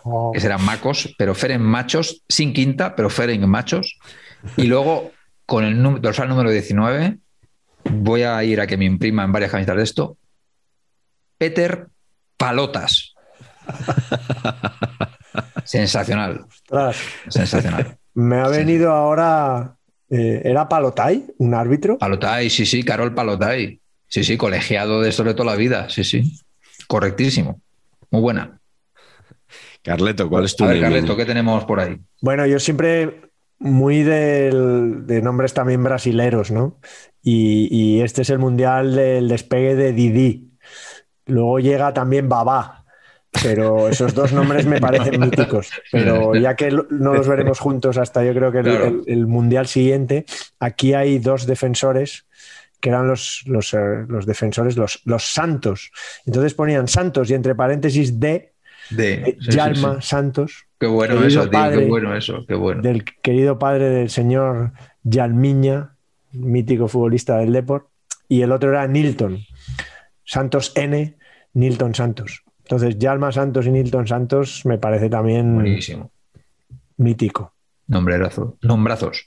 Oh, 0.04 0.30
que 0.32 0.40
serán 0.40 0.62
macos, 0.62 1.14
pero 1.16 1.34
Ferenc 1.34 1.62
Machos, 1.62 2.22
sin 2.28 2.52
quinta, 2.52 2.94
pero 2.94 3.08
Ferenc 3.08 3.42
Machos. 3.46 3.98
Y 4.58 4.64
luego, 4.64 5.10
con 5.46 5.64
el 5.64 6.02
dorsal 6.02 6.28
número 6.28 6.50
19, 6.50 7.16
voy 7.90 8.22
a 8.22 8.42
ir 8.44 8.60
a 8.60 8.66
que 8.66 8.76
me 8.76 8.84
impriman 8.84 9.32
varias 9.32 9.50
camisetas 9.50 9.76
de 9.76 9.82
esto. 9.82 10.16
Peter 11.38 11.86
Palotas. 12.36 13.14
Sensacional, 15.64 16.44
ostras. 16.48 16.96
sensacional. 17.28 17.96
Me 18.14 18.36
ha 18.40 18.46
Sí. 18.48 18.56
venido 18.58 18.90
ahora. 18.92 19.76
eh, 20.12 20.42
¿Era 20.44 20.68
Palotay, 20.68 21.24
un 21.38 21.54
árbitro? 21.54 21.96
Palotay, 21.98 22.50
sí, 22.50 22.66
sí, 22.66 22.82
Carol 22.82 23.14
Palotay. 23.14 23.80
Sí, 24.08 24.24
sí, 24.24 24.36
colegiado 24.36 25.00
de 25.02 25.12
sobre 25.12 25.34
toda 25.34 25.52
la 25.52 25.56
vida. 25.56 25.88
Sí, 25.88 26.02
sí. 26.02 26.40
Correctísimo. 26.88 27.60
Muy 28.10 28.20
buena. 28.20 28.58
Carleto, 29.84 30.28
¿cuál 30.28 30.46
es 30.46 30.56
tu 30.56 30.64
A 30.64 30.68
ver, 30.68 30.80
naming? 30.80 30.94
Carleto, 30.96 31.16
¿qué 31.16 31.24
tenemos 31.24 31.64
por 31.64 31.78
ahí? 31.78 31.96
Bueno, 32.20 32.44
yo 32.46 32.58
siempre 32.58 33.30
muy 33.60 34.02
del- 34.02 35.06
de 35.06 35.22
nombres 35.22 35.54
también 35.54 35.84
brasileros, 35.84 36.50
¿no? 36.50 36.80
Y, 37.22 37.68
y 37.70 38.00
este 38.00 38.22
es 38.22 38.30
el 38.30 38.38
mundial 38.38 38.94
del 38.94 39.28
despegue 39.28 39.74
de 39.74 39.92
Didi. 39.92 40.50
Luego 41.26 41.58
llega 41.60 41.92
también 41.92 42.28
Babá, 42.28 42.84
pero 43.42 43.88
esos 43.88 44.14
dos 44.14 44.32
nombres 44.32 44.66
me 44.66 44.80
parecen 44.80 45.20
míticos. 45.20 45.70
Pero 45.92 46.34
ya 46.34 46.56
que 46.56 46.70
no 46.70 47.14
los 47.14 47.28
veremos 47.28 47.58
juntos 47.58 47.98
hasta 47.98 48.24
yo 48.24 48.32
creo 48.34 48.50
que 48.50 48.58
el, 48.58 48.64
Claro. 48.64 48.84
el- 48.86 49.02
el 49.06 49.26
mundial 49.26 49.66
siguiente, 49.66 50.24
aquí 50.58 50.94
hay 50.94 51.18
dos 51.18 51.46
defensores 51.46 52.26
que 52.80 52.88
eran 52.88 53.06
los, 53.06 53.42
los, 53.46 53.74
eh, 53.74 54.06
los 54.08 54.24
defensores, 54.24 54.76
los, 54.78 55.02
los 55.04 55.22
santos. 55.24 55.92
Entonces 56.24 56.54
ponían 56.54 56.88
santos 56.88 57.30
y 57.30 57.34
entre 57.34 57.54
paréntesis 57.54 58.18
de 58.18 58.54
De 58.88 59.12
eh, 59.12 59.36
sí, 59.40 59.50
Yalma 59.50 60.00
sí. 60.00 60.08
Santos, 60.08 60.64
Qué 60.80 60.86
bueno 60.86 61.22
eso, 61.22 61.48
tío. 61.50 61.70
Qué 61.70 61.84
bueno 61.86 62.16
eso. 62.16 62.44
Qué 62.48 62.54
bueno. 62.54 62.80
del 62.80 63.04
querido 63.04 63.58
padre 63.58 63.90
del 63.90 64.08
señor 64.08 64.72
Yalmiña, 65.02 65.94
mítico 66.32 66.88
futbolista 66.88 67.38
del 67.38 67.52
Deport, 67.52 67.88
y 68.28 68.42
el 68.42 68.52
otro 68.52 68.70
era 68.70 68.86
Nilton, 68.86 69.40
Santos 70.24 70.72
N, 70.76 71.16
Nilton 71.54 71.94
Santos. 71.94 72.42
Entonces, 72.62 72.98
Yalma 72.98 73.32
Santos 73.32 73.66
y 73.66 73.70
Nilton 73.70 74.06
Santos 74.06 74.64
me 74.64 74.78
parece 74.78 75.10
también 75.10 75.56
Buenísimo. 75.56 76.12
mítico. 76.96 77.54
Nombrerazo. 77.88 78.56
Nombrazos. 78.62 79.26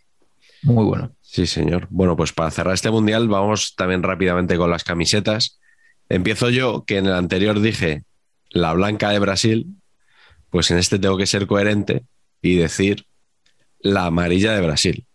Muy 0.61 0.85
bueno. 0.85 1.11
Sí, 1.19 1.45
señor. 1.45 1.87
Bueno, 1.89 2.15
pues 2.15 2.31
para 2.31 2.51
cerrar 2.51 2.73
este 2.73 2.89
mundial 2.89 3.27
vamos 3.27 3.75
también 3.75 4.01
rápidamente 4.01 4.55
con 4.55 4.69
las 4.69 4.85
camisetas. 4.85 5.59
Empiezo 6.07 6.49
yo, 6.49 6.85
que 6.85 6.97
en 6.97 7.07
el 7.07 7.13
anterior 7.13 7.59
dije 7.59 8.03
la 8.51 8.71
blanca 8.73 9.09
de 9.09 9.19
Brasil, 9.19 9.75
pues 10.49 10.71
en 10.71 10.77
este 10.77 10.99
tengo 10.99 11.17
que 11.17 11.25
ser 11.25 11.47
coherente 11.47 12.05
y 12.41 12.55
decir 12.55 13.05
la 13.79 14.05
amarilla 14.05 14.53
de 14.53 14.61
Brasil. 14.61 15.05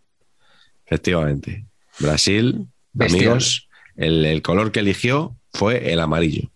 Efectivamente. 0.85 1.68
Brasil, 2.01 2.67
Bestial. 2.93 3.21
amigos, 3.25 3.69
El, 3.97 4.25
el 4.25 4.43
color 4.43 4.73
que 4.73 4.81
eligió 4.81 5.37
fue 5.53 5.93
el 5.93 6.01
amarillo 6.01 6.51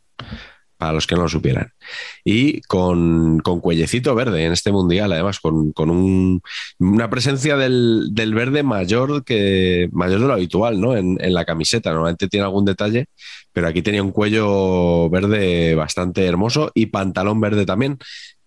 para 0.77 0.95
los 0.95 1.07
que 1.07 1.15
no 1.15 1.23
lo 1.23 1.29
supieran. 1.29 1.71
Y 2.25 2.61
con, 2.63 3.39
con 3.39 3.61
cuellecito 3.61 4.17
verde 4.17 4.45
en 4.45 4.51
este 4.53 4.73
mundial, 4.73 5.13
además, 5.13 5.39
con, 5.39 5.71
con 5.73 5.91
un- 5.91 6.43
una 6.81 7.09
presencia 7.09 7.57
del, 7.57 8.09
del 8.11 8.35
verde 8.35 8.65
mayor 8.65 9.23
que 9.25 9.89
mayor 9.93 10.21
de 10.21 10.27
lo 10.27 10.33
habitual, 10.33 10.81
¿no? 10.81 10.97
En, 10.97 11.19
en 11.21 11.35
la 11.35 11.45
camiseta. 11.45 11.91
Normalmente 11.93 12.27
tiene 12.27 12.47
algún 12.47 12.65
detalle, 12.65 13.07
pero 13.53 13.69
aquí 13.69 13.81
tenía 13.83 14.03
un 14.03 14.11
cuello 14.11 15.09
verde 15.09 15.77
bastante 15.77 16.27
hermoso 16.27 16.73
y 16.75 16.87
pantalón 16.87 17.41
verde 17.41 17.65
también. 17.65 17.99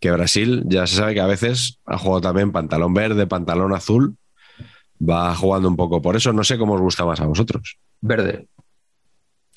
Que 0.01 0.11
Brasil 0.11 0.63
ya 0.65 0.85
se 0.87 0.97
sabe 0.97 1.13
que 1.13 1.21
a 1.21 1.27
veces 1.27 1.79
ha 1.85 1.97
jugado 1.97 2.19
también 2.19 2.51
pantalón 2.51 2.93
verde, 2.93 3.27
pantalón 3.27 3.73
azul. 3.73 4.17
Va 4.97 5.35
jugando 5.35 5.67
un 5.67 5.75
poco. 5.75 6.01
Por 6.01 6.15
eso 6.15 6.31
no 6.33 6.43
sé 6.43 6.57
cómo 6.57 6.73
os 6.75 6.81
gusta 6.81 7.05
más 7.05 7.19
a 7.19 7.25
vosotros. 7.25 7.77
Verde. 8.01 8.47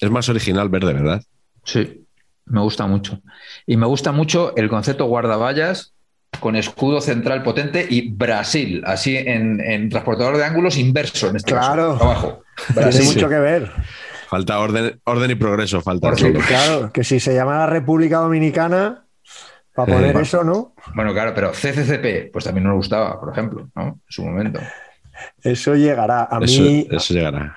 Es 0.00 0.10
más 0.10 0.28
original 0.28 0.68
verde, 0.68 0.92
¿verdad? 0.92 1.22
Sí, 1.64 2.04
me 2.46 2.60
gusta 2.60 2.86
mucho. 2.86 3.20
Y 3.66 3.76
me 3.76 3.86
gusta 3.86 4.12
mucho 4.12 4.54
el 4.56 4.68
concepto 4.68 5.04
guardaballas 5.06 5.92
con 6.40 6.56
escudo 6.56 7.00
central 7.00 7.42
potente 7.42 7.86
y 7.88 8.10
Brasil, 8.10 8.82
así 8.86 9.16
en, 9.16 9.60
en 9.60 9.88
transportador 9.88 10.36
de 10.36 10.44
ángulos 10.44 10.76
inverso 10.76 11.28
en 11.30 11.36
este 11.36 11.52
Claro. 11.52 11.92
caso, 11.94 12.04
abajo. 12.04 12.42
Tiene 12.68 12.80
Brasil. 12.82 13.04
mucho 13.06 13.28
que 13.28 13.38
ver. 13.38 13.70
Falta 14.28 14.58
orden, 14.58 15.00
orden 15.04 15.30
y 15.30 15.34
progreso, 15.36 15.80
falta 15.80 16.10
Por 16.10 16.18
solo. 16.20 16.38
Claro, 16.46 16.92
que 16.92 17.02
si 17.02 17.18
se 17.18 17.34
llama 17.34 17.58
la 17.58 17.66
República 17.66 18.18
Dominicana, 18.18 19.04
para 19.74 19.90
Eh, 19.92 19.94
poner 19.96 20.16
eso, 20.18 20.44
¿no? 20.44 20.74
Bueno, 20.94 21.12
claro, 21.14 21.32
pero 21.34 21.50
CCCP, 21.52 22.30
pues 22.32 22.44
también 22.44 22.64
nos 22.64 22.74
gustaba, 22.76 23.18
por 23.18 23.32
ejemplo, 23.32 23.68
¿no? 23.74 23.82
En 23.82 24.00
su 24.08 24.22
momento. 24.24 24.60
Eso 25.42 25.74
llegará. 25.74 26.24
A 26.24 26.40
mí, 26.40 26.86
eso 26.90 27.14
llegará. 27.14 27.54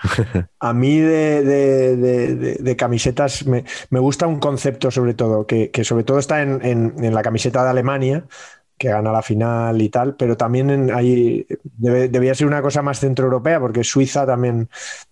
a 0.59 0.73
mí 0.73 0.99
de, 0.99 1.43
de- 1.43 1.95
de- 1.97 2.35
de- 2.35 2.55
de 2.55 2.75
camisetas 2.75 3.45
me, 3.45 3.63
me 3.89 3.99
gusta 3.99 4.27
un 4.27 4.39
concepto 4.39 4.91
sobre 4.91 5.13
todo, 5.13 5.45
que, 5.45 5.71
que 5.71 5.83
sobre 5.83 6.03
todo 6.03 6.19
está 6.19 6.41
en, 6.41 6.59
en- 6.63 6.93
en 7.03 7.13
la 7.13 7.21
camiseta 7.21 7.63
de 7.63 7.69
Alemania, 7.69 8.25
que 8.77 8.89
gana 8.89 9.11
la 9.11 9.21
final 9.21 9.79
y 9.81 9.89
tal, 9.89 10.15
pero 10.15 10.35
también 10.35 10.69
en, 10.71 10.91
ahí 10.91 11.45
debe- 11.77 12.09
debía 12.09 12.33
ser 12.33 12.47
una 12.47 12.61
cosa 12.61 12.81
más 12.81 12.99
centroeuropea, 12.99 13.59
porque 13.59 13.83
Suiza 13.83 14.25
también, 14.25 14.69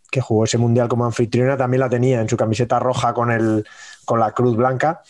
que 0.10 0.22
jugó 0.22 0.46
ese 0.46 0.58
mundial 0.58 0.88
como 0.88 1.06
anfitriona, 1.06 1.56
también 1.56 1.82
la 1.82 1.90
tenía 1.90 2.20
en 2.20 2.28
su 2.28 2.36
camiseta 2.36 2.80
roja 2.80 3.14
con, 3.14 3.30
el, 3.32 3.64
con 4.06 4.20
la 4.20 4.32
cruz 4.32 4.56
blanca, 4.58 5.02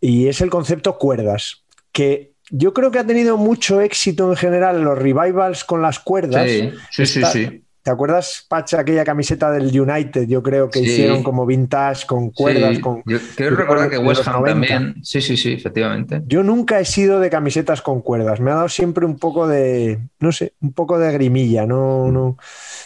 y 0.00 0.26
es 0.26 0.40
el 0.40 0.50
concepto 0.50 0.98
cuerdas, 0.98 1.62
que 1.92 2.29
yo 2.50 2.72
creo 2.74 2.90
que 2.90 2.98
ha 2.98 3.06
tenido 3.06 3.36
mucho 3.36 3.80
éxito 3.80 4.30
en 4.30 4.36
general 4.36 4.76
en 4.76 4.84
los 4.84 4.98
revivals 4.98 5.64
con 5.64 5.82
las 5.82 5.98
cuerdas. 5.98 6.48
Sí, 6.50 6.70
sí, 6.90 7.06
sí, 7.06 7.18
Está- 7.20 7.32
sí. 7.32 7.64
¿Te 7.82 7.90
acuerdas, 7.90 8.44
Pacha, 8.46 8.78
aquella 8.80 9.04
camiseta 9.04 9.50
del 9.50 9.80
United? 9.80 10.26
Yo 10.28 10.42
creo 10.42 10.68
que 10.68 10.80
Sí. 10.80 10.84
hicieron 10.84 11.22
como 11.22 11.46
vintage, 11.46 12.04
con 12.06 12.28
cuerdas, 12.28 12.76
Sí, 12.76 12.80
con... 12.82 13.02
yo 13.06 13.18
recordar 13.56 13.88
que 13.88 13.96
West 13.96 14.28
Ham 14.28 14.40
90. 14.42 14.68
también. 14.74 14.94
Sí, 15.02 15.22
sí, 15.22 15.34
sí, 15.38 15.54
efectivamente. 15.54 16.20
Yo 16.26 16.42
nunca 16.42 16.78
he 16.78 16.84
sido 16.84 17.20
de 17.20 17.30
camisetas 17.30 17.80
con 17.80 18.02
cuerdas. 18.02 18.38
Me 18.38 18.50
ha 18.50 18.56
dado 18.56 18.68
siempre 18.68 19.06
un 19.06 19.16
poco 19.18 19.48
de, 19.48 19.98
no 20.18 20.30
sé, 20.30 20.52
un 20.60 20.74
poco 20.74 20.98
de 20.98 21.10
grimilla, 21.10 21.64
no, 21.64 22.12
no, 22.12 22.36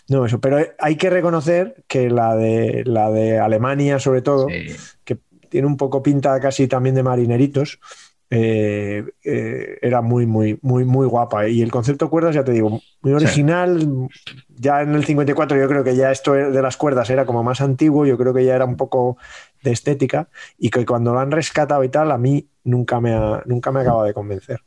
no 0.08 0.26
eso. 0.26 0.40
Pero 0.40 0.58
hay 0.78 0.94
que 0.94 1.10
reconocer 1.10 1.82
que 1.88 2.08
la 2.08 2.36
de 2.36 2.84
la 2.86 3.10
de 3.10 3.40
Alemania, 3.40 3.98
sobre 3.98 4.22
todo, 4.22 4.46
que 4.46 5.18
tiene 5.48 5.66
un 5.66 5.76
poco 5.76 6.04
pinta 6.04 6.38
casi 6.38 6.68
también 6.68 6.94
de 6.94 7.02
marineritos, 7.02 7.80
eh, 8.30 9.04
eh, 9.22 9.78
era 9.80 10.00
muy, 10.00 10.26
muy, 10.26 10.58
muy, 10.62 10.84
muy 10.84 11.06
guapa. 11.06 11.48
Y 11.48 11.62
el 11.62 11.70
concepto 11.70 12.10
cuerdas, 12.10 12.34
ya 12.34 12.44
te 12.44 12.52
digo, 12.52 12.80
muy 13.02 13.12
original. 13.12 14.08
Ya 14.48 14.82
en 14.82 14.94
el 14.94 15.04
54 15.04 15.58
yo 15.58 15.68
creo 15.68 15.84
que 15.84 15.96
ya 15.96 16.10
esto 16.10 16.32
de 16.32 16.62
las 16.62 16.76
cuerdas 16.76 17.10
era 17.10 17.26
como 17.26 17.42
más 17.42 17.60
antiguo, 17.60 18.06
yo 18.06 18.16
creo 18.16 18.32
que 18.32 18.44
ya 18.44 18.54
era 18.54 18.64
un 18.64 18.76
poco 18.76 19.16
de 19.62 19.72
estética 19.72 20.28
y 20.58 20.70
que 20.70 20.84
cuando 20.86 21.12
lo 21.12 21.20
han 21.20 21.30
rescatado 21.30 21.82
y 21.84 21.88
tal, 21.88 22.12
a 22.12 22.18
mí 22.18 22.46
nunca 22.64 23.00
me, 23.00 23.14
ha, 23.14 23.42
nunca 23.46 23.72
me 23.72 23.80
acaba 23.80 24.04
de 24.04 24.14
convencer. 24.14 24.60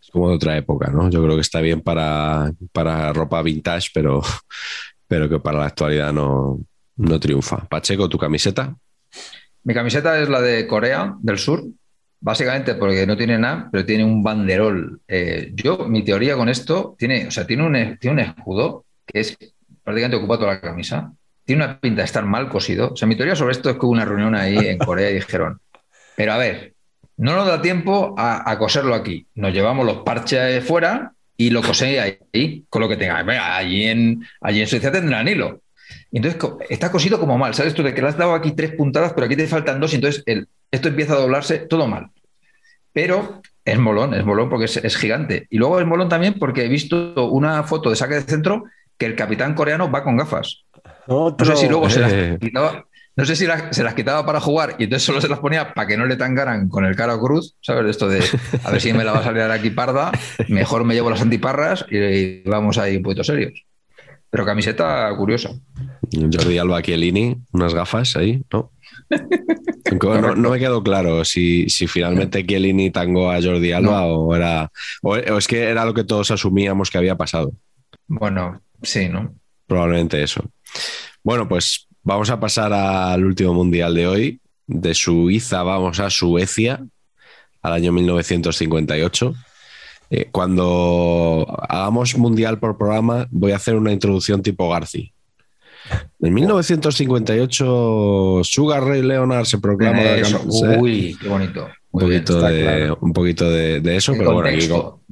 Es 0.00 0.10
como 0.10 0.28
de 0.28 0.36
otra 0.36 0.56
época, 0.56 0.90
¿no? 0.90 1.10
Yo 1.10 1.22
creo 1.22 1.34
que 1.34 1.42
está 1.42 1.60
bien 1.60 1.82
para, 1.82 2.52
para 2.72 3.12
ropa 3.12 3.42
vintage, 3.42 3.90
pero, 3.92 4.22
pero 5.06 5.28
que 5.28 5.40
para 5.40 5.58
la 5.58 5.66
actualidad 5.66 6.12
no, 6.12 6.60
no 6.96 7.20
triunfa. 7.20 7.68
Pacheco, 7.68 8.08
tu 8.08 8.18
camiseta. 8.18 8.76
Mi 9.62 9.74
camiseta 9.74 10.18
es 10.20 10.28
la 10.28 10.40
de 10.40 10.66
Corea 10.66 11.16
del 11.20 11.38
Sur, 11.38 11.64
básicamente 12.20 12.74
porque 12.74 13.06
no 13.06 13.16
tiene 13.16 13.38
nada, 13.38 13.68
pero 13.72 13.84
tiene 13.84 14.04
un 14.04 14.22
banderol. 14.22 15.00
Eh, 15.08 15.52
yo, 15.54 15.86
mi 15.88 16.04
teoría 16.04 16.36
con 16.36 16.48
esto, 16.48 16.94
tiene, 16.98 17.26
o 17.26 17.30
sea, 17.30 17.46
tiene 17.46 17.64
un, 17.64 17.98
tiene 17.98 18.12
un 18.12 18.18
escudo 18.20 18.84
que 19.06 19.20
es 19.20 19.36
prácticamente 19.82 20.16
ocupa 20.16 20.38
toda 20.38 20.54
la 20.54 20.60
camisa. 20.60 21.12
Tiene 21.44 21.64
una 21.64 21.80
pinta 21.80 22.02
de 22.02 22.06
estar 22.06 22.24
mal 22.24 22.48
cosido. 22.48 22.92
O 22.92 22.96
sea, 22.96 23.08
mi 23.08 23.16
teoría 23.16 23.34
sobre 23.34 23.52
esto 23.52 23.70
es 23.70 23.76
que 23.76 23.86
hubo 23.86 23.92
una 23.92 24.04
reunión 24.04 24.34
ahí 24.34 24.56
en 24.56 24.78
Corea 24.78 25.10
y 25.10 25.14
dijeron, 25.14 25.60
pero 26.16 26.32
a 26.32 26.36
ver, 26.36 26.74
no 27.16 27.34
nos 27.34 27.46
da 27.46 27.60
tiempo 27.60 28.14
a, 28.16 28.50
a 28.50 28.58
coserlo 28.58 28.94
aquí. 28.94 29.26
Nos 29.34 29.52
llevamos 29.52 29.84
los 29.86 29.98
parches 29.98 30.64
fuera 30.64 31.12
y 31.36 31.50
lo 31.50 31.62
coséis 31.62 31.98
ahí, 31.98 32.66
con 32.68 32.82
lo 32.82 32.88
que 32.88 32.98
tenga. 32.98 33.22
Venga, 33.22 33.56
allí 33.56 33.84
en, 33.84 34.22
allí 34.42 34.60
en 34.60 34.66
Suecia 34.66 34.92
tendrán 34.92 35.26
hilo. 35.26 35.62
Entonces 36.12 36.38
está 36.68 36.90
cosido 36.90 37.18
como 37.18 37.38
mal, 37.38 37.54
¿sabes 37.54 37.72
tú? 37.72 37.82
De 37.82 37.94
que 37.94 38.02
le 38.02 38.08
has 38.08 38.18
dado 38.18 38.34
aquí 38.34 38.52
tres 38.52 38.72
puntadas, 38.72 39.12
pero 39.14 39.24
aquí 39.26 39.36
te 39.36 39.46
faltan 39.46 39.80
dos, 39.80 39.92
y 39.92 39.96
entonces 39.96 40.22
el, 40.26 40.48
esto 40.70 40.88
empieza 40.88 41.14
a 41.14 41.18
doblarse 41.20 41.58
todo 41.58 41.86
mal. 41.86 42.10
Pero 42.92 43.40
es 43.64 43.78
molón, 43.78 44.14
es 44.14 44.24
molón 44.24 44.48
porque 44.48 44.64
es, 44.64 44.76
es 44.78 44.96
gigante. 44.96 45.46
Y 45.50 45.58
luego 45.58 45.80
es 45.80 45.86
molón 45.86 46.08
también 46.08 46.34
porque 46.38 46.64
he 46.64 46.68
visto 46.68 47.28
una 47.28 47.62
foto 47.62 47.90
de 47.90 47.96
saque 47.96 48.14
de 48.14 48.22
centro 48.22 48.64
que 48.98 49.06
el 49.06 49.14
capitán 49.16 49.54
coreano 49.54 49.90
va 49.90 50.02
con 50.02 50.16
gafas. 50.16 50.64
No 51.38 51.44
sé 51.54 51.56
si 51.56 51.68
luego 51.68 51.88
se 51.90 52.00
las 52.00 52.12
quitaba, 52.38 52.84
no 53.16 53.24
sé 53.24 53.36
si 53.36 53.46
las- 53.46 53.74
se 53.74 53.82
las 53.82 53.94
quitaba 53.94 54.24
para 54.26 54.40
jugar 54.40 54.76
y 54.78 54.84
entonces 54.84 55.06
solo 55.06 55.20
se 55.20 55.28
las 55.28 55.38
ponía 55.38 55.72
para 55.72 55.86
que 55.86 55.96
no 55.96 56.04
le 56.06 56.16
tangaran 56.16 56.68
con 56.68 56.84
el 56.84 56.94
cara 56.96 57.18
cruz, 57.18 57.54
¿sabes? 57.60 57.86
Esto 57.90 58.08
de 58.08 58.22
a 58.64 58.70
ver 58.70 58.80
si 58.80 58.92
me 58.92 59.04
la 59.04 59.12
va 59.12 59.20
a 59.20 59.24
salir 59.24 59.42
aquí 59.42 59.70
parda, 59.70 60.10
mejor 60.48 60.84
me 60.84 60.94
llevo 60.94 61.10
las 61.10 61.20
antiparras 61.22 61.84
y, 61.90 61.96
y 61.98 62.42
vamos 62.44 62.76
ahí 62.78 62.96
un 62.96 63.02
poquito 63.02 63.24
serios. 63.24 63.64
Pero 64.30 64.44
camiseta 64.44 65.12
curiosa. 65.16 65.50
Jordi 66.12 66.58
Alba 66.58 66.82
Chiellini, 66.82 67.36
unas 67.52 67.74
gafas 67.74 68.16
ahí, 68.16 68.42
¿no? 68.52 68.70
No, 70.02 70.34
no 70.36 70.50
me 70.50 70.58
quedó 70.58 70.82
claro 70.82 71.24
si, 71.24 71.68
si 71.68 71.86
finalmente 71.86 72.46
Chiellini 72.46 72.90
tangó 72.90 73.30
a 73.30 73.42
Jordi 73.42 73.72
Alba 73.72 74.06
o 74.06 74.34
era 74.34 74.70
o, 75.02 75.10
o 75.10 75.38
es 75.38 75.48
que 75.48 75.64
era 75.64 75.84
lo 75.84 75.94
que 75.94 76.04
todos 76.04 76.30
asumíamos 76.30 76.90
que 76.90 76.98
había 76.98 77.16
pasado. 77.16 77.52
Bueno, 78.06 78.60
sí, 78.82 79.08
¿no? 79.08 79.34
Probablemente 79.66 80.22
eso. 80.22 80.42
Bueno, 81.22 81.48
pues 81.48 81.86
vamos 82.02 82.30
a 82.30 82.40
pasar 82.40 82.72
al 82.72 83.24
último 83.24 83.54
mundial 83.54 83.94
de 83.94 84.06
hoy. 84.06 84.40
De 84.66 84.94
Suiza 84.94 85.62
vamos 85.62 86.00
a 86.00 86.10
Suecia, 86.10 86.84
al 87.62 87.72
año 87.72 87.92
1958. 87.92 89.34
Eh, 90.10 90.28
cuando 90.32 91.46
hagamos 91.68 92.16
mundial 92.16 92.58
por 92.58 92.76
programa, 92.76 93.28
voy 93.30 93.52
a 93.52 93.56
hacer 93.56 93.76
una 93.76 93.92
introducción 93.92 94.42
tipo 94.42 94.68
Garci. 94.68 95.12
En 96.20 96.34
1958, 96.34 98.40
Sugar 98.44 98.84
Ray 98.84 99.02
Leonard 99.02 99.46
se 99.46 99.58
proclama 99.58 100.02
Eso, 100.02 100.38
campeón. 100.38 100.80
Uy, 100.80 101.16
qué 101.20 101.28
bonito. 101.28 101.68
un 101.92 102.08
bien. 102.08 102.22
poquito, 102.24 102.40
de, 102.42 102.62
claro. 102.62 102.98
un 103.00 103.12
poquito 103.12 103.50
de, 103.50 103.80
de 103.80 103.96
eso, 103.96 104.12
De 104.12 104.18
pero 104.18 104.34
bueno, 104.34 104.48
aquí, 104.48 104.68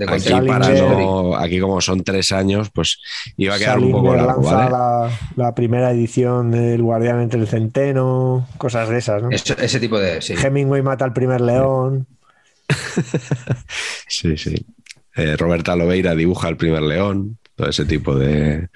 aquí 0.07 0.47
para 0.47 0.69
no- 0.69 1.37
aquí 1.37 1.59
como 1.61 1.81
son 1.81 2.05
tres 2.05 2.31
años, 2.33 2.71
pues 2.71 3.01
iba 3.37 3.55
a 3.55 3.59
quedar 3.59 3.79
un 3.79 3.91
poco 3.91 4.15
largo, 4.15 4.43
lanza 4.43 4.57
¿vale? 4.57 4.71
la, 4.71 5.11
la 5.37 5.55
primera 5.55 5.91
edición 5.91 6.51
del 6.53 6.83
Guardián 6.83 7.21
entre 7.23 7.41
el 7.41 7.49
Centeno, 7.49 8.47
cosas 8.59 8.89
de 8.89 8.99
esas, 8.99 9.23
¿no? 9.23 9.31
Eso- 9.31 9.57
ese 9.59 9.81
tipo 9.81 9.99
de. 9.99 10.21
Sí. 10.23 10.35
Hemingway 10.35 10.83
mata 10.83 11.05
al 11.05 11.13
primer 11.13 11.41
león. 11.41 12.07
Sí, 14.09 14.37
sí. 14.37 14.55
Eh, 15.17 15.37
Roberta 15.37 15.77
Lobeira 15.77 16.15
dibuja 16.15 16.49
el 16.49 16.57
primer 16.57 16.83
león, 16.83 17.39
todo 17.57 17.69
ese 17.69 17.85
tipo 17.85 18.15
de, 18.15 18.69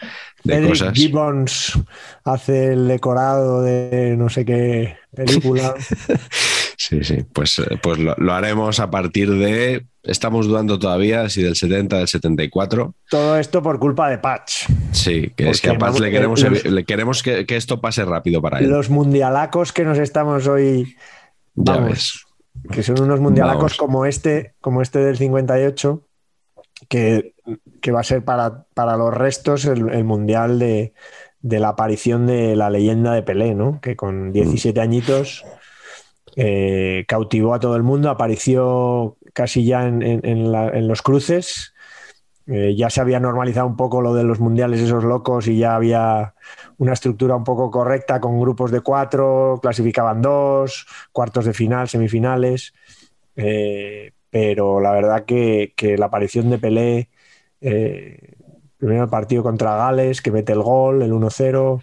de 0.45 0.69
cosas. 0.69 0.93
Gibbons 0.95 1.79
hace 2.25 2.73
el 2.73 2.89
decorado 2.89 3.63
de 3.63 4.15
no 4.19 4.29
sé 4.29 4.45
qué 4.45 4.97
película. 5.15 5.75
Sí, 6.77 7.05
sí. 7.05 7.19
Pues, 7.33 7.61
eh, 7.61 7.79
pues 7.81 7.99
lo, 8.01 8.15
lo 8.19 8.33
haremos 8.33 8.81
a 8.81 8.91
partir 8.91 9.31
de. 9.31 9.87
Estamos 10.03 10.49
dudando 10.49 10.81
todavía 10.81 11.29
si 11.29 11.41
del 11.41 11.55
70, 11.55 11.99
del 11.99 12.09
74. 12.09 12.97
Todo 13.09 13.37
esto 13.39 13.63
por 13.63 13.79
culpa 13.79 14.11
de 14.11 14.19
Patch. 14.19 14.65
Sí, 14.91 15.31
que 15.37 15.51
es 15.51 15.61
que 15.61 15.71
a 15.71 15.75
vamos, 15.75 16.01
le 16.01 16.11
queremos, 16.11 16.43
eh, 16.43 16.51
los- 16.51 16.65
le 16.65 16.85
queremos 16.85 17.23
que, 17.23 17.47
que 17.47 17.57
esto 17.57 17.81
pase 17.81 18.05
rápido 18.05 18.43
para 18.43 18.59
él. 18.59 18.69
Los 18.69 18.91
mundialacos 18.91 19.73
que 19.73 19.85
nos 19.85 19.97
estamos 19.99 20.49
hoy, 20.49 20.97
ya 21.55 21.75
vamos. 21.75 21.91
ves. 21.91 22.25
que 22.73 22.83
son 22.83 23.01
unos 23.01 23.21
mundialacos 23.21 23.61
Vamos. 23.63 23.77
como 23.77 24.05
este, 24.07 24.55
como 24.61 24.83
este 24.83 24.99
del 24.99 25.17
58, 25.19 26.03
que, 26.89 27.35
que 27.83 27.93
va 27.93 28.01
a 28.01 28.05
ser 28.05 28.25
para, 28.25 28.65
para 28.75 28.97
los 28.97 29.13
restos 29.13 29.67
el, 29.67 29.91
el 29.91 30.05
mundial 30.05 30.59
de, 30.59 30.95
de 31.43 31.61
la 31.61 31.69
aparición 31.71 32.27
de 32.27 32.57
la 32.57 32.71
leyenda 32.71 33.13
de 33.13 33.23
Pelé, 33.23 33.55
¿no? 33.55 33.81
Que 33.83 33.97
con 33.97 34.33
17 34.33 34.81
añitos 34.81 35.45
eh, 36.37 37.05
cautivó 37.09 37.55
a 37.55 37.61
todo 37.61 37.77
el 37.77 37.83
mundo, 37.83 38.09
apareció 38.11 39.17
casi 39.35 39.65
ya 39.65 39.87
en, 39.87 40.03
en- 40.03 40.25
en 40.25 40.53
la- 40.53 40.69
en 40.69 40.89
los 40.89 41.03
cruces 41.03 41.75
Eh, 42.49 42.75
ya 42.77 42.91
se 42.91 43.01
había 43.01 43.21
normalizado 43.21 43.69
un 43.69 43.77
poco 43.77 44.01
lo 44.03 44.15
de 44.15 44.25
los 44.25 44.41
mundiales 44.41 44.81
esos 44.81 45.05
locos 45.05 45.47
y 45.47 45.59
ya 45.59 45.77
había 45.77 46.35
una 46.77 46.93
estructura 46.93 47.37
un 47.37 47.45
poco 47.45 47.71
correcta 47.71 48.21
con 48.21 48.41
grupos 48.41 48.73
de 48.73 48.81
cuatro, 48.81 49.61
clasificaban 49.63 50.21
dos, 50.21 50.87
cuartos 51.13 51.45
de 51.45 51.53
final, 51.55 51.89
semifinales. 51.89 52.75
Eh, 53.37 54.11
pero 54.29 54.81
la 54.81 54.91
verdad 54.91 55.25
que, 55.25 55.73
la 55.97 56.07
aparición 56.07 56.51
de 56.51 56.59
Pelé, 56.59 57.09
eh, 57.63 58.35
primero 58.77 59.05
el 59.05 59.11
partido 59.11 59.43
contra 59.43 59.77
Gales, 59.77 60.21
que 60.21 60.31
mete 60.31 60.53
el 60.53 60.63
gol, 60.63 61.03
el 61.03 61.13
1-0, 61.13 61.83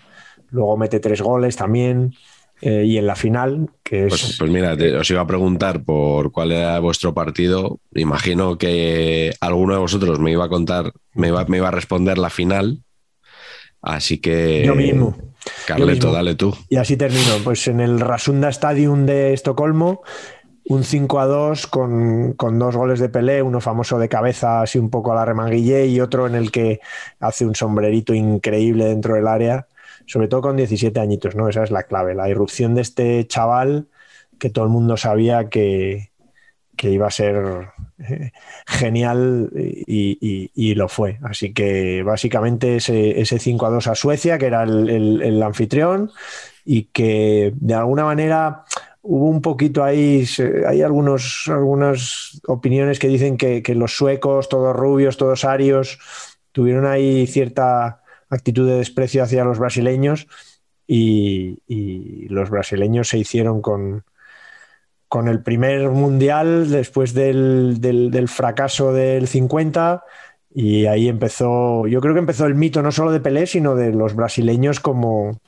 luego 0.50 0.78
mete 0.78 1.00
tres 1.00 1.22
goles 1.22 1.56
también. 1.56 2.14
Eh, 2.62 2.84
y 2.86 2.98
en 2.98 3.08
la 3.08 3.16
final, 3.16 3.70
que 3.84 4.08
es... 4.08 4.10
Pues, 4.10 4.36
pues 4.38 4.52
mira, 4.52 4.76
os 5.00 5.10
iba 5.10 5.22
a 5.22 5.28
preguntar 5.28 5.84
por 5.84 6.34
cuál 6.34 6.52
era 6.52 6.78
vuestro 6.80 7.14
partido. 7.14 7.80
Imagino 7.94 8.58
que 8.58 9.34
alguno 9.40 9.74
de 9.76 9.80
vosotros 9.80 10.20
me 10.20 10.32
iba 10.32 10.46
a 10.46 10.50
contar, 10.50 10.92
me 11.14 11.30
iba, 11.30 11.46
me 11.46 11.58
iba 11.58 11.70
a 11.70 11.72
responder 11.72 12.18
la 12.18 12.30
final. 12.30 12.84
Así 13.82 14.20
que... 14.20 14.64
Yo 14.66 14.76
mismo. 14.76 15.16
Carleto, 15.66 16.12
dale 16.12 16.36
tú. 16.36 16.54
Y 16.68 16.76
así 16.76 16.98
termino. 16.98 17.36
Pues 17.46 17.66
en 17.70 17.80
el 17.80 18.02
Rasunda 18.02 18.50
Stadium 18.50 19.06
de 19.06 19.34
Estocolmo, 19.34 20.02
un 20.70 20.84
5 20.84 21.20
a 21.20 21.26
2 21.26 21.68
con, 21.68 22.34
con, 22.34 22.58
dos 22.58 22.76
goles 22.76 23.00
de 23.00 23.10
Pelé, 23.10 23.44
uno 23.44 23.60
famoso 23.60 24.00
de 24.00 24.08
cabeza, 24.08 24.62
así 24.62 24.80
un 24.80 24.90
poco 24.90 25.12
a 25.12 25.16
la 25.16 25.26
remanguille, 25.26 25.88
y 25.88 26.00
otro 26.00 26.26
en 26.28 26.36
el 26.36 26.52
que 26.52 26.80
hace 27.20 27.46
un 27.46 27.56
sombrerito 27.56 28.14
increíble 28.14 28.86
dentro 28.86 29.16
del 29.16 29.28
área 29.28 29.68
sobre 30.10 30.28
todo 30.28 30.42
con 30.42 30.58
17 30.58 31.00
añitos, 31.00 31.36
¿no? 31.36 31.48
Esa 31.48 31.64
es 31.64 31.70
la 31.70 31.84
clave, 31.84 32.16
la 32.16 32.28
irrupción 32.28 32.74
de 32.74 32.82
este 32.82 33.28
chaval 33.28 33.88
que 34.40 34.50
todo 34.50 34.66
el 34.66 34.72
mundo 34.72 34.98
sabía 34.98 35.50
que, 35.50 36.10
iba 36.82 37.06
a 37.06 37.12
ser 37.12 37.68
eh, 38.00 38.32
genial 38.66 39.52
y, 39.54 40.74
lo 40.74 40.88
fue. 40.90 41.20
Así 41.22 41.54
que 41.54 42.02
básicamente 42.02 42.78
ese, 42.78 43.22
ese 43.22 43.38
5 43.38 43.66
a 43.68 43.70
2 43.70 43.88
a 43.88 43.96
Suecia, 43.96 44.40
que 44.40 44.48
era 44.48 44.64
el, 44.64 45.44
anfitrión, 45.44 46.10
y 46.66 46.86
que 46.86 47.54
de 47.56 47.74
alguna 47.76 48.06
manera 48.06 48.64
hubo 49.02 49.30
un 49.30 49.42
poquito 49.42 49.84
ahí, 49.84 50.26
hay 50.68 50.82
algunos, 50.82 51.46
algunas 51.48 52.42
opiniones 52.48 53.00
que 53.00 53.08
dicen 53.08 53.38
que, 53.38 53.64
los 53.76 53.96
suecos, 53.96 54.50
todos 54.50 54.76
rubios, 54.76 55.18
todos 55.18 55.46
arios, 55.46 56.00
tuvieron 56.52 56.86
ahí 56.86 57.28
cierta 57.28 58.02
actitud 58.30 58.68
de 58.68 58.78
desprecio 58.78 59.24
hacia 59.24 59.44
los 59.44 59.60
brasileños 59.60 60.28
y, 60.88 62.28
los 62.30 62.50
brasileños 62.50 63.10
se 63.10 63.18
hicieron 63.18 63.62
con, 63.62 64.04
con 65.08 65.28
el 65.28 65.42
primer 65.42 65.90
mundial 65.90 66.70
después 66.70 67.14
del, 67.14 68.28
fracaso 68.28 68.94
del 68.94 69.28
50 69.28 70.04
y 70.54 70.86
ahí 70.86 71.08
empezó, 71.08 71.88
yo 71.88 72.02
creo 72.02 72.14
que 72.14 72.20
empezó 72.20 72.46
el 72.46 72.56
mito 72.56 72.82
no 72.82 72.92
solo 72.92 73.12
de 73.12 73.20
Pelé, 73.20 73.46
sino 73.48 73.76
de 73.76 73.92
los 73.94 74.16
brasileños 74.16 74.80
como, 74.80 75.40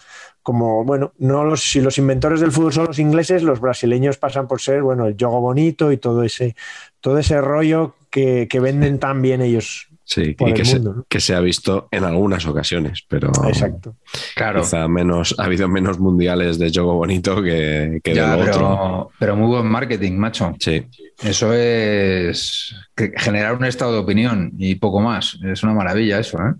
como 0.43 0.83
bueno, 0.83 1.13
no 1.17 1.43
los, 1.43 1.61
si 1.61 1.81
los 1.81 1.97
inventores 1.97 2.39
del 2.39 2.51
fútbol 2.51 2.73
son 2.73 2.85
los 2.87 2.99
ingleses, 2.99 3.43
los 3.43 3.59
brasileños 3.59 4.17
pasan 4.17 4.47
por 4.47 4.61
ser, 4.61 4.81
bueno, 4.81 5.05
el 5.05 5.15
juego 5.15 5.41
bonito 5.41 5.91
y 5.91 5.97
todo 5.97 6.23
ese, 6.23 6.55
todo 6.99 7.17
ese 7.19 7.39
rollo 7.41 7.95
que, 8.09 8.47
que 8.49 8.59
venden 8.59 8.99
tan 8.99 9.21
bien 9.21 9.41
ellos 9.41 9.90
Sí, 10.11 10.35
y 10.37 10.53
que, 10.53 10.65
se, 10.65 10.81
que, 11.07 11.21
se, 11.21 11.33
ha 11.33 11.39
visto 11.39 11.87
en 11.89 12.03
algunas 12.03 12.45
ocasiones, 12.45 13.05
pero 13.07 13.31
Exacto. 13.47 13.95
Claro. 14.35 14.59
quizá 14.59 14.85
menos, 14.89 15.33
ha 15.37 15.45
habido 15.45 15.69
menos 15.69 15.99
mundiales 15.99 16.59
de 16.59 16.69
juego 16.69 16.95
bonito 16.95 17.41
que, 17.41 18.01
que 18.03 18.13
ya, 18.13 18.35
pero, 18.35 18.51
otro. 18.51 19.11
Pero 19.17 19.37
muy 19.37 19.47
buen 19.47 19.67
marketing, 19.67 20.17
macho. 20.17 20.53
Sí. 20.59 20.85
Eso 21.23 21.53
es 21.53 22.75
generar 23.15 23.55
un 23.55 23.63
estado 23.63 23.93
de 23.93 23.99
opinión 23.99 24.51
y 24.57 24.75
poco 24.75 24.99
más. 24.99 25.39
Es 25.45 25.63
una 25.63 25.73
maravilla 25.73 26.19
eso. 26.19 26.39
¿eh? 26.39 26.55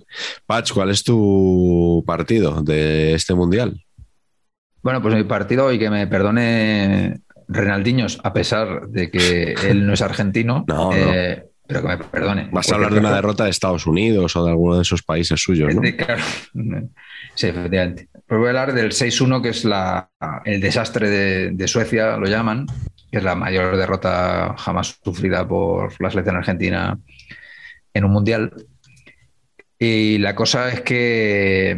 Patch, 0.45 0.71
¿cuál 0.71 0.89
es 0.89 1.03
tu 1.03 2.05
partido 2.07 2.61
de 2.61 3.15
este 3.15 3.33
mundial? 3.33 3.83
Bueno, 4.81 5.01
pues 5.01 5.13
mi 5.13 5.25
partido, 5.25 5.73
y 5.73 5.77
que 5.77 5.89
me 5.89 6.07
perdone 6.07 7.19
Renaldiños, 7.49 8.17
a 8.23 8.31
pesar 8.31 8.87
de 8.87 9.11
que 9.11 9.55
él 9.67 9.85
no 9.85 9.91
es 9.91 10.01
argentino. 10.01 10.63
no, 10.69 10.91
no. 10.91 11.50
Pero 11.71 11.81
que 11.81 11.87
me 11.87 11.97
perdone. 11.97 12.49
Vas 12.51 12.71
a 12.71 12.75
hablar 12.75 12.93
de 12.93 12.99
una 12.99 13.15
derrota 13.15 13.45
de 13.45 13.49
Estados 13.49 13.87
Unidos 13.87 14.35
o 14.35 14.43
de 14.43 14.51
alguno 14.51 14.75
de 14.75 14.81
esos 14.81 15.03
países 15.03 15.41
suyos, 15.41 15.73
¿no? 15.73 15.81
Claro. 15.97 16.21
Sí, 17.35 17.47
efectivamente. 17.47 18.09
Pues 18.27 18.39
voy 18.39 18.47
a 18.47 18.49
hablar 18.49 18.73
del 18.73 18.91
6-1, 18.91 19.41
que 19.41 19.49
es 19.49 19.65
la, 19.65 20.09
el 20.45 20.59
desastre 20.59 21.09
de, 21.51 21.67
Suecia, 21.67 22.17
lo 22.17 22.27
llaman, 22.27 22.65
que 23.11 23.17
es 23.17 23.23
la 23.23 23.35
mayor 23.35 23.77
derrota 23.77 24.55
jamás 24.57 24.99
sufrida 25.03 25.47
por 25.47 25.93
la 26.01 26.09
selección 26.09 26.37
argentina 26.37 26.97
en 27.93 28.05
un 28.05 28.11
mundial. 28.11 28.53
Y 29.79 30.17
la 30.17 30.35
cosa 30.35 30.69
es 30.69 30.81
que 30.81 31.77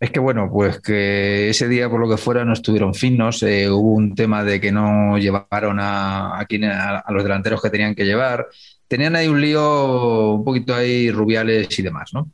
es 0.00 0.10
que 0.10 0.18
bueno, 0.18 0.48
pues 0.50 0.80
que 0.80 1.50
ese 1.50 1.68
día, 1.68 1.90
por 1.90 2.00
lo 2.00 2.08
que 2.08 2.16
fuera, 2.16 2.42
no 2.42 2.54
estuvieron 2.54 2.94
finos. 2.94 3.42
Eh, 3.42 3.68
hubo 3.68 3.92
un 3.92 4.14
tema 4.14 4.42
de 4.42 4.58
que 4.58 4.72
no 4.72 5.18
llevaron 5.18 5.78
a, 5.78 6.38
a, 6.38 7.12
los 7.12 7.22
delanteros 7.22 7.60
que 7.60 7.68
tenían 7.68 7.94
que 7.94 8.06
llevar. 8.06 8.48
Tenían 8.88 9.14
ahí 9.14 9.28
un 9.28 9.42
lío 9.42 10.32
un 10.32 10.44
poquito 10.44 10.74
ahí 10.74 11.10
rubiales 11.10 11.78
y 11.78 11.82
demás, 11.82 12.10
¿no? 12.14 12.32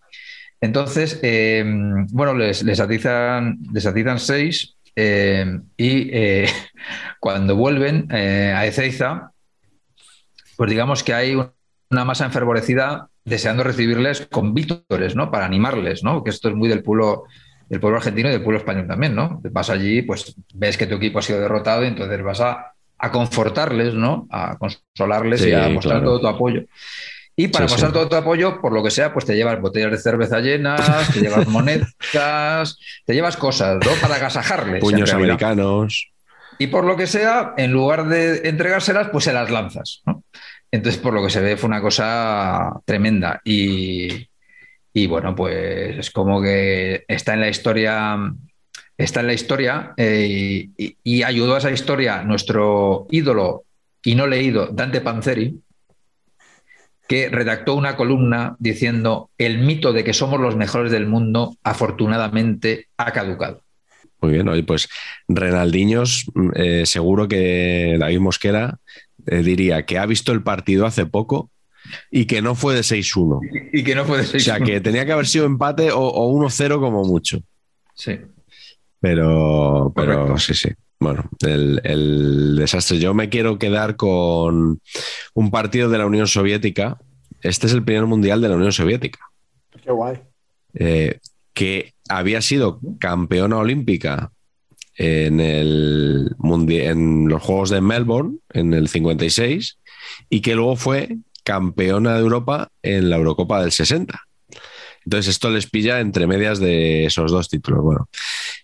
Entonces, 0.61 1.19
em, 1.23 2.07
bueno, 2.13 2.35
les, 2.35 2.63
les, 2.63 2.79
atizan, 2.79 3.59
seis 4.19 4.77
em, 4.95 5.65
y 5.77 6.09
eh, 6.13 6.47
cuando 7.21 7.57
vuelven 7.57 8.07
eh, 8.13 8.55
a 8.57 8.65
Ezeiza, 8.65 9.33
pues 10.57 10.71
digamos 10.71 11.03
que 11.03 11.15
hay 11.15 11.35
una 11.35 12.05
masa 12.05 12.27
enfervorecida 12.27 13.09
deseando 13.25 13.65
recibirles 13.65 14.29
con 14.31 14.55
vítores, 14.55 15.17
¿no? 15.17 15.33
Para 15.33 15.47
animarles, 15.47 16.05
¿no? 16.05 16.23
Que 16.23 16.31
esto 16.31 16.49
es 16.49 16.55
muy 16.55 16.69
del 16.69 16.85
pueblo 16.85 17.25
del 17.69 17.81
pueblo 17.81 17.99
argentino 17.99 18.29
y 18.29 18.33
del 18.33 18.43
pueblo 18.43 18.59
español 18.59 18.87
también, 18.87 19.15
¿no? 19.15 19.41
Vas 19.51 19.71
allí, 19.71 20.03
pues 20.03 20.35
ves 20.55 20.77
que 20.77 20.87
tu 20.87 20.97
equipo 20.97 21.19
ha 21.19 21.23
sido 21.23 21.41
derrotado 21.41 21.85
y 21.85 21.89
entonces 21.89 22.23
vas 22.23 22.41
a, 22.41 22.73
confortarles, 23.13 23.95
¿no? 23.95 24.27
A 24.31 24.57
consolarles 24.57 25.45
y 25.47 25.53
a 25.53 25.69
mostrar 25.69 26.03
todo 26.03 26.21
tu 26.21 26.27
apoyo. 26.27 26.65
Y 27.39 27.49
para 27.49 27.67
mostrar 27.67 27.93
todo 27.93 28.09
tu 28.09 28.17
apoyo, 28.17 28.61
por 28.63 28.73
lo 28.73 28.83
que 28.83 28.91
sea, 28.91 29.13
pues 29.13 29.27
te 29.27 29.37
llevas 29.37 29.61
botellas 29.61 29.91
de 29.91 29.99
cerveza 29.99 30.41
llenas, 30.41 31.13
te 31.13 31.21
llevas 31.21 31.47
monedas, 31.49 32.79
te 33.05 33.15
llevas 33.15 33.37
cosas, 33.37 33.77
¿no? 33.85 33.93
Para 34.01 34.17
agasajarles. 34.17 34.81
Puños 34.81 35.13
americanos. 35.13 36.11
Y 36.59 36.69
por 36.69 36.85
lo 36.85 36.97
que 36.97 37.07
sea, 37.07 37.53
en 37.59 37.73
lugar 37.73 38.09
de 38.09 38.49
entregárselas, 38.49 39.11
pues 39.11 39.25
se 39.25 39.35
las 39.35 39.51
lanzas, 39.51 40.03
¿no? 40.07 40.25
Entonces, 40.71 41.01
por 41.01 41.13
lo 41.13 41.23
que 41.23 41.31
se 41.31 41.41
ve, 41.41 41.57
fue 41.57 41.69
una 41.69 41.81
cosa 41.81 42.81
tremenda. 42.85 43.41
Y, 43.45 44.29
y 44.97 45.07
bueno, 45.09 45.35
pues 45.35 45.99
es 45.99 46.11
como 46.11 46.41
que 46.41 47.05
está 47.07 47.35
en 47.35 47.41
la 47.41 47.51
historia, 47.51 48.17
está 48.97 49.21
en 49.21 49.27
la 49.27 49.35
historia 49.35 49.93
eh, 49.99 50.71
y, 50.79 51.23
ayudó 51.23 51.55
a 51.55 51.59
esa 51.59 51.71
historia 51.71 52.23
nuestro 52.23 53.07
ídolo 53.11 53.65
y 54.03 54.15
no 54.15 54.27
leído, 54.27 54.69
Dante 54.69 55.03
Panzeri, 55.03 55.61
que 57.07 57.29
redactó 57.29 57.75
una 57.75 57.95
columna 57.95 58.57
diciendo 58.59 59.29
el 59.37 59.59
mito 59.59 59.93
de 59.93 60.03
que 60.03 60.15
somos 60.15 60.41
los 60.41 60.57
mejores 60.57 60.91
del 60.91 61.07
mundo 61.07 61.55
afortunadamente 61.63 62.87
ha 62.97 63.13
caducado. 63.13 63.65
Muy 64.23 64.33
bien, 64.33 64.49
hoy 64.49 64.63
pues 64.63 64.89
Renaldiños, 65.29 66.25
eh, 66.55 66.87
seguro 66.87 67.29
que 67.29 67.97
David 67.99 68.21
Mosquera 68.21 68.79
eh, 69.27 69.43
diría 69.43 69.85
que 69.85 69.99
ha 69.99 70.07
visto 70.07 70.33
el 70.33 70.43
partido 70.43 70.87
hace 70.87 71.05
poco 71.05 71.51
y 72.11 72.27
que 72.27 72.43
no 72.43 72.55
fue 72.55 72.75
de 72.75 72.81
6-1. 72.81 73.71
Y 73.73 73.85
que 73.85 73.95
no 73.95 74.05
fue 74.05 74.19
de 74.19 74.25
6-1. 74.25 74.37
O 74.37 74.41
sea, 74.41 74.61
que 74.61 74.81
tenía 74.81 75.05
que 75.05 75.13
haber 75.13 75.27
sido 75.27 75.47
empate 75.47 75.91
o, 75.93 76.33
1-0 76.33 76.81
como 76.81 77.05
mucho. 77.05 77.41
Sí. 77.95 78.19
Pero, 79.01 79.93
pero 79.95 80.39
sí, 80.39 80.55
sí. 80.55 80.71
Bueno, 80.99 81.29
el, 81.41 82.57
desastre. 82.57 82.99
Yo 82.99 83.15
me 83.15 83.29
quiero 83.29 83.59
quedar 83.59 83.97
con 83.97 84.81
un 85.35 85.51
partido 85.51 85.91
de 85.91 85.99
la 85.99 86.07
Unión 86.07 86.27
Soviética. 86.27 86.99
Este 87.43 87.67
es 87.67 87.73
el 87.73 87.85
primer 87.85 88.07
mundial 88.07 88.41
de 88.41 88.49
la 88.49 88.57
Unión 88.57 88.73
Soviética. 88.73 89.21
Qué 89.83 89.91
guay. 89.93 90.21
Eh, 90.75 91.19
que 91.53 91.95
había 92.09 92.43
sido 92.43 92.81
campeona 92.99 93.59
olímpica 93.59 94.33
en, 94.97 95.41
el 95.41 96.35
en 96.69 97.29
los 97.29 97.43
Juegos 97.43 97.71
de 97.71 97.81
Melbourne 97.81 98.39
en 98.53 98.75
el 98.75 98.89
56 98.89 99.79
y 100.31 100.41
que 100.41 100.55
luego 100.55 100.77
fue 100.77 101.17
campeona 101.47 102.15
de 102.15 102.21
Europa 102.21 102.73
en 102.83 103.09
la 103.09 103.17
Eurocopa 103.17 103.63
del 103.63 103.71
60. 103.71 104.21
Entonces 105.05 105.31
esto 105.31 105.49
les 105.49 105.71
pilla 105.71 106.01
entre 106.01 106.27
medias 106.27 106.59
de 106.59 107.07
esos 107.07 107.31
dos 107.31 107.49
títulos. 107.49 107.85
Bueno, 107.85 108.09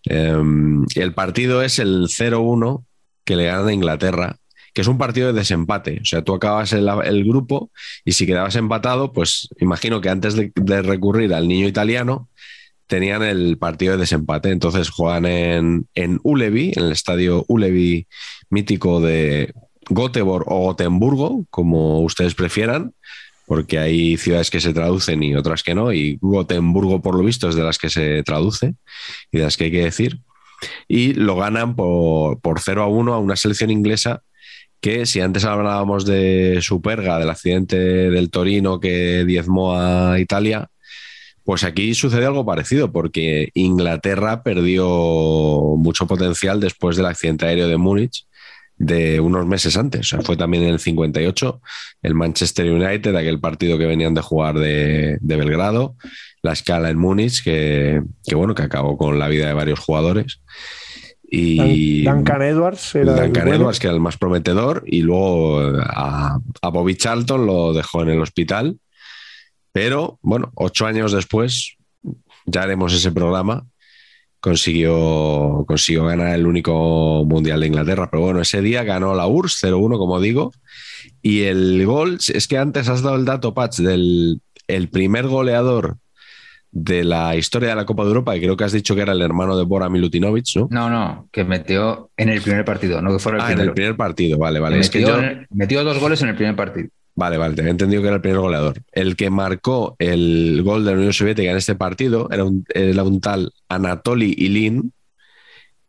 em, 0.04 0.84
el 0.96 1.14
partido 1.14 1.62
es 1.62 1.78
el 1.78 2.08
0-1 2.08 2.84
que 3.24 3.36
le 3.36 3.44
ganan 3.44 3.68
a 3.68 3.72
Inglaterra, 3.72 4.36
que 4.74 4.80
es 4.80 4.88
un 4.88 4.98
partido 4.98 5.28
de 5.28 5.38
desempate. 5.38 6.00
O 6.02 6.04
sea, 6.04 6.22
tú 6.22 6.34
acabas 6.34 6.72
el, 6.72 7.24
grupo 7.24 7.70
y 8.04 8.12
si 8.12 8.26
quedabas 8.26 8.56
empatado, 8.56 9.12
pues 9.12 9.48
imagino 9.60 10.00
que 10.00 10.08
antes 10.08 10.34
de, 10.34 10.50
recurrir 10.82 11.32
al 11.34 11.46
niño 11.46 11.68
italiano, 11.68 12.28
tenían 12.88 13.22
el 13.22 13.58
partido 13.58 13.92
de 13.92 14.00
desempate. 14.00 14.50
Entonces 14.50 14.90
juegan 14.90 15.26
en, 15.26 15.86
en 15.94 16.18
Ulevi, 16.24 16.72
en 16.74 16.86
el 16.86 16.92
estadio 16.92 17.44
Ulevi 17.46 18.08
mítico 18.50 19.00
de, 19.00 19.54
Göteborg 19.94 20.44
o 20.48 20.60
Gotemburgo, 20.60 21.44
como 21.50 22.00
ustedes 22.00 22.34
prefieran, 22.34 22.94
porque 23.46 23.78
hay 23.78 24.16
ciudades 24.16 24.50
que 24.50 24.60
se 24.60 24.72
traducen 24.72 25.22
y 25.22 25.34
otras 25.34 25.62
que 25.62 25.74
no, 25.74 25.92
y 25.92 26.18
Gotemburgo, 26.20 27.02
por 27.02 27.16
lo 27.16 27.24
visto, 27.24 27.48
es 27.48 27.54
de 27.54 27.62
las 27.62 27.78
que 27.78 27.90
se 27.90 28.22
traduce 28.22 28.74
y 29.30 29.38
de 29.38 29.44
las 29.44 29.56
que 29.56 29.64
hay 29.64 29.70
que 29.70 29.84
decir. 29.84 30.20
Y 30.88 31.14
lo 31.14 31.36
ganan 31.36 31.74
por, 31.74 32.40
por 32.40 32.60
0 32.60 32.82
a 32.82 32.86
1 32.86 33.14
a 33.14 33.18
una 33.18 33.36
selección 33.36 33.70
inglesa 33.70 34.22
que 34.80 35.06
si 35.06 35.20
antes 35.20 35.44
hablábamos 35.44 36.04
de 36.04 36.58
Superga, 36.60 37.18
del 37.18 37.30
accidente 37.30 37.76
del 37.76 38.30
Torino 38.30 38.80
que 38.80 39.24
diezmó 39.24 39.76
a 39.76 40.18
Italia, 40.18 40.68
pues 41.44 41.64
aquí 41.64 41.94
sucede 41.94 42.26
algo 42.26 42.44
parecido, 42.44 42.90
porque 42.90 43.50
Inglaterra 43.54 44.42
perdió 44.42 44.86
mucho 45.76 46.06
potencial 46.06 46.60
después 46.60 46.96
del 46.96 47.06
accidente 47.06 47.46
aéreo 47.46 47.68
de 47.68 47.76
Múnich 47.76 48.26
de 48.82 49.20
unos 49.20 49.46
meses 49.46 49.76
antes. 49.76 50.00
O 50.00 50.04
sea, 50.04 50.20
fue 50.22 50.36
también 50.36 50.64
en 50.64 50.70
el 50.70 50.80
58 50.80 51.60
el 52.02 52.14
Manchester 52.14 52.70
United, 52.70 53.14
aquel 53.14 53.38
partido 53.38 53.78
que 53.78 53.86
venían 53.86 54.12
de 54.12 54.22
jugar 54.22 54.58
de, 54.58 55.18
Belgrado, 55.22 55.94
la 56.42 56.52
escala 56.52 56.90
en 56.90 56.98
Múnich, 56.98 57.44
que, 57.44 58.02
bueno, 58.34 58.54
que 58.56 58.62
acabó 58.62 58.98
con 58.98 59.20
la 59.20 59.28
vida 59.28 59.46
de 59.46 59.54
varios 59.54 59.78
jugadores. 59.78 60.40
Y 61.22 62.04
Duncan 62.04 62.42
Edwards 62.42 62.94
era 62.94 63.22
Duncan 63.22 63.48
Edwards, 63.48 63.78
que 63.78 63.86
era 63.86 63.94
el 63.94 64.02
más 64.02 64.18
prometedor, 64.18 64.82
y 64.84 65.02
luego 65.02 65.60
a, 65.80 66.40
a, 66.60 66.68
Bobby 66.68 66.96
Charlton 66.96 67.46
lo 67.46 67.72
dejó 67.72 68.02
en 68.02 68.10
el 68.10 68.20
hospital. 68.20 68.78
Pero 69.70 70.18
bueno, 70.22 70.50
ocho 70.56 70.86
años 70.86 71.12
después, 71.12 71.76
ya 72.44 72.64
haremos 72.64 72.92
ese 72.92 73.12
programa 73.12 73.64
consiguió, 74.42 75.64
consiguió 75.68 76.04
ganar 76.04 76.34
el 76.34 76.46
único 76.46 77.24
mundial 77.24 77.60
de 77.60 77.68
Inglaterra. 77.68 78.08
Pero 78.10 78.24
bueno, 78.24 78.40
ese 78.40 78.60
día 78.60 78.82
ganó 78.82 79.14
la 79.14 79.28
URSS 79.28 79.64
0-1, 79.68 79.98
como 79.98 80.20
digo. 80.20 80.52
Y 81.22 81.42
el 81.42 81.86
gol, 81.86 82.18
es 82.34 82.48
que 82.48 82.58
antes 82.58 82.88
has 82.88 83.02
dado 83.02 83.16
el 83.16 83.24
dato, 83.24 83.54
Patch, 83.54 83.78
del 83.78 84.40
el 84.66 84.88
primer 84.88 85.28
goleador 85.28 85.96
de 86.72 87.04
la 87.04 87.36
historia 87.36 87.68
de 87.68 87.76
la 87.76 87.84
Copa 87.84 88.02
de 88.02 88.08
Europa, 88.08 88.36
y 88.36 88.40
creo 88.40 88.56
que 88.56 88.64
has 88.64 88.72
dicho 88.72 88.96
que 88.96 89.02
era 89.02 89.12
el 89.12 89.22
hermano 89.22 89.56
de 89.56 89.64
Bora 89.64 89.88
Milutinovic, 89.88 90.56
¿no? 90.56 90.68
No, 90.70 90.90
no, 90.90 91.28
que 91.30 91.44
metió 91.44 92.10
en 92.16 92.30
el 92.30 92.40
primer 92.40 92.64
partido, 92.64 93.00
no 93.02 93.12
que 93.12 93.18
fuera 93.18 93.38
el 93.38 93.44
ah, 93.44 93.52
en 93.52 93.60
el 93.60 93.72
primer 93.72 93.96
partido, 93.96 94.38
vale, 94.38 94.58
vale. 94.58 94.78
es 94.78 94.88
que 94.88 95.02
yo... 95.02 95.18
metió 95.50 95.84
dos 95.84 95.98
goles 95.98 96.22
en 96.22 96.30
el 96.30 96.34
primer 96.34 96.56
partido. 96.56 96.88
Vale, 97.14 97.36
vale, 97.36 97.54
te 97.54 97.60
había 97.60 97.72
entendido 97.72 98.00
que 98.00 98.08
era 98.08 98.16
el 98.16 98.22
primer 98.22 98.40
goleador. 98.40 98.82
El 98.90 99.16
que 99.16 99.28
marcó 99.28 99.96
el 99.98 100.62
gol 100.64 100.84
de 100.84 100.92
la 100.92 100.96
Unión 100.96 101.12
Soviética 101.12 101.50
en 101.50 101.56
este 101.58 101.74
partido 101.74 102.28
era 102.30 102.44
un, 102.44 102.64
era 102.74 103.02
un 103.02 103.20
tal 103.20 103.52
Anatoly 103.68 104.34
Ilin, 104.38 104.92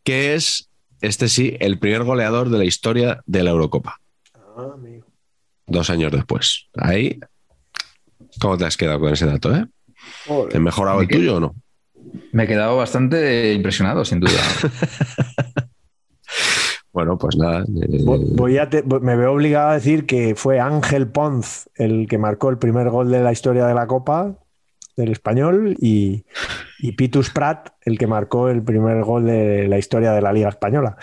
que 0.03 0.33
es, 0.35 0.69
este 1.01 1.29
sí, 1.29 1.55
el 1.59 1.79
primer 1.79 2.03
goleador 2.03 2.49
de 2.49 2.57
la 2.57 2.65
historia 2.65 3.21
de 3.25 3.43
la 3.43 3.51
Eurocopa. 3.51 3.99
Ah, 4.35 4.75
Dos 5.65 5.89
años 5.89 6.11
después. 6.11 6.67
Ahí, 6.75 7.19
¿cómo 8.41 8.57
te 8.57 8.65
has 8.65 8.75
quedado 8.75 8.99
con 8.99 9.13
ese 9.13 9.25
dato? 9.25 9.55
Eh? 9.55 9.65
¿Te 10.49 10.59
mejorado 10.59 11.01
el 11.01 11.07
tuyo 11.07 11.37
o 11.37 11.39
no? 11.39 11.55
Me 12.33 12.43
he 12.43 12.47
quedado 12.47 12.75
bastante 12.77 13.53
impresionado, 13.53 14.03
sin 14.03 14.19
duda. 14.19 14.41
Bueno, 16.93 17.17
pues 17.17 17.35
nada. 17.35 17.63
Eh, 17.63 18.03
voy 18.05 18.59
a 18.59 18.69
me 19.01 19.15
veo 19.15 19.33
obligado 19.33 19.69
a 19.69 19.73
decir 19.73 20.05
que 20.05 20.35
fue 20.35 20.59
Ángel 20.59 21.07
Ponz 21.07 21.67
el 21.75 22.07
que 22.07 22.19
marcó 22.19 22.51
el 22.51 22.59
primer 22.59 22.89
gol 22.91 23.11
de 23.11 23.21
la 23.21 23.31
historia 23.31 23.65
de 23.65 23.73
la 23.73 23.87
Copa 23.87 24.35
del 24.95 25.11
español 25.11 25.75
y, 25.79 26.23
Pitus 26.95 27.31
Prat 27.31 27.69
el 27.81 27.97
que 27.97 28.05
marcó 28.05 28.49
el 28.49 28.61
primer 28.61 29.03
gol 29.03 29.25
de 29.25 29.67
la 29.67 29.79
historia 29.79 30.11
de 30.11 30.21
la 30.21 30.31
Liga 30.31 30.49
Española. 30.49 30.95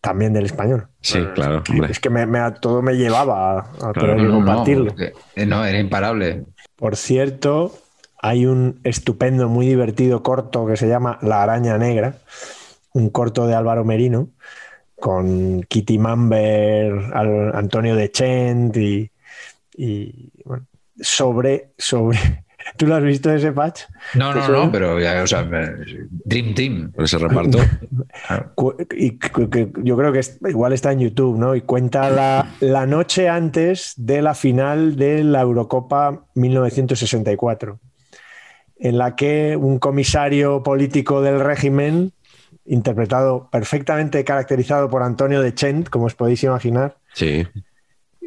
También 0.00 0.32
del 0.32 0.46
español. 0.46 0.88
Sí, 1.00 1.18
claro. 1.34 1.62
Es 1.88 1.98
que 2.00 2.10
me, 2.10 2.26
todo 2.60 2.82
me 2.82 2.94
llevaba 2.94 3.58
a, 3.58 3.92
compartirlo. 3.92 4.94
Eh, 5.34 5.46
no, 5.46 5.64
era 5.64 5.78
imparable. 5.78 6.44
Por 6.76 6.96
cierto, 6.96 7.74
hay 8.18 8.46
un 8.46 8.80
estupendo, 8.84 9.48
muy 9.48 9.66
divertido 9.66 10.22
corto 10.22 10.66
que 10.66 10.76
se 10.76 10.88
llama 10.88 11.18
La 11.22 11.42
Araña 11.42 11.78
Negra, 11.78 12.16
un 12.92 13.08
corto 13.10 13.46
de 13.46 13.54
Álvaro 13.54 13.84
Merino, 13.84 14.28
con 15.04 15.62
Kitty 15.64 15.98
Mamber, 15.98 17.12
Antonio 17.12 17.94
de 17.94 18.10
Chent 18.10 18.74
y, 18.74 19.10
bueno, 20.46 20.66
sobre, 20.98 21.72
sobre. 21.76 22.18
¿Tú 22.78 22.86
lo 22.86 22.94
has 22.94 23.02
visto 23.02 23.30
ese 23.30 23.52
patch? 23.52 23.82
No, 24.14 24.32
no, 24.32 24.48
no, 24.48 24.72
pero 24.72 24.98
ya, 24.98 25.22
o 25.22 25.26
sea, 25.26 25.44
Dream 25.44 26.54
Team. 26.54 26.92
Con 26.92 27.04
ese 27.04 27.18
reparto. 27.18 27.58
y 28.96 29.18
yo 29.82 29.96
creo 29.98 30.10
que 30.10 30.22
igual 30.48 30.72
está 30.72 30.92
en 30.92 31.00
YouTube, 31.00 31.38
¿no? 31.38 31.54
Y 31.54 31.60
cuenta 31.60 32.08
la, 32.08 32.48
la 32.60 32.86
noche 32.86 33.28
antes 33.28 33.92
de 33.98 34.22
la 34.22 34.34
final 34.34 34.96
de 34.96 35.22
la 35.22 35.42
Eurocopa 35.42 36.24
1964, 36.34 37.78
en 38.78 38.96
la 38.96 39.16
que 39.16 39.54
un 39.60 39.78
comisario 39.78 40.62
político 40.62 41.20
del 41.20 41.40
régimen 41.40 42.14
interpretado 42.66 43.48
perfectamente 43.50 44.24
caracterizado 44.24 44.88
por 44.88 45.02
Antonio 45.02 45.40
de 45.40 45.54
Chent, 45.54 45.88
como 45.88 46.06
os 46.06 46.14
podéis 46.14 46.42
imaginar, 46.44 46.96
sí. 47.12 47.46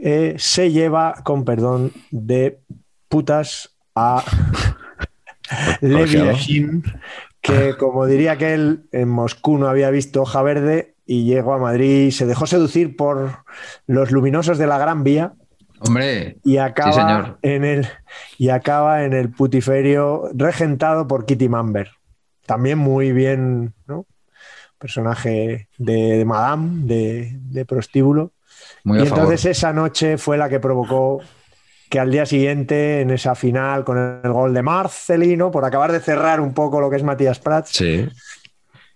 Eh, 0.01 0.35
se 0.37 0.71
lleva, 0.71 1.15
con 1.23 1.43
perdón, 1.43 1.91
de 2.11 2.59
putas 3.09 3.75
a 3.95 4.23
Levi 5.81 6.19
que 7.41 7.75
como 7.77 8.05
diría 8.05 8.37
que 8.37 8.53
él 8.53 8.87
en 8.91 9.07
Moscú 9.07 9.57
no 9.57 9.67
había 9.67 9.89
visto 9.89 10.21
hoja 10.21 10.41
verde 10.41 10.95
y 11.05 11.23
llegó 11.23 11.53
a 11.53 11.59
Madrid, 11.59 12.11
se 12.11 12.25
dejó 12.25 12.45
seducir 12.45 12.97
por 12.97 13.45
los 13.85 14.11
luminosos 14.11 14.57
de 14.57 14.67
la 14.67 14.77
Gran 14.77 15.03
Vía. 15.03 15.33
Hombre, 15.79 16.37
y 16.43 16.57
acaba 16.57 17.37
en 17.43 17.63
el 17.63 17.87
y 18.37 18.49
acaba 18.49 19.03
en 19.05 19.13
el 19.13 19.29
putiferio 19.29 20.29
regentado 20.33 21.07
por 21.07 21.25
Kitty 21.25 21.47
Mamber. 21.47 21.91
También 22.45 22.79
muy 22.79 23.13
bien, 23.13 23.73
¿no? 23.85 24.05
Personaje 24.77 25.69
de, 25.77 26.23
Madame, 26.25 26.85
de, 26.85 27.65
prostíbulo. 27.65 28.31
y 28.85 28.99
entonces 28.99 29.45
esa 29.45 29.73
noche 29.73 30.17
fue 30.17 30.37
la 30.37 30.49
que 30.49 30.59
provocó 30.59 31.21
que 31.89 31.99
al 31.99 32.11
día 32.11 32.25
siguiente, 32.25 33.01
en 33.01 33.11
esa 33.11 33.35
final, 33.35 33.83
con 33.83 34.21
el 34.23 34.31
gol 34.31 34.53
de 34.53 34.61
Marcelino, 34.61 35.51
por 35.51 35.63
acabar 35.63 35.91
de 35.91 35.99
cerrar 35.99 36.41
un 36.41 36.53
poco 36.53 36.81
lo 36.81 36.89
que 36.89 36.97
es 36.97 37.03
Matías 37.03 37.39
Prats, 37.39 37.81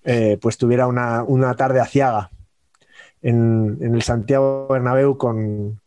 eh, 0.03 0.37
pues 0.41 0.57
tuviera 0.57 0.87
una, 0.87 1.53
tarde 1.55 1.79
aciaga 1.79 2.29
en, 3.21 3.77
en, 3.81 3.95
el 3.95 4.01
Santiago 4.01 4.67
Bernabéu 4.67 5.17
con, 5.17 5.79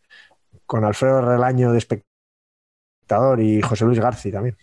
con 0.66 0.84
Alfredo 0.84 1.20
Relaño 1.20 1.72
de 1.72 1.78
espectador 1.78 3.40
y 3.40 3.60
José 3.60 3.84
Luis 3.84 3.98
García 3.98 4.32
también. 4.32 4.56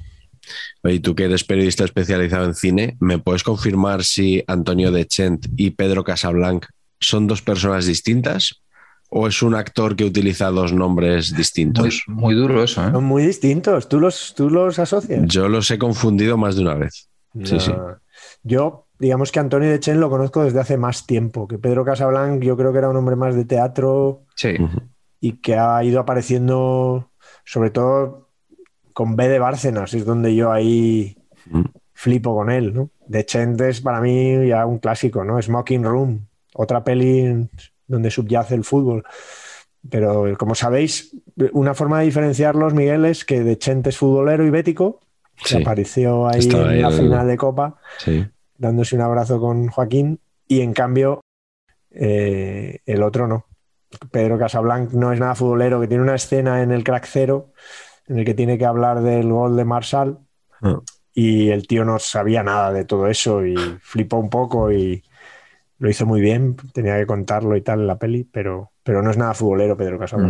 Oye, 0.84 0.99
tú 0.99 1.15
que 1.15 1.26
eres 1.26 1.43
periodista 1.43 1.84
especializado 1.84 2.45
en 2.45 2.55
cine, 2.55 2.97
¿me 2.99 3.19
puedes 3.19 3.43
confirmar 3.43 4.03
si 4.03 4.43
Antonio 4.47 4.91
Dechent 4.91 5.47
y 5.55 5.72
Pedro 5.72 6.03
Casablanc 6.03 6.65
son 6.99 7.27
dos 7.27 7.41
personas 7.41 7.85
distintas? 7.85 8.61
¿O 9.09 9.27
es 9.27 9.41
un 9.41 9.55
actor 9.55 9.97
que 9.97 10.05
utiliza 10.05 10.49
dos 10.51 10.72
nombres 10.72 11.35
distintos? 11.35 12.03
Muy, 12.07 12.34
duro 12.34 12.63
eso, 12.63 12.88
¿eh? 12.88 12.91
Son 12.93 13.03
muy 13.03 13.26
distintos. 13.26 13.89
¿Tú 13.89 13.99
los, 13.99 14.34
¿Tú 14.35 14.49
los 14.49 14.80
asocias? 14.80 15.26
Yo 15.27 15.49
los 15.49 15.69
he 15.69 15.77
confundido 15.77 16.38
más 16.38 16.55
de 16.55 16.61
una 16.61 16.76
vez. 16.76 17.09
Sí, 17.43 17.59
sí. 17.59 17.73
Yo, 18.43 18.88
digamos 18.99 19.34
que 19.34 19.39
Antonio 19.39 19.69
Dechent 19.69 19.99
lo 19.99 20.09
conozco 20.09 20.43
desde 20.43 20.61
hace 20.61 20.77
más 20.77 21.05
tiempo. 21.05 21.45
Que 21.45 21.59
Pedro 21.59 21.84
Casablanc, 21.84 22.41
yo 22.41 22.55
creo 22.55 22.72
que 22.72 22.77
era 22.77 22.89
un 22.89 22.95
hombre 22.95 23.18
más 23.18 23.35
de 23.35 23.43
teatro. 23.43 24.23
Sí. 24.35 24.55
Y 25.19 25.34
que 25.34 25.55
ha 25.55 25.84
ido 25.84 25.99
apareciendo, 25.99 27.11
sobre 27.43 27.69
todo 27.69 28.30
con 28.93 29.15
B 29.15 29.27
de 29.27 29.39
Bárcenas, 29.39 29.93
es 29.93 30.05
donde 30.05 30.35
yo 30.35 30.51
ahí 30.51 31.18
mm. 31.45 31.63
flipo 31.93 32.35
con 32.35 32.49
él, 32.49 32.73
¿no? 32.73 32.89
De 33.07 33.26
Chentes 33.26 33.81
para 33.81 34.01
mí 34.01 34.47
ya 34.47 34.65
un 34.65 34.80
clásico, 34.80 35.23
¿no? 35.23 35.41
Smoking 35.41 35.84
Room, 35.84 36.27
otra 36.53 36.84
peli 36.84 37.49
donde 37.88 38.11
subyace 38.11 38.55
el 38.55 38.63
fútbol. 38.63 39.03
Pero 39.89 40.38
como 40.38 40.53
sabéis, 40.55 41.15
una 41.53 41.73
forma 41.73 41.99
de 41.99 42.05
diferenciarlos, 42.05 42.73
Miguel, 42.73 43.05
es 43.05 43.26
que 43.26 43.41
de 43.41 43.57
Chentes 43.57 43.97
futbolero 43.97 44.45
y 44.45 44.49
bético, 44.49 44.99
que 45.43 45.57
apareció 45.57 46.27
ahí 46.27 46.47
en 46.47 46.81
la 46.81 46.91
final 46.91 47.27
de 47.27 47.38
Copa, 47.38 47.77
dándose 48.57 48.95
un 48.95 49.01
abrazo 49.01 49.39
con 49.39 49.68
Joaquín, 49.68 50.19
y 50.47 50.61
en 50.61 50.73
cambio 50.73 51.22
eh, 51.91 52.80
el 52.85 53.03
otro 53.03 53.27
no. 53.27 53.45
Pedro 54.11 54.38
Casablanc 54.38 54.91
no 54.93 55.11
es 55.11 55.19
nada 55.19 55.35
futbolero, 55.35 55.81
que 55.81 55.88
tiene 55.88 56.03
una 56.03 56.15
escena 56.15 56.61
en 56.61 56.72
el 56.72 56.84
crack 56.84 57.05
cero 57.05 57.51
en 58.11 58.19
el 58.19 58.25
que 58.25 58.33
tiene 58.33 58.57
que 58.57 58.65
hablar 58.65 59.01
del 59.01 59.31
gol 59.31 59.55
de 59.55 59.63
Marsal 59.63 60.19
ah. 60.61 60.81
y 61.13 61.49
el 61.49 61.65
tío 61.65 61.85
no 61.85 61.97
sabía 61.97 62.43
nada 62.43 62.73
de 62.73 62.83
todo 62.83 63.07
eso 63.07 63.45
y 63.45 63.55
flipó 63.81 64.17
un 64.17 64.29
poco 64.29 64.71
y 64.71 65.01
lo 65.79 65.89
hizo 65.89 66.05
muy 66.05 66.19
bien, 66.19 66.57
tenía 66.73 66.97
que 66.99 67.07
contarlo 67.07 67.55
y 67.55 67.61
tal 67.61 67.79
en 67.79 67.88
la 67.88 67.97
peli, 67.97 68.23
pero, 68.23 68.71
pero 68.83 69.01
no 69.01 69.09
es 69.09 69.17
nada 69.17 69.33
futbolero 69.33 69.77
Pedro 69.77 69.97
Casado. 69.97 70.27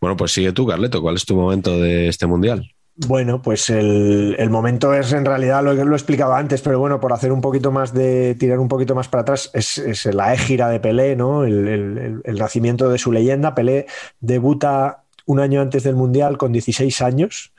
Bueno, 0.00 0.16
pues 0.16 0.32
sigue 0.32 0.52
tú, 0.52 0.66
Carleto, 0.66 1.02
¿cuál 1.02 1.16
es 1.16 1.26
tu 1.26 1.34
momento 1.36 1.78
de 1.78 2.08
este 2.08 2.26
mundial? 2.26 2.70
Bueno, 3.06 3.42
pues 3.42 3.68
el, 3.68 4.48
momento 4.48 4.94
es 4.94 5.12
en 5.12 5.26
realidad 5.26 5.62
lo 5.62 5.76
que 5.76 5.84
lo 5.84 5.92
he 5.92 5.96
explicado 5.96 6.32
antes, 6.32 6.62
pero 6.62 6.78
bueno, 6.78 6.98
por 6.98 7.12
hacer 7.12 7.30
un 7.30 7.42
poquito 7.42 7.70
más 7.70 7.92
de 7.92 8.36
tirar 8.36 8.58
un 8.58 8.68
poquito 8.68 8.94
más 8.94 9.08
para 9.08 9.20
atrás, 9.20 9.50
es, 9.52 10.06
la 10.06 10.32
égira 10.32 10.70
de 10.70 10.80
Pelé, 10.80 11.14
¿no? 11.14 11.44
El, 11.44 12.22
el, 12.24 12.38
nacimiento 12.38 12.88
de 12.88 12.96
su 12.96 13.12
leyenda. 13.12 13.54
Pelé 13.54 13.86
debuta 14.20 15.04
un 15.26 15.40
año 15.40 15.60
antes 15.60 15.82
del 15.82 15.96
Mundial 15.96 16.38
con 16.38 16.52
16 16.52 17.02
años. 17.02 17.52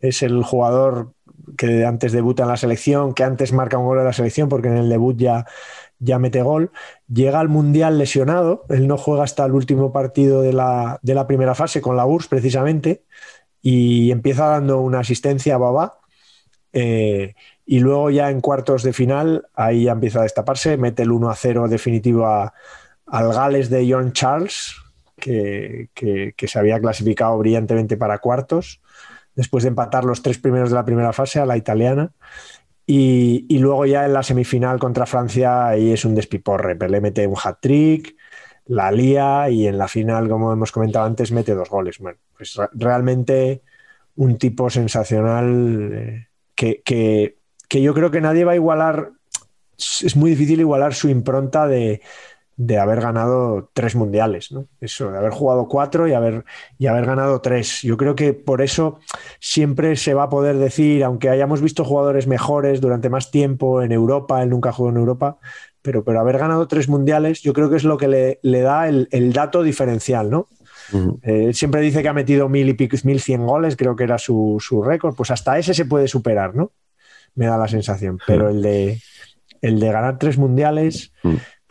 Es 0.00 0.22
el 0.22 0.42
jugador 0.42 1.12
que 1.56 1.84
antes 1.84 2.12
debuta 2.12 2.42
en 2.42 2.48
la 2.48 2.56
selección, 2.56 3.14
que 3.14 3.24
antes 3.24 3.52
marca 3.52 3.78
un 3.78 3.86
gol 3.86 3.98
en 3.98 4.04
la 4.04 4.12
selección, 4.12 4.48
porque 4.48 4.68
en 4.68 4.76
el 4.76 4.88
debut 4.88 5.16
ya, 5.16 5.46
ya 5.98 6.18
mete 6.18 6.42
gol. 6.42 6.72
Llega 7.12 7.40
al 7.40 7.48
Mundial 7.48 7.98
lesionado, 7.98 8.64
él 8.68 8.88
no 8.88 8.96
juega 8.96 9.24
hasta 9.24 9.44
el 9.44 9.52
último 9.52 9.92
partido 9.92 10.42
de 10.42 10.52
la, 10.52 10.98
de 11.02 11.14
la 11.14 11.26
primera 11.26 11.54
fase 11.54 11.80
con 11.80 11.96
la 11.96 12.06
URSS 12.06 12.28
precisamente, 12.28 13.04
y 13.60 14.10
empieza 14.10 14.46
dando 14.46 14.80
una 14.80 15.00
asistencia 15.00 15.54
a 15.54 15.58
Baba. 15.58 15.98
Eh, 16.72 17.34
y 17.66 17.80
luego 17.80 18.10
ya 18.10 18.30
en 18.30 18.40
cuartos 18.40 18.82
de 18.82 18.92
final, 18.92 19.46
ahí 19.54 19.84
ya 19.84 19.92
empieza 19.92 20.20
a 20.20 20.24
destaparse, 20.24 20.76
mete 20.76 21.02
el 21.02 21.12
1 21.12 21.30
a 21.30 21.36
0 21.36 21.68
definitivo 21.68 22.26
al 22.26 23.32
Gales 23.32 23.70
de 23.70 23.88
John 23.88 24.12
Charles, 24.12 24.74
que, 25.22 25.88
que, 25.94 26.34
que, 26.36 26.48
se 26.48 26.58
había 26.58 26.80
clasificado 26.80 27.38
brillantemente 27.38 27.96
para 27.96 28.18
cuartos, 28.18 28.80
después 29.36 29.62
de 29.62 29.68
empatar 29.68 30.04
los 30.04 30.20
tres 30.20 30.38
primeros 30.38 30.70
de 30.70 30.74
la 30.74 30.84
primera 30.84 31.12
fase 31.12 31.38
a 31.38 31.46
la 31.46 31.56
italiana. 31.56 32.10
Y, 32.84 33.46
y, 33.48 33.60
luego 33.60 33.86
ya 33.86 34.04
en 34.04 34.12
la 34.12 34.24
semifinal 34.24 34.80
contra 34.80 35.06
Francia, 35.06 35.68
ahí 35.68 35.92
es 35.92 36.04
un 36.04 36.16
despiporre. 36.16 36.74
Pelé 36.74 37.00
mete 37.00 37.24
un 37.28 37.36
hat-trick, 37.42 38.16
la 38.66 38.90
lía 38.90 39.48
y 39.48 39.68
en 39.68 39.78
la 39.78 39.86
final, 39.86 40.28
como 40.28 40.52
hemos 40.52 40.72
comentado 40.72 41.06
antes, 41.06 41.30
mete 41.30 41.54
dos 41.54 41.70
goles. 41.70 41.98
Bueno, 41.98 42.18
pues 42.36 42.58
realmente 42.72 43.62
un 44.16 44.38
tipo 44.38 44.68
sensacional 44.70 45.90
eh, 45.92 46.26
que, 46.56 46.82
que, 46.84 47.36
que, 47.68 47.80
yo 47.80 47.94
creo 47.94 48.10
que 48.10 48.20
nadie 48.20 48.44
va 48.44 48.52
a 48.52 48.56
igualar. 48.56 49.12
Es 49.78 50.16
muy 50.16 50.30
difícil 50.30 50.58
igualar 50.58 50.94
su 50.94 51.08
impronta 51.08 51.68
de, 51.68 52.02
de 52.56 52.78
haber 52.78 53.00
ganado 53.00 53.70
tres 53.72 53.94
mundiales, 53.96 54.52
¿no? 54.52 54.66
Eso, 54.80 55.10
de 55.10 55.18
haber 55.18 55.32
jugado 55.32 55.66
cuatro 55.68 56.06
y 56.06 56.12
haber, 56.12 56.44
y 56.78 56.86
haber 56.86 57.06
ganado 57.06 57.40
tres. 57.40 57.82
Yo 57.82 57.96
creo 57.96 58.14
que 58.14 58.34
por 58.34 58.60
eso 58.62 58.98
siempre 59.40 59.96
se 59.96 60.14
va 60.14 60.24
a 60.24 60.28
poder 60.28 60.56
decir, 60.58 61.02
aunque 61.02 61.30
hayamos 61.30 61.62
visto 61.62 61.84
jugadores 61.84 62.26
mejores 62.26 62.80
durante 62.80 63.08
más 63.08 63.30
tiempo 63.30 63.82
en 63.82 63.90
Europa, 63.92 64.42
él 64.42 64.50
nunca 64.50 64.72
jugó 64.72 64.90
en 64.90 64.96
Europa, 64.98 65.38
pero, 65.80 66.04
pero 66.04 66.20
haber 66.20 66.38
ganado 66.38 66.68
tres 66.68 66.88
mundiales, 66.88 67.42
yo 67.42 67.52
creo 67.52 67.70
que 67.70 67.76
es 67.76 67.84
lo 67.84 67.96
que 67.96 68.08
le, 68.08 68.38
le 68.42 68.60
da 68.60 68.88
el, 68.88 69.08
el, 69.10 69.32
dato 69.32 69.62
diferencial, 69.62 70.30
¿no? 70.30 70.48
Uh 70.92 70.96
-huh. 70.96 71.18
eh, 71.22 71.54
siempre 71.54 71.80
dice 71.80 72.02
que 72.02 72.08
ha 72.08 72.12
metido 72.12 72.48
mil 72.48 72.68
y 72.68 72.74
pico, 72.74 72.96
mil 73.04 73.20
cien 73.20 73.46
goles, 73.46 73.76
creo 73.76 73.96
que 73.96 74.04
era 74.04 74.18
su, 74.18 74.58
su 74.60 74.82
récord, 74.82 75.14
pues 75.16 75.30
hasta 75.30 75.58
ese 75.58 75.74
se 75.74 75.86
puede 75.86 76.06
superar, 76.06 76.54
¿no? 76.54 76.70
Me 77.34 77.46
da 77.46 77.56
la 77.56 77.66
sensación. 77.66 78.18
Pero 78.26 78.50
el 78.50 78.60
de, 78.60 79.00
el 79.62 79.80
de 79.80 79.90
ganar 79.90 80.18
tres 80.18 80.36
mundiales. 80.36 81.12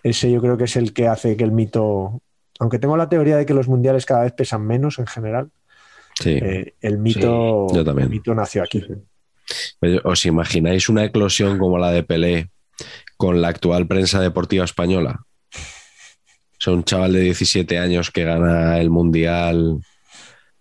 Ese 0.04 0.32
yo 0.32 0.42
creo 0.42 0.58
que 0.58 0.64
es 0.64 0.76
el 0.76 0.94
que 0.94 1.08
hace 1.08 1.38
que 1.38 1.44
el 1.44 1.52
mito, 1.52 2.22
aunque 2.60 2.80
tengo 2.80 2.98
la 2.98 3.10
teoría 3.10 3.38
de 3.38 3.46
que 3.46 3.54
los 3.54 3.68
mundiales 3.68 4.06
cada 4.06 4.24
vez 4.24 4.34
pesan 4.34 4.66
menos 4.66 4.98
en 5.00 5.08
general, 5.08 5.52
sí. 6.20 6.32
eh, 6.32 6.74
el, 6.82 6.98
mito, 6.98 7.68
sí, 7.72 7.78
el 7.80 8.10
mito 8.10 8.34
nació 8.34 8.64
aquí. 8.64 8.84
¿Os 10.04 10.26
imagináis 10.26 10.90
una 10.90 11.06
eclosión 11.06 11.58
como 11.58 11.78
la 11.78 11.92
de 11.92 12.04
Pelé 12.04 12.50
con 13.18 13.42
la 13.42 13.50
actual 13.50 13.88
prensa 13.88 14.20
deportiva 14.20 14.66
española? 14.66 15.22
O 15.54 16.64
sea, 16.64 16.74
un 16.74 16.84
chaval 16.84 17.14
de 17.14 17.22
17 17.22 17.80
años 17.80 18.12
que 18.12 18.24
gana 18.24 18.80
el 18.80 18.90
mundial. 18.90 19.80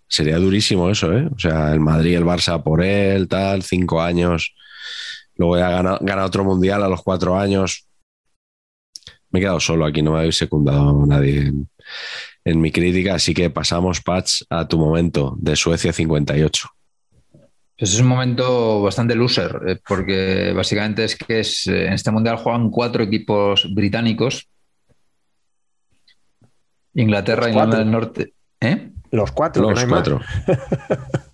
Sería 0.08 0.38
durísimo 0.38 0.90
eso, 0.90 1.12
¿eh? 1.16 1.28
O 1.34 1.38
sea, 1.38 1.72
el 1.72 1.80
Madrid, 1.80 2.16
el 2.16 2.24
Barça 2.24 2.62
por 2.62 2.82
él, 2.82 3.28
tal, 3.28 3.62
cinco 3.62 4.02
años. 4.02 4.54
Luego 5.36 5.58
ya 5.58 5.70
gana, 5.70 5.98
gana 6.00 6.24
otro 6.24 6.44
mundial 6.44 6.82
a 6.82 6.88
los 6.88 7.02
cuatro 7.02 7.38
años 7.38 7.86
me 9.30 9.38
he 9.38 9.42
quedado 9.42 9.60
solo 9.60 9.84
aquí, 9.84 10.02
no 10.02 10.12
me 10.12 10.18
habéis 10.18 10.36
secundado 10.36 11.04
nadie 11.06 11.38
en, 11.38 11.68
en, 12.44 12.60
mi 12.60 12.70
crítica, 12.70 13.14
así 13.14 13.34
que 13.34 13.50
pasamos, 13.50 14.00
Patch, 14.00 14.42
a 14.50 14.66
tu 14.66 14.78
momento 14.78 15.36
de 15.38 15.56
Suecia 15.56 15.92
58. 15.92 16.68
Pues 17.78 17.94
es 17.94 18.00
un 18.00 18.08
momento 18.08 18.82
bastante 18.82 19.14
loser, 19.14 19.58
eh, 19.66 19.78
porque 19.88 20.52
básicamente 20.54 21.04
es 21.04 21.16
que 21.16 21.40
es, 21.40 21.66
en 21.66 21.94
este 21.94 22.10
mundial 22.10 22.36
juegan 22.36 22.70
cuatro 22.70 23.02
equipos 23.02 23.66
británicos. 23.74 24.48
Inglaterra, 26.94 27.48
Irlanda 27.48 27.78
del 27.78 27.90
Norte. 27.90 28.34
¿Eh? 28.60 28.90
Los 29.10 29.32
cuatro. 29.32 29.70
Los 29.70 29.84
cuatro. 29.86 30.20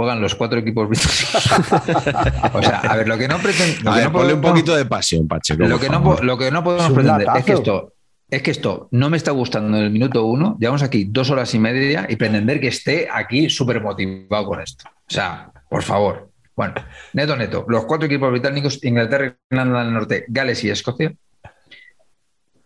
juegan 0.00 0.22
los 0.22 0.34
cuatro 0.34 0.58
equipos 0.58 0.88
británicos. 0.88 2.54
o 2.54 2.62
sea, 2.62 2.78
a 2.78 2.96
ver, 2.96 3.06
lo 3.06 3.18
que 3.18 3.28
no 3.28 3.38
pretendo. 3.38 3.94
No 3.94 4.12
ponle 4.12 4.32
un 4.32 4.40
poquito 4.40 4.74
de 4.74 4.86
pasión, 4.86 5.28
Pacheco. 5.28 5.62
Lo 5.66 5.78
que, 5.78 5.90
no, 5.90 6.16
lo 6.22 6.38
que 6.38 6.50
no 6.50 6.64
podemos 6.64 6.90
pretender 6.90 7.28
es 7.36 7.44
que 7.44 7.52
esto. 7.52 7.92
Es 8.30 8.42
que 8.42 8.52
esto 8.52 8.88
no 8.92 9.10
me 9.10 9.16
está 9.16 9.32
gustando 9.32 9.76
en 9.76 9.84
el 9.84 9.90
minuto 9.90 10.24
uno. 10.24 10.56
Llevamos 10.58 10.82
aquí 10.82 11.04
dos 11.04 11.30
horas 11.30 11.52
y 11.52 11.58
media 11.58 12.06
y 12.08 12.16
pretender 12.16 12.60
que 12.60 12.68
esté 12.68 13.08
aquí 13.12 13.50
súper 13.50 13.82
motivado 13.82 14.46
con 14.46 14.60
esto. 14.60 14.88
O 14.88 15.12
sea, 15.12 15.50
por 15.68 15.82
favor. 15.82 16.30
Bueno, 16.56 16.74
neto, 17.12 17.36
neto. 17.36 17.66
Los 17.68 17.84
cuatro 17.84 18.06
equipos 18.06 18.30
británicos, 18.30 18.82
Inglaterra, 18.84 19.36
Irlanda 19.50 19.84
del 19.84 19.92
Norte, 19.92 20.24
Gales 20.28 20.62
y 20.64 20.70
Escocia. 20.70 21.12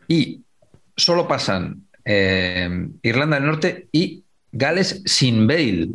Y 0.07 0.45
solo 0.95 1.27
pasan 1.27 1.89
eh, 2.05 2.89
Irlanda 3.03 3.37
del 3.37 3.47
Norte 3.47 3.89
y 3.91 4.24
Gales 4.57 5.03
sin 5.05 5.47
Bale, 5.49 5.89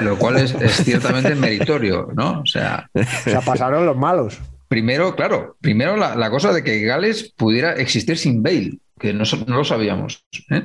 lo 0.00 0.16
cual 0.16 0.36
es, 0.36 0.54
es 0.54 0.84
ciertamente 0.84 1.34
meritorio, 1.34 2.08
¿no? 2.14 2.40
O 2.40 2.46
sea, 2.46 2.88
o 2.94 3.02
sea, 3.02 3.40
pasaron 3.40 3.84
los 3.86 3.96
malos. 3.96 4.40
Primero, 4.68 5.16
claro, 5.16 5.56
primero 5.60 5.96
la, 5.96 6.14
la, 6.14 6.30
cosa 6.30 6.52
de 6.52 6.62
que 6.62 6.80
Gales 6.82 7.32
pudiera 7.36 7.72
existir 7.72 8.16
sin 8.16 8.42
Bale, 8.42 8.78
que 8.98 9.12
no, 9.12 9.24
no 9.46 9.56
lo 9.56 9.64
sabíamos. 9.64 10.24
¿eh? 10.50 10.62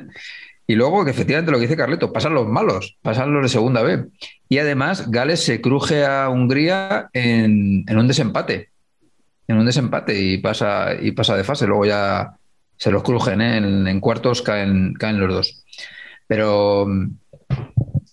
Y 0.68 0.76
luego 0.76 1.04
que 1.04 1.10
efectivamente 1.10 1.52
lo 1.52 1.58
que 1.58 1.64
dice 1.64 1.76
Carleto, 1.76 2.14
pasan 2.14 2.36
los 2.36 2.48
malos, 2.48 2.98
pasan 3.02 3.34
los 3.34 3.42
de 3.42 3.50
segunda 3.50 3.82
B. 3.82 4.06
Y 4.48 4.60
además 4.60 5.10
Gales 5.10 5.44
se 5.44 5.60
cruje 5.60 6.06
a 6.06 6.30
Hungría 6.30 7.10
en, 7.14 7.84
en 7.88 7.98
un 7.98 8.08
desempate, 8.08 8.70
en 9.48 9.58
un 9.58 9.66
desempate 9.66 10.20
y 10.22 10.38
pasa, 10.38 10.94
y 11.02 11.12
pasa 11.14 11.36
de 11.36 11.44
fase. 11.44 11.66
Luego 11.66 11.86
ya 11.86 12.36
se 12.78 12.92
los 12.92 13.02
crujen, 13.02 13.42
¿eh? 13.42 13.58
en, 13.58 13.88
en, 13.88 14.00
cuartos 14.00 14.44
caen, 14.44 14.94
caen 14.94 15.20
los 15.20 15.34
dos. 15.34 15.66
Pero 16.28 16.88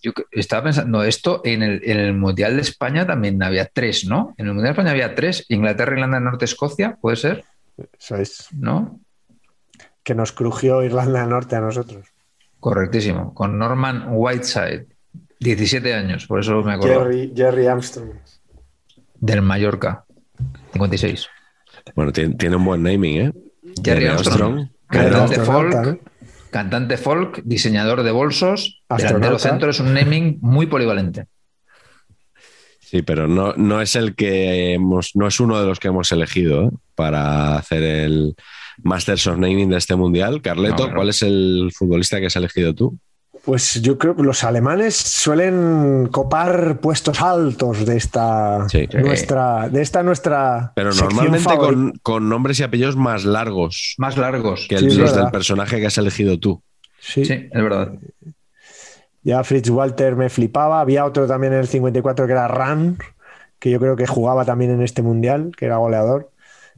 yo 0.07 0.13
estaba 0.31 0.65
pensando 0.65 1.03
esto 1.03 1.41
en 1.45 1.63
el, 1.63 1.81
en 1.85 1.99
el, 1.99 2.15
Mundial 2.15 2.55
de 2.55 2.63
España 2.63 3.07
también 3.07 3.43
había 3.43 3.67
tres, 3.67 4.07
¿no? 4.07 4.35
En 4.39 4.47
el 4.47 4.55
Mundial 4.55 4.75
de 4.75 4.81
España 4.81 4.91
había 4.93 5.15
tres, 5.15 5.45
Inglaterra, 5.49 5.93
Irlanda 5.95 6.19
del 6.19 6.25
Norte, 6.25 6.45
Escocia, 6.45 6.97
¿puede 7.01 7.17
ser? 7.17 7.45
Eso 7.99 8.17
es. 8.17 8.49
¿No? 8.53 9.01
Que 10.05 10.15
nos 10.15 10.31
crujió 10.31 10.85
Irlanda 10.85 11.21
del 11.21 11.31
Norte 11.31 11.57
a 11.57 11.61
nosotros. 11.61 12.07
Correctísimo, 12.61 13.35
con 13.35 13.59
Norman 13.59 14.07
Whiteside, 14.11 14.87
17 15.41 15.95
años, 15.95 16.27
por 16.27 16.41
eso 16.41 16.63
me 16.63 16.75
acuerdo. 16.75 17.05
Jerry, 17.05 17.33
Jerry 17.35 17.67
Armstrong. 17.67 18.13
Del 19.17 19.43
Mallorca, 19.43 20.05
56. 20.73 21.29
Bueno, 21.97 22.13
tiene, 22.13 22.35
tiene 22.37 22.57
un 22.57 22.65
buen 22.65 22.83
naming, 22.83 23.21
¿eh? 23.21 23.33
Jerry, 23.83 24.03
Jerry 24.03 24.07
Armstrong. 24.07 24.69
Armstrong. 24.89 25.11
Cantante 25.11 25.41
folk. 25.41 26.01
Cantante 26.51 26.97
folk, 26.97 27.43
diseñador 27.45 28.03
de 28.03 28.11
bolsos, 28.11 28.83
delantero 28.89 29.39
centro, 29.39 29.71
es 29.71 29.81
un 29.81 29.95
naming 29.95 30.39
muy 30.41 30.67
polivalente. 30.67 31.27
Sí, 32.81 33.03
pero 33.03 33.27
no, 33.27 33.53
no 33.55 33.81
es 33.81 33.97
el 33.97 34.15
que 34.15 34.75
hemos, 34.75 35.17
no 35.17 35.27
es 35.27 35.41
uno 35.41 35.61
de 35.61 35.67
los 35.67 35.81
que 35.81 35.89
hemos 35.89 36.13
elegido 36.13 36.67
¿eh? 36.67 36.71
para 36.95 37.57
hacer 37.57 37.83
el 37.83 38.37
Masters 38.79 39.27
of 39.27 39.39
Naming 39.39 39.71
de 39.71 39.79
este 39.79 39.97
mundial. 39.97 40.41
Carleto, 40.41 40.87
no. 40.87 40.95
¿cuál 40.95 41.09
es 41.09 41.23
el 41.23 41.73
futbolista 41.75 42.21
que 42.21 42.27
has 42.27 42.37
elegido 42.37 42.75
tú? 42.75 42.97
Pues 43.47 43.81
yo 43.81 43.97
creo 43.97 44.17
que 44.17 44.25
los 44.25 44.43
alemanes 44.43 44.97
suelen 44.97 46.09
copar 46.11 46.81
puestos 46.81 47.23
altos 47.23 47.87
de 47.87 47.97
esta 47.97 48.69
sí. 48.69 48.89
nuestra, 48.93 49.69
de 49.69 49.83
esta 49.83 50.03
nuestra. 50.03 50.73
Pero 50.75 50.93
normalmente 50.93 51.57
con, 51.57 51.93
con, 52.03 52.29
nombres 52.29 52.59
y 52.59 52.65
apellidos 52.65 52.97
más 52.97 53.25
largos. 53.25 53.95
Más 53.99 54.17
largos. 54.17 54.67
Que 54.69 54.75
el, 54.75 54.99
los 54.99 55.15
del 55.15 55.31
personaje 55.31 55.79
que 55.79 55.87
has 55.87 55.97
elegido 55.97 56.41
tú. 56.41 56.61
Sí. 56.99 57.25
sí, 57.25 57.35
es 57.35 57.63
verdad. 57.63 57.93
Ya 59.23 59.45
Fritz 59.45 59.71
Walter 59.71 60.17
me 60.17 60.29
flipaba. 60.29 60.81
Había 60.81 61.05
otro 61.05 61.29
también 61.29 61.53
en 61.53 61.61
el 61.61 61.69
54 61.69 62.27
que 62.27 62.33
era 62.33 62.49
Ran, 62.49 62.99
que 63.61 63.71
yo 63.71 63.79
creo 63.79 63.95
que 63.95 64.09
jugaba 64.09 64.45
también 64.45 64.73
en 64.73 64.83
este 64.83 65.03
mundial, 65.03 65.53
que 65.57 65.67
era 65.67 65.77
goleador. 65.77 66.33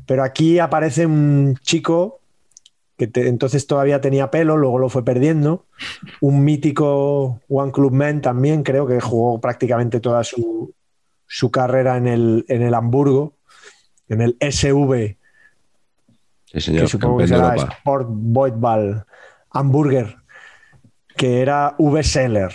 Pero 0.04 0.22
aquí 0.22 0.58
aparece 0.58 1.06
un 1.06 1.56
chico 1.62 2.17
que 2.98 3.06
te, 3.06 3.28
entonces 3.28 3.66
todavía 3.68 4.00
tenía 4.00 4.30
pelo, 4.30 4.56
luego 4.56 4.78
lo 4.78 4.88
fue 4.88 5.04
perdiendo. 5.04 5.66
Un 6.20 6.44
mítico 6.44 7.40
One 7.48 7.70
Club 7.70 7.92
Man 7.92 8.20
también, 8.20 8.64
creo 8.64 8.86
que 8.86 9.00
jugó 9.00 9.40
prácticamente 9.40 10.00
toda 10.00 10.24
su, 10.24 10.74
su 11.26 11.50
carrera 11.52 11.96
en 11.96 12.08
el, 12.08 12.44
en 12.48 12.62
el 12.62 12.74
Hamburgo, 12.74 13.34
en 14.08 14.20
el 14.20 14.36
SV, 14.40 15.16
sí, 16.46 16.60
señor, 16.60 16.82
que 16.82 16.88
supongo 16.88 17.18
que 17.18 17.28
será 17.28 17.54
Sport 17.54 18.08
Voidball 18.10 19.04
Hamburger, 19.50 20.16
que 21.16 21.40
era 21.40 21.76
V 21.78 22.02
Seller. 22.02 22.52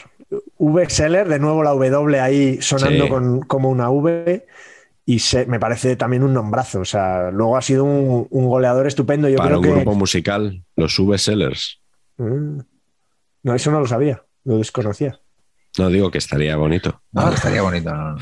V 0.57 0.89
Seller, 0.89 1.29
de 1.29 1.39
nuevo 1.39 1.63
la 1.63 1.69
W 1.69 2.19
ahí 2.19 2.61
sonando 2.61 3.05
sí. 3.05 3.09
con, 3.09 3.41
como 3.43 3.69
una 3.69 3.89
V 3.89 4.45
y 5.05 5.19
se, 5.19 5.45
me 5.45 5.59
parece 5.59 5.95
también 5.95 6.23
un 6.23 6.33
nombrazo. 6.33 6.79
O 6.81 6.85
sea, 6.85 7.31
luego 7.31 7.57
ha 7.57 7.61
sido 7.61 7.83
un, 7.83 8.27
un 8.29 8.47
goleador 8.47 8.87
estupendo. 8.87 9.27
Yo 9.29 9.37
Para 9.37 9.49
creo 9.49 9.59
un 9.59 9.65
que... 9.65 9.71
grupo 9.71 9.95
musical, 9.95 10.63
los 10.75 10.97
V-Sellers. 10.97 11.81
Mm. 12.17 12.59
No, 13.43 13.55
eso 13.55 13.71
no 13.71 13.79
lo 13.79 13.87
sabía. 13.87 14.23
lo 14.45 14.57
desconocía. 14.57 15.19
No 15.77 15.89
digo 15.89 16.11
que 16.11 16.19
estaría 16.19 16.55
bonito. 16.55 17.01
No, 17.11 17.33
estaría 17.33 17.63
bonito. 17.63 17.91
No, 17.91 18.11
no. 18.11 18.17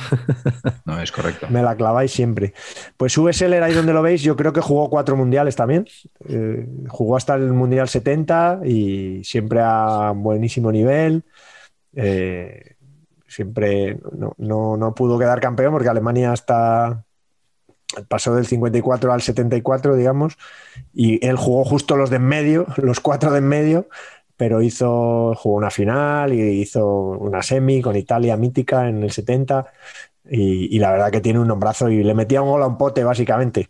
No, 0.85 1.01
es 1.01 1.11
correcto. 1.11 1.47
Me 1.49 1.61
la 1.61 1.75
claváis 1.75 2.11
siempre. 2.11 2.53
Pues 2.95 3.17
Uwe 3.17 3.33
Seller, 3.33 3.61
ahí 3.61 3.73
donde 3.73 3.91
lo 3.91 4.01
veis, 4.01 4.21
yo 4.21 4.37
creo 4.37 4.53
que 4.53 4.61
jugó 4.61 4.89
cuatro 4.89 5.17
mundiales 5.17 5.55
también. 5.57 5.85
Eh, 6.29 6.65
jugó 6.87 7.17
hasta 7.17 7.35
el 7.35 7.51
Mundial 7.51 7.89
70 7.89 8.61
y 8.63 9.21
siempre 9.25 9.59
a 9.61 10.13
buenísimo 10.15 10.71
nivel. 10.71 11.23
Eh, 11.93 12.75
siempre 13.31 13.97
no, 14.11 14.33
no- 14.37 14.77
no 14.77 14.93
pudo 14.93 15.17
quedar 15.17 15.39
campeón 15.39 15.71
porque 15.73 15.89
Alemania 15.89 16.31
hasta 16.31 17.03
pasó 18.07 18.35
del 18.35 18.45
54 18.45 19.11
al 19.11 19.21
74, 19.21 19.95
digamos, 19.95 20.37
y 20.93 21.25
él 21.25 21.35
jugó 21.35 21.65
justo 21.65 21.97
los 21.97 22.09
de 22.09 22.17
en 22.17 22.23
medio, 22.25 22.65
los 22.77 22.99
cuatro 22.99 23.31
de 23.31 23.39
en 23.39 23.47
medio, 23.47 23.89
pero 24.37 24.61
hizo, 24.61 25.33
jugó 25.35 25.55
una 25.57 25.69
final 25.69 26.33
y 26.33 26.41
hizo 26.61 26.87
una 26.87 27.41
semi 27.41 27.81
con 27.81 27.95
Italia 27.95 28.37
mítica 28.37 28.87
en 28.87 29.03
el 29.03 29.11
70 29.11 29.67
y, 30.29 30.77
la 30.79 30.91
verdad 30.91 31.11
que 31.11 31.19
tiene 31.21 31.39
un 31.39 31.47
nombrazo 31.47 31.89
y 31.89 32.03
le 32.03 32.13
metía 32.13 32.41
un 32.41 32.49
gol 32.49 32.63
a 32.63 32.67
un 32.67 32.77
pote 32.77 33.03
básicamente. 33.03 33.69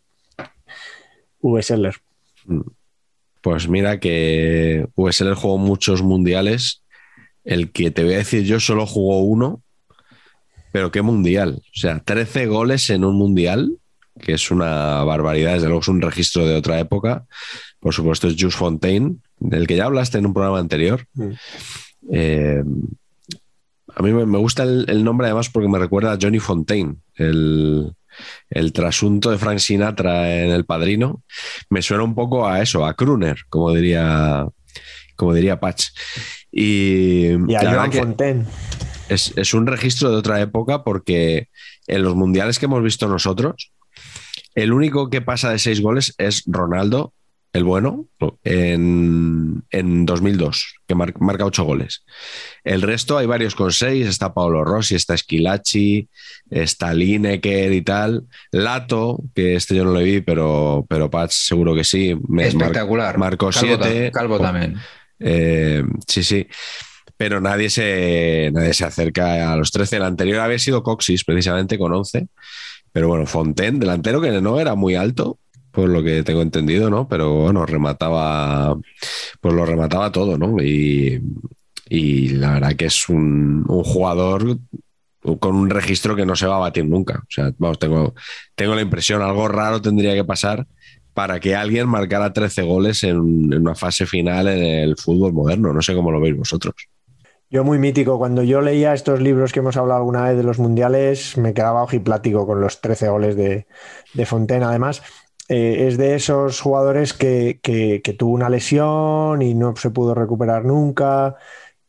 Uwe 1.42 1.64
Seller. 1.64 1.96
Pues 3.42 3.68
mira 3.68 4.00
que 4.00 4.88
USL 4.96 5.34
jugó 5.34 5.58
muchos 5.58 6.04
mundiales. 6.04 6.81
El 7.44 7.72
que 7.72 7.92
te 7.92 8.04
voy 8.04 8.14
a 8.14 8.18
decir 8.18 8.44
yo 8.44 8.60
solo 8.60 8.86
jugó 8.86 9.22
uno, 9.22 9.62
pero 10.72 10.92
qué 10.92 11.02
mundial. 11.02 11.62
O 11.64 11.80
sea, 11.80 12.00
13 12.00 12.48
goles 12.48 12.90
en 12.90 13.04
un 13.04 13.16
mundial, 13.16 13.78
que 14.20 14.34
es 14.34 14.52
una 14.52 15.04
barbaridad. 15.04 15.54
Desde 15.54 15.68
luego 15.68 15.82
es 15.82 15.88
un 15.88 16.02
registro 16.02 16.46
de 16.46 16.56
otra 16.56 16.80
época. 16.80 17.26
Por 17.80 17.94
supuesto 17.94 18.28
es 18.28 18.36
Jules 18.38 18.56
Fontaine, 18.56 19.18
del 19.40 19.68
que 19.68 19.76
ya 19.76 19.86
hablaste 19.86 20.18
en 20.18 20.28
un 20.28 20.34
programa 20.34 20.60
anterior. 20.60 21.06
Mm. 21.14 21.32
Eh, 22.12 22.64
a 23.94 24.04
mí 24.04 24.14
me, 24.14 24.38
gusta 24.38 24.64
el, 24.64 24.86
el 24.88 25.04
nombre 25.04 25.28
además 25.28 25.50
porque 25.50 25.68
me 25.68 25.80
recuerda 25.80 26.14
a 26.14 26.18
Johnny 26.22 26.40
Fontaine, 26.40 26.96
el, 27.16 27.94
el 28.50 28.74
trasunto 28.74 29.32
de 29.32 29.38
Frank 29.38 29.60
Sinatra 29.60 30.44
en 30.44 30.52
El 30.52 30.66
Padrino. 30.66 31.24
Me 31.70 31.82
suena 31.82 32.04
un 32.04 32.16
poco 32.16 32.48
a 32.48 32.62
eso, 32.62 32.86
a 32.86 32.94
Kruner, 32.94 33.40
como 33.50 33.74
diría, 33.74 34.48
como 35.22 35.34
didiría 35.34 35.60
Patch. 35.60 35.90
Y, 36.52 37.28
Y 37.48 37.56
a 37.56 37.62
Joan 37.74 37.92
que 37.92 38.00
Fontaine. 38.00 38.46
es, 39.08 39.32
es 39.38 39.54
un 39.54 39.68
registro 39.68 40.10
de 40.10 40.18
otra 40.18 40.42
época 40.42 40.84
porque 40.84 41.48
en 41.88 42.02
los 42.02 42.16
mundiales 42.16 42.58
que 42.60 42.66
hemos 42.66 42.82
visto 42.84 43.08
nosotros, 43.08 43.72
el 44.56 44.74
único 44.74 45.10
que 45.12 45.22
pasa 45.22 45.52
de 45.52 45.60
seis 45.60 45.80
goles 45.82 46.14
es 46.18 46.44
Ronaldo, 46.48 47.14
el 47.54 47.64
bueno, 47.66 48.08
en, 48.44 49.64
en 49.72 50.06
2002, 50.06 50.76
que 50.88 50.96
mar- 50.96 51.14
marca 51.20 51.46
ocho 51.46 51.64
goles. 51.66 52.04
El 52.64 52.82
resto 52.82 53.18
hay 53.18 53.28
varios 53.28 53.56
con 53.56 53.72
seis, 53.74 54.08
está 54.08 54.34
Paolo 54.34 54.64
Rossi, 54.64 54.96
está 54.96 55.14
Esquilachi, 55.16 56.08
está 56.50 56.94
Lineker 56.94 57.74
y 57.74 57.82
tal. 57.82 58.26
Lato, 58.52 59.20
que 59.36 59.56
este 59.56 59.76
yo 59.76 59.84
no 59.84 59.92
lo 59.92 60.00
vi, 60.00 60.22
pero, 60.22 60.86
pero 60.90 61.10
Pats 61.10 61.46
seguro 61.48 61.76
que 61.76 61.84
sí. 61.84 62.16
Me- 62.28 62.48
Espectacular. 62.48 63.18
marcó 63.18 63.52
siete. 63.52 64.12
Calvo 64.14 64.40
también. 64.40 64.78
Eh, 65.22 65.84
sí, 66.08 66.24
sí. 66.24 66.48
Pero 67.18 67.40
nadie 67.40 67.70
se, 67.70 68.50
nadie 68.54 68.74
se 68.74 68.86
acerca 68.86 69.54
a 69.54 69.56
los 69.56 69.72
13. 69.72 69.98
El 69.98 70.04
anterior 70.04 70.40
había 70.40 70.60
sido 70.60 70.84
Coxis, 70.84 71.24
precisamente, 71.24 71.78
con 71.78 71.94
11. 71.94 72.28
Pero 72.92 73.08
bueno, 73.08 73.26
Fontaine, 73.26 73.80
delantero 73.80 74.20
que 74.20 74.32
no 74.42 74.60
era 74.60 74.76
muy 74.76 74.96
alto, 74.96 75.38
por 75.72 75.88
lo 75.90 76.04
que 76.04 76.24
tengo 76.24 76.42
entendido, 76.42 76.90
¿no? 76.90 77.08
Pero 77.08 77.34
bueno, 77.44 77.66
remataba, 77.66 78.76
pues 79.40 79.54
lo 79.54 79.66
remataba 79.66 80.12
todo, 80.12 80.38
¿no? 80.38 80.62
Y, 80.62 81.22
la 82.30 82.54
verdad 82.54 82.76
que 82.76 82.86
es 82.86 83.10
un, 83.10 83.66
un 83.68 83.84
jugador 83.84 84.58
con 85.40 85.56
un 85.56 85.70
registro 85.70 86.16
que 86.16 86.26
no 86.26 86.36
se 86.36 86.48
va 86.48 86.56
a 86.56 86.60
batir 86.60 86.86
nunca. 86.86 87.20
O 87.20 87.28
sea, 87.30 87.52
vamos, 87.58 87.78
tengo, 87.80 88.16
tengo 88.56 88.76
la 88.76 88.82
impresión, 88.82 89.22
algo 89.22 89.48
raro 89.48 89.82
tendría 89.82 90.14
que 90.14 90.24
pasar 90.24 90.66
para 91.14 91.40
que 91.40 91.56
alguien 91.56 91.88
marcara 91.88 92.34
13 92.34 92.62
goles 92.64 93.04
en, 93.04 93.20
una 93.20 93.76
fase 93.76 94.06
final 94.06 94.48
en 94.48 94.64
el 94.64 94.98
fútbol 94.98 95.34
moderno. 95.34 95.74
No 95.74 95.82
sé 95.82 95.94
cómo 95.94 96.12
lo 96.12 96.20
veis 96.20 96.38
vosotros. 96.38 96.74
Yo 97.50 97.66
muy 97.66 97.80
mítico, 97.80 98.18
cuando 98.18 98.44
yo 98.44 98.62
leía 98.62 98.94
estos 98.94 99.20
libros 99.20 99.52
que 99.52 99.60
hemos 99.60 99.76
hablado 99.76 100.00
alguna 100.00 100.24
vez 100.24 100.38
de 100.38 100.44
los 100.44 100.58
mundiales, 100.58 101.38
me 101.38 101.54
quedaba 101.54 101.84
ojiplático 101.84 102.48
con 102.48 102.62
los 102.62 102.80
13 102.80 103.10
goles 103.10 103.36
de, 103.36 103.68
de 104.14 104.26
Fontaine. 104.26 104.64
Además, 104.64 105.04
eh, 105.50 105.88
es 105.88 105.98
de 105.98 106.16
esos 106.16 106.62
jugadores 106.62 107.14
que, 107.14 107.60
tuvo 108.18 108.34
una 108.34 108.50
lesión 108.50 109.42
y 109.42 109.54
no 109.54 109.76
se 109.76 109.90
pudo 109.90 110.16
recuperar 110.16 110.64
nunca 110.64 111.36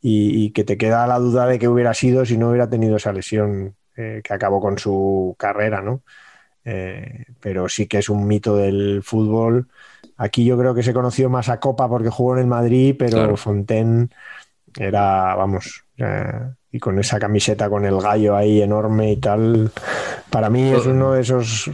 y, 0.01 0.47
y 0.47 0.51
que 0.51 0.65
te 0.65 0.77
queda 0.77 1.07
la 1.07 1.21
duda 1.21 1.47
de 1.47 1.61
qué 1.61 1.69
hubiera 1.69 1.95
sido 1.95 2.25
si 2.25 2.37
no 2.37 2.49
hubiera 2.49 2.69
tenido 2.69 2.97
esa 2.97 3.13
lesión 3.13 3.77
eh, 3.95 4.23
que 4.25 4.33
acabó 4.33 4.59
con 4.59 4.79
su 4.79 5.37
carrera, 5.39 5.83
¿no? 5.83 6.03
Eh, 6.65 7.25
pero 7.41 7.69
sí 7.69 7.87
que 7.87 7.99
es 7.99 8.09
un 8.09 8.27
mito 8.27 8.57
del 8.57 9.03
fútbol. 9.03 9.69
Aquí 10.17 10.45
yo 10.45 10.57
creo 10.59 10.75
que 10.75 10.83
se 10.83 10.93
conoció 10.93 11.29
más 11.29 11.49
a 11.49 11.59
Copa 11.59 11.89
porque 11.89 12.09
jugó 12.11 12.35
en 12.35 12.41
el 12.41 12.47
Madrid, 12.47 12.95
pero 12.99 13.19
Claro. 13.19 13.37
Fontaine 13.37 14.09
era, 14.79 15.35
vamos, 15.35 15.85
eh, 15.99 16.33
y 16.71 16.79
con 16.79 16.99
esa 16.99 17.19
camiseta 17.19 17.69
con 17.69 17.85
el 17.85 18.01
gallo 18.01 18.37
ahí 18.37 18.63
enorme 18.63 19.13
y 19.13 19.17
tal, 19.17 19.71
para 20.31 20.49
mí 20.49 20.73
es 20.73 20.87
uno 20.87 21.13
de 21.13 21.21
esos 21.21 21.71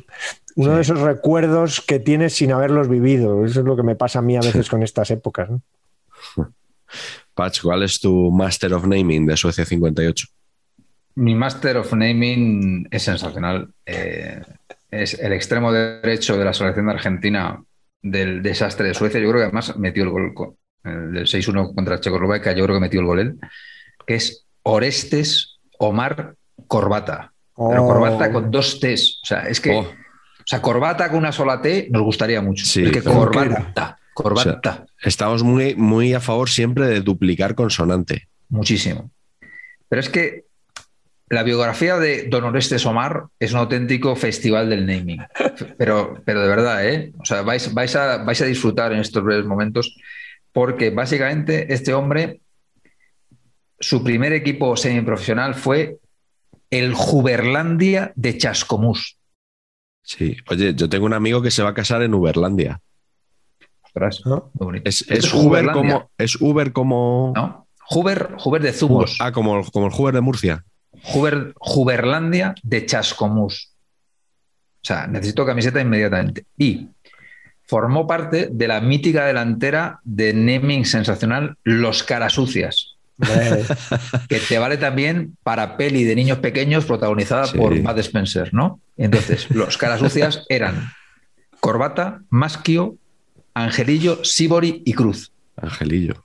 uno 0.56 0.74
de 0.74 0.80
esos 0.80 0.98
recuerdos 1.00 1.80
que 1.80 2.00
tienes 2.00 2.34
sin 2.34 2.50
haberlos 2.50 2.88
vivido. 2.88 3.44
Eso 3.44 3.60
es 3.60 3.66
lo 3.66 3.76
que 3.76 3.84
me 3.84 3.94
pasa 3.94 4.18
a 4.18 4.22
mí 4.22 4.36
a 4.36 4.40
veces 4.40 4.68
con 4.68 4.82
estas 4.82 5.08
épocas. 5.12 5.48
¿no? 5.48 5.62
Patch, 7.34 7.62
¿cuál 7.62 7.84
es 7.84 8.00
tu 8.00 8.32
Master 8.32 8.74
of 8.74 8.84
Naming 8.84 9.24
de 9.26 9.36
Suecia 9.36 9.64
58? 9.64 10.26
Mi 11.14 11.36
Master 11.36 11.76
of 11.76 11.92
Naming 11.92 12.88
es 12.90 13.04
sensacional. 13.04 13.68
Eh, 13.86 14.42
es 14.90 15.14
el 15.18 15.32
extremo 15.32 15.72
derecho 15.72 16.36
de 16.38 16.44
la 16.44 16.52
selección 16.52 16.86
de 16.86 16.92
Argentina 16.92 17.62
del 18.02 18.42
desastre 18.42 18.88
de 18.88 18.94
Suecia. 18.94 19.20
Yo 19.20 19.28
creo 19.28 19.40
que 19.40 19.44
además 19.46 19.76
metió 19.76 20.04
el 20.04 20.10
gol 20.10 20.34
con- 20.34 20.56
el 20.84 21.12
del 21.12 21.26
6-1 21.26 21.74
contra 21.74 22.00
Checoslovaquia. 22.00 22.52
Yo 22.52 22.64
creo 22.64 22.76
que 22.76 22.80
metió 22.80 23.00
el 23.00 23.06
gol 23.06 23.18
él. 23.20 23.38
Que 24.06 24.14
es 24.14 24.46
Orestes 24.62 25.58
Omar 25.78 26.34
Corbata. 26.66 27.32
Pero 27.56 27.84
Oh. 27.84 27.88
Corbata 27.88 28.32
con 28.32 28.50
dos 28.50 28.78
T's. 28.80 29.20
O 29.22 29.26
sea, 29.26 29.48
es 29.48 29.60
que. 29.60 29.72
Oh. 29.74 29.80
O 29.80 30.50
sea, 30.50 30.62
Corbata 30.62 31.08
con 31.08 31.18
una 31.18 31.32
sola 31.32 31.60
T 31.60 31.88
nos 31.90 32.02
gustaría 32.02 32.40
mucho. 32.40 32.64
Sí, 32.64 32.84
es 32.84 32.92
que 32.92 33.02
pero- 33.02 33.16
Corbata. 33.16 33.98
Corbata. 34.14 34.86
Estamos 35.02 35.42
muy, 35.42 35.74
muy 35.76 36.14
a 36.14 36.20
favor 36.20 36.48
siempre 36.48 36.86
de 36.86 37.00
duplicar 37.02 37.54
consonante. 37.54 38.28
Muchísimo. 38.48 39.10
Pero 39.88 40.00
es 40.00 40.08
que 40.08 40.44
la 41.30 41.42
biografía 41.42 41.98
de 41.98 42.28
Don 42.28 42.44
Orestes 42.44 42.86
Omar 42.86 43.24
es 43.38 43.52
un 43.52 43.58
auténtico 43.58 44.16
festival 44.16 44.70
del 44.70 44.86
naming. 44.86 45.22
Pero, 45.76 46.20
pero 46.24 46.40
de 46.40 46.48
verdad, 46.48 46.88
¿eh? 46.88 47.12
O 47.18 47.24
sea, 47.24 47.42
vais, 47.42 47.72
vais, 47.74 47.94
a, 47.96 48.18
vais 48.18 48.40
a 48.40 48.46
disfrutar 48.46 48.92
en 48.92 49.00
estos 49.00 49.22
breves 49.22 49.44
momentos 49.44 49.96
porque 50.52 50.90
básicamente 50.90 51.72
este 51.72 51.94
hombre, 51.94 52.40
su 53.78 54.02
primer 54.02 54.32
equipo 54.32 54.76
semiprofesional 54.76 55.54
fue 55.54 55.98
el 56.70 56.94
Juberlandia 56.94 58.12
de 58.16 58.38
Chascomús. 58.38 59.18
Sí. 60.02 60.36
Oye, 60.48 60.74
yo 60.74 60.88
tengo 60.88 61.06
un 61.06 61.12
amigo 61.12 61.42
que 61.42 61.50
se 61.50 61.62
va 61.62 61.70
a 61.70 61.74
casar 61.74 62.02
en 62.02 62.14
Uberlandia. 62.14 62.80
Ostras, 63.82 64.22
¿no? 64.24 64.50
muy 64.54 64.66
bonito. 64.66 64.88
Es, 64.88 65.02
es 65.08 65.32
Uber 65.32 65.44
Juberlandia, 65.44 65.92
como. 65.94 66.10
Es 66.16 66.40
Uber 66.40 66.72
como. 66.72 67.32
¿no? 67.36 67.68
Huber, 67.90 68.36
Huber 68.44 68.62
de 68.62 68.72
Zumos. 68.72 69.18
Ah, 69.20 69.32
como, 69.32 69.64
como 69.70 69.86
el 69.86 69.92
Uber 69.96 70.14
de 70.14 70.20
Murcia. 70.20 70.64
Huberlandia 71.04 72.54
de 72.62 72.86
Chascomús. 72.86 73.70
O 74.82 74.86
sea, 74.88 75.06
necesito 75.06 75.44
camiseta 75.44 75.80
inmediatamente. 75.80 76.44
Y 76.56 76.88
formó 77.66 78.06
parte 78.06 78.48
de 78.50 78.68
la 78.68 78.80
mítica 78.80 79.26
delantera 79.26 80.00
de 80.04 80.32
naming 80.32 80.84
sensacional 80.86 81.56
Los 81.64 82.02
Carasucias, 82.02 82.96
que 84.28 84.38
te 84.40 84.58
vale 84.58 84.78
también 84.78 85.36
para 85.42 85.76
peli 85.76 86.04
de 86.04 86.14
niños 86.14 86.38
pequeños 86.38 86.84
protagonizada 86.86 87.46
Sí. 87.46 87.58
por 87.58 87.78
Bud 87.78 87.98
Spencer, 87.98 88.54
¿no? 88.54 88.80
Entonces, 88.96 89.50
Los 89.50 89.76
Carasucias 89.76 90.44
eran 90.48 90.92
Corbata, 91.60 92.22
Masquio, 92.30 92.96
Angelillo, 93.54 94.24
Sibori 94.24 94.82
y 94.86 94.92
Cruz. 94.94 95.32
Angelillo. 95.56 96.24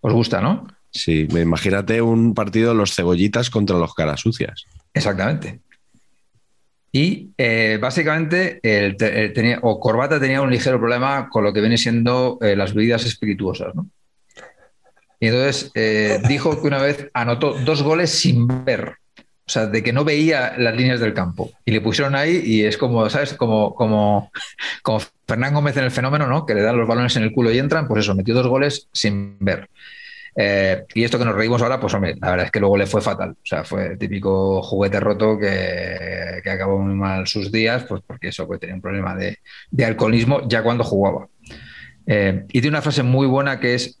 ¿Os 0.00 0.12
gusta, 0.12 0.40
no? 0.40 0.68
Sí, 0.98 1.28
imagínate 1.30 2.02
un 2.02 2.34
partido 2.34 2.70
de 2.70 2.76
los 2.76 2.94
cebollitas 2.94 3.50
contra 3.50 3.78
los 3.78 3.94
caras 3.94 4.20
sucias. 4.20 4.64
Exactamente. 4.92 5.60
Y 6.90 7.30
eh, 7.38 7.78
básicamente 7.80 8.60
el 8.62 8.96
el 9.00 9.32
tenía, 9.32 9.58
o 9.62 9.78
Corbata 9.78 10.18
tenía 10.18 10.40
un 10.40 10.50
ligero 10.50 10.78
problema 10.78 11.28
con 11.28 11.44
lo 11.44 11.52
que 11.52 11.60
viene 11.60 11.76
siendo 11.76 12.38
eh, 12.40 12.56
las 12.56 12.74
bebidas 12.74 13.04
espirituosas, 13.04 13.74
¿no? 13.74 13.88
Y 15.20 15.26
entonces 15.26 15.70
eh, 15.74 16.20
dijo 16.28 16.60
que 16.60 16.66
una 16.66 16.80
vez 16.80 17.08
anotó 17.12 17.52
dos 17.64 17.82
goles 17.82 18.10
sin 18.10 18.46
ver, 18.64 18.94
o 19.18 19.50
sea, 19.50 19.66
de 19.66 19.82
que 19.82 19.92
no 19.92 20.04
veía 20.04 20.56
las 20.56 20.76
líneas 20.76 21.00
del 21.00 21.14
campo. 21.14 21.50
Y 21.64 21.72
le 21.72 21.80
pusieron 21.80 22.14
ahí 22.14 22.40
y 22.44 22.64
es 22.64 22.76
como, 22.76 23.08
¿sabes? 23.10 23.34
Como, 23.34 23.74
como, 23.74 24.30
como 24.82 25.00
Fernán 25.26 25.54
Gómez 25.54 25.76
en 25.76 25.84
el 25.84 25.90
fenómeno, 25.90 26.26
¿no? 26.26 26.46
Que 26.46 26.54
le 26.54 26.62
dan 26.62 26.76
los 26.76 26.86
balones 26.86 27.16
en 27.16 27.24
el 27.24 27.32
culo 27.32 27.52
y 27.52 27.58
entran, 27.58 27.88
pues 27.88 28.04
eso, 28.04 28.14
metió 28.14 28.34
dos 28.34 28.46
goles 28.46 28.88
sin 28.92 29.38
ver. 29.40 29.68
Eh, 30.40 30.84
y 30.94 31.02
esto 31.02 31.18
que 31.18 31.24
nos 31.24 31.34
reímos 31.34 31.60
ahora, 31.62 31.80
pues 31.80 31.92
hombre, 31.94 32.14
la 32.20 32.30
verdad 32.30 32.46
es 32.46 32.52
que 32.52 32.60
luego 32.60 32.76
le 32.76 32.86
fue 32.86 33.00
fatal. 33.00 33.30
O 33.30 33.46
sea, 33.46 33.64
fue 33.64 33.88
el 33.88 33.98
típico 33.98 34.62
juguete 34.62 35.00
roto 35.00 35.36
que, 35.36 36.40
que 36.44 36.50
acabó 36.50 36.78
muy 36.78 36.94
mal 36.94 37.26
sus 37.26 37.50
días, 37.50 37.84
pues 37.88 38.02
porque 38.06 38.28
eso, 38.28 38.46
pues 38.46 38.60
tenía 38.60 38.76
un 38.76 38.80
problema 38.80 39.16
de, 39.16 39.38
de 39.72 39.84
alcoholismo 39.84 40.46
ya 40.46 40.62
cuando 40.62 40.84
jugaba. 40.84 41.26
Eh, 42.06 42.44
y 42.50 42.60
tiene 42.60 42.68
una 42.68 42.82
frase 42.82 43.02
muy 43.02 43.26
buena 43.26 43.58
que 43.58 43.74
es 43.74 44.00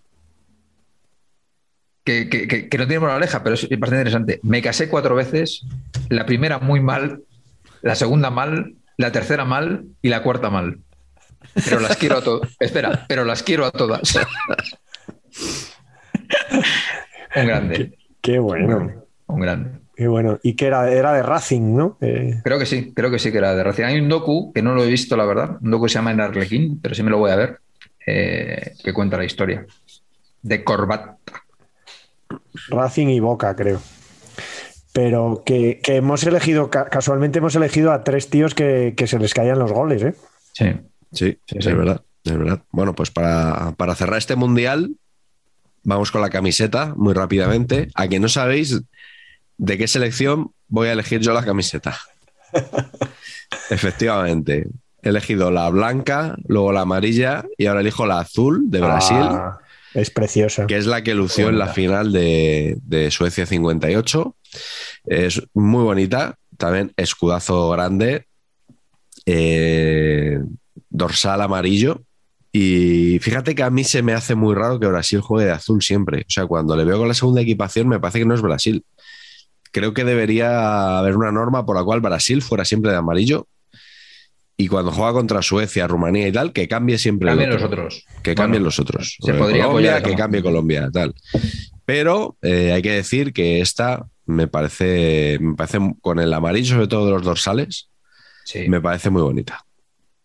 que, 2.04 2.28
que, 2.28 2.68
que, 2.68 2.78
no 2.78 2.86
tiene 2.86 3.00
moraleja, 3.00 3.42
pero 3.42 3.56
es 3.56 3.62
bastante 3.62 3.96
interesante. 3.96 4.40
Me 4.44 4.62
casé 4.62 4.88
cuatro 4.88 5.16
veces, 5.16 5.66
la 6.08 6.24
primera 6.24 6.60
muy 6.60 6.80
mal, 6.80 7.24
la 7.82 7.96
segunda 7.96 8.30
mal, 8.30 8.76
la 8.96 9.10
tercera 9.10 9.44
mal 9.44 9.86
y 10.02 10.08
la 10.08 10.22
cuarta 10.22 10.50
mal. 10.50 10.78
Pero 11.64 11.80
las 11.80 11.96
quiero 11.96 12.18
a 12.18 12.22
todas. 12.22 12.56
Espera, 12.60 13.06
pero 13.08 13.24
las 13.24 13.42
quiero 13.42 13.66
a 13.66 13.72
todas. 13.72 14.16
un 17.36 17.46
grande. 17.46 17.76
Qué, 17.76 17.98
qué 18.20 18.38
bueno. 18.38 19.04
Un 19.26 19.40
grande. 19.40 19.70
Qué 19.96 20.06
bueno. 20.06 20.38
Y 20.42 20.54
que 20.54 20.66
era, 20.66 20.90
era 20.90 21.12
de 21.12 21.22
Racing, 21.22 21.76
¿no? 21.76 21.98
Eh... 22.00 22.40
Creo 22.44 22.58
que 22.58 22.66
sí, 22.66 22.92
creo 22.94 23.10
que 23.10 23.18
sí 23.18 23.32
que 23.32 23.38
era 23.38 23.54
de 23.54 23.64
Racing. 23.64 23.84
Hay 23.84 24.00
un 24.00 24.08
docu 24.08 24.52
que 24.52 24.62
no 24.62 24.74
lo 24.74 24.84
he 24.84 24.88
visto, 24.88 25.16
la 25.16 25.24
verdad. 25.24 25.58
Un 25.60 25.70
docu 25.70 25.84
que 25.84 25.90
se 25.90 25.94
llama 25.96 26.12
En 26.12 26.20
Arlequín, 26.20 26.80
pero 26.80 26.94
sí 26.94 27.02
me 27.02 27.10
lo 27.10 27.18
voy 27.18 27.30
a 27.30 27.36
ver. 27.36 27.58
Eh, 28.06 28.74
que 28.82 28.92
cuenta 28.92 29.16
la 29.16 29.24
historia. 29.24 29.66
De 30.42 30.64
Corbata. 30.64 31.16
Racing 32.68 33.08
y 33.08 33.20
Boca, 33.20 33.54
creo. 33.56 33.80
Pero 34.92 35.42
que, 35.44 35.80
que 35.82 35.96
hemos 35.96 36.24
elegido, 36.24 36.70
casualmente 36.70 37.38
hemos 37.38 37.54
elegido 37.54 37.92
a 37.92 38.04
tres 38.04 38.30
tíos 38.30 38.54
que, 38.54 38.94
que 38.96 39.06
se 39.06 39.18
les 39.18 39.34
caían 39.34 39.58
los 39.58 39.72
goles, 39.72 40.02
¿eh? 40.02 40.14
Sí. 40.52 40.72
Sí, 41.12 41.38
sí, 41.46 41.56
es 41.58 41.66
verdad, 41.66 42.02
es 42.24 42.36
verdad. 42.36 42.62
Bueno, 42.70 42.94
pues 42.94 43.10
para, 43.10 43.72
para, 43.76 43.94
cerrar 43.94 44.18
este 44.18 44.36
mundial, 44.36 44.96
vamos 45.88 46.10
con 46.10 46.20
la 46.20 46.28
camiseta 46.28 46.92
muy 46.96 47.14
rápidamente. 47.14 47.88
A 47.94 48.06
que 48.08 48.20
no 48.20 48.28
sabéis 48.28 48.78
de 49.56 49.78
qué 49.78 49.88
selección 49.88 50.52
voy 50.68 50.88
a 50.88 50.92
elegir 50.92 51.20
yo 51.20 51.32
la 51.32 51.44
camiseta. 51.44 51.98
Efectivamente, 53.70 54.68
he 55.02 55.08
elegido 55.08 55.50
la 55.50 55.70
blanca, 55.70 56.36
luego 56.46 56.72
la 56.72 56.82
amarilla 56.82 57.44
y 57.56 57.66
ahora 57.66 57.80
elijo 57.80 58.06
la 58.06 58.20
azul 58.20 58.70
de 58.70 58.80
Brasil. 58.80 59.16
Ah, 59.18 59.58
es 59.94 60.10
preciosa. 60.10 60.66
Que 60.66 60.76
es 60.76 60.84
la 60.84 61.02
que 61.02 61.14
lució 61.14 61.48
en 61.48 61.58
la 61.58 61.68
final 61.68 62.12
de, 62.12 62.76
de 62.82 63.10
Suecia 63.10 63.46
58. 63.46 64.36
Es 65.06 65.42
muy 65.54 65.84
bonita, 65.84 66.36
también 66.58 66.92
escudazo 66.98 67.70
grande. 67.70 68.26
Eh, 69.24 70.38
dorsal 70.90 71.40
amarillo. 71.40 72.02
Y 72.52 73.18
fíjate 73.20 73.54
que 73.54 73.62
a 73.62 73.70
mí 73.70 73.84
se 73.84 74.02
me 74.02 74.14
hace 74.14 74.34
muy 74.34 74.54
raro 74.54 74.80
que 74.80 74.86
Brasil 74.86 75.20
juegue 75.20 75.46
de 75.46 75.52
azul 75.52 75.82
siempre. 75.82 76.22
O 76.22 76.30
sea, 76.30 76.46
cuando 76.46 76.76
le 76.76 76.84
veo 76.84 76.98
con 76.98 77.08
la 77.08 77.14
segunda 77.14 77.42
equipación 77.42 77.88
me 77.88 78.00
parece 78.00 78.20
que 78.20 78.24
no 78.24 78.34
es 78.34 78.42
Brasil. 78.42 78.84
Creo 79.70 79.92
que 79.92 80.04
debería 80.04 80.98
haber 80.98 81.16
una 81.16 81.30
norma 81.30 81.66
por 81.66 81.76
la 81.76 81.84
cual 81.84 82.00
Brasil 82.00 82.40
fuera 82.40 82.64
siempre 82.64 82.90
de 82.90 82.96
amarillo. 82.96 83.46
Y 84.56 84.66
cuando 84.66 84.90
juega 84.90 85.12
contra 85.12 85.40
Suecia, 85.40 85.86
Rumanía 85.86 86.26
y 86.26 86.32
tal, 86.32 86.52
que 86.52 86.66
cambie 86.66 86.98
siempre 86.98 87.28
Cambien 87.28 87.50
los 87.50 87.62
otros. 87.62 88.04
Que 88.24 88.34
cambien 88.34 88.64
los 88.64 88.80
otros. 88.80 89.16
Se 89.20 89.34
podría 89.34 89.66
Colombia, 89.66 90.02
que 90.02 90.14
cambie 90.16 90.42
Colombia, 90.42 90.90
tal. 90.92 91.14
Pero 91.84 92.36
eh, 92.42 92.72
hay 92.72 92.82
que 92.82 92.90
decir 92.90 93.32
que 93.32 93.60
esta 93.60 94.08
me 94.26 94.48
parece, 94.48 95.38
me 95.40 95.54
parece, 95.54 95.78
con 96.00 96.18
el 96.18 96.34
amarillo, 96.34 96.74
sobre 96.74 96.88
todo 96.88 97.06
de 97.06 97.12
los 97.12 97.22
dorsales, 97.22 97.88
sí. 98.44 98.68
me 98.68 98.80
parece 98.80 99.10
muy 99.10 99.22
bonita. 99.22 99.64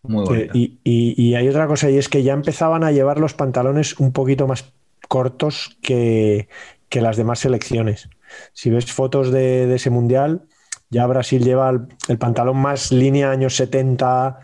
Muy 0.03 0.49
y, 0.53 0.79
y, 0.83 1.29
y, 1.29 1.35
hay 1.35 1.47
otra 1.47 1.65
cosa, 1.67 1.89
y 1.89 1.97
es 1.97 2.09
que 2.09 2.23
ya 2.23 2.33
empezaban 2.33 2.83
a 2.83 2.91
llevar 2.91 3.19
los 3.19 3.33
pantalones 3.33 3.99
un 3.99 4.11
poquito 4.11 4.47
más 4.47 4.73
cortos 5.07 5.77
que, 5.81 6.49
que 6.89 7.01
las 7.01 7.15
demás 7.15 7.39
selecciones. 7.39 8.09
Si 8.51 8.69
ves 8.69 8.91
fotos 8.91 9.31
de, 9.31 9.65
de, 9.65 9.75
ese 9.75 9.89
mundial, 9.89 10.41
ya 10.89 11.07
Brasil 11.07 11.43
lleva 11.43 11.69
el, 11.69 11.87
el, 12.09 12.17
pantalón 12.17 12.57
más 12.57 12.91
línea 12.91 13.31
años 13.31 13.55
70, 13.55 14.39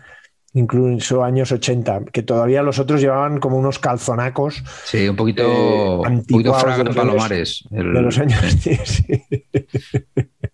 incluso 0.54 1.22
años 1.22 1.52
80, 1.52 2.06
que 2.12 2.22
todavía 2.22 2.62
los 2.62 2.78
otros 2.78 3.00
llevaban 3.00 3.38
como 3.38 3.58
unos 3.58 3.78
calzonacos. 3.78 4.64
Sí, 4.84 5.08
un 5.08 5.16
poquito, 5.16 5.42
eh, 5.42 6.08
un 6.08 6.24
poquito 6.24 6.56
de 6.84 6.94
Palomares. 6.94 7.64
El... 7.70 7.92
De 7.92 8.02
los 8.02 8.18
años. 8.18 8.40
Sí, 8.60 8.76
sí. 8.84 9.24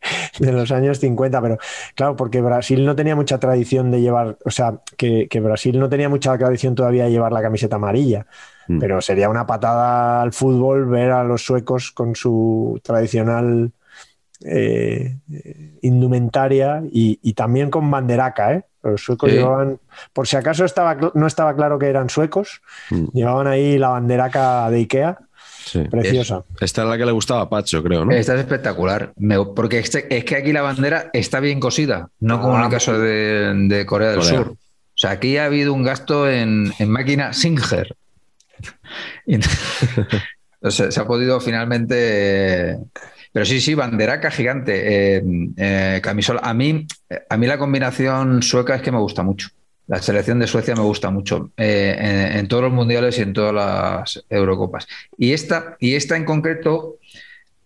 de 0.38 0.52
los 0.52 0.70
años 0.72 0.98
50, 0.98 1.40
pero 1.40 1.58
claro, 1.94 2.16
porque 2.16 2.40
Brasil 2.40 2.84
no 2.84 2.96
tenía 2.96 3.16
mucha 3.16 3.38
tradición 3.38 3.90
de 3.90 4.00
llevar, 4.00 4.38
o 4.44 4.50
sea, 4.50 4.80
que, 4.96 5.28
que 5.28 5.40
Brasil 5.40 5.78
no 5.78 5.88
tenía 5.88 6.08
mucha 6.08 6.36
tradición 6.36 6.74
todavía 6.74 7.04
de 7.04 7.10
llevar 7.10 7.32
la 7.32 7.42
camiseta 7.42 7.76
amarilla, 7.76 8.26
mm. 8.68 8.78
pero 8.78 9.00
sería 9.00 9.28
una 9.28 9.46
patada 9.46 10.22
al 10.22 10.32
fútbol 10.32 10.86
ver 10.86 11.10
a 11.10 11.24
los 11.24 11.44
suecos 11.44 11.92
con 11.92 12.14
su 12.14 12.80
tradicional 12.82 13.72
eh, 14.44 15.16
indumentaria 15.82 16.82
y, 16.92 17.18
y, 17.22 17.32
también 17.32 17.70
con 17.70 17.90
banderaca, 17.90 18.52
¿eh? 18.52 18.64
Los 18.82 19.02
suecos 19.02 19.30
sí. 19.30 19.36
llevaban, 19.36 19.80
por 20.12 20.28
si 20.28 20.36
acaso 20.36 20.64
estaba, 20.64 20.96
no 21.14 21.26
estaba 21.26 21.56
claro 21.56 21.78
que 21.78 21.86
eran 21.86 22.10
suecos, 22.10 22.62
mm. 22.90 23.06
llevaban 23.12 23.46
ahí 23.46 23.78
la 23.78 23.88
banderaca 23.88 24.70
de 24.70 24.76
Ikea. 24.78 25.18
Sí. 25.66 25.80
Preciosa. 25.90 26.44
Es, 26.54 26.62
esta 26.62 26.82
es 26.84 26.88
la 26.88 26.96
que 26.96 27.04
le 27.04 27.12
gustaba 27.12 27.40
a 27.40 27.48
Pacho, 27.48 27.82
creo, 27.82 28.04
¿no? 28.04 28.12
Esta 28.12 28.34
es 28.34 28.40
espectacular. 28.40 29.12
Me, 29.16 29.44
porque 29.44 29.80
este, 29.80 30.16
es 30.16 30.24
que 30.24 30.36
aquí 30.36 30.52
la 30.52 30.62
bandera 30.62 31.10
está 31.12 31.40
bien 31.40 31.58
cosida, 31.58 32.08
no 32.20 32.40
como 32.40 32.54
ah, 32.54 32.60
en 32.60 32.64
el 32.66 32.70
caso 32.70 32.96
de, 32.98 33.52
de 33.66 33.84
Corea 33.84 34.10
del 34.10 34.20
Corea. 34.20 34.38
Sur. 34.38 34.50
O 34.50 34.98
sea, 34.98 35.10
aquí 35.10 35.36
ha 35.38 35.46
habido 35.46 35.74
un 35.74 35.82
gasto 35.82 36.30
en, 36.30 36.72
en 36.78 36.88
máquina 36.88 37.32
Singer. 37.32 37.96
sea, 40.70 40.90
se 40.90 41.00
ha 41.00 41.06
podido 41.06 41.40
finalmente. 41.40 42.78
Pero 43.32 43.44
sí, 43.44 43.60
sí, 43.60 43.74
banderaca 43.74 44.30
gigante. 44.30 45.16
Eh, 45.16 45.22
eh, 45.56 46.00
camisola. 46.02 46.40
A 46.42 46.54
mí, 46.54 46.86
a 47.28 47.36
mí 47.36 47.46
la 47.46 47.58
combinación 47.58 48.42
sueca 48.42 48.76
es 48.76 48.82
que 48.82 48.92
me 48.92 48.98
gusta 48.98 49.24
mucho. 49.24 49.48
La 49.86 50.02
selección 50.02 50.38
de 50.38 50.46
Suecia 50.46 50.74
me 50.74 50.82
gusta 50.82 51.10
mucho 51.10 51.50
eh, 51.56 51.96
en, 51.98 52.38
en, 52.38 52.48
todos 52.48 52.64
los 52.64 52.72
mundiales 52.72 53.18
y 53.18 53.22
en 53.22 53.32
todas 53.32 53.54
las 53.54 54.24
Eurocopas. 54.28 54.88
Y 55.16 55.32
esta, 55.32 55.76
y 55.78 55.94
esta 55.94 56.16
en 56.16 56.24
concreto 56.24 56.96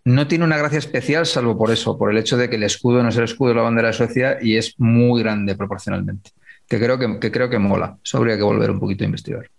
no 0.04 0.26
tiene 0.26 0.44
una 0.44 0.58
gracia 0.58 0.78
especial, 0.78 1.26
salvo 1.26 1.56
por 1.56 1.70
eso, 1.70 1.98
por 1.98 2.10
el 2.10 2.18
hecho 2.18 2.36
de 2.36 2.48
que 2.48 2.56
el 2.56 2.62
escudo 2.62 3.02
no 3.02 3.08
es 3.08 3.16
el 3.16 3.24
escudo 3.24 3.50
de 3.50 3.54
la 3.56 3.62
bandera 3.62 3.88
de 3.88 3.94
Suecia 3.94 4.38
y 4.40 4.56
es 4.56 4.74
muy 4.78 5.22
grande 5.22 5.54
proporcionalmente. 5.54 6.30
Que 6.68 6.78
creo 6.78 6.98
que, 6.98 7.18
que 7.18 7.32
creo 7.32 7.50
que 7.50 7.58
mola. 7.58 7.98
Eso 8.04 8.18
habría 8.18 8.36
que 8.36 8.42
volver 8.42 8.70
un 8.70 8.80
poquito 8.80 9.04
a 9.04 9.06
investigar. 9.06 9.50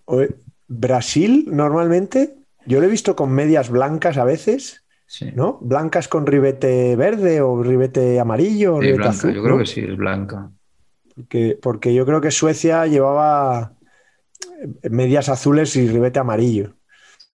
Brasil, 0.67 1.45
normalmente, 1.51 2.35
yo 2.65 2.79
lo 2.79 2.87
he 2.87 2.89
visto 2.89 3.15
con 3.15 3.31
medias 3.31 3.69
blancas 3.69 4.17
a 4.17 4.23
veces. 4.23 4.83
Sí. 5.05 5.29
¿No? 5.35 5.57
Blancas 5.61 6.07
con 6.07 6.25
ribete 6.25 6.95
verde 6.95 7.41
o 7.41 7.61
ribete 7.61 8.17
amarillo. 8.19 8.75
O 8.75 8.81
sí, 8.81 8.87
ribete 8.87 8.97
blanca. 8.97 9.17
azul, 9.17 9.33
yo 9.33 9.43
creo 9.43 9.55
¿no? 9.55 9.59
que 9.59 9.65
sí, 9.65 9.81
es 9.81 9.97
blanca. 9.97 10.49
Porque, 11.15 11.57
porque, 11.61 11.93
yo 11.93 12.05
creo 12.05 12.21
que 12.21 12.31
Suecia 12.31 12.85
llevaba 12.87 13.73
medias 14.89 15.29
azules 15.29 15.75
y 15.75 15.87
ribete 15.87 16.19
amarillo. 16.19 16.75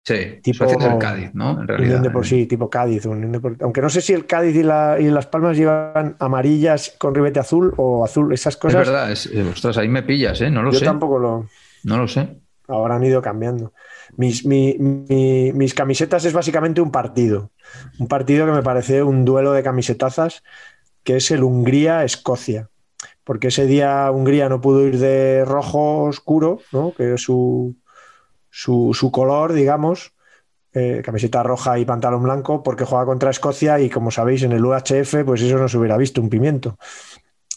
Sí, 0.04 0.40
tipo, 0.42 0.60
Suecia 0.60 0.78
es 0.78 0.94
el 0.94 1.00
Cádiz, 1.00 1.32
¿no? 1.34 1.60
En 1.62 1.68
realidad. 1.68 2.00
De 2.00 2.10
por 2.10 2.26
sí, 2.26 2.46
tipo 2.46 2.70
Cádiz. 2.70 3.06
Aunque 3.06 3.82
no 3.82 3.90
sé 3.90 4.00
si 4.00 4.14
el 4.14 4.26
Cádiz 4.26 4.56
y, 4.56 4.64
la, 4.64 4.98
y, 5.00 5.10
Las 5.10 5.28
Palmas 5.28 5.58
llevan 5.58 6.16
amarillas 6.20 6.96
con 6.98 7.14
ribete 7.14 7.42
azul 7.42 7.74
o 7.76 8.06
azul, 8.06 8.34
esas 8.34 8.56
cosas. 8.56 8.84
Es 8.84 8.88
verdad, 8.88 9.12
es, 9.12 9.30
ostras, 9.52 9.78
ahí 9.78 9.90
me 9.90 10.04
pillas, 10.04 10.40
¿eh? 10.40 10.50
No 10.50 10.64
lo 10.64 10.72
yo 10.72 10.80
sé. 10.80 10.86
Yo 10.86 10.92
tampoco 10.92 11.20
lo. 11.20 11.46
No 11.84 11.98
lo 11.98 12.08
sé. 12.08 12.40
Ahora 12.70 12.96
han 12.96 13.04
ido 13.04 13.22
cambiando. 13.22 13.74
Mis, 14.16 14.46
mi, 14.46 14.78
mi, 14.78 15.52
mis, 15.54 15.74
camisetas 15.74 16.24
es 16.24 16.34
básicamente 16.34 16.80
un 16.80 16.92
partido. 16.92 17.52
Un 18.00 18.08
partido 18.08 18.46
que 18.46 18.54
me 18.54 18.64
parece 18.64 19.04
un 19.04 19.26
duelo 19.26 19.52
de 19.52 19.64
camisetazas, 19.64 20.42
que 21.04 21.18
es 21.18 21.32
el 21.32 21.44
Hungría-Escocia 21.44 22.70
porque 23.28 23.50
ese 23.50 23.66
día 23.66 24.10
Hungría 24.10 24.48
no 24.48 24.62
pudo 24.62 24.88
ir 24.88 25.00
de 25.00 25.44
rojo 25.44 26.04
oscuro, 26.04 26.62
¿no? 26.72 26.94
que 26.96 27.16
es 27.16 27.22
su, 27.22 27.76
su, 28.50 28.94
su 28.94 29.12
color, 29.12 29.52
digamos, 29.52 30.14
eh, 30.72 31.02
camiseta 31.04 31.44
roja 31.44 31.78
y 31.78 31.84
pantalón 31.84 32.24
blanco, 32.24 32.64
porque 32.64 32.86
juega 32.86 33.06
contra 33.06 33.30
Escocia 33.30 33.82
y 33.82 33.90
como 33.90 34.12
sabéis 34.12 34.44
en 34.44 34.54
el 34.54 34.64
UHF, 34.64 35.26
pues 35.26 35.42
eso 35.42 35.58
no 35.58 35.68
se 35.68 35.78
hubiera 35.78 35.98
visto 35.98 36.22
un 36.22 36.30
pimiento. 36.30 36.78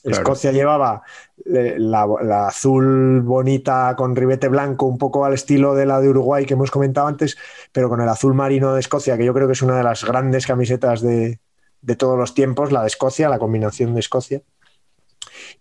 Claro. 0.03 0.17
Escocia 0.17 0.51
llevaba 0.51 1.03
eh, 1.47 1.77
la, 1.79 2.05
la, 2.21 2.49
azul 2.49 3.21
bonita 3.21 3.95
con 3.97 4.17
ribete 4.17 4.49
blanco, 4.49 4.87
un 4.87 4.99
poco 4.99 5.25
al 5.25 5.35
estilo 5.35 5.77
de 5.77 5.87
la 5.87 6.01
de 6.01 6.09
Uruguay 6.09 6.47
que 6.47 6.55
hemos 6.55 6.73
comentado 6.73 7.07
antes, 7.07 7.39
pero 7.71 7.89
con 7.89 8.01
el 8.01 8.09
azul 8.09 8.35
marino 8.35 8.75
de 8.75 8.81
Escocia, 8.81 9.17
que 9.17 9.25
yo 9.25 9.33
creo 9.33 9.47
que 9.47 9.53
es 9.53 9.63
una 9.63 9.77
de 9.77 9.85
las 9.85 10.05
grandes 10.05 10.49
camisetas 10.49 11.01
de, 11.01 11.39
de 11.81 11.95
todos 11.95 12.19
los 12.19 12.35
tiempos, 12.35 12.73
la 12.73 12.81
de 12.81 12.89
Escocia, 12.89 13.29
la 13.29 13.39
combinación 13.39 13.95
de 13.95 14.01
Escocia. 14.01 14.43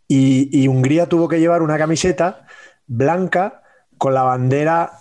Y, 0.07 0.49
y, 0.52 0.68
Hungría 0.68 1.07
tuvo 1.07 1.27
que 1.27 1.40
llevar 1.40 1.61
una 1.61 1.77
camiseta 1.77 2.48
blanca 2.88 3.61
con 3.98 4.14
la 4.14 4.23
bandera 4.23 4.91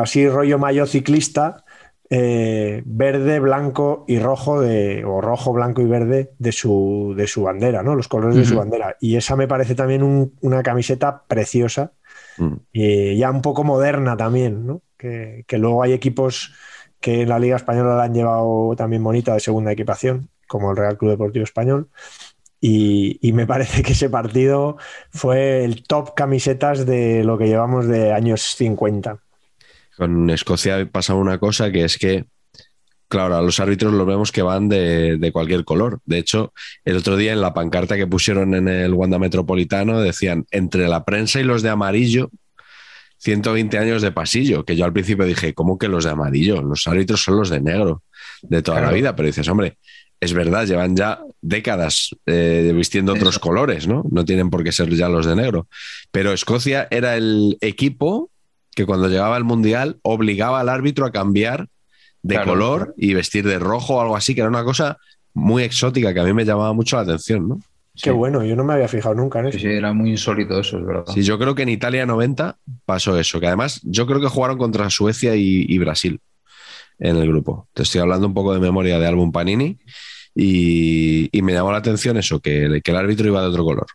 así 0.00 0.28
rollo 0.28 0.58
mayo 0.58 0.86
ciclista, 0.86 1.64
eh, 2.08 2.82
verde, 2.84 3.40
blanco 3.40 4.04
y 4.08 4.18
rojo, 4.18 4.60
de, 4.60 5.04
o 5.04 5.20
rojo, 5.20 5.52
blanco 5.52 5.80
y 5.82 5.86
verde 5.86 6.32
de 6.38 6.52
su, 6.52 7.14
de 7.16 7.26
su 7.26 7.42
bandera, 7.42 7.82
¿no? 7.82 7.94
los 7.94 8.08
colores 8.08 8.36
uh 8.36 8.40
-huh. 8.40 8.42
de 8.42 8.48
su 8.48 8.56
bandera. 8.56 8.96
Y 9.00 9.16
esa 9.16 9.36
me 9.36 9.48
parece 9.48 9.74
también 9.74 10.02
un, 10.02 10.34
una 10.40 10.62
camiseta 10.62 11.24
preciosa, 11.26 11.92
uh 12.38 12.42
-huh. 12.44 12.60
y 12.72 13.16
ya 13.16 13.30
un 13.30 13.42
poco 13.42 13.64
moderna 13.64 14.16
también, 14.16 14.66
¿no? 14.66 14.82
que, 14.96 15.44
que 15.46 15.58
luego 15.58 15.82
hay 15.82 15.92
equipos 15.92 16.52
que 17.00 17.22
en 17.22 17.28
la 17.28 17.38
Liga 17.38 17.56
Española 17.56 17.96
la 17.96 18.04
han 18.04 18.14
llevado 18.14 18.74
también 18.76 19.02
bonita 19.02 19.34
de 19.34 19.40
segunda 19.40 19.72
equipación, 19.72 20.28
como 20.46 20.70
el 20.70 20.76
Real 20.76 20.96
Club 20.96 21.10
Deportivo 21.12 21.44
Español. 21.44 21.88
Y, 22.64 23.18
y, 23.20 23.32
me 23.32 23.44
parece 23.44 23.82
que 23.82 23.90
ese 23.90 24.08
partido 24.08 24.76
fue 25.10 25.64
el 25.64 25.82
top 25.82 26.14
camisetas 26.14 26.86
de 26.86 27.24
lo 27.24 27.36
que 27.36 27.48
llevamos 27.48 27.88
de 27.88 28.12
años 28.12 28.40
50. 28.54 29.18
Con 29.96 30.30
Escocia 30.30 30.88
pasa 30.88 31.16
una 31.16 31.38
cosa 31.38 31.72
que 31.72 31.84
es 31.84 31.98
que, 31.98 32.26
claro, 33.08 33.36
a 33.36 33.42
los 33.42 33.58
árbitros 33.58 33.92
los 33.92 34.06
vemos 34.06 34.30
que 34.30 34.42
van 34.42 34.68
de, 34.68 35.18
de, 35.18 35.32
cualquier 35.32 35.64
color. 35.64 35.98
De 36.06 36.18
hecho, 36.18 36.52
el 36.84 36.96
otro 36.96 37.16
día 37.16 37.32
en 37.32 37.40
la 37.40 37.52
pancarta 37.52 37.96
que 37.96 38.06
pusieron 38.06 38.54
en 38.54 38.68
el 38.68 38.94
Wanda 38.94 39.18
Metropolitano 39.18 40.00
decían, 40.00 40.46
entre 40.52 40.86
la 40.86 41.04
prensa 41.04 41.40
y 41.40 41.42
los 41.42 41.62
de 41.62 41.70
amarillo, 41.70 42.30
120 43.18 43.78
años 43.78 44.02
de 44.02 44.12
pasillo, 44.12 44.64
que 44.64 44.76
yo 44.76 44.84
al 44.84 44.92
principio 44.92 45.24
dije, 45.24 45.52
¿cómo 45.52 45.78
que 45.78 45.88
los 45.88 46.04
de 46.04 46.10
amarillo? 46.10 46.62
Los 46.62 46.86
árbitros 46.86 47.22
son 47.22 47.36
los 47.38 47.50
de 47.50 47.60
negro 47.60 48.02
de 48.42 48.62
toda 48.62 48.78
claro. 48.78 48.90
la 48.90 48.96
vida, 48.96 49.16
pero 49.16 49.28
dices, 49.28 49.46
hombre, 49.48 49.78
es 50.22 50.34
verdad, 50.34 50.66
llevan 50.66 50.94
ya 50.94 51.20
décadas 51.40 52.14
eh, 52.26 52.72
vistiendo 52.76 53.12
otros 53.12 53.34
Eso. 53.34 53.40
colores, 53.40 53.88
¿no? 53.88 54.04
No 54.08 54.24
tienen 54.24 54.50
por 54.50 54.62
qué 54.62 54.70
ser 54.70 54.88
ya 54.94 55.08
los 55.08 55.26
de 55.26 55.34
negro. 55.34 55.66
Pero 56.12 56.32
Escocia 56.32 56.86
era 56.92 57.16
el 57.16 57.58
equipo 57.60 58.30
que 58.72 58.86
cuando 58.86 59.08
llegaba 59.08 59.34
al 59.34 59.42
Mundial 59.42 59.98
obligaba 60.02 60.60
al 60.60 60.68
árbitro 60.68 61.06
a 61.06 61.10
cambiar 61.10 61.66
de 62.22 62.36
claro. 62.36 62.52
color 62.52 62.94
y 62.96 63.14
vestir 63.14 63.44
de 63.44 63.58
rojo 63.58 63.96
o 63.96 64.00
algo 64.00 64.14
así, 64.14 64.36
que 64.36 64.42
era 64.42 64.48
una 64.48 64.62
cosa 64.62 64.96
muy 65.34 65.64
exótica 65.64 66.14
que 66.14 66.20
a 66.20 66.24
mí 66.24 66.32
me 66.32 66.44
llamaba 66.44 66.72
mucho 66.72 66.94
la 66.94 67.02
atención, 67.02 67.48
¿no? 67.48 67.58
Qué 67.94 68.10
sí. 68.10 68.10
bueno, 68.10 68.44
yo 68.44 68.54
no 68.54 68.62
me 68.62 68.74
había 68.74 68.86
fijado 68.86 69.16
nunca 69.16 69.40
en 69.40 69.48
eso. 69.48 69.58
Sí, 69.58 69.66
era 69.66 69.92
muy 69.92 70.10
insólito 70.10 70.60
eso, 70.60 70.78
es 70.78 70.86
verdad. 70.86 71.04
Sí, 71.12 71.24
yo 71.24 71.36
creo 71.36 71.56
que 71.56 71.62
en 71.62 71.68
Italia 71.68 72.06
90 72.06 72.58
pasó 72.86 73.18
eso, 73.18 73.40
que 73.40 73.48
además 73.48 73.80
yo 73.82 74.06
creo 74.06 74.20
que 74.20 74.28
jugaron 74.28 74.56
contra 74.56 74.88
Suecia 74.88 75.34
y, 75.34 75.66
y 75.68 75.78
Brasil 75.78 76.20
en 77.00 77.16
el 77.16 77.26
grupo. 77.26 77.66
Te 77.74 77.82
estoy 77.82 78.00
hablando 78.00 78.28
un 78.28 78.34
poco 78.34 78.54
de 78.54 78.60
memoria 78.60 79.00
de 79.00 79.06
álbum 79.08 79.32
Panini 79.32 79.78
y, 80.34 81.28
y 81.36 81.42
me 81.42 81.52
llamó 81.52 81.72
la 81.72 81.78
atención 81.78 82.16
eso, 82.16 82.40
que, 82.40 82.80
que, 82.82 82.90
el 82.90 82.96
árbitro 82.96 83.26
iba 83.26 83.40
de 83.40 83.48
otro 83.48 83.64
color. 83.64 83.86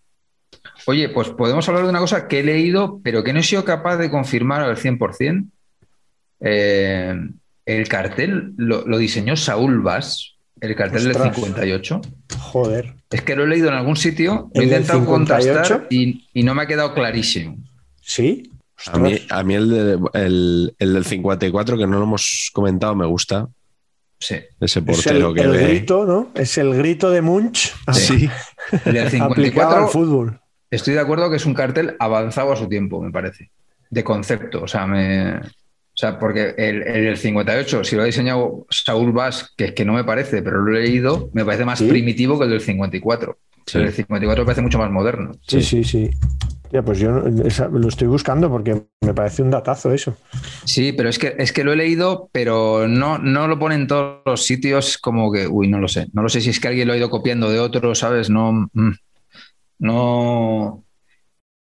Oye, 0.86 1.10
pues 1.10 1.30
podemos 1.30 1.68
hablar 1.68 1.84
de 1.84 1.90
una 1.90 2.00
cosa 2.00 2.28
que 2.28 2.40
he 2.40 2.44
leído, 2.44 3.00
pero 3.04 3.24
que 3.24 3.34
no 3.34 3.40
he 3.40 3.44
sido 3.44 3.66
capaz 3.66 3.98
de 3.98 4.10
confirmar 4.10 4.62
al 4.62 4.78
100%. 4.78 5.50
Eh, 6.40 7.16
el 7.66 7.88
cartel 7.88 8.54
lo, 8.58 8.86
lo, 8.86 8.98
diseñó 8.98 9.36
Saúl 9.36 9.82
Vaz, 9.82 10.36
el 10.62 10.76
cartel 10.76 11.08
Ostras. 11.08 11.24
del 11.24 11.34
58. 11.34 12.02
Joder. 12.40 12.94
Es 13.10 13.22
que 13.24 13.36
lo 13.36 13.44
he 13.44 13.48
leído 13.48 13.70
en 13.70 13.74
algún 13.74 13.98
sitio, 13.98 14.50
lo 14.54 14.62
he 14.62 14.66
intentado 14.66 15.06
contrastar 15.06 15.88
y, 15.90 16.28
y, 16.34 16.44
no 16.44 16.54
me 16.54 16.64
ha 16.64 16.68
quedado 16.68 16.94
clarísimo. 16.94 17.58
¿Sí? 18.02 18.52
A 18.86 19.00
mí, 19.00 19.20
a 19.30 19.44
mí 19.44 19.56
el, 19.56 19.70
de, 19.70 20.00
el, 20.14 20.76
el, 20.78 20.94
del 20.94 21.06
54, 21.06 21.78
que 21.78 21.88
no 21.88 21.98
lo 21.98 22.04
hemos 22.04 22.52
comentado, 22.54 22.96
me 22.96 23.08
gusta. 23.08 23.50
Sí. 24.20 24.36
Ese 24.60 24.82
portero 24.82 25.30
el, 25.30 25.36
que 25.36 25.42
el 25.42 25.52
ve. 25.52 25.68
grito, 25.68 26.06
¿no? 26.06 26.32
Es 26.36 26.58
el 26.58 26.74
grito 26.76 27.10
de 27.12 27.22
Munch. 27.22 27.74
Sí. 27.94 28.30
El 28.86 28.94
del 28.94 29.10
54 29.12 29.78
al 29.84 29.90
fútbol. 29.90 30.40
Estoy 30.72 30.96
de 30.96 31.00
acuerdo 31.00 31.30
que 31.30 31.38
es 31.38 31.46
un 31.46 31.54
cartel 31.54 31.96
avanzado 32.00 32.52
a 32.52 32.56
su 32.56 32.68
tiempo, 32.68 33.02
me 33.02 33.12
parece. 33.12 33.52
De 33.90 34.04
concepto. 34.04 34.64
O 34.64 34.68
sea, 34.68 34.86
me. 34.88 35.38
O 35.38 36.00
sea, 36.00 36.20
porque 36.20 36.54
el, 36.58 36.84
el 36.84 37.18
58, 37.18 37.84
si 37.84 37.96
lo 37.96 38.04
ha 38.04 38.06
diseñado 38.06 38.68
Saúl 38.70 39.12
Vaz, 39.14 39.54
que 39.58 39.66
es 39.66 39.72
que 39.74 39.84
no 39.86 39.94
me 39.94 40.04
parece, 40.04 40.44
pero 40.44 40.62
lo 40.62 40.78
he 40.78 40.82
leído, 40.84 41.30
me 41.34 41.44
parece 41.44 41.66
más 41.66 41.80
¿Sí? 41.80 41.88
primitivo 41.88 42.38
que 42.38 42.46
el 42.46 42.52
del 42.52 42.62
54. 42.62 43.38
Sí. 43.66 43.78
El 43.80 43.86
del 43.86 43.94
54 43.94 44.44
me 44.44 44.46
parece 44.46 44.62
mucho 44.62 44.78
más 44.78 44.92
moderno. 44.92 45.32
Sí, 45.48 45.62
sí, 45.64 45.84
sí. 45.84 46.10
Ya, 46.72 46.82
pues 46.82 47.00
yo 47.00 47.12
lo 47.12 47.88
estoy 47.88 48.08
buscando 48.08 48.50
porque 48.50 48.84
me 49.02 49.14
parece 49.14 49.42
un 49.42 49.52
datazo 49.52 49.94
eso. 49.94 50.18
Sí, 50.66 50.92
pero 50.92 51.08
es 51.10 51.18
que, 51.18 51.36
es 51.38 51.54
que 51.54 51.64
lo 51.64 51.72
he 51.72 51.78
leído, 51.78 52.30
pero 52.32 52.88
no, 52.88 53.18
no 53.18 53.48
lo 53.48 53.58
pone 53.58 53.76
en 53.76 53.88
todos 53.88 54.22
los 54.26 54.44
sitios 54.44 54.98
como 54.98 55.32
que, 55.32 55.48
uy, 55.48 55.68
no 55.70 55.80
lo 55.80 55.88
sé. 55.88 56.08
No 56.14 56.24
lo 56.24 56.30
sé 56.30 56.42
si 56.42 56.50
es 56.50 56.60
que 56.60 56.68
alguien 56.68 56.88
lo 56.88 56.94
ha 56.94 56.98
ido 56.98 57.10
copiando 57.10 57.50
de 57.50 57.60
otro, 57.60 57.96
¿sabes? 57.96 58.30
No. 58.30 58.70
Mm, 58.74 58.92
no. 59.80 60.84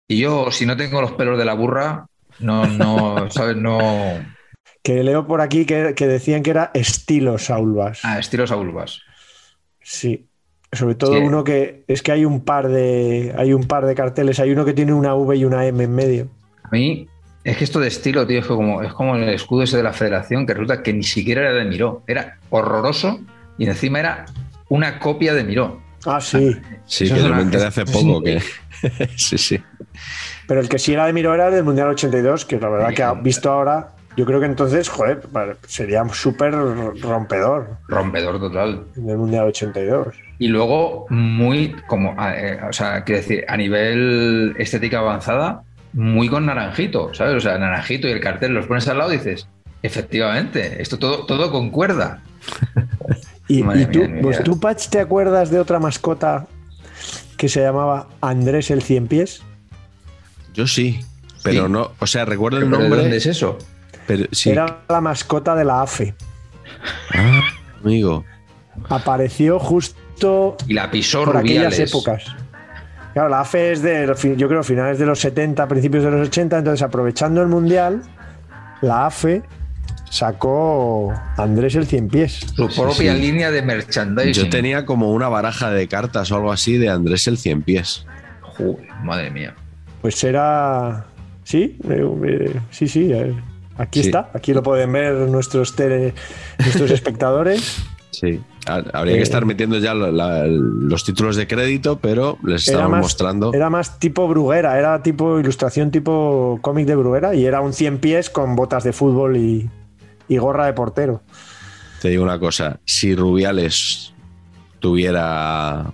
Y 0.08 0.20
yo, 0.20 0.52
si 0.52 0.66
no 0.66 0.78
tengo 0.78 1.02
los 1.02 1.14
pelos 1.14 1.40
de 1.40 1.46
la 1.46 1.54
burra, 1.56 2.06
no, 2.40 2.68
no, 2.68 3.30
¿sabes? 3.32 3.58
No. 3.58 3.80
Que 4.84 5.04
leo 5.04 5.26
por 5.26 5.42
aquí 5.42 5.66
que, 5.66 5.96
que 5.96 6.08
decían 6.08 6.44
que 6.44 6.52
era 6.52 6.70
estilo 6.74 7.40
Saulvas. 7.40 8.02
Ah, 8.04 8.20
estilo 8.20 8.46
Saulvas. 8.46 9.02
Sí. 9.82 10.28
Sobre 10.74 10.96
todo 10.96 11.14
sí. 11.14 11.20
uno 11.20 11.44
que 11.44 11.84
es 11.88 12.02
que 12.02 12.12
hay 12.12 12.26
un 12.26 12.42
par 12.42 12.68
de 12.68 13.34
hay 13.38 13.54
un 13.54 13.66
par 13.66 13.86
de 13.86 13.96
carteles, 13.96 14.40
hay 14.40 14.52
uno 14.52 14.66
que 14.66 14.74
tiene 14.74 14.94
una 14.94 15.16
V 15.16 15.38
y 15.38 15.46
una 15.46 15.66
M 15.66 15.84
en 15.84 15.94
medio. 15.94 16.28
A 16.64 16.70
mí 16.72 17.08
es 17.44 17.58
que 17.58 17.64
esto 17.64 17.80
de 17.80 17.88
estilo, 17.88 18.26
tío, 18.26 18.40
es 18.40 18.46
como, 18.46 18.82
es 18.82 18.94
como 18.94 19.16
el 19.16 19.30
escudo 19.30 19.64
ese 19.64 19.78
de 19.78 19.84
la 19.84 19.94
federación 19.94 20.46
que 20.46 20.54
resulta 20.54 20.82
que 20.82 20.94
ni 20.94 21.04
siquiera 21.04 21.42
era 21.42 21.54
de 21.54 21.66
Miró, 21.66 22.04
era 22.08 22.40
horroroso 22.50 23.20
y 23.58 23.68
encima 23.68 24.00
era 24.00 24.26
una 24.70 25.00
copia 25.00 25.34
de 25.34 25.44
Miró. 25.44 25.82
Ah, 26.06 26.20
sí. 26.20 26.56
Sí, 26.86 27.06
Eso 27.06 27.16
que 27.16 27.30
me 27.30 27.42
enteré 27.42 27.66
hace 27.66 27.86
poco 27.86 28.22
que 28.22 28.42
sí, 29.16 29.38
sí. 29.38 29.60
Pero 30.48 30.60
el 30.60 30.70
que 30.70 30.80
sí 30.80 30.94
era 30.94 31.06
de 31.06 31.14
Miró 31.14 31.34
era 31.34 31.50
del 31.50 31.64
Mundial 31.64 31.90
82, 31.90 32.46
que 32.46 32.60
la 32.60 32.70
verdad 32.70 32.90
sí, 32.90 32.96
que 32.96 33.04
ha 33.04 33.14
visto 33.14 33.52
ahora 33.52 33.94
yo 34.16 34.26
creo 34.26 34.40
que 34.40 34.46
entonces, 34.46 34.90
joder, 34.90 35.22
sería 35.68 36.08
súper 36.10 36.54
rompedor. 36.54 37.78
Rompedor 37.88 38.40
total. 38.40 38.86
En 38.96 39.10
el 39.10 39.18
Mundial 39.18 39.48
82. 39.48 40.16
Y 40.40 40.48
luego, 40.48 41.06
muy, 41.10 41.76
como, 41.88 42.16
eh, 42.22 42.60
o 42.68 42.74
sea, 42.74 43.04
quiero 43.04 43.22
decir, 43.22 43.46
a 43.48 43.56
nivel 43.56 44.56
estética 44.58 45.00
avanzada, 45.00 45.64
muy 45.94 46.28
con 46.28 46.46
naranjito, 46.46 47.14
¿sabes? 47.14 47.36
O 47.36 47.40
sea, 47.40 47.58
naranjito 47.58 48.08
y 48.08 48.12
el 48.12 48.20
cartel 48.20 48.54
los 48.54 48.66
pones 48.66 48.88
al 48.88 48.98
lado 48.98 49.14
y 49.14 49.18
dices, 49.18 49.48
efectivamente, 49.84 50.82
esto 50.82 50.98
todo, 50.98 51.26
todo 51.26 51.52
concuerda. 51.52 52.22
y, 53.48 53.60
y 53.60 53.86
tú, 53.86 54.00
mía, 54.00 54.20
pues 54.22 54.44
tú, 54.44 54.60
Patch, 54.60 54.90
¿te 54.90 55.00
acuerdas 55.00 55.52
de 55.52 55.60
otra 55.60 55.80
mascota 55.80 56.48
que 57.38 57.48
se 57.48 57.62
llamaba 57.62 58.08
Andrés 58.22 58.72
el 58.72 58.82
Cien 58.82 59.08
Pies? 59.08 59.44
Yo 60.54 60.68
sí, 60.68 61.00
pero 61.44 61.68
sí. 61.68 61.72
no, 61.72 61.92
o 62.00 62.08
sea, 62.08 62.26
recuerdo 62.26 62.58
el 62.58 62.70
nombre. 62.70 62.90
¿De 62.90 63.02
dónde 63.04 63.18
es 63.18 63.26
eso? 63.28 63.58
Pero, 64.08 64.26
sí. 64.32 64.50
Era 64.50 64.82
la 64.90 65.02
mascota 65.02 65.56
de 65.56 65.66
la 65.66 65.82
AFE. 65.82 66.16
Ah, 67.14 67.42
amigo. 67.82 68.26
Apareció 68.90 69.60
justo 69.60 70.00
y 70.68 70.74
la 70.74 70.90
pisó 70.90 71.24
por 71.24 71.36
Rubiales. 71.36 71.74
aquellas 71.74 71.90
épocas. 71.90 72.24
Claro, 73.14 73.30
la 73.30 73.42
AFE 73.42 73.74
es 73.74 73.82
de, 73.82 74.12
yo 74.38 74.48
creo, 74.48 74.64
finales 74.64 74.98
de 74.98 75.06
los 75.06 75.20
70, 75.20 75.68
principios 75.68 76.04
de 76.04 76.12
los 76.12 76.28
80, 76.28 76.58
entonces 76.58 76.82
aprovechando 76.82 77.42
el 77.42 77.48
Mundial, 77.48 78.02
la 78.82 79.06
AFE 79.06 79.44
sacó 80.10 81.14
Andrés 81.38 81.76
el 81.76 81.86
Cien 81.86 82.08
Pies. 82.08 82.40
Su 82.56 82.68
propia 82.68 83.14
sí, 83.14 83.20
sí. 83.20 83.22
línea 83.22 83.52
de 83.52 83.62
merchandising. 83.62 84.34
Yo 84.34 84.50
tenía 84.50 84.86
como 84.86 85.12
una 85.12 85.30
baraja 85.30 85.70
de 85.70 85.88
cartas 85.88 86.32
o 86.32 86.36
algo 86.38 86.52
así 86.52 86.78
de 86.78 86.90
Andrés 86.90 87.28
el 87.28 87.38
Cien 87.38 87.62
Pies. 87.62 88.06
Joder, 88.42 88.88
madre 89.04 89.30
mía. 89.30 89.56
Pues 90.02 90.24
era... 90.24 91.06
Sí, 91.44 91.78
eh, 91.90 92.08
eh, 92.26 92.60
sí, 92.72 92.88
sí. 92.88 93.12
Eh. 93.12 93.36
Aquí 93.78 94.02
sí. 94.02 94.08
está, 94.08 94.30
aquí 94.34 94.54
lo 94.54 94.64
pueden 94.64 94.92
ver 94.92 95.14
nuestros, 95.30 95.76
tele, 95.76 96.14
nuestros 96.60 96.90
espectadores. 96.92 97.84
Sí, 98.14 98.40
habría 98.68 99.16
eh, 99.16 99.18
que 99.18 99.24
estar 99.24 99.46
metiendo 99.46 99.80
ya 99.80 99.96
la, 99.96 100.12
la, 100.12 100.46
los 100.46 101.04
títulos 101.04 101.36
de 101.36 101.48
crédito, 101.48 101.98
pero 101.98 102.38
les 102.44 102.68
estamos 102.68 102.92
más, 102.92 103.02
mostrando. 103.02 103.52
Era 103.54 103.72
más 103.72 104.00
tipo 104.00 104.28
Bruguera, 104.28 104.78
era 104.78 105.02
tipo 105.02 105.40
ilustración 105.40 105.90
tipo 105.90 106.60
cómic 106.62 106.86
de 106.86 106.96
Bruguera 106.96 107.34
y 107.34 107.46
era 107.46 107.62
un 107.62 107.74
100 107.74 107.98
pies 107.98 108.30
con 108.30 108.56
botas 108.56 108.84
de 108.84 108.94
fútbol 108.94 109.36
y, 109.38 109.68
y 110.28 110.38
gorra 110.38 110.68
de 110.68 110.74
portero. 110.74 111.24
Te 112.02 112.10
digo 112.10 112.24
una 112.24 112.40
cosa, 112.40 112.80
si 112.86 113.16
Rubiales 113.16 114.14
tuviera 114.80 115.92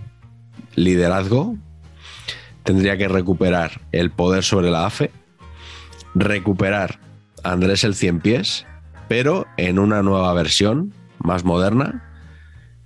liderazgo, 0.75 1.55
tendría 2.63 2.97
que 2.97 3.07
recuperar 3.07 3.81
el 3.91 4.11
poder 4.11 4.43
sobre 4.43 4.71
la 4.71 4.85
AFE, 4.85 5.11
recuperar 6.15 6.99
Andrés 7.43 7.83
el 7.83 7.95
Cien 7.95 8.19
Pies, 8.19 8.65
pero 9.07 9.45
en 9.57 9.79
una 9.79 10.03
nueva 10.03 10.33
versión 10.33 10.93
más 11.19 11.43
moderna, 11.43 12.08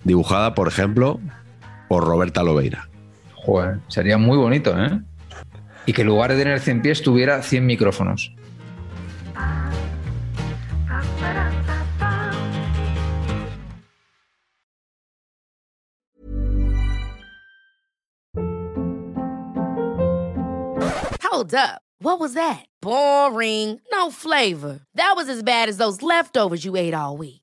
dibujada, 0.04 0.54
por 0.56 0.68
ejemplo, 0.68 1.20
por 1.88 2.06
Roberta 2.06 2.44
Lobeira. 2.44 2.90
Joder, 3.36 3.80
sería 3.88 4.18
muy 4.18 4.38
bonito, 4.38 4.74
¿eh? 4.82 5.02
Y 5.86 5.94
que 5.94 6.02
en 6.02 6.08
lugar 6.08 6.32
de 6.32 6.38
tener 6.38 6.60
100 6.60 6.82
pies 6.82 7.02
tuviera 7.02 7.42
100 7.42 7.66
micrófonos. 7.66 8.34
Hold 21.22 21.56
up. 21.56 21.82
What 22.00 22.20
was 22.20 22.34
that? 22.36 22.66
Boring. 22.82 23.80
No 23.92 24.12
flavor. 24.12 24.82
That 24.96 25.14
was 25.16 25.30
as 25.30 25.42
bad 25.42 25.68
as 25.68 25.78
those 25.78 26.02
leftovers 26.02 26.64
you 26.64 26.76
ate 26.76 26.94
all 26.94 27.18
week. 27.18 27.43